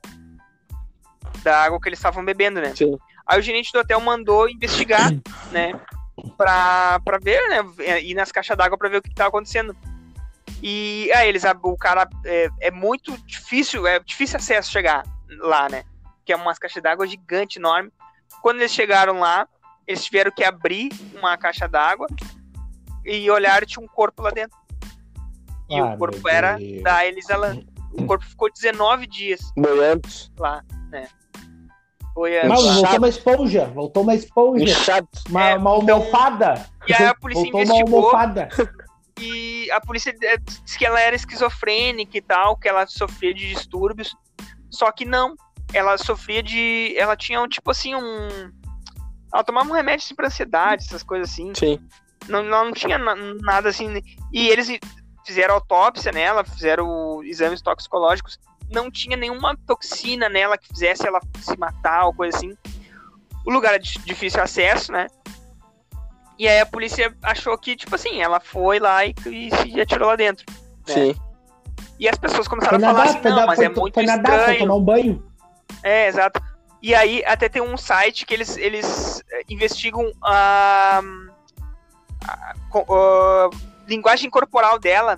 Da 1.43 1.63
água 1.63 1.80
que 1.80 1.89
eles 1.89 1.99
estavam 1.99 2.26
bebendo, 2.26 2.59
né? 2.59 2.73
Sim. 2.76 2.97
Aí 3.26 3.39
o 3.39 3.41
gerente 3.41 3.71
do 3.71 3.80
hotel 3.80 3.99
mandou 3.99 4.49
investigar, 4.49 5.11
né? 5.51 5.80
Pra, 6.38 6.99
pra 7.03 7.17
ver, 7.17 7.41
né? 7.49 8.01
Ir 8.01 8.15
nas 8.15 8.32
caixas 8.32 8.57
d'água 8.57 8.78
pra 8.78 8.89
ver 8.89 8.97
o 8.97 9.01
que, 9.01 9.09
que 9.09 9.15
tava 9.15 9.30
acontecendo. 9.30 9.76
E 10.61 11.11
aí 11.13 11.28
eles, 11.28 11.43
o 11.61 11.78
cara, 11.78 12.07
é, 12.26 12.49
é 12.61 12.71
muito 12.71 13.15
difícil, 13.26 13.86
é 13.86 13.99
difícil 13.99 14.38
acesso 14.38 14.71
chegar 14.71 15.03
lá, 15.39 15.69
né? 15.69 15.84
Que 16.26 16.34
é 16.34 16.36
umas 16.36 16.57
caixas 16.57 16.82
d'água 16.82 17.07
gigante, 17.07 17.59
enorme. 17.59 17.91
Quando 18.41 18.57
eles 18.57 18.71
chegaram 18.71 19.19
lá, 19.19 19.47
eles 19.88 20.03
tiveram 20.03 20.32
que 20.32 20.43
abrir 20.43 20.89
uma 21.15 21.38
caixa 21.38 21.67
d'água 21.67 22.07
e 23.06 23.30
olharam 23.30 23.64
e 23.64 23.68
tinha 23.68 23.84
um 23.84 23.88
corpo 23.88 24.22
lá 24.24 24.32
dentro. 24.32 24.58
E 25.70 25.80
Ah, 25.80 25.86
o 25.86 25.97
corpo 25.97 26.28
era 26.30 26.56
Deus. 26.58 26.84
da 26.84 27.06
Elisa 27.06 27.36
Lam. 27.38 27.60
O 27.93 28.06
corpo 28.06 28.26
ficou 28.26 28.51
19 28.51 29.08
dias 29.08 29.39
Boiando, 29.56 30.08
lá, 30.38 30.62
né? 30.89 31.08
Foi 32.14 32.34
é, 32.34 32.47
Mas 32.47 32.62
voltou 32.64 32.97
uma 32.97 33.10
esponja. 33.10 33.66
Voltou 33.68 34.03
uma 34.03 34.16
esponja. 34.16 34.64
inchado. 34.64 35.08
Uma, 35.30 35.49
É, 35.49 35.58
uma 35.58 35.78
então- 35.78 35.95
almofada. 35.97 36.66
E 36.88 36.93
aí 36.93 37.06
a 37.06 37.16
polícia 37.16 37.43
voltou 37.43 37.60
uma 37.62 37.64
investigou 37.66 37.99
almofada. 38.10 38.49
e 39.20 39.70
a 39.72 39.82
polícia 39.82 40.14
eh, 40.24 40.38
disse 40.38 40.78
que 40.78 40.86
ela 40.86 40.99
era 40.99 41.16
esquizofrênica 41.16 42.18
e 42.18 42.22
tal, 42.22 42.58
que 42.58 42.68
ela 42.70 42.86
sofria 42.88 43.34
de 43.34 43.47
distúrbios. 43.49 44.16
Só 44.70 44.91
que 44.91 45.03
não. 45.06 45.36
Ela 45.74 45.97
sofria 45.97 46.43
de. 46.43 46.93
Ela 46.97 47.16
tinha 47.18 47.41
um 47.41 47.47
tipo 47.47 47.72
assim, 47.72 47.95
um. 47.95 48.51
Ela 49.34 49.43
tomava 49.43 49.70
um 49.70 49.74
remédio 49.74 50.06
assim, 50.06 50.16
pra 50.16 50.28
ansiedade, 50.28 50.86
essas 50.86 51.03
coisas 51.03 51.30
assim. 51.32 51.53
Sim. 51.56 51.80
Não, 52.28 52.43
não 52.43 52.71
tinha 52.71 52.97
na- 52.97 53.15
nada 53.41 53.69
assim. 53.69 54.01
E 54.32 54.47
eles 54.49 54.67
fizeram 55.26 55.55
autópsia 55.55 56.11
nela, 56.11 56.43
fizeram 56.43 57.23
exames 57.23 57.61
toxicológicos. 57.61 58.39
Não 58.71 58.89
tinha 58.89 59.15
nenhuma 59.15 59.55
toxina 59.67 60.28
nela 60.28 60.57
que 60.57 60.67
fizesse 60.67 61.07
ela 61.07 61.19
se 61.39 61.57
matar 61.57 62.05
ou 62.05 62.13
coisa 62.13 62.36
assim. 62.38 62.55
O 63.45 63.51
lugar 63.51 63.73
é 63.76 63.80
de 63.80 63.99
difícil 63.99 64.41
acesso, 64.41 64.91
né? 64.91 65.07
E 66.38 66.47
aí 66.47 66.59
a 66.59 66.65
polícia 66.65 67.15
achou 67.23 67.57
que, 67.57 67.76
tipo 67.76 67.95
assim, 67.95 68.21
ela 68.21 68.39
foi 68.39 68.80
lá 68.80 69.05
e, 69.05 69.13
e 69.28 69.49
se 69.55 69.80
atirou 69.80 70.07
lá 70.09 70.15
dentro. 70.15 70.45
né? 70.88 70.93
Sim. 70.93 71.15
E 71.99 72.09
as 72.09 72.17
pessoas 72.17 72.47
começaram 72.47 72.78
Foi 72.80 72.88
a 72.89 72.91
falar 72.91 73.05
nadar, 73.05 73.13
assim, 73.13 73.21
foi, 73.21 73.30
não, 73.32 73.36
nadar, 73.38 73.47
mas 73.47 73.55
foi, 73.57 73.65
é 73.65 73.69
muito 73.69 73.93
foi 73.93 74.03
nadar, 74.05 74.32
foi 74.32 74.39
estranho. 74.39 74.59
tomar 74.59 74.76
um 74.76 74.84
banho. 74.84 75.23
É, 75.84 76.07
exato. 76.07 76.41
E 76.82 76.93
aí 76.93 77.23
até 77.26 77.47
tem 77.47 77.61
um 77.61 77.78
site 77.78 78.26
que 78.26 78.34
eles, 78.34 78.57
eles 78.57 79.23
eh, 79.32 79.41
investigam 79.49 80.11
a, 80.21 81.01
a- 82.28 82.55
co- 82.69 82.86
a 82.93 83.49
linguagem 83.88 84.30
corporal 84.30 84.78
dela. 84.80 85.17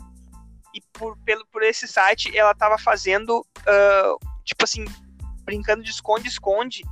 E 0.73 0.81
por, 0.93 1.17
pelo, 1.25 1.45
por 1.51 1.63
esse 1.63 1.87
site 1.87 2.35
ela 2.37 2.53
tava 2.53 2.77
fazendo, 2.77 3.45
ah, 3.65 4.15
tipo 4.45 4.63
assim, 4.63 4.85
brincando 5.43 5.81
de 5.83 5.89
esconde-esconde 5.89 6.83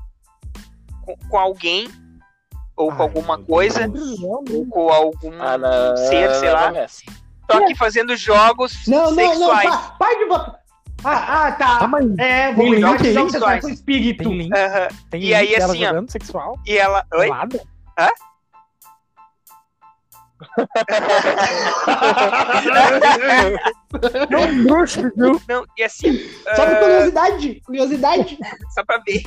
com, 1.03 1.15
com 1.29 1.37
alguém, 1.37 1.87
ou 2.75 2.87
com 2.87 2.93
Ai, 2.95 3.01
alguma 3.01 3.37
meu 3.37 3.45
coisa, 3.45 3.81
ou 4.23 4.65
com 4.67 4.89
algum 4.89 5.41
Ah, 5.41 5.57
não. 5.57 5.97
ser, 5.97 6.33
sei 6.35 6.51
lá. 6.51 6.71
não 6.71 6.79
é. 6.79 6.87
Só 6.87 7.65
que 7.67 7.75
fazendo 7.75 8.15
jogos 8.17 8.87
Não, 8.87 9.11
não, 9.11 9.11
não. 9.11 9.15
sexuais. 9.15 9.69
Pa, 9.69 9.77
para 9.99 10.17
de 10.19 10.25
botar. 10.25 10.59
Ah, 11.03 11.45
ah, 11.45 11.51
tá. 11.51 11.77
Ah, 11.81 11.87
mas 11.87 12.05
É, 12.17 12.47
Tem 12.47 12.55
vou 12.55 12.65
tem 12.71 12.81
jogos 12.81 13.01
link, 13.03 13.13
sexuais 13.31 13.41
vai. 13.41 13.61
com 13.61 13.69
espírito. 13.69 14.23
tem 14.23 14.37
link, 14.37 14.51
tem 15.11 15.21
E 15.21 15.35
aí, 15.35 15.45
link 15.49 15.57
dela 15.59 15.73
assim, 15.73 15.85
ó, 15.85 16.07
sexual. 16.07 16.59
E 16.65 16.75
ela. 16.75 17.05
Oi? 17.13 17.25
Pelada. 17.27 17.61
Hã? 17.99 18.09
É 24.29 24.37
um 24.37 24.63
bruxo, 24.63 25.01
viu? 25.15 25.41
Não, 25.47 25.65
e 25.77 25.83
assim. 25.83 26.17
Só 26.55 26.65
por 26.65 26.73
ah, 26.73 26.79
curiosidade. 26.79 27.61
Curiosidade. 27.65 28.37
só 28.73 28.83
pra 28.83 28.97
ver. 28.99 29.23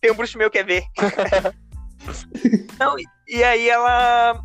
Tem 0.00 0.12
um 0.12 0.14
bruxo 0.14 0.38
meu 0.38 0.50
que 0.50 0.58
quer 0.58 0.64
ver. 0.64 0.84
Não, 2.78 2.98
e, 2.98 3.04
e 3.28 3.42
aí 3.42 3.68
ela. 3.68 4.40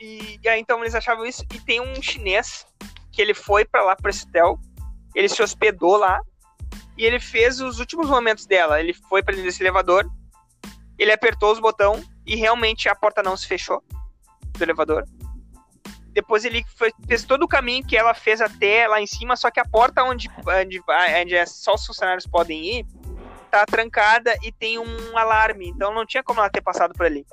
E, 0.00 0.38
e 0.42 0.48
aí 0.48 0.60
então 0.60 0.80
eles 0.80 0.94
achavam 0.94 1.26
isso. 1.26 1.44
E 1.54 1.60
tem 1.60 1.80
um 1.80 2.00
chinês 2.00 2.64
que 3.12 3.20
ele 3.20 3.34
foi 3.34 3.64
pra 3.64 3.82
lá 3.82 3.96
pra 3.96 4.10
esse 4.10 4.24
hotel. 4.26 4.58
Ele 5.14 5.28
se 5.28 5.42
hospedou 5.42 5.96
lá. 5.96 6.20
E 6.96 7.04
ele 7.04 7.20
fez 7.20 7.60
os 7.60 7.78
últimos 7.78 8.08
momentos 8.08 8.46
dela. 8.46 8.80
Ele 8.80 8.92
foi 8.92 9.22
pra 9.22 9.32
dentro 9.32 9.48
desse 9.48 9.62
elevador. 9.62 10.08
Ele 10.98 11.12
apertou 11.12 11.52
os 11.52 11.60
botões 11.60 12.04
e 12.26 12.34
realmente 12.34 12.88
a 12.88 12.94
porta 12.94 13.22
não 13.22 13.36
se 13.36 13.46
fechou 13.46 13.82
do 14.58 14.64
elevador. 14.64 15.04
Depois 16.12 16.44
ele 16.44 16.64
foi- 16.76 16.92
fez 17.06 17.24
todo 17.24 17.44
o 17.44 17.48
caminho 17.48 17.86
que 17.86 17.96
ela 17.96 18.12
fez 18.12 18.40
até 18.40 18.88
lá 18.88 19.00
em 19.00 19.06
cima, 19.06 19.36
só 19.36 19.50
que 19.50 19.60
a 19.60 19.64
porta 19.64 20.02
onde, 20.02 20.28
onde, 20.46 20.80
vai- 20.80 21.22
onde 21.22 21.34
é 21.34 21.46
só 21.46 21.74
os 21.74 21.86
funcionários 21.86 22.26
podem 22.26 22.78
ir 22.80 22.86
tá 23.50 23.64
trancada 23.64 24.36
e 24.42 24.52
tem 24.52 24.78
um 24.78 25.16
alarme. 25.16 25.68
Então 25.70 25.94
não 25.94 26.04
tinha 26.04 26.22
como 26.22 26.38
ela 26.40 26.50
ter 26.50 26.60
passado 26.60 26.92
por 26.92 27.06
ali. 27.06 27.24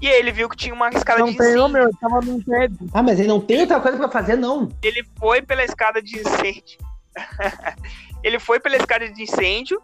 E 0.00 0.06
aí 0.08 0.16
ele 0.18 0.30
viu 0.32 0.48
que 0.48 0.56
tinha 0.56 0.72
uma 0.72 0.88
escada 0.90 1.18
Não 1.18 1.26
de 1.26 1.32
incêndio. 1.34 1.68
meu, 1.68 1.82
eu 1.84 1.90
tava 2.00 2.20
num 2.20 2.40
TED. 2.40 2.74
Ah, 2.94 3.02
mas 3.02 3.18
ele 3.18 3.28
não 3.28 3.40
tem 3.40 3.60
outra 3.62 3.80
coisa 3.80 3.98
pra 3.98 4.08
fazer, 4.08 4.36
não. 4.36 4.68
Ele 4.82 5.02
foi 5.18 5.42
pela 5.42 5.64
escada 5.64 6.00
de 6.00 6.18
incêndio. 6.20 6.78
ele 8.22 8.38
foi 8.38 8.60
pela 8.60 8.76
escada 8.76 9.08
de 9.10 9.22
incêndio. 9.22 9.82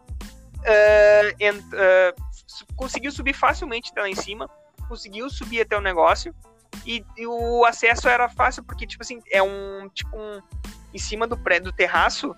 en- 1.40 1.62
ah, 1.74 2.14
su- 2.46 2.66
conseguiu 2.76 3.10
subir 3.10 3.34
facilmente 3.34 3.90
até 3.90 4.00
lá 4.02 4.08
em 4.08 4.14
cima. 4.14 4.48
Conseguiu 4.88 5.28
subir 5.28 5.60
até 5.62 5.76
o 5.76 5.80
negócio. 5.80 6.34
E, 6.84 7.04
e 7.16 7.26
o 7.26 7.64
acesso 7.64 8.08
era 8.08 8.28
fácil, 8.28 8.62
porque, 8.64 8.86
tipo 8.86 9.02
assim, 9.02 9.20
é 9.30 9.42
um. 9.42 9.88
Tipo 9.92 10.16
um. 10.16 10.40
Em 10.92 10.98
cima 10.98 11.26
do 11.26 11.36
prédio 11.36 11.70
do 11.70 11.76
terraço, 11.76 12.34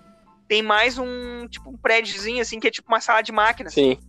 tem 0.47 0.61
mais 0.61 0.97
um. 0.97 1.47
Tipo 1.47 1.69
um 1.69 1.77
prédiozinho, 1.77 2.41
assim, 2.41 2.59
que 2.59 2.67
é 2.67 2.71
tipo 2.71 2.87
uma 2.87 3.01
sala 3.01 3.21
de 3.21 3.31
máquinas. 3.31 3.73
Sim. 3.73 3.99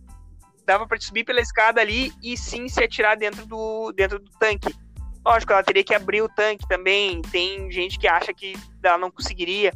Dava 0.65 0.87
pra 0.87 0.97
te 0.97 1.05
subir 1.05 1.23
pela 1.23 1.41
escada 1.41 1.81
ali 1.81 2.13
e 2.21 2.37
sim 2.37 2.67
se 2.67 2.83
atirar 2.83 3.17
dentro 3.17 3.45
do, 3.45 3.91
dentro 3.93 4.19
do 4.19 4.29
tanque. 4.39 4.73
Lógico, 5.25 5.53
ela 5.53 5.63
teria 5.63 5.83
que 5.83 5.93
abrir 5.93 6.21
o 6.21 6.29
tanque 6.29 6.67
também. 6.67 7.21
Tem 7.23 7.71
gente 7.71 7.99
que 7.99 8.07
acha 8.07 8.33
que 8.33 8.53
ela 8.83 8.97
não 8.97 9.11
conseguiria. 9.11 9.73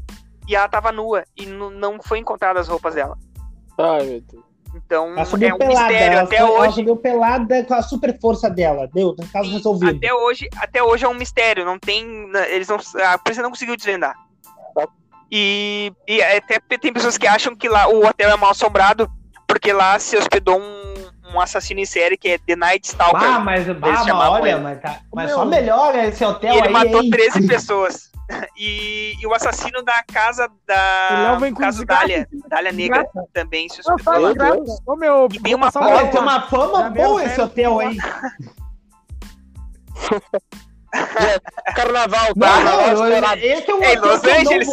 E 0.48 0.56
ela 0.56 0.70
tava 0.70 0.92
nua 0.92 1.24
e 1.36 1.46
não 1.46 2.00
foi 2.02 2.20
encontrada 2.20 2.60
as 2.60 2.68
roupas 2.68 2.96
dela. 2.96 3.18
Ai, 3.78 4.06
meu 4.06 4.22
Deus. 4.22 4.45
Então 4.76 5.16
é 5.18 5.54
um 5.54 5.58
pelada. 5.58 5.88
mistério 5.88 6.20
até 6.20 6.38
foi- 6.38 6.46
ela 6.48 6.60
hoje. 6.60 6.76
subiu 6.76 6.96
pelada 6.98 7.64
com 7.64 7.74
a 7.74 7.82
super 7.82 8.20
força 8.20 8.50
dela. 8.50 8.90
Deu, 8.94 9.16
tá 9.16 9.24
caso 9.32 9.48
Sim, 9.50 9.56
resolvido. 9.56 9.98
Até 9.98 10.14
hoje, 10.14 10.50
até 10.58 10.84
hoje 10.84 11.06
é 11.06 11.08
um 11.08 11.14
mistério. 11.14 11.64
Não 11.66 11.80
tem, 11.80 12.06
eles 12.50 12.68
não, 12.68 12.78
a 13.06 13.18
polícia 13.18 13.42
não 13.42 13.50
conseguiu 13.52 13.76
desvendar. 13.76 14.14
E, 15.32 15.92
e 16.08 16.22
até 16.22 16.60
tem 16.78 16.94
pessoas 16.94 17.18
que 17.18 17.26
acham 17.28 17.56
que 17.56 17.68
lá 17.68 17.88
o 17.88 18.06
hotel 18.06 18.30
é 18.30 18.38
mal 18.38 18.52
assombrado 18.52 19.10
porque 19.48 19.74
lá 19.74 19.98
se 19.98 20.16
hospedou 20.16 20.60
um, 20.60 20.94
um 21.34 21.42
assassino 21.42 21.80
em 21.80 21.86
série 21.86 22.16
que 22.18 22.30
é 22.30 22.38
The 22.38 22.56
Night 22.56 22.88
Stalker. 22.88 23.24
Ah, 23.28 23.40
mas, 23.40 23.68
ah, 23.68 23.74
mas 23.82 24.08
olha, 24.10 24.52
ele. 24.52 24.60
mas, 24.60 24.82
tá- 24.82 25.00
mas 25.14 25.28
Meu. 25.28 25.36
só 25.38 25.46
melhora 25.46 26.06
esse 26.08 26.24
hotel 26.24 26.54
e 26.54 26.58
ele 26.58 26.68
aí, 26.68 26.74
matou 26.74 27.02
hein? 27.02 27.10
13 27.10 27.48
pessoas. 27.48 28.12
E, 28.58 29.14
e 29.22 29.28
o 29.28 29.34
assassino 29.36 29.84
da 29.84 30.02
casa 30.12 30.46
O 30.48 30.52
da 30.66 31.10
Léo 31.32 31.40
vem 31.40 31.54
com 31.54 31.60
casa 31.60 31.86
Dália, 31.86 32.28
Dália 32.50 32.72
Negra 32.72 33.04
desgraça. 33.04 33.30
também 33.34 33.70
se 33.70 33.82
Não, 33.86 33.96
hospedou. 33.96 34.22
Meu 34.22 34.34
graça. 34.34 34.82
Ô, 34.86 34.96
meu, 34.96 35.28
E 35.32 35.40
tem 35.40 35.54
uma 35.56 35.70
uma- 35.76 36.08
tem 36.08 36.20
uma 36.22 36.42
fama 36.44 36.90
boa 36.90 37.24
esse 37.24 37.40
hotel 37.42 37.80
aí. 37.80 37.98
Carnaval, 41.76 42.28
Não, 42.36 42.48
carnaval 42.48 42.78
não, 42.96 43.04
estourado. 43.06 43.42
esse 43.42 43.70
é 43.70 43.76
um 43.76 43.84
É, 43.84 43.96
Los 44.00 44.24
eu 44.24 44.34
Angeles. 44.36 44.70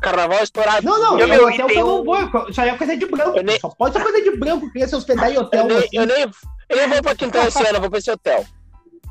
Carnaval 0.00 0.42
estourado. 0.42 0.86
Não, 0.86 0.98
não, 0.98 1.18
Eu, 1.20 1.26
é 1.26 1.28
meu, 1.30 1.46
um 1.46 1.50
e 1.50 1.54
hotel 1.54 1.66
tem 1.66 1.78
eu 1.78 1.86
não 1.86 2.00
um- 2.00 2.04
vou. 2.04 2.48
Isso 2.48 2.60
aí 2.60 2.68
é 2.70 2.76
coisa 2.76 2.96
de 2.96 3.06
branco. 3.06 3.36
Eu 3.38 3.44
nem- 3.44 3.60
Só 3.60 3.68
pode 3.68 3.94
ser 3.94 4.02
coisa 4.02 4.22
de 4.22 4.36
branco, 4.36 4.70
queria 4.72 4.88
se 4.88 4.96
hospedar 4.96 5.30
em 5.30 5.38
hotel 5.38 5.60
Eu 5.62 5.66
nem, 5.68 5.76
assim. 5.78 5.88
eu, 5.92 6.06
nem, 6.06 6.22
eu 6.70 6.76
nem 6.76 6.88
vou 6.88 7.02
pra 7.02 7.14
Quintão 7.14 7.46
esse 7.46 7.58
ano, 7.58 7.76
eu 7.76 7.80
vou 7.80 7.90
pra 7.90 7.98
esse 7.98 8.10
hotel. 8.10 8.44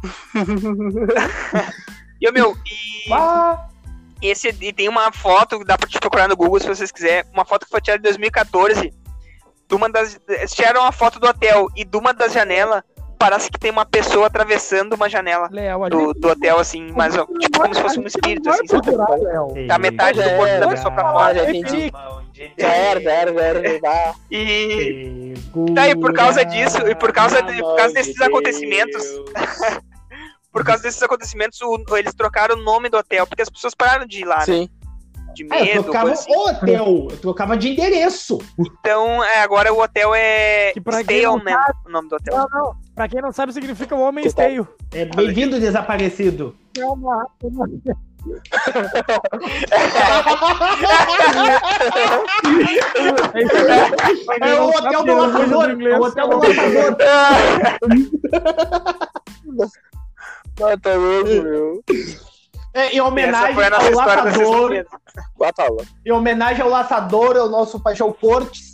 E, 2.21 2.29
ô, 2.29 2.31
meu, 2.33 2.55
e 2.65 3.13
Ah, 3.13 3.67
esse 4.27 4.49
e 4.61 4.73
tem 4.73 4.87
uma 4.89 5.11
foto, 5.11 5.63
dá 5.63 5.77
pra 5.77 5.87
te 5.87 5.99
procurar 5.99 6.27
no 6.27 6.35
Google 6.35 6.59
se 6.59 6.67
vocês 6.67 6.91
quiserem, 6.91 7.23
uma 7.33 7.45
foto 7.45 7.65
que 7.65 7.71
foi 7.71 7.81
tirada 7.81 7.99
em 7.99 8.03
2014. 8.03 8.93
De 9.67 9.75
uma 9.75 9.89
das, 9.89 10.19
tiraram 10.53 10.81
uma 10.81 10.91
foto 10.91 11.19
do 11.19 11.27
hotel 11.27 11.67
e 11.75 11.83
de 11.83 11.97
uma 11.97 12.13
das 12.13 12.33
janelas 12.33 12.83
parece 13.17 13.49
que 13.49 13.57
tem 13.57 13.71
uma 13.71 13.85
pessoa 13.85 14.27
atravessando 14.27 14.93
uma 14.93 15.09
janela 15.09 15.47
Léo, 15.51 15.89
do, 15.89 15.99
gente 16.07 16.19
do 16.19 16.27
hotel, 16.29 16.59
assim, 16.59 16.91
mas 16.95 17.15
tipo 17.39 17.59
como 17.59 17.73
se 17.73 17.81
fosse 17.81 17.99
um 17.99 18.05
espírito, 18.05 18.49
assim, 18.49 18.67
sabe? 18.67 18.91
Tá 19.67 19.79
metade 19.79 20.21
do 20.21 20.29
corpo 20.35 20.59
da 20.59 20.67
pessoa 20.67 20.91
pra 20.93 21.11
fora. 21.11 21.33
Já 22.57 22.67
era, 22.73 22.99
era. 23.41 24.13
E 24.29 25.33
Tá, 25.73 25.87
e 25.87 25.95
por 25.95 26.13
causa 26.13 26.43
disso, 26.45 26.77
e 26.87 26.93
por 26.93 27.11
causa, 27.13 27.41
de- 27.41 27.61
por 27.61 27.75
causa 27.77 27.93
desses 27.93 28.19
acontecimentos, 28.21 29.01
por 30.55 30.63
causa 30.63 30.83
desses 30.83 31.03
acontecimentos, 31.03 31.59
o- 31.61 31.83
eles 31.97 32.13
trocaram 32.13 32.55
o 32.55 32.63
nome 32.63 32.87
do 32.87 32.95
hotel, 32.95 33.27
porque 33.27 33.41
as 33.41 33.49
pessoas 33.49 33.75
pararam 33.75 34.05
de 34.05 34.21
ir 34.21 34.25
lá, 34.25 34.37
né? 34.37 34.45
Sim. 34.45 34.69
De 35.35 35.43
É, 35.51 35.59
eu 35.59 35.65
medo, 35.65 35.83
trocava 35.83 36.11
assim. 36.13 36.31
o 36.33 36.47
hotel, 36.49 37.07
eu 37.11 37.17
trocava 37.17 37.57
de 37.57 37.69
endereço. 37.73 38.37
Então, 38.57 39.21
é, 39.21 39.39
agora 39.41 39.73
o 39.73 39.81
hotel 39.81 40.15
é 40.15 40.71
Que 40.71 40.79
pra 40.79 41.03
quem 41.03 41.23
não 41.23 41.37
Staleman, 41.39 41.61
o 41.85 41.89
nome 41.89 42.07
do 42.07 42.15
hotel. 42.15 42.37
Não, 42.37 42.47
não. 42.49 42.75
Pra 42.95 43.09
quem 43.09 43.21
não 43.21 43.33
sabe, 43.33 43.51
significa 43.51 43.93
o 43.93 43.99
homem 43.99 44.25
esteio. 44.25 44.65
É, 44.93 45.03
Bem-vindo, 45.03 45.59
desaparecido. 45.59 46.55
É 46.79 46.85
uma- 46.85 47.27
É 54.41 54.53
o 54.59 54.69
hotel 54.69 55.03
do 55.03 55.15
laçador. 55.15 55.69
É 55.81 55.97
o 55.97 56.03
hotel 56.03 56.29
do 56.29 56.37
laçador. 56.37 56.97
Ah, 60.61 60.77
tá 60.81 60.93
louco, 60.93 61.29
meu. 61.29 61.83
É, 62.73 62.95
em 62.95 63.01
homenagem 63.01 63.63
ao 63.63 63.91
laçador. 63.91 64.71
Em 66.05 66.11
homenagem 66.11 66.61
ao 66.61 66.69
laçador, 66.69 67.37
ao 67.37 67.49
nosso 67.49 67.79
Paixão 67.79 68.11
Cortes. 68.13 68.73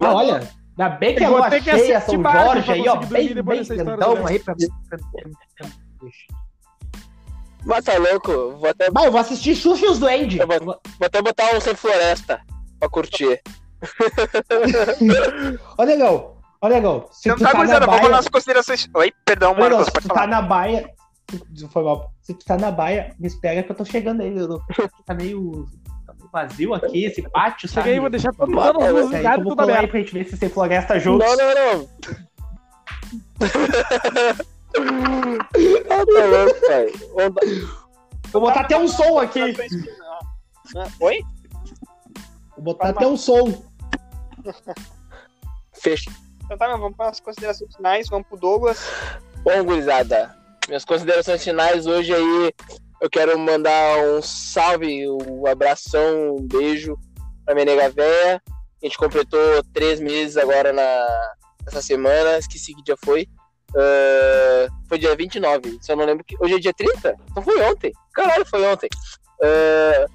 Ah, 0.00 0.12
olha, 0.14 0.48
ainda 0.78 0.96
bem 0.96 1.14
que 1.14 1.22
Eu 1.22 1.26
é 1.26 1.30
vou 1.30 1.38
lua 1.38 1.60
cheia, 1.60 2.00
São 2.00 2.22
Jorge 2.22 2.72
aí, 2.72 2.88
ó. 2.88 2.96
Bem, 2.96 3.34
bem 3.42 3.64
grandão 3.64 4.26
aí 4.26 4.38
pra 4.38 4.54
Bota 7.64 7.98
louco. 7.98 8.58
Vou 8.58 8.68
até, 8.68 8.90
Vai, 8.90 9.06
eu 9.06 9.12
vou 9.12 9.20
assistir 9.20 9.56
Xuxa 9.56 9.86
e 9.86 9.88
os 9.88 9.98
Duendes. 9.98 10.38
Eu 10.38 10.46
vou- 10.46 10.60
vou 10.60 10.78
até 11.06 11.20
botar 11.20 11.54
um 11.54 11.60
sem 11.60 11.74
floresta 11.74 12.40
pra 12.78 12.88
curtir. 12.88 13.40
Olha, 15.78 15.94
legal. 15.94 16.36
Olha, 16.60 16.74
legal. 16.76 17.08
Se 17.12 17.28
tu 17.30 17.38
tá, 17.38 17.46
tá 17.46 17.52
na 17.52 17.58
gurizada, 17.58 17.86
vamos 17.86 18.10
nas 18.10 18.28
considerações. 18.28 18.88
Oi, 18.94 19.12
perdão, 19.24 19.54
Marcos, 19.54 19.86
se 19.86 19.92
pode 19.92 20.06
tu 20.06 20.08
tá 20.08 20.14
falar. 20.14 20.26
na 20.26 20.42
baia... 20.42 20.95
Foi 21.70 21.82
mal. 21.82 22.12
Se 22.22 22.34
tu 22.34 22.44
tá 22.44 22.56
na 22.56 22.70
baia, 22.70 23.14
me 23.18 23.26
espera 23.26 23.62
que 23.62 23.70
eu 23.72 23.76
tô 23.76 23.84
chegando 23.84 24.22
aí. 24.22 24.36
Eu 24.36 24.60
Tá 25.04 25.14
meio... 25.14 25.66
Tá 26.06 26.12
meio 26.14 26.30
vazio 26.32 26.74
aqui, 26.74 27.04
esse 27.04 27.22
pátio, 27.22 27.68
sabe? 27.68 27.82
Cheguei 27.82 27.92
aí, 27.94 28.00
vou 28.00 28.10
deixar 28.10 28.32
todo 28.32 28.50
mundo 28.50 28.60
e 28.60 28.92
vamos 28.92 29.10
tudo 29.10 29.56
colar 29.56 29.64
aí 29.64 29.76
aberto. 29.76 29.90
pra 29.90 30.00
gente 30.00 30.12
ver 30.14 30.24
se 30.26 30.36
tem 30.36 30.48
floresta 30.48 30.98
juntos. 31.00 31.26
Não, 31.26 31.36
não, 31.36 31.54
não. 31.54 31.88
ah, 35.90 36.04
tá 36.06 36.26
louco, 36.26 36.60
dar- 36.68 37.66
Vou 38.32 38.40
botar 38.40 38.60
até 38.60 38.76
um 38.76 38.88
som 38.88 39.18
aqui. 39.18 39.40
Oi? 41.00 41.22
Vou 42.56 42.64
botar 42.64 42.88
até 42.90 43.06
um 43.06 43.16
som. 43.16 43.64
Fecha. 45.72 46.10
Então 46.44 46.56
tá, 46.58 46.68
meu, 46.68 46.78
vamos 46.78 46.96
para 46.96 47.08
as 47.10 47.20
considerações 47.20 47.74
finais, 47.74 48.08
vamos 48.08 48.26
pro 48.28 48.38
Douglas. 48.38 48.88
Bom, 49.42 49.64
gurizada, 49.64 50.36
minhas 50.68 50.84
considerações 50.84 51.42
finais 51.42 51.86
hoje 51.86 52.14
aí, 52.14 52.52
eu 53.00 53.10
quero 53.10 53.38
mandar 53.38 53.98
um 54.04 54.22
salve, 54.22 55.08
um 55.08 55.46
abração, 55.46 56.36
um 56.36 56.42
beijo 56.42 56.96
pra 57.44 57.54
minha 57.54 57.66
nega 57.66 57.90
véia. 57.90 58.42
A 58.82 58.86
gente 58.86 58.98
completou 58.98 59.62
três 59.72 60.00
meses 60.00 60.36
agora 60.36 60.72
na, 60.72 61.34
nessa 61.64 61.82
semana, 61.82 62.38
esqueci 62.38 62.74
que 62.74 62.82
dia 62.82 62.96
foi. 63.04 63.28
Ah, 63.74 64.68
foi 64.88 64.98
dia 64.98 65.14
29, 65.14 65.78
se 65.80 65.92
eu 65.92 65.96
não 65.96 66.04
lembro 66.04 66.24
que. 66.24 66.36
Hoje 66.40 66.54
é 66.54 66.58
dia 66.58 66.72
30? 66.72 67.14
Então 67.30 67.42
foi 67.42 67.60
ontem. 67.62 67.92
Caralho, 68.14 68.46
foi 68.46 68.64
ontem. 68.66 68.88
Ah, 69.42 70.06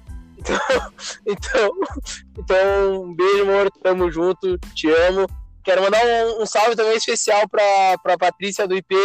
então, 0.42 0.90
então, 1.26 1.70
então, 2.38 3.02
um 3.04 3.14
beijo, 3.14 3.42
amor, 3.42 3.70
tamo 3.82 4.10
junto, 4.10 4.58
te 4.74 4.90
amo. 4.90 5.26
Quero 5.62 5.82
mandar 5.82 6.04
um, 6.04 6.42
um 6.42 6.46
salve 6.46 6.74
também 6.74 6.96
especial 6.96 7.48
pra, 7.48 7.96
pra 8.02 8.18
Patrícia 8.18 8.66
do 8.66 8.74
IP, 8.74 8.96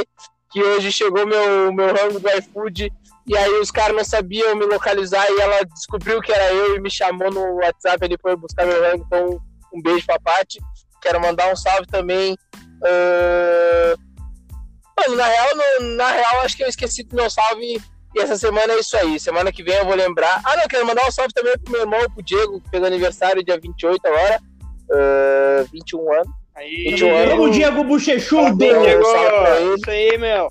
que 0.52 0.62
hoje 0.64 0.92
chegou 0.92 1.26
meu, 1.26 1.72
meu 1.74 1.88
rango 1.94 2.20
do 2.20 2.30
iFood, 2.30 2.92
e 3.28 3.38
aí 3.38 3.60
os 3.60 3.70
caras 3.72 3.96
não 3.96 4.06
sabiam 4.06 4.56
me 4.56 4.66
localizar, 4.66 5.26
e 5.30 5.40
ela 5.42 5.64
descobriu 5.66 6.22
que 6.22 6.32
era 6.32 6.52
eu 6.54 6.76
e 6.76 6.80
me 6.82 6.90
chamou 6.90 7.30
no 7.32 7.56
WhatsApp 7.56 8.04
ali 8.06 8.18
foi 8.22 8.36
buscar 8.36 8.66
meu 8.66 8.82
rango, 8.82 9.04
então 9.06 9.40
um 9.74 9.82
beijo 9.82 10.06
pra 10.06 10.20
Paty. 10.20 10.60
Quero 11.02 11.20
mandar 11.22 11.52
um 11.52 11.56
salve 11.56 11.86
também. 11.88 12.38
ah, 12.84 13.96
Mano, 15.00 15.16
na 15.16 15.26
real, 15.28 15.48
no- 15.56 15.96
na 15.96 16.08
real, 16.12 16.42
acho 16.42 16.58
que 16.58 16.64
eu 16.64 16.68
esqueci 16.68 17.04
do 17.04 17.16
meu 17.16 17.30
salve. 17.30 17.80
E 18.16 18.20
essa 18.20 18.36
semana 18.36 18.74
é 18.74 18.80
isso 18.80 18.98
aí. 18.98 19.20
Semana 19.20 19.52
que 19.52 19.62
vem 19.62 19.76
eu 19.76 19.86
vou 19.86 19.94
lembrar. 19.94 20.42
Ah, 20.44 20.58
não, 20.58 20.68
quero 20.68 20.88
mandar 20.88 21.06
um 21.08 21.12
salve 21.12 21.32
também 21.34 21.54
pro 21.60 21.72
meu 21.72 21.82
irmão, 21.82 22.00
pro 22.10 22.24
Diego, 22.24 22.60
que 22.62 22.70
fez 22.72 22.84
aniversário 22.84 23.44
dia 23.44 23.60
28 23.60 24.04
agora. 24.08 24.40
ah, 24.92 25.66
21 25.72 26.14
anos. 26.14 26.28
Aí, 26.58 26.90
21 26.90 27.16
anos. 27.16 27.36
Vamos, 27.36 27.56
Diego 27.56 27.84
Bochechudo! 27.84 28.58
Parabéns. 28.58 28.84
Diego, 28.84 29.76
isso 29.76 29.90
aí, 29.90 30.18
meu. 30.18 30.48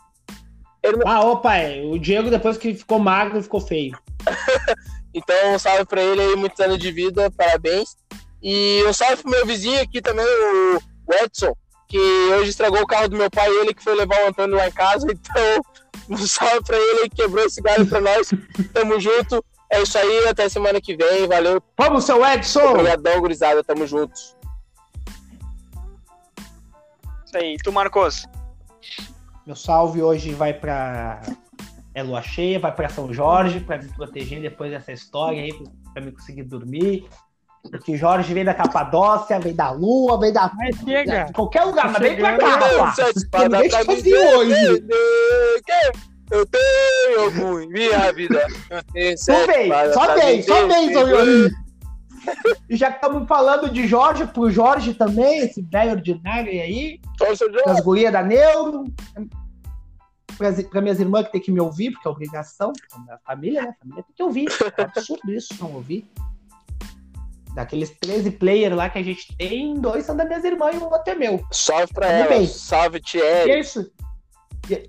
Ah, 1.04 1.20
ô 1.22 1.38
pai, 1.38 1.82
o 1.84 1.98
Diego 1.98 2.30
depois 2.30 2.56
que 2.56 2.74
ficou 2.74 2.98
magro 2.98 3.42
ficou 3.42 3.60
feio. 3.60 3.98
Então, 5.18 5.54
um 5.54 5.58
salve 5.58 5.86
pra 5.86 6.02
ele 6.02 6.20
aí, 6.20 6.36
muitos 6.36 6.60
anos 6.60 6.78
de 6.78 6.92
vida, 6.92 7.30
parabéns. 7.30 7.96
E 8.42 8.84
um 8.86 8.92
salve 8.92 9.22
pro 9.22 9.30
meu 9.30 9.46
vizinho 9.46 9.80
aqui 9.80 10.02
também, 10.02 10.26
o 10.26 10.78
Edson, 11.24 11.54
que 11.88 11.98
hoje 12.34 12.50
estragou 12.50 12.82
o 12.82 12.86
carro 12.86 13.08
do 13.08 13.16
meu 13.16 13.30
pai, 13.30 13.48
ele 13.48 13.72
que 13.72 13.82
foi 13.82 13.94
levar 13.94 14.22
o 14.22 14.28
Antônio 14.28 14.56
lá 14.56 14.68
em 14.68 14.72
casa. 14.72 15.06
Então, 15.10 15.62
Um 16.10 16.18
salve 16.18 16.62
pra 16.66 16.76
ele 16.76 17.00
aí 17.00 17.08
que 17.08 17.16
quebrou 17.16 17.46
esse 17.46 17.62
galho 17.62 17.86
pra 17.86 17.98
nós. 17.98 18.28
Tamo 18.74 19.00
junto. 19.00 19.42
É 19.72 19.80
isso 19.80 19.96
aí, 19.96 20.28
até 20.28 20.50
semana 20.50 20.82
que 20.82 20.94
vem. 20.94 21.26
Valeu. 21.26 21.62
Vamos, 21.78 22.04
seu 22.04 22.22
Edson! 22.24 22.72
Obrigadão, 22.72 23.18
gurizada. 23.18 23.64
Tamo 23.64 23.86
juntos. 23.86 24.35
Isso 27.36 27.44
aí. 27.44 27.56
Tu, 27.62 27.72
Marcos? 27.72 28.26
Meu 29.46 29.56
salve 29.56 30.02
hoje 30.02 30.32
vai 30.32 30.54
pra 30.54 31.20
é 31.94 32.02
lua 32.02 32.20
cheia, 32.20 32.58
vai 32.58 32.74
pra 32.74 32.88
São 32.88 33.12
Jorge 33.12 33.60
pra 33.60 33.78
me 33.78 33.88
proteger 33.88 34.40
depois 34.40 34.70
dessa 34.70 34.92
história 34.92 35.42
aí, 35.42 35.52
pra 35.92 36.02
me 36.02 36.12
conseguir 36.12 36.42
dormir. 36.42 37.06
Porque 37.70 37.96
Jorge 37.96 38.32
vem 38.32 38.44
da 38.44 38.54
Capadócia, 38.54 39.40
vem 39.40 39.54
da 39.54 39.70
Lua, 39.70 40.20
vem 40.20 40.32
da. 40.32 40.50
Mas 40.54 40.76
chega. 40.76 41.24
De 41.24 41.32
qualquer 41.32 41.64
lugar, 41.64 41.90
mas 41.90 42.00
vem 42.00 42.16
pra 42.16 42.38
cá, 42.38 42.56
rapaz. 42.56 43.28
Pra 43.30 43.48
me 43.48 44.14
hoje. 44.14 44.86
Eu 46.30 46.46
tenho 46.46 47.60
em 47.60 47.68
minha 47.68 48.12
vida. 48.12 48.46
Eu 48.70 48.82
tenho 48.92 49.18
Só 49.18 49.44
sete 49.46 49.68
espadas 49.68 49.94
só 49.94 50.66
me 50.66 50.92
só 50.92 51.08
Yuri. 51.08 51.65
E 52.69 52.77
já 52.77 52.90
que 52.90 52.97
estamos 52.97 53.28
falando 53.28 53.70
de 53.70 53.86
Jorge, 53.86 54.27
pro 54.27 54.51
Jorge 54.51 54.93
também, 54.94 55.39
esse 55.39 55.62
velho 55.62 55.93
ordinário 55.93 56.51
aí, 56.51 57.01
das 57.65 57.81
gurias 57.81 58.12
da 58.12 58.23
Neuro, 58.23 58.85
pras, 60.36 60.61
pra 60.65 60.81
minhas 60.81 60.98
irmãs 60.98 61.27
que 61.27 61.32
tem 61.32 61.40
que 61.40 61.53
me 61.53 61.61
ouvir, 61.61 61.93
porque 61.93 62.09
é 62.09 62.11
obrigação, 62.11 62.73
a 63.11 63.19
família, 63.19 63.62
né? 63.62 63.69
A 63.69 63.74
família 63.81 64.03
tem 64.03 64.15
que 64.16 64.23
ouvir. 64.23 64.47
É 64.77 64.82
absurdo 64.82 65.32
isso, 65.32 65.55
não 65.61 65.73
ouvir. 65.74 66.11
Daqueles 67.55 67.90
13 68.01 68.32
players 68.32 68.74
lá 68.77 68.90
que 68.90 68.98
a 68.98 69.03
gente 69.03 69.35
tem, 69.36 69.74
dois 69.74 70.05
são 70.05 70.15
das 70.16 70.27
minhas 70.27 70.44
irmãs 70.44 70.74
e 70.74 70.78
um 70.78 70.85
outro 70.85 71.12
é 71.12 71.15
meu. 71.15 71.43
Salve 71.51 71.93
pra 71.94 72.07
Tudo 72.09 72.16
ela. 72.19 72.28
bem. 72.28 72.47
Salve, 72.47 72.98
E 72.98 73.01
Thierry. 73.01 73.51
é 73.53 73.61
isso. 73.61 73.90
E 74.69 74.74
é, 74.74 74.82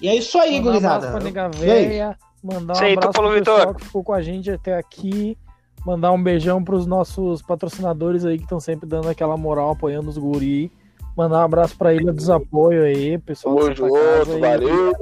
e 0.00 0.08
é 0.08 0.14
isso 0.16 0.38
aí, 0.38 0.52
Mandar 0.52 0.60
um 0.60 0.64
gurizada. 0.72 0.94
abraço 1.08 1.12
pra 1.12 1.24
Nega 1.24 1.50
E 1.66 1.70
aí? 1.70 1.86
Véia, 1.88 2.18
mandar 2.42 2.74
um 2.74 2.80
aí, 2.80 2.92
abraço 2.94 3.12
Paulo 3.12 3.30
pro 3.30 3.38
pessoal 3.40 3.58
Vitor. 3.58 3.74
que 3.74 3.84
ficou 3.84 4.04
com 4.04 4.12
a 4.14 4.22
gente 4.22 4.50
até 4.50 4.78
aqui, 4.78 5.36
mandar 5.84 6.12
um 6.12 6.22
beijão 6.22 6.62
pros 6.62 6.86
nossos 6.86 7.42
patrocinadores 7.42 8.24
aí 8.24 8.36
que 8.36 8.44
estão 8.44 8.60
sempre 8.60 8.88
dando 8.88 9.08
aquela 9.08 9.36
moral, 9.36 9.70
apoiando 9.70 10.08
os 10.08 10.18
guri, 10.18 10.70
mandar 11.16 11.38
um 11.40 11.44
abraço 11.44 11.76
pra 11.76 11.94
Ilha 11.94 12.12
dos 12.12 12.30
Apoio 12.30 12.84
aí, 12.84 13.18
pessoal. 13.18 13.56
Tamo 13.56 13.68
Casa 13.68 14.24
junto, 14.24 14.32
aí. 14.32 14.40
valeu. 14.40 14.92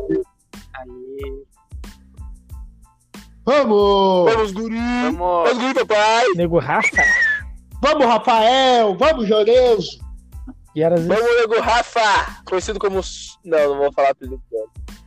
Vamos! 3.44 4.32
Vamos, 4.32 4.52
guri. 4.52 4.76
Vamos. 4.76 5.18
Vamos, 5.18 5.58
guri, 5.58 5.74
papai. 5.74 6.26
Nego 6.36 6.58
Rafa, 6.58 7.02
Vamos, 7.82 8.06
Rafael! 8.06 8.96
Vamos, 8.96 9.28
e 10.74 10.82
era 10.82 10.96
Vamos, 10.96 11.36
nego 11.40 11.60
Rafa. 11.60 12.42
Conhecido 12.44 12.78
como... 12.78 13.00
Não, 13.44 13.70
não 13.70 13.78
vou 13.78 13.92
falar 13.92 14.10
apelido 14.10 14.40
dele. 14.50 14.99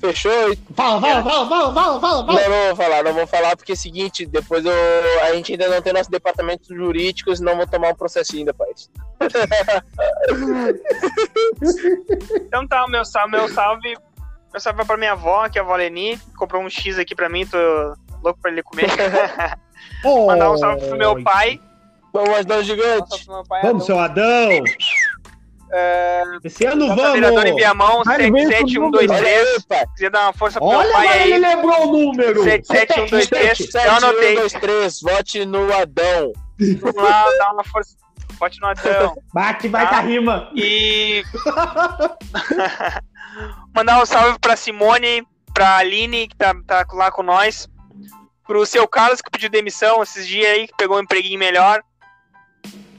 Fechou? 0.00 0.56
Fala, 0.74 1.00
fala, 1.00 1.22
fala, 1.22 1.48
fala, 1.48 1.74
fala, 1.74 2.00
fala, 2.00 2.26
fala! 2.26 2.40
Não, 2.40 2.50
não 2.50 2.66
vou 2.66 2.76
falar, 2.76 3.02
não 3.02 3.14
vou 3.14 3.26
falar, 3.26 3.56
porque 3.56 3.72
é 3.72 3.74
o 3.74 3.78
seguinte, 3.78 4.24
depois 4.26 4.64
eu, 4.64 4.72
a 5.22 5.32
gente 5.34 5.52
ainda 5.52 5.68
não 5.68 5.82
tem 5.82 5.92
nosso 5.92 6.10
departamento 6.10 6.74
jurídico, 6.74 7.34
senão 7.34 7.56
vou 7.56 7.66
tomar 7.66 7.90
um 7.90 7.94
processinho 7.94 8.46
depois. 8.46 8.88
Então 12.46 12.66
tá, 12.66 12.86
meu 12.88 13.04
salve, 13.04 13.32
meu 13.32 13.48
salve. 13.48 13.94
Meu 14.52 14.60
salve 14.60 14.78
vai 14.78 14.86
pra 14.86 14.96
minha 14.96 15.12
avó, 15.12 15.48
que 15.48 15.58
é 15.58 15.60
a 15.60 15.64
avó 15.64 15.76
Leni. 15.76 16.18
Comprou 16.36 16.62
um 16.62 16.70
X 16.70 16.98
aqui 16.98 17.14
pra 17.14 17.28
mim, 17.28 17.46
tô 17.46 17.58
louco 18.22 18.40
pra 18.40 18.50
ele 18.50 18.62
comer. 18.62 18.88
Mandar 20.26 20.52
um 20.52 20.56
salve 20.56 20.86
pro 20.86 20.96
meu 20.96 21.22
pai. 21.22 21.60
Vamos, 22.12 22.38
Adão 22.38 22.62
Gigante. 22.62 23.26
pai. 23.48 23.62
Vamos, 23.62 23.84
seu 23.84 23.98
Adão! 23.98 24.48
É, 25.70 26.22
Esse 26.44 26.64
ano 26.64 26.86
Nossa 26.86 27.12
vereadora 27.12 27.48
em 27.48 27.52
vamos! 27.52 27.56
Viamão, 27.56 28.02
Vai, 28.04 28.18
vem 28.18 28.32
com 28.32 28.38
o 28.38 28.48
77123. 28.48 29.10
Olha 29.10 29.52
aí, 29.52 29.62
pai. 29.68 29.86
Quiser 29.94 30.10
dar 30.10 30.22
uma 30.22 30.32
força 30.32 30.58
pro 30.58 30.68
Olha, 30.68 30.84
meu 30.88 30.92
pai 30.92 31.08
aí. 31.08 31.32
ele 31.32 31.38
lembrou 31.46 31.88
o 31.88 31.92
número! 31.92 32.42
77123. 32.44 33.74
Eu 33.74 33.92
anotei. 33.92 34.36
7123, 34.36 35.00
vote 35.02 35.44
no 35.44 35.74
Adão. 35.74 36.32
Vamos 36.80 37.02
lá, 37.02 37.26
dá 37.38 37.52
uma 37.52 37.64
força. 37.64 37.96
Bote 38.38 38.60
no 38.60 38.68
Adão. 38.68 39.16
Bate, 39.34 39.68
vai 39.68 39.82
Tá. 39.84 39.90
com 39.90 39.96
a 39.96 40.00
rima! 40.00 40.50
E. 40.54 41.22
Mandar 43.74 44.02
um 44.02 44.06
salve 44.06 44.38
pra 44.38 44.56
Simone, 44.56 45.26
pra 45.52 45.76
Aline, 45.78 46.28
que 46.28 46.36
tá, 46.36 46.54
tá 46.66 46.84
lá 46.92 47.10
com 47.10 47.22
nós. 47.22 47.68
Pro 48.46 48.64
seu 48.64 48.86
Carlos, 48.88 49.20
que 49.20 49.30
pediu 49.30 49.50
demissão 49.50 50.02
esses 50.02 50.26
dias 50.26 50.46
aí, 50.48 50.66
que 50.68 50.74
pegou 50.76 50.96
um 50.96 51.00
empreguinho 51.02 51.38
melhor. 51.38 51.82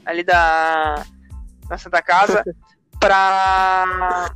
Ali 0.06 0.22
da. 0.22 1.04
Na 1.70 1.78
Santa 1.78 2.02
Casa. 2.02 2.42
pra. 3.00 4.30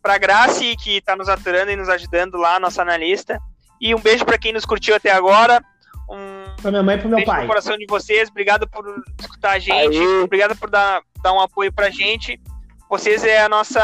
Pra 0.00 0.16
Graci, 0.16 0.74
que 0.76 1.00
tá 1.02 1.14
nos 1.14 1.28
aturando 1.28 1.70
e 1.70 1.76
nos 1.76 1.88
ajudando 1.88 2.36
lá, 2.38 2.58
nossa 2.58 2.80
analista. 2.80 3.38
E 3.80 3.94
um 3.94 4.00
beijo 4.00 4.24
pra 4.24 4.38
quem 4.38 4.52
nos 4.52 4.64
curtiu 4.64 4.94
até 4.94 5.10
agora. 5.10 5.62
Um 6.08 6.48
Pra 6.62 6.70
minha 6.70 6.82
mãe 6.82 6.96
e 6.96 6.98
pro 6.98 7.08
meu 7.08 7.16
beijo 7.16 7.30
pai. 7.30 7.42
no 7.42 7.48
coração 7.48 7.76
de 7.76 7.86
vocês. 7.86 8.28
Obrigado 8.28 8.68
por 8.68 8.84
escutar 9.20 9.52
a 9.52 9.58
gente. 9.58 9.98
Aí. 9.98 10.22
Obrigado 10.22 10.56
por 10.56 10.70
dar, 10.70 11.02
dar 11.22 11.32
um 11.32 11.40
apoio 11.40 11.72
pra 11.72 11.90
gente. 11.90 12.40
Vocês 12.88 13.22
é 13.24 13.42
a 13.42 13.48
nossa 13.48 13.80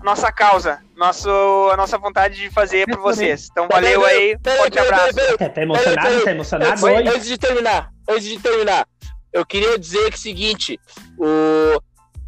a 0.00 0.04
nossa 0.04 0.32
causa, 0.32 0.80
nosso, 0.96 1.28
a 1.70 1.76
nossa 1.76 1.98
vontade 1.98 2.36
de 2.36 2.50
fazer 2.50 2.86
por 2.86 3.00
vocês. 3.00 3.48
Então 3.50 3.68
valeu 3.68 4.04
aí, 4.04 4.36
forte 4.56 4.78
abraço. 4.78 5.14
Tá, 5.38 5.48
tá 5.48 5.62
emocionado? 5.62 6.24
Tá 6.24 6.30
emocionado 6.30 6.86
hoje? 6.86 7.08
antes 7.08 7.26
de 7.26 7.38
terminar, 7.38 7.90
antes 8.08 8.24
de 8.24 8.38
terminar, 8.38 8.86
eu 9.32 9.44
queria 9.44 9.78
dizer 9.78 10.08
que 10.08 10.14
é 10.14 10.18
o 10.18 10.18
seguinte, 10.18 10.80
o... 11.18 11.80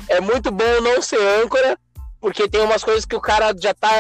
é 0.09 0.21
muito 0.21 0.51
bom 0.51 0.81
não 0.83 1.03
ser 1.03 1.21
âncora, 1.43 1.79
porque 2.21 2.49
tem 2.49 2.61
umas 2.61 2.85
coisas 2.85 3.05
que 3.05 3.17
o 3.17 3.21
cara 3.21 3.53
já 3.59 3.75
tá, 3.75 3.91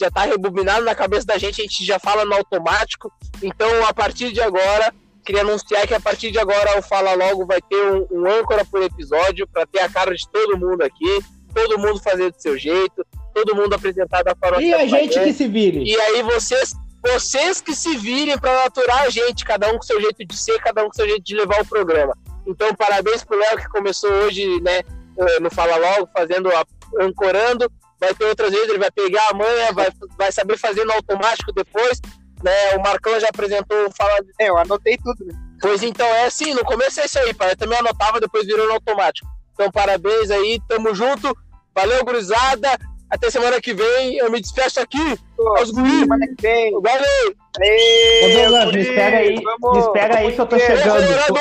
já 0.00 0.08
tá 0.10 0.22
rebobinado 0.22 0.84
na 0.84 0.94
cabeça 0.94 1.26
da 1.26 1.36
gente, 1.36 1.60
a 1.60 1.64
gente 1.64 1.84
já 1.84 1.98
fala 1.98 2.24
no 2.24 2.34
automático. 2.34 3.10
Então, 3.42 3.84
a 3.86 3.92
partir 3.92 4.32
de 4.32 4.40
agora, 4.40 4.94
queria 5.24 5.40
anunciar 5.40 5.86
que 5.86 5.94
a 5.94 6.00
partir 6.00 6.30
de 6.30 6.38
agora 6.38 6.78
o 6.78 6.82
Fala 6.82 7.14
Logo 7.14 7.44
vai 7.46 7.60
ter 7.60 7.82
um, 7.90 8.06
um 8.12 8.30
âncora 8.30 8.64
por 8.64 8.80
episódio, 8.80 9.48
para 9.48 9.66
ter 9.66 9.80
a 9.80 9.88
cara 9.88 10.14
de 10.14 10.28
todo 10.30 10.56
mundo 10.56 10.82
aqui, 10.82 11.18
todo 11.52 11.78
mundo 11.78 12.00
fazer 12.00 12.30
do 12.30 12.40
seu 12.40 12.56
jeito, 12.56 13.04
todo 13.34 13.56
mundo 13.56 13.74
apresentar 13.74 14.22
da 14.22 14.36
forma 14.36 14.62
E 14.62 14.72
a 14.72 14.86
gente 14.86 15.18
que 15.18 15.32
se 15.32 15.48
vire. 15.48 15.82
E 15.82 15.96
aí 16.00 16.22
vocês, 16.22 16.74
vocês 17.02 17.60
que 17.60 17.74
se 17.74 17.96
virem 17.96 18.38
para 18.38 18.62
naturar 18.62 19.02
a 19.02 19.10
gente, 19.10 19.44
cada 19.44 19.68
um 19.72 19.76
com 19.76 19.82
seu 19.82 20.00
jeito 20.00 20.24
de 20.24 20.36
ser, 20.36 20.60
cada 20.60 20.82
um 20.84 20.86
com 20.86 20.94
seu 20.94 21.08
jeito 21.08 21.24
de 21.24 21.34
levar 21.34 21.60
o 21.60 21.66
programa. 21.66 22.16
Então, 22.46 22.74
parabéns 22.74 23.24
pro 23.24 23.38
Léo 23.38 23.58
que 23.58 23.68
começou 23.68 24.10
hoje, 24.10 24.60
né, 24.60 24.80
eh, 25.18 25.40
no 25.40 25.50
Fala 25.50 25.76
Logo, 25.76 26.08
fazendo, 26.16 26.48
a, 26.50 26.64
ancorando. 27.00 27.70
Vai 28.00 28.14
ter 28.14 28.24
outras 28.24 28.50
vezes, 28.50 28.68
ele 28.68 28.78
vai 28.78 28.90
pegar 28.90 29.26
a 29.30 29.34
manha, 29.34 29.72
vai, 29.72 29.88
vai 30.18 30.30
saber 30.32 30.58
fazer 30.58 30.84
no 30.84 30.92
automático 30.92 31.52
depois. 31.52 32.00
Né, 32.42 32.76
o 32.76 32.82
Marcão 32.82 33.18
já 33.18 33.28
apresentou 33.28 33.86
o 33.86 33.92
Fala 33.92 34.18
É, 34.38 34.50
eu 34.50 34.58
anotei 34.58 34.98
tudo. 34.98 35.24
né? 35.24 35.32
Pois 35.60 35.82
então, 35.82 36.06
é 36.06 36.26
assim, 36.26 36.52
no 36.52 36.64
começo 36.64 37.00
é 37.00 37.06
isso 37.06 37.18
aí, 37.18 37.32
pai. 37.32 37.52
Eu 37.52 37.56
também 37.56 37.78
anotava, 37.78 38.20
depois 38.20 38.44
virou 38.46 38.66
no 38.66 38.74
automático. 38.74 39.26
Então, 39.54 39.70
parabéns 39.70 40.30
aí, 40.30 40.60
tamo 40.68 40.94
junto. 40.94 41.34
Valeu, 41.74 42.04
gurizada. 42.04 42.68
Até 43.14 43.30
semana 43.30 43.60
que 43.60 43.72
vem. 43.72 44.16
Eu 44.16 44.28
me 44.28 44.40
despeço 44.40 44.80
aqui. 44.80 45.16
Aos 45.56 45.70
guris. 45.70 46.00
Semana 46.00 46.26
que 46.26 46.42
vem. 46.42 46.72
Valeu. 46.72 47.34
Aê, 47.60 48.24
Ô, 48.24 48.42
Douglas, 48.42 48.72
me 48.74 48.80
espera 48.80 49.18
aí, 49.18 49.40
vamos, 49.40 49.76
me 49.78 49.84
espera 49.84 50.18
aí 50.18 50.32
que 50.32 50.40
eu 50.40 50.46
tô 50.46 50.58
chegando. 50.58 51.38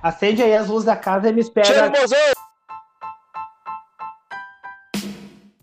Acende 0.00 0.42
aí 0.44 0.54
as 0.54 0.68
luzes 0.68 0.84
da 0.84 0.94
casa 0.94 1.28
e 1.28 1.32
me 1.32 1.42
Cheiro 1.42 1.60
espera. 1.60 1.90
mozão. 1.90 2.18